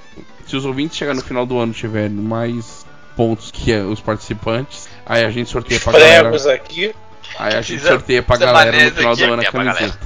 Se 0.48 0.56
os 0.56 0.66
ouvintes 0.66 0.98
chegar 0.98 1.14
no 1.14 1.22
final 1.22 1.46
do 1.46 1.58
ano 1.60 1.72
tiverem 1.74 2.10
mais 2.10 2.86
pontos 3.16 3.52
que 3.52 3.74
os 3.76 4.00
participantes, 4.00 4.90
aí 5.06 5.24
a 5.24 5.30
gente 5.30 5.50
sorteia 5.50 5.80
pra 5.80 5.94
galera. 5.94 6.22
Prevos 6.30 6.48
aqui. 6.48 6.96
Aí 7.38 7.56
a 7.56 7.62
gente 7.62 7.82
sorteia 7.82 8.24
pra 8.24 8.38
galera 8.38 8.72
no 8.86 8.92
final 8.92 9.16
do 9.16 9.24
ano 9.26 9.42
a 9.42 9.46
é 9.46 9.52
camiseta. 9.52 10.00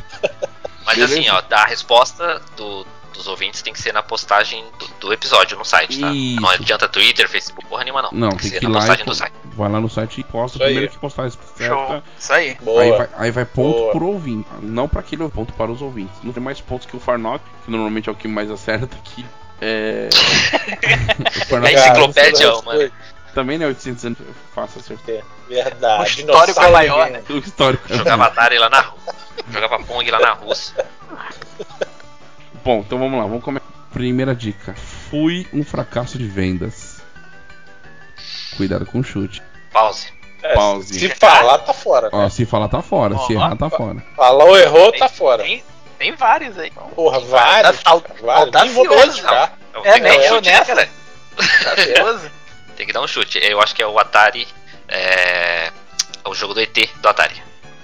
Mas 0.86 0.96
Beleza? 0.98 1.20
assim, 1.20 1.30
ó, 1.30 1.42
a 1.56 1.66
resposta 1.66 2.42
do- 2.58 2.86
dos 3.14 3.28
ouvintes 3.28 3.62
tem 3.62 3.72
que 3.72 3.82
ser 3.82 3.94
na 3.94 4.04
postagem 4.04 4.66
do, 4.80 4.88
do 5.08 5.14
episódio 5.14 5.58
no 5.58 5.64
site, 5.64 6.00
tá? 6.00 6.12
Isso. 6.12 6.42
Não 6.42 6.50
adianta 6.50 6.88
Twitter, 6.90 7.30
Facebook, 7.30 7.66
porra 7.68 7.84
nenhuma 7.84 8.02
não. 8.02 8.10
Não, 8.12 8.30
tem 8.30 8.38
que 8.38 8.44
tem 8.44 8.52
ser 8.52 8.60
que 8.60 8.66
ir 8.66 8.70
na 8.70 8.80
postagem 8.80 9.04
e 9.04 9.06
do 9.06 9.16
site. 9.16 9.34
vai 9.46 9.70
lá 9.72 9.80
no 9.80 9.90
site 9.90 10.20
e 10.22 10.24
posta. 10.24 10.58
Isso 10.58 10.64
aí. 10.64 10.70
Primeiro 10.72 10.92
que 10.94 11.00
postar 11.00 11.22
a 11.22 11.26
resposta 11.26 11.64
Show. 11.66 12.04
Isso 12.20 12.34
aí. 12.34 12.56
Boa. 12.62 12.82
Aí 12.82 12.92
vai, 12.92 13.10
aí 13.18 13.32
vai 13.32 13.46
ponto 13.46 13.78
Boa. 13.78 13.92
por 13.94 14.04
ouvinte, 14.04 14.48
não 14.62 14.88
pra 14.90 15.00
aquele 15.00 15.28
ponto 15.30 15.54
para 15.54 15.72
os 15.72 15.82
ouvintes. 15.82 16.16
Não 16.24 16.34
tem 16.34 16.44
mais 16.44 16.60
pontos 16.60 16.86
que 16.88 16.96
o 16.96 17.00
Farnock, 17.00 17.44
que 17.64 17.72
normalmente 17.72 18.10
é 18.10 18.12
o 18.12 18.16
que 18.16 18.28
mais 18.28 18.50
acerta 18.52 18.96
aqui. 18.98 19.26
É. 19.62 20.10
o 21.52 21.56
É 21.66 21.74
isso. 21.74 21.84
enciclopédia, 21.84 22.52
Cara, 22.52 22.62
mano. 22.64 22.92
também 23.34 23.58
não 23.58 23.66
é 23.68 23.70
800 23.70 24.06
anos 24.06 24.18
fácil 24.54 24.82
acertar. 24.82 25.24
Verdade. 25.48 26.02
O 26.02 26.04
histórico 26.22 26.62
é 26.62 26.72
maior, 26.72 27.10
né? 27.10 27.24
O 27.30 27.38
histórico. 27.38 27.94
é 27.94 27.98
Jogava 27.98 28.26
Atari 28.26 28.58
lá 28.58 28.70
na 28.70 28.92
Jogava 29.52 29.80
Pong 29.84 30.10
lá 30.12 30.20
na 30.20 30.32
Rússia. 30.34 30.86
Bom, 32.64 32.80
então 32.80 32.98
vamos 32.98 33.20
lá, 33.20 33.26
vamos 33.26 33.44
começar. 33.44 33.66
Primeira 33.92 34.34
dica: 34.36 34.74
fui 35.10 35.48
um 35.54 35.64
fracasso 35.64 36.18
de 36.18 36.28
vendas. 36.28 37.02
Cuidado 38.58 38.86
com 38.86 39.00
o 39.00 39.04
chute. 39.04 39.42
Pause. 39.72 40.08
É, 40.42 40.54
Pause. 40.54 41.00
Se 41.00 41.10
falar, 41.10 41.58
tá 41.60 41.74
fora. 41.74 42.10
Ó, 42.12 42.30
se 42.30 42.46
falar 42.46 42.68
tá 42.68 42.82
fora, 42.82 43.18
se 43.20 43.36
Ó. 43.36 43.40
errar 43.40 43.56
tá 43.56 43.70
fora. 43.70 44.04
Falar 44.16 44.44
ou 44.46 44.58
errou, 44.58 44.92
tá 44.92 45.08
fora. 45.08 45.44
Tem, 45.44 45.64
tem 45.98 46.12
vários 46.16 46.58
aí. 46.60 46.72
Porra, 46.96 47.20
vários. 47.22 47.80
Al- 47.86 48.04
vários. 48.22 48.54
Nem 48.62 48.74
vou. 48.74 48.86
Então, 48.86 49.86
É, 49.86 49.94
tem 49.94 50.02
que 50.04 50.08
dar 50.10 50.14
um 50.16 50.20
né? 50.20 50.28
chute, 50.28 50.30
Eu 50.30 50.42
né, 50.42 50.52
nessa. 50.60 50.66
cara? 50.76 50.90
Gracioso. 51.76 52.32
Tem 52.76 52.88
que 52.88 52.94
dar 52.94 53.02
um 53.02 53.08
chute. 53.08 53.38
Eu 53.44 53.62
acho 53.62 53.76
que 53.76 53.84
é 53.84 53.88
o 53.88 54.00
Atari. 54.00 54.48
É. 54.88 55.72
O 56.26 56.34
jogo 56.34 56.56
do 56.56 56.60
ET 56.60 56.76
do 57.02 57.08
Atari. 57.08 57.36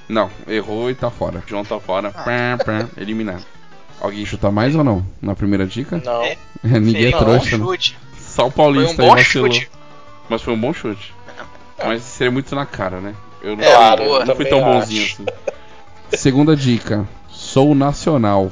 Não, 0.07 0.31
errou 0.47 0.89
e 0.89 0.95
tá 0.95 1.11
fora. 1.11 1.43
João 1.45 1.63
tá 1.63 1.79
fora. 1.79 2.11
Ah. 2.15 2.23
Pá, 2.23 2.63
pá, 2.65 2.89
eliminado. 2.97 3.45
Alguém 4.01 4.25
chuta 4.25 4.49
mais 4.51 4.75
ou 4.75 4.83
não? 4.83 5.05
Na 5.21 5.35
primeira 5.35 5.65
dica? 5.67 6.01
Não. 6.03 6.23
É. 6.23 6.37
Ninguém 6.63 7.05
é 7.11 7.15
um 7.15 7.19
bom 7.19 7.25
trouxa. 7.25 7.57
né? 7.57 7.65
chute. 7.65 7.97
Só 8.19 8.47
o 8.47 8.51
Foi 8.51 8.63
Paulista 8.63 8.93
um 9.03 9.07
bom 9.07 9.13
aí 9.15 9.23
vacilou. 9.23 9.51
chute. 9.51 9.69
Mas 10.29 10.41
foi 10.41 10.53
um 10.53 10.59
bom 10.59 10.73
chute. 10.73 11.13
Mas 11.85 12.01
seria 12.03 12.31
muito 12.31 12.53
na 12.55 12.65
cara, 12.65 12.99
né? 13.01 13.13
Eu 13.41 13.55
não, 13.55 13.63
É, 13.63 13.73
Claro, 13.75 14.03
boa. 14.03 14.19
eu 14.21 14.25
não 14.25 14.35
fui 14.35 14.45
tão 14.45 14.61
bonzinho 14.61 15.03
acho. 15.03 15.21
assim. 15.23 15.25
Segunda 16.17 16.55
dica. 16.55 17.07
Sou 17.29 17.73
nacional. 17.73 18.51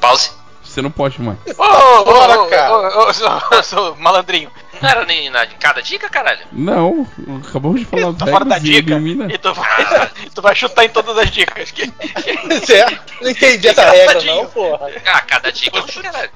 Pause. 0.00 0.30
Você 0.76 0.82
não 0.82 0.90
pode 0.90 1.22
mais. 1.22 1.38
Ô, 1.56 1.62
ô, 1.62 2.00
ô, 2.00 2.04
Bora, 2.04 2.40
ô, 2.42 2.46
cara. 2.48 2.98
ô, 3.08 3.62
sou 3.64 3.96
malandrinho. 3.96 4.50
Não 4.82 4.90
era 4.90 5.06
nem 5.06 5.30
na 5.30 5.46
cada 5.46 5.80
dica, 5.80 6.06
caralho? 6.10 6.40
Não, 6.52 7.08
acabamos 7.42 7.80
de 7.80 7.86
falar 7.86 8.12
Tá 8.12 8.26
fora 8.26 8.44
da 8.44 8.58
e 8.58 8.60
dica. 8.60 8.90
elimina. 8.92 9.32
E 9.32 9.38
tu 9.38 9.54
vai, 9.54 10.10
tu 10.34 10.42
vai 10.42 10.54
chutar 10.54 10.84
em 10.84 10.90
todas 10.90 11.16
as 11.16 11.30
dicas. 11.30 11.70
Que- 11.72 11.90
Certo? 12.66 13.14
Não 13.22 13.30
entendi 13.30 13.68
essa 13.68 13.88
regra, 13.90 14.22
não, 14.24 14.44
porra. 14.48 14.90
Ah, 15.06 15.22
cada 15.22 15.50
dica 15.50 15.78
é 15.78 15.82
um 15.82 15.86
chute, 15.88 16.02
caralho. 16.02 16.30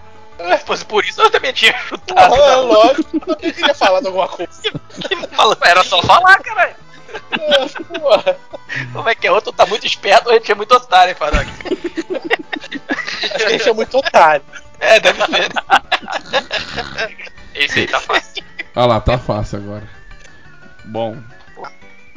Se 0.58 0.64
fosse 0.64 0.84
por 0.86 1.04
isso, 1.04 1.20
eu 1.20 1.30
também 1.30 1.52
tinha 1.52 1.76
chutado. 1.86 2.30
Porra, 2.30 2.42
é 2.52 2.56
não. 2.56 2.66
lógico. 2.66 3.20
Eu 3.28 3.36
queria 3.36 3.74
falar 3.74 4.00
de 4.00 4.06
alguma 4.06 4.26
coisa. 4.26 4.50
Era 5.66 5.84
só 5.84 6.00
falar, 6.00 6.38
caralho. 6.38 6.74
Porra. 7.98 8.36
Como 8.92 9.08
é 9.08 9.14
que 9.14 9.26
é? 9.26 9.32
Outro 9.32 9.52
tá 9.52 9.66
muito 9.66 9.86
esperto, 9.86 10.30
a 10.30 10.34
gente 10.34 10.52
é 10.52 10.54
muito 10.54 10.72
otário, 10.74 11.14
Faroc. 11.16 11.46
Acho 13.22 13.36
que 13.36 13.42
a 13.42 13.50
gente 13.50 13.68
é 13.68 13.72
muito 13.72 13.98
otário. 13.98 14.44
É, 14.78 14.98
deve 15.00 15.18
ser. 15.26 15.48
Esse 17.54 17.80
aí 17.80 17.86
tá 17.86 18.00
fácil. 18.00 18.44
Olha 18.74 18.86
lá, 18.86 19.00
tá 19.00 19.18
fácil 19.18 19.58
agora. 19.58 19.88
Bom. 20.84 21.16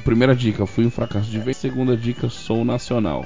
Primeira 0.03 0.35
dica, 0.35 0.65
fui 0.65 0.85
um 0.85 0.91
fracasso 0.91 1.25
de 1.25 1.39
vez. 1.39 1.57
Segunda 1.57 1.95
dica, 1.97 2.29
sou 2.29 2.63
nacional. 2.63 3.25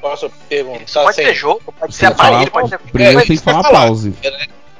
Posso 0.00 0.30
perguntar 0.48 1.02
pode 1.02 1.16
ser 1.16 1.34
jogo, 1.34 1.72
pode 1.72 1.94
ser 1.94 2.06
aparelho, 2.06 2.50
pode 2.50 2.68
ser. 2.68 2.78
Primeiro 2.78 3.18
É, 3.18 3.24
tem 3.24 3.36
que 3.36 3.42
falar 3.42 3.62
falar. 3.62 3.86
pause. 3.86 4.14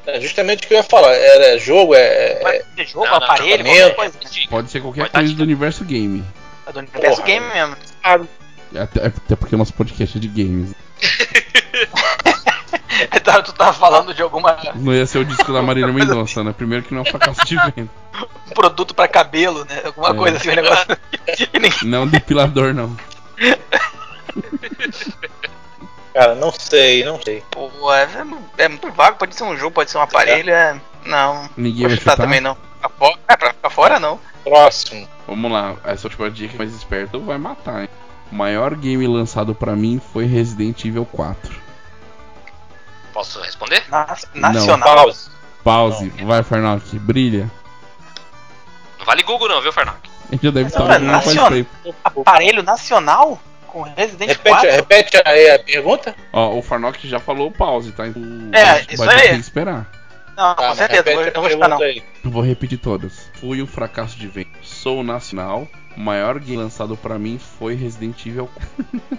É 0.07 0.21
justamente 0.21 0.65
o 0.65 0.69
que 0.69 0.75
eu 0.75 0.79
ia 0.79 0.83
falar. 0.85 1.13
Era 1.13 1.59
jogo, 1.59 1.95
é. 1.95 1.99
é- 2.01 2.35
Pode 2.41 2.65
ser 2.77 2.87
jogo, 2.87 3.05
Não, 3.07 3.11
não, 3.19 3.27
aparelho, 3.27 3.65
não, 3.65 3.71
qualquer 3.73 3.95
coisa. 3.97 4.19
Pode 4.49 4.71
ser 4.71 4.81
qualquer 4.81 5.09
coisa 5.11 5.35
do 5.35 5.43
universo 5.43 5.85
game. 5.85 6.25
É 6.67 6.73
do 6.73 6.79
universo 6.79 7.17
Porra. 7.17 7.27
game 7.27 7.47
mesmo. 7.53 7.77
Até, 8.75 9.07
até 9.07 9.37
porque 9.37 9.55
o 9.55 9.59
nosso 9.59 9.73
podcast 9.75 10.17
é 10.17 10.21
de 10.21 10.29
games. 10.29 10.75
Tá, 13.23 13.43
tu 13.43 13.53
tava 13.53 13.73
falando 13.73 14.15
de 14.15 14.23
alguma 14.23 14.57
Não 14.77 14.95
ia 14.95 15.05
ser 15.05 15.19
o 15.19 15.25
disco 15.25 15.53
da 15.53 15.61
Marília 15.61 15.91
Mendonça, 15.93 16.45
né? 16.45 16.55
Primeiro 16.57 16.85
que 16.85 16.95
não 16.95 17.01
é 17.01 17.03
um 17.03 17.11
fracasso 17.11 17.45
de 17.45 17.57
venda. 17.57 17.91
um 18.47 18.51
produto 18.55 18.95
pra 18.95 19.09
cabelo, 19.09 19.65
né? 19.69 19.83
Alguma 19.85 20.11
É. 20.11 20.15
coisa 20.15 20.37
assim, 20.39 20.51
um 20.51 20.55
negócio. 20.55 20.87
Não 21.85 22.07
depilador, 22.07 22.73
não. 22.73 22.97
Cara, 26.17 26.35
não 26.35 26.51
sei, 26.51 27.05
não 27.05 27.21
sei. 27.21 27.45
Pô, 27.51 27.71
é, 27.93 28.09
é 28.57 28.69
muito 28.69 28.91
vago, 28.91 29.19
pode 29.19 29.37
ser 29.37 29.45
um 29.45 29.55
jogo, 29.55 29.73
pode 29.73 29.91
ser 29.91 29.99
um 29.99 30.01
aparelho, 30.01 30.51
é. 30.51 30.81
Não. 31.05 31.47
Ninguém 31.55 31.87
vai 31.87 31.99
chutar 31.99 32.17
também 32.17 32.41
não. 32.41 32.57
Pra 32.81 32.89
fora, 32.89 33.19
é, 33.29 33.37
pra 33.37 33.53
ficar 33.53 33.69
fora 33.69 34.01
não. 34.01 34.19
Próximo. 34.43 35.07
Vamos 35.27 35.53
lá, 35.53 35.77
essa 35.85 36.07
última 36.07 36.31
dica 36.31 36.57
mais 36.57 36.73
esperto 36.75 37.21
vai 37.21 37.37
matar, 37.37 37.83
hein? 37.83 37.89
O 38.33 38.35
maior 38.35 38.75
game 38.75 39.07
lançado 39.07 39.55
pra 39.55 39.77
mim 39.77 40.01
foi 40.15 40.25
Resident 40.25 40.83
Evil 40.87 41.05
4. 41.05 41.55
Posso 43.13 43.39
responder? 43.43 43.85
Na- 43.91 44.17
nacional. 44.35 44.95
Pause. 45.05 45.31
Pause, 45.63 46.09
vai 46.25 46.43
Farnock, 46.43 46.99
brilha. 46.99 47.51
Não 48.99 49.05
vale 49.05 49.23
Google 49.23 49.49
não, 49.51 49.61
viu? 49.61 49.71
Ele 50.33 50.41
já 50.43 50.51
deve 50.51 50.69
estar 50.69 50.85
Não, 50.85 50.93
é 50.93 50.99
nacional. 50.99 51.51
tempo. 51.51 51.95
Aparelho 52.03 52.63
nacional? 52.63 53.39
Com 53.77 53.83
Resident 53.83 54.29
Repete, 54.31 54.49
4? 54.49 54.71
repete 54.71 55.23
aí 55.23 55.51
a 55.51 55.59
pergunta. 55.59 56.15
Ó, 56.33 56.57
o 56.57 56.63
Farnock 56.63 57.07
já 57.07 57.21
falou 57.21 57.51
pause, 57.51 57.93
tá? 57.93 58.07
Então, 58.07 58.23
É, 58.55 58.81
isso 58.91 59.05
vai 59.05 59.15
aí. 59.17 59.21
ter 59.29 59.35
que 59.35 59.41
esperar. 59.41 59.87
Não, 60.35 60.55
Tá, 60.55 60.55
com 60.55 60.63
mas 60.69 60.79
certeza, 60.79 61.11
eu 61.11 61.15
vou, 61.15 61.45
eu 61.45 61.51
chutar 61.51 61.69
não. 61.69 61.83
aí. 61.83 62.03
Vou 62.25 62.43
repetir 62.43 62.79
todas. 62.79 63.29
Fui 63.35 63.61
um 63.61 63.67
fracasso 63.67 64.19
de 64.19 64.27
venda. 64.29 64.49
Sou 64.63 65.05
nacional. 65.05 65.69
O 65.95 66.01
maior 66.01 66.39
game 66.39 66.57
lançado 66.57 66.97
pra 66.97 67.19
mim 67.19 67.39
foi 67.59 67.75
Resident 67.75 68.25
Evil 68.25 68.49
4. 68.95 69.03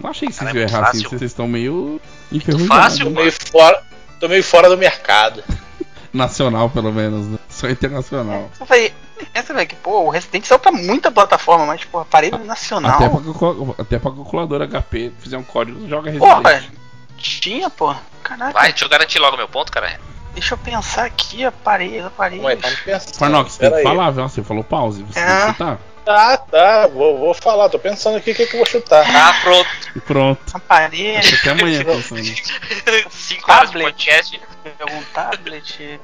Não 0.00 0.08
achei 0.10 0.26
que 0.26 0.34
vocês 0.34 0.48
Cara, 0.50 0.58
é 0.58 0.62
errar 0.62 0.88
assim, 0.88 1.02
vocês 1.02 1.22
estão 1.22 1.46
meio 1.46 2.00
enferrujados. 2.32 2.74
fácil, 2.74 3.04
Tô 3.04 3.10
né? 3.10 3.16
meio 3.20 3.32
fora, 3.32 3.82
tô 4.20 4.28
meio 4.28 4.42
fora 4.42 4.68
do 4.70 4.78
mercado. 4.78 5.44
Nacional, 6.14 6.70
pelo 6.70 6.90
menos, 6.92 7.26
né? 7.28 7.38
Só 7.50 7.68
internacional. 7.68 8.50
Eu 8.58 8.64
falei, 8.66 8.92
essa 9.34 9.52
velho, 9.54 9.66
que 9.68 9.76
pô, 9.76 10.02
o 10.04 10.10
Resident 10.10 10.44
saiu 10.44 10.58
pra 10.58 10.72
muita 10.72 11.10
plataforma, 11.10 11.66
mas 11.66 11.80
tipo, 11.80 11.98
aparelho 11.98 12.38
nacional. 12.44 12.96
Até 12.96 13.08
pra, 13.08 13.82
até 13.82 13.98
pra 13.98 14.10
calculadora 14.12 14.66
HP 14.68 15.12
fizer 15.18 15.36
um 15.38 15.42
código, 15.44 15.88
joga 15.88 16.12
Porra, 16.12 16.50
Resident. 16.50 16.72
tinha, 17.18 17.70
pô. 17.70 17.94
Caraca, 18.22 18.52
Vai, 18.52 18.70
deixa 18.70 18.84
eu 18.84 18.88
garantir 18.88 19.18
logo 19.18 19.36
meu 19.36 19.48
ponto, 19.48 19.70
cara. 19.72 19.98
deixa 20.32 20.54
eu 20.54 20.58
pensar 20.58 21.04
aqui, 21.04 21.44
aparelho, 21.44 22.06
aparelho. 22.06 22.46
Aí, 22.46 22.56
tamo 22.56 22.76
pensando. 22.84 23.16
Farnock, 23.16 23.50
você 23.52 23.58
tem 23.58 23.72
que 23.78 23.82
falar, 23.82 24.10
viu? 24.10 24.28
Você 24.28 24.42
falou 24.42 24.62
pause, 24.64 25.02
você 25.02 25.18
É. 25.18 25.26
tem 25.26 25.36
que 25.46 25.52
chutar. 25.52 25.78
Tá, 26.04 26.36
tá, 26.36 26.88
vou, 26.88 27.16
vou 27.16 27.32
falar, 27.32 27.68
tô 27.68 27.78
pensando 27.78 28.16
aqui 28.16 28.32
o 28.32 28.34
que, 28.34 28.44
que 28.46 28.54
eu 28.54 28.58
vou 28.58 28.66
chutar. 28.66 29.04
Tá 29.12 29.40
pronto. 29.44 29.68
Pronto. 30.04 30.42
Aparelho, 30.56 31.20
Até 31.38 31.50
amanhã 31.50 31.84
pensando. 31.84 32.22
5 32.24 33.52
horas 33.52 33.70
de 33.70 33.78
Tablet. 33.78 33.84
podcast. 33.84 34.40
algum 34.80 35.02
tablet. 35.14 36.00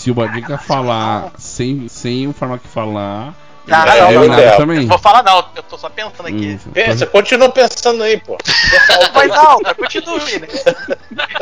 Se 0.00 0.10
o 0.10 0.14
Badica 0.14 0.56
falar 0.56 1.30
sem, 1.36 1.86
sem 1.88 2.26
o 2.26 2.32
Farnock 2.32 2.66
falar, 2.66 3.34
Não, 3.66 3.78
não, 3.78 3.86
não, 3.86 4.10
eliminado 4.24 4.44
não. 4.50 4.56
também. 4.56 4.82
Eu 4.82 4.88
vou 4.88 4.98
falar 4.98 5.22
não, 5.22 5.44
eu 5.54 5.62
tô 5.62 5.76
só 5.76 5.90
pensando 5.90 6.26
aqui. 6.26 6.54
Isso. 6.54 6.70
Pensa, 6.70 7.06
continua 7.06 7.50
pensando 7.50 8.02
aí, 8.02 8.16
pô. 8.18 8.38
Vai 9.12 9.26
não, 9.26 9.60
mas 9.62 9.76
continue, 9.76 10.38
né? 10.38 10.48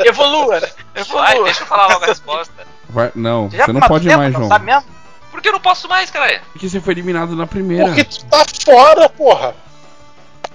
Evolua, 0.05 0.59
né? 0.59 0.67
Vai, 0.93 1.31
Evolua. 1.31 1.43
deixa 1.45 1.63
eu 1.63 1.67
falar 1.67 1.87
logo 1.87 2.03
a 2.03 2.07
resposta. 2.07 2.53
Vai- 2.89 3.11
não, 3.15 3.49
Já 3.49 3.65
você 3.65 3.71
não 3.71 3.79
pode 3.81 4.05
tempo, 4.07 4.17
mais, 4.17 4.33
não 4.33 4.39
João. 4.41 4.49
Sabe 4.49 4.65
mesmo? 4.65 4.83
Por 5.31 5.41
que 5.41 5.47
eu 5.47 5.53
não 5.53 5.59
posso 5.61 5.87
mais, 5.87 6.09
cara? 6.11 6.41
Porque 6.51 6.67
você 6.67 6.81
foi 6.81 6.93
eliminado 6.95 7.35
na 7.37 7.47
primeira. 7.47 7.85
Porque 7.85 8.03
tu 8.03 8.25
tá 8.25 8.43
fora, 8.65 9.07
porra. 9.07 9.55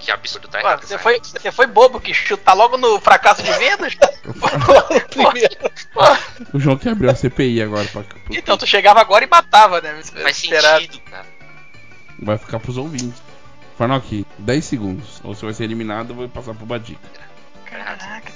Que 0.05 0.11
absurdo, 0.11 0.47
tá? 0.47 0.61
Pô, 0.61 0.85
você, 0.87 0.97
foi, 0.99 1.19
você 1.19 1.51
foi 1.51 1.65
bobo 1.65 1.99
que 1.99 2.13
chutar 2.13 2.53
logo 2.53 2.77
no 2.77 2.99
fracasso 3.01 3.41
de 3.41 3.51
vendas? 3.53 3.97
O 6.53 6.59
João 6.59 6.77
que 6.77 6.87
abriu 6.89 7.09
a 7.09 7.15
CPI 7.15 7.61
agora. 7.61 7.87
Pra, 7.87 8.03
Então 8.29 8.57
tu 8.57 8.67
chegava 8.67 8.99
agora 8.99 9.23
e 9.23 9.27
matava, 9.27 9.81
né? 9.81 9.99
Faz 10.21 10.37
Esperado. 10.37 10.81
sentido, 10.81 11.01
cara. 11.09 11.25
Vai 12.19 12.37
ficar 12.37 12.59
pros 12.59 12.77
ouvintes. 12.77 13.21
Farnock, 13.77 14.25
10 14.39 14.65
segundos. 14.65 15.21
Ou 15.23 15.33
você 15.33 15.45
vai 15.45 15.53
ser 15.53 15.63
eliminado, 15.63 16.11
eu 16.11 16.15
vou 16.15 16.29
passar 16.29 16.53
pro 16.53 16.65
Badica. 16.65 16.99
Caraca. 17.65 18.31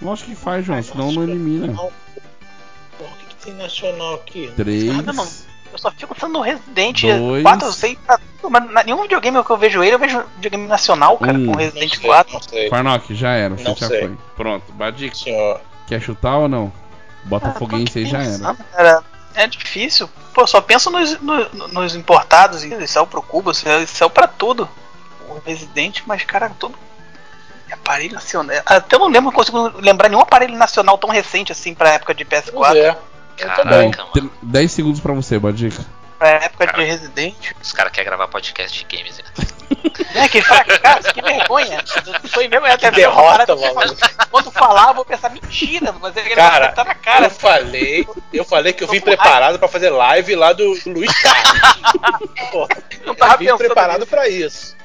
Lógico 0.00 0.30
que 0.30 0.36
faz, 0.36 0.64
João, 0.64 0.82
senão 0.82 1.12
não 1.12 1.22
elimina. 1.22 1.74
Porra, 1.74 1.90
o 3.00 3.16
que, 3.18 3.26
que 3.26 3.36
tem 3.36 3.54
nacional 3.54 4.14
aqui? 4.14 4.52
3. 4.56 4.90
Ah, 4.90 5.12
não. 5.12 5.28
Eu 5.74 5.78
só 5.78 5.90
fico 5.90 6.14
pensando 6.14 6.34
no 6.34 6.40
Resident 6.40 7.02
Dois. 7.02 7.42
4, 7.42 7.66
eu 7.68 7.72
sei. 7.72 7.98
tudo, 8.40 8.48
Mas 8.48 8.86
nenhum 8.86 9.02
videogame 9.02 9.42
que 9.42 9.50
eu 9.50 9.56
vejo 9.56 9.82
ele, 9.82 9.96
eu 9.96 9.98
vejo 9.98 10.22
videogame 10.36 10.68
nacional, 10.68 11.18
cara, 11.18 11.32
Um. 11.36 11.46
com 11.46 11.50
Não 11.50 11.58
Resident 11.58 11.96
sei, 11.96 12.00
4. 12.06 12.32
não 12.32 12.40
sei. 12.42 12.70
Farnock, 12.70 13.12
já 13.12 13.30
era, 13.32 13.56
você 13.56 13.64
Não 13.64 13.74
já 13.74 13.88
sei. 13.88 14.00
foi. 14.00 14.16
Pronto, 14.36 14.64
Senhor. 15.14 15.60
quer 15.88 16.00
chutar 16.00 16.36
ou 16.38 16.48
não? 16.48 16.72
Ah, 16.76 16.80
Botafoguense 17.24 17.92
tô 17.92 17.98
aí 17.98 18.06
já 18.06 18.22
era. 18.22 18.54
cara. 18.72 19.02
É 19.34 19.48
difícil. 19.48 20.08
Pô, 20.32 20.46
só 20.46 20.60
penso 20.60 20.90
nos, 20.92 21.20
no- 21.20 21.48
nos 21.68 21.96
importados. 21.96 22.62
Eles 22.62 22.88
saiu 22.88 23.04
pro 23.08 23.20
Cuba, 23.20 23.50
eles 23.66 23.90
saiu 23.90 24.08
pra 24.08 24.28
tudo. 24.28 24.68
O 25.28 25.40
Resident, 25.44 26.02
mas, 26.06 26.22
cara, 26.22 26.52
tudo. 26.56 26.78
é 27.68 27.74
Aparelho 27.74 28.14
nacional. 28.14 28.54
Até 28.64 28.94
eu 28.94 29.00
não 29.00 29.06
lembro, 29.08 29.24
não 29.24 29.32
consigo 29.32 29.72
lembrar 29.80 30.08
nenhum 30.08 30.20
aparelho 30.22 30.56
nacional 30.56 30.96
tão 30.98 31.10
recente 31.10 31.50
assim 31.50 31.74
pra 31.74 31.94
época 31.94 32.14
de 32.14 32.24
Pois 32.24 32.44
PS4. 32.46 32.76
é. 32.76 32.96
Eu 33.38 33.48
Caraca, 33.48 33.62
também. 33.62 33.90
mano. 34.14 34.32
10 34.42 34.72
segundos 34.72 35.00
pra 35.00 35.12
você, 35.12 35.38
Badica. 35.38 35.84
Pra 36.18 36.28
época 36.28 36.66
Cara. 36.66 36.78
de 36.78 36.84
Resident. 36.84 37.34
Os 37.60 37.72
caras 37.72 37.92
querem 37.92 38.08
gravar 38.08 38.28
podcast 38.28 38.78
de 38.86 38.96
games. 38.96 39.18
né? 39.18 39.24
É, 40.14 40.28
que 40.28 40.40
fracasso, 40.42 41.12
que 41.12 41.20
vergonha. 41.20 41.82
Eu 42.06 42.30
tô 42.30 42.40
envergonhado 42.40 42.78
Que 42.78 42.86
até 42.86 43.08
uma 43.08 43.36
derrota, 43.44 43.56
mano. 43.56 43.96
Quando 44.30 44.50
falar, 44.50 44.88
eu 44.88 44.94
vou 44.94 45.04
pensar, 45.04 45.30
mentira, 45.30 45.92
mas 46.00 46.16
ele 46.16 46.30
Cara, 46.30 46.60
vai 46.60 46.68
botar 46.70 46.84
na 46.84 46.94
cara. 46.94 47.26
Eu 47.26 47.30
falei, 47.30 48.08
eu 48.32 48.44
falei 48.44 48.72
que 48.72 48.82
eu 48.84 48.88
vim 48.88 49.00
preparado 49.00 49.58
pra 49.58 49.68
fazer 49.68 49.90
live 49.90 50.34
lá 50.36 50.52
do, 50.52 50.64
Luiz 50.86 51.12
Carlos. 51.20 51.60
Pô, 52.50 52.68
eu 53.04 53.38
vim 53.38 53.56
preparado 53.56 54.00
nisso. 54.00 54.10
pra 54.10 54.28
isso. 54.28 54.76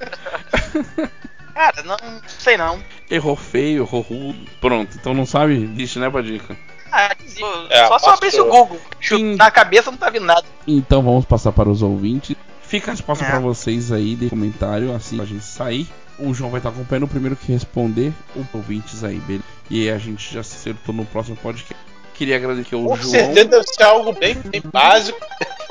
Cara, 1.54 1.82
não 1.82 1.96
sei 2.26 2.56
não. 2.56 2.82
Errou 3.10 3.36
feio, 3.36 3.82
errou 3.84 4.00
rudo. 4.00 4.38
Pronto, 4.60 4.96
então 4.98 5.12
não 5.14 5.26
sabe? 5.26 5.66
Deixa, 5.66 6.00
né, 6.00 6.08
Badica? 6.08 6.56
Ah, 6.92 7.10
É, 7.10 7.16
só 7.16 7.24
se 7.24 7.42
eu 7.84 7.88
passou. 7.88 8.10
abrisse 8.12 8.40
o 8.40 8.44
Google. 8.48 8.80
Hum. 9.12 9.36
na 9.36 9.50
cabeça 9.50 9.90
não 9.90 9.98
tá 9.98 10.10
vindo 10.10 10.26
nada. 10.26 10.44
Então 10.66 11.02
vamos 11.02 11.24
passar 11.24 11.50
para 11.52 11.68
os 11.68 11.82
ouvintes. 11.82 12.36
Fica 12.62 12.90
a 12.90 12.94
resposta 12.94 13.24
É. 13.24 13.30
pra 13.30 13.38
vocês 13.40 13.90
aí 13.90 14.14
de 14.14 14.28
comentário, 14.30 14.94
assim 14.94 15.20
a 15.20 15.24
gente 15.24 15.44
sair. 15.44 15.86
O 16.18 16.32
João 16.34 16.50
vai 16.50 16.58
estar 16.60 16.68
acompanhando 16.68 17.04
o 17.04 17.08
primeiro 17.08 17.34
que 17.34 17.50
responder, 17.50 18.12
os 18.36 18.44
ouvintes 18.52 19.02
aí, 19.02 19.16
beleza? 19.20 19.44
E 19.70 19.88
a 19.90 19.98
gente 19.98 20.32
já 20.32 20.42
se 20.42 20.54
acertou 20.56 20.94
no 20.94 21.04
próximo 21.06 21.36
podcast. 21.36 21.74
Queria 22.14 22.36
agradecer 22.36 22.74
ao 22.74 22.84
Com 22.84 22.96
João. 22.96 23.10
certeza 23.10 23.48
deve 23.48 23.64
ser 23.66 23.82
algo 23.84 24.12
bem, 24.12 24.34
bem 24.34 24.62
básico, 24.70 25.18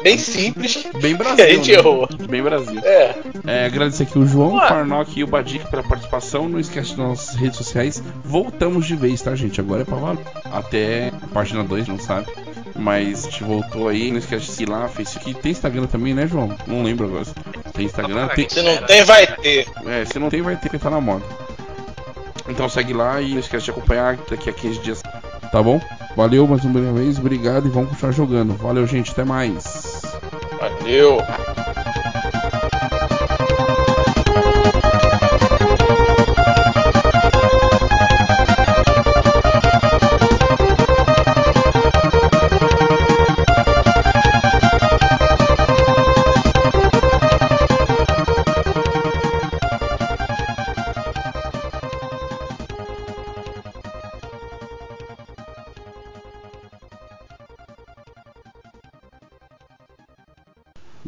bem 0.04 0.18
simples. 0.18 0.86
Bem 1.02 1.16
Brasil. 1.18 1.36
Que 1.36 1.42
a 1.42 1.54
gente 1.54 1.72
né? 1.72 1.78
errou. 1.78 2.08
Bem 2.30 2.42
Brasil. 2.42 2.80
É, 2.84 3.16
É, 3.46 3.66
agradecer 3.66 4.04
aqui 4.04 4.18
o 4.18 4.26
João, 4.26 4.54
o 4.54 4.58
Ué. 4.58 4.68
Farnock 4.68 5.20
e 5.20 5.24
o 5.24 5.28
Badic 5.28 5.70
pela 5.70 5.84
participação. 5.84 6.50
Não 6.50 6.60
esquece 6.60 6.90
das 6.90 6.98
nossas 6.98 7.36
redes 7.36 7.58
sociais. 7.58 8.04
Voltamos 8.24 8.86
de 8.86 8.96
vez, 8.96 9.22
tá, 9.22 9.36
gente? 9.36 9.60
Agora 9.60 9.82
é 9.82 9.86
pra 9.86 9.98
valer. 9.98 10.26
Até 10.52 11.12
a 11.22 11.28
página 11.28 11.64
2, 11.64 11.88
não 11.88 12.00
sabe? 12.00 12.28
Mas 12.76 13.26
a 13.26 13.30
gente 13.30 13.44
voltou 13.44 13.88
aí. 13.90 14.12
Não 14.12 14.18
esquece 14.18 14.46
de 14.46 14.52
seguir 14.52 14.72
lá, 14.72 14.88
Facebook. 14.88 15.34
Tem 15.36 15.52
Instagram 15.52 15.86
também, 15.88 16.14
né, 16.14 16.28
João? 16.28 16.56
Não 16.66 16.84
lembro 16.84 17.08
agora. 17.08 17.26
Tem 17.74 17.86
Instagram? 17.86 18.28
Tem... 18.30 18.50
se 18.50 18.62
não 18.62 18.78
tem, 18.78 19.04
vai 19.04 19.28
ter. 19.28 19.68
É, 19.86 20.06
se 20.06 20.20
não 20.20 20.30
tem, 20.30 20.42
vai 20.42 20.56
ter 20.56 20.70
que 20.70 20.80
tá 20.80 20.90
na 20.90 21.02
moda. 21.02 21.24
Então 22.48 22.68
segue 22.68 22.94
lá 22.94 23.22
e 23.22 23.32
não 23.32 23.40
esquece 23.40 23.66
de 23.66 23.72
acompanhar 23.72 24.18
daqui 24.30 24.50
a 24.50 24.54
15 24.54 24.80
dias. 24.80 25.04
Tá 25.52 25.62
bom? 25.62 25.82
Valeu 26.16 26.48
mais 26.48 26.64
uma 26.64 26.94
vez, 26.94 27.18
obrigado 27.20 27.68
e 27.68 27.70
vamos 27.70 27.90
continuar 27.90 28.12
jogando. 28.12 28.56
Valeu, 28.58 28.86
gente, 28.88 29.12
até 29.12 29.24
mais. 29.24 30.02
Valeu. 30.60 31.20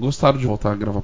Gostaram 0.03 0.37
de 0.37 0.45
voltar 0.45 0.73
a 0.73 0.75
gravar 0.75 0.99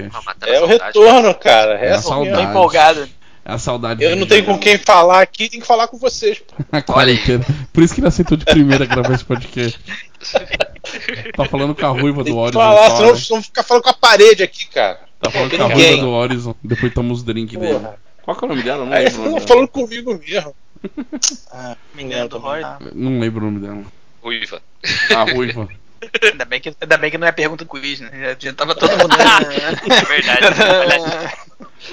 É 0.46 0.60
o 0.60 0.66
retorno, 0.66 1.34
cara. 1.34 1.80
É 1.80 1.88
É 1.88 1.92
a 1.94 2.02
saudade. 2.02 2.36
Tô 2.36 2.42
empolgado. 2.42 3.10
É 3.46 3.52
a 3.54 3.58
saudade 3.58 4.04
Eu 4.04 4.18
não 4.18 4.28
tenho 4.28 4.44
com 4.44 4.60
quem 4.60 4.78
falar 4.78 5.22
aqui, 5.22 5.48
tem 5.48 5.62
que 5.62 5.66
falar 5.66 5.88
com 5.88 5.98
vocês. 5.98 6.42
A 6.70 6.82
quarentena. 6.82 7.46
Por 7.72 7.82
isso 7.82 7.94
que 7.96 8.02
ele 8.02 8.10
aceitou 8.10 8.36
de 8.36 8.44
primeira 8.44 8.86
gravar 8.86 9.14
esse 9.14 9.24
podcast. 9.24 9.80
Tá 11.38 11.46
falando 11.46 11.76
com 11.76 11.86
a 11.86 11.90
ruiva 11.90 12.24
do 12.24 12.36
Horizon. 12.36 12.60
falar, 12.60 12.90
senão 12.96 13.16
vamos 13.16 13.46
ficar 13.46 13.64
falando 13.64 13.84
com 13.84 13.90
a 13.90 13.94
parede 13.94 14.42
aqui, 14.42 14.68
cara. 14.68 15.00
Tá 15.22 15.30
falando 15.30 15.50
tem 15.52 15.60
com 15.60 15.66
a 15.66 15.70
ruiva 15.70 15.98
do 15.98 16.10
Horizon. 16.10 16.56
Depois 16.64 16.94
toma 16.94 17.14
os 17.14 17.24
drinks 17.24 17.58
dele. 17.58 17.74
Porra. 17.74 17.96
Qual 18.24 18.36
que 18.36 18.44
é 18.44 18.48
o 18.48 18.50
nome 18.50 18.64
dela? 18.64 18.86
Não 18.86 18.94
Aí 18.94 19.06
lembro 19.06 19.12
ficam 19.22 19.34
dela. 19.36 19.48
falando 19.48 19.68
comigo 19.68 20.20
mesmo. 20.20 20.56
Ah, 21.52 21.78
me 21.94 22.04
engano. 22.04 22.30
Não 22.96 23.20
lembro 23.20 23.46
o 23.46 23.52
nome 23.52 23.66
dela. 23.66 23.84
Ruiva. 24.22 24.62
A 25.16 25.24
ruiva. 25.32 25.68
Ainda 26.22 26.46
bem, 26.46 26.62
que, 26.62 26.76
ainda 26.80 26.98
bem 26.98 27.12
que 27.12 27.18
não 27.18 27.28
é 27.28 27.32
pergunta 27.32 27.66
do 27.66 27.70
quiz, 27.70 28.00
né? 28.00 28.36
Já, 28.40 28.54
tava 28.54 28.76
todo 28.76 28.92
mundo. 28.98 29.16
É 29.90 30.06
verdade. 30.06 31.38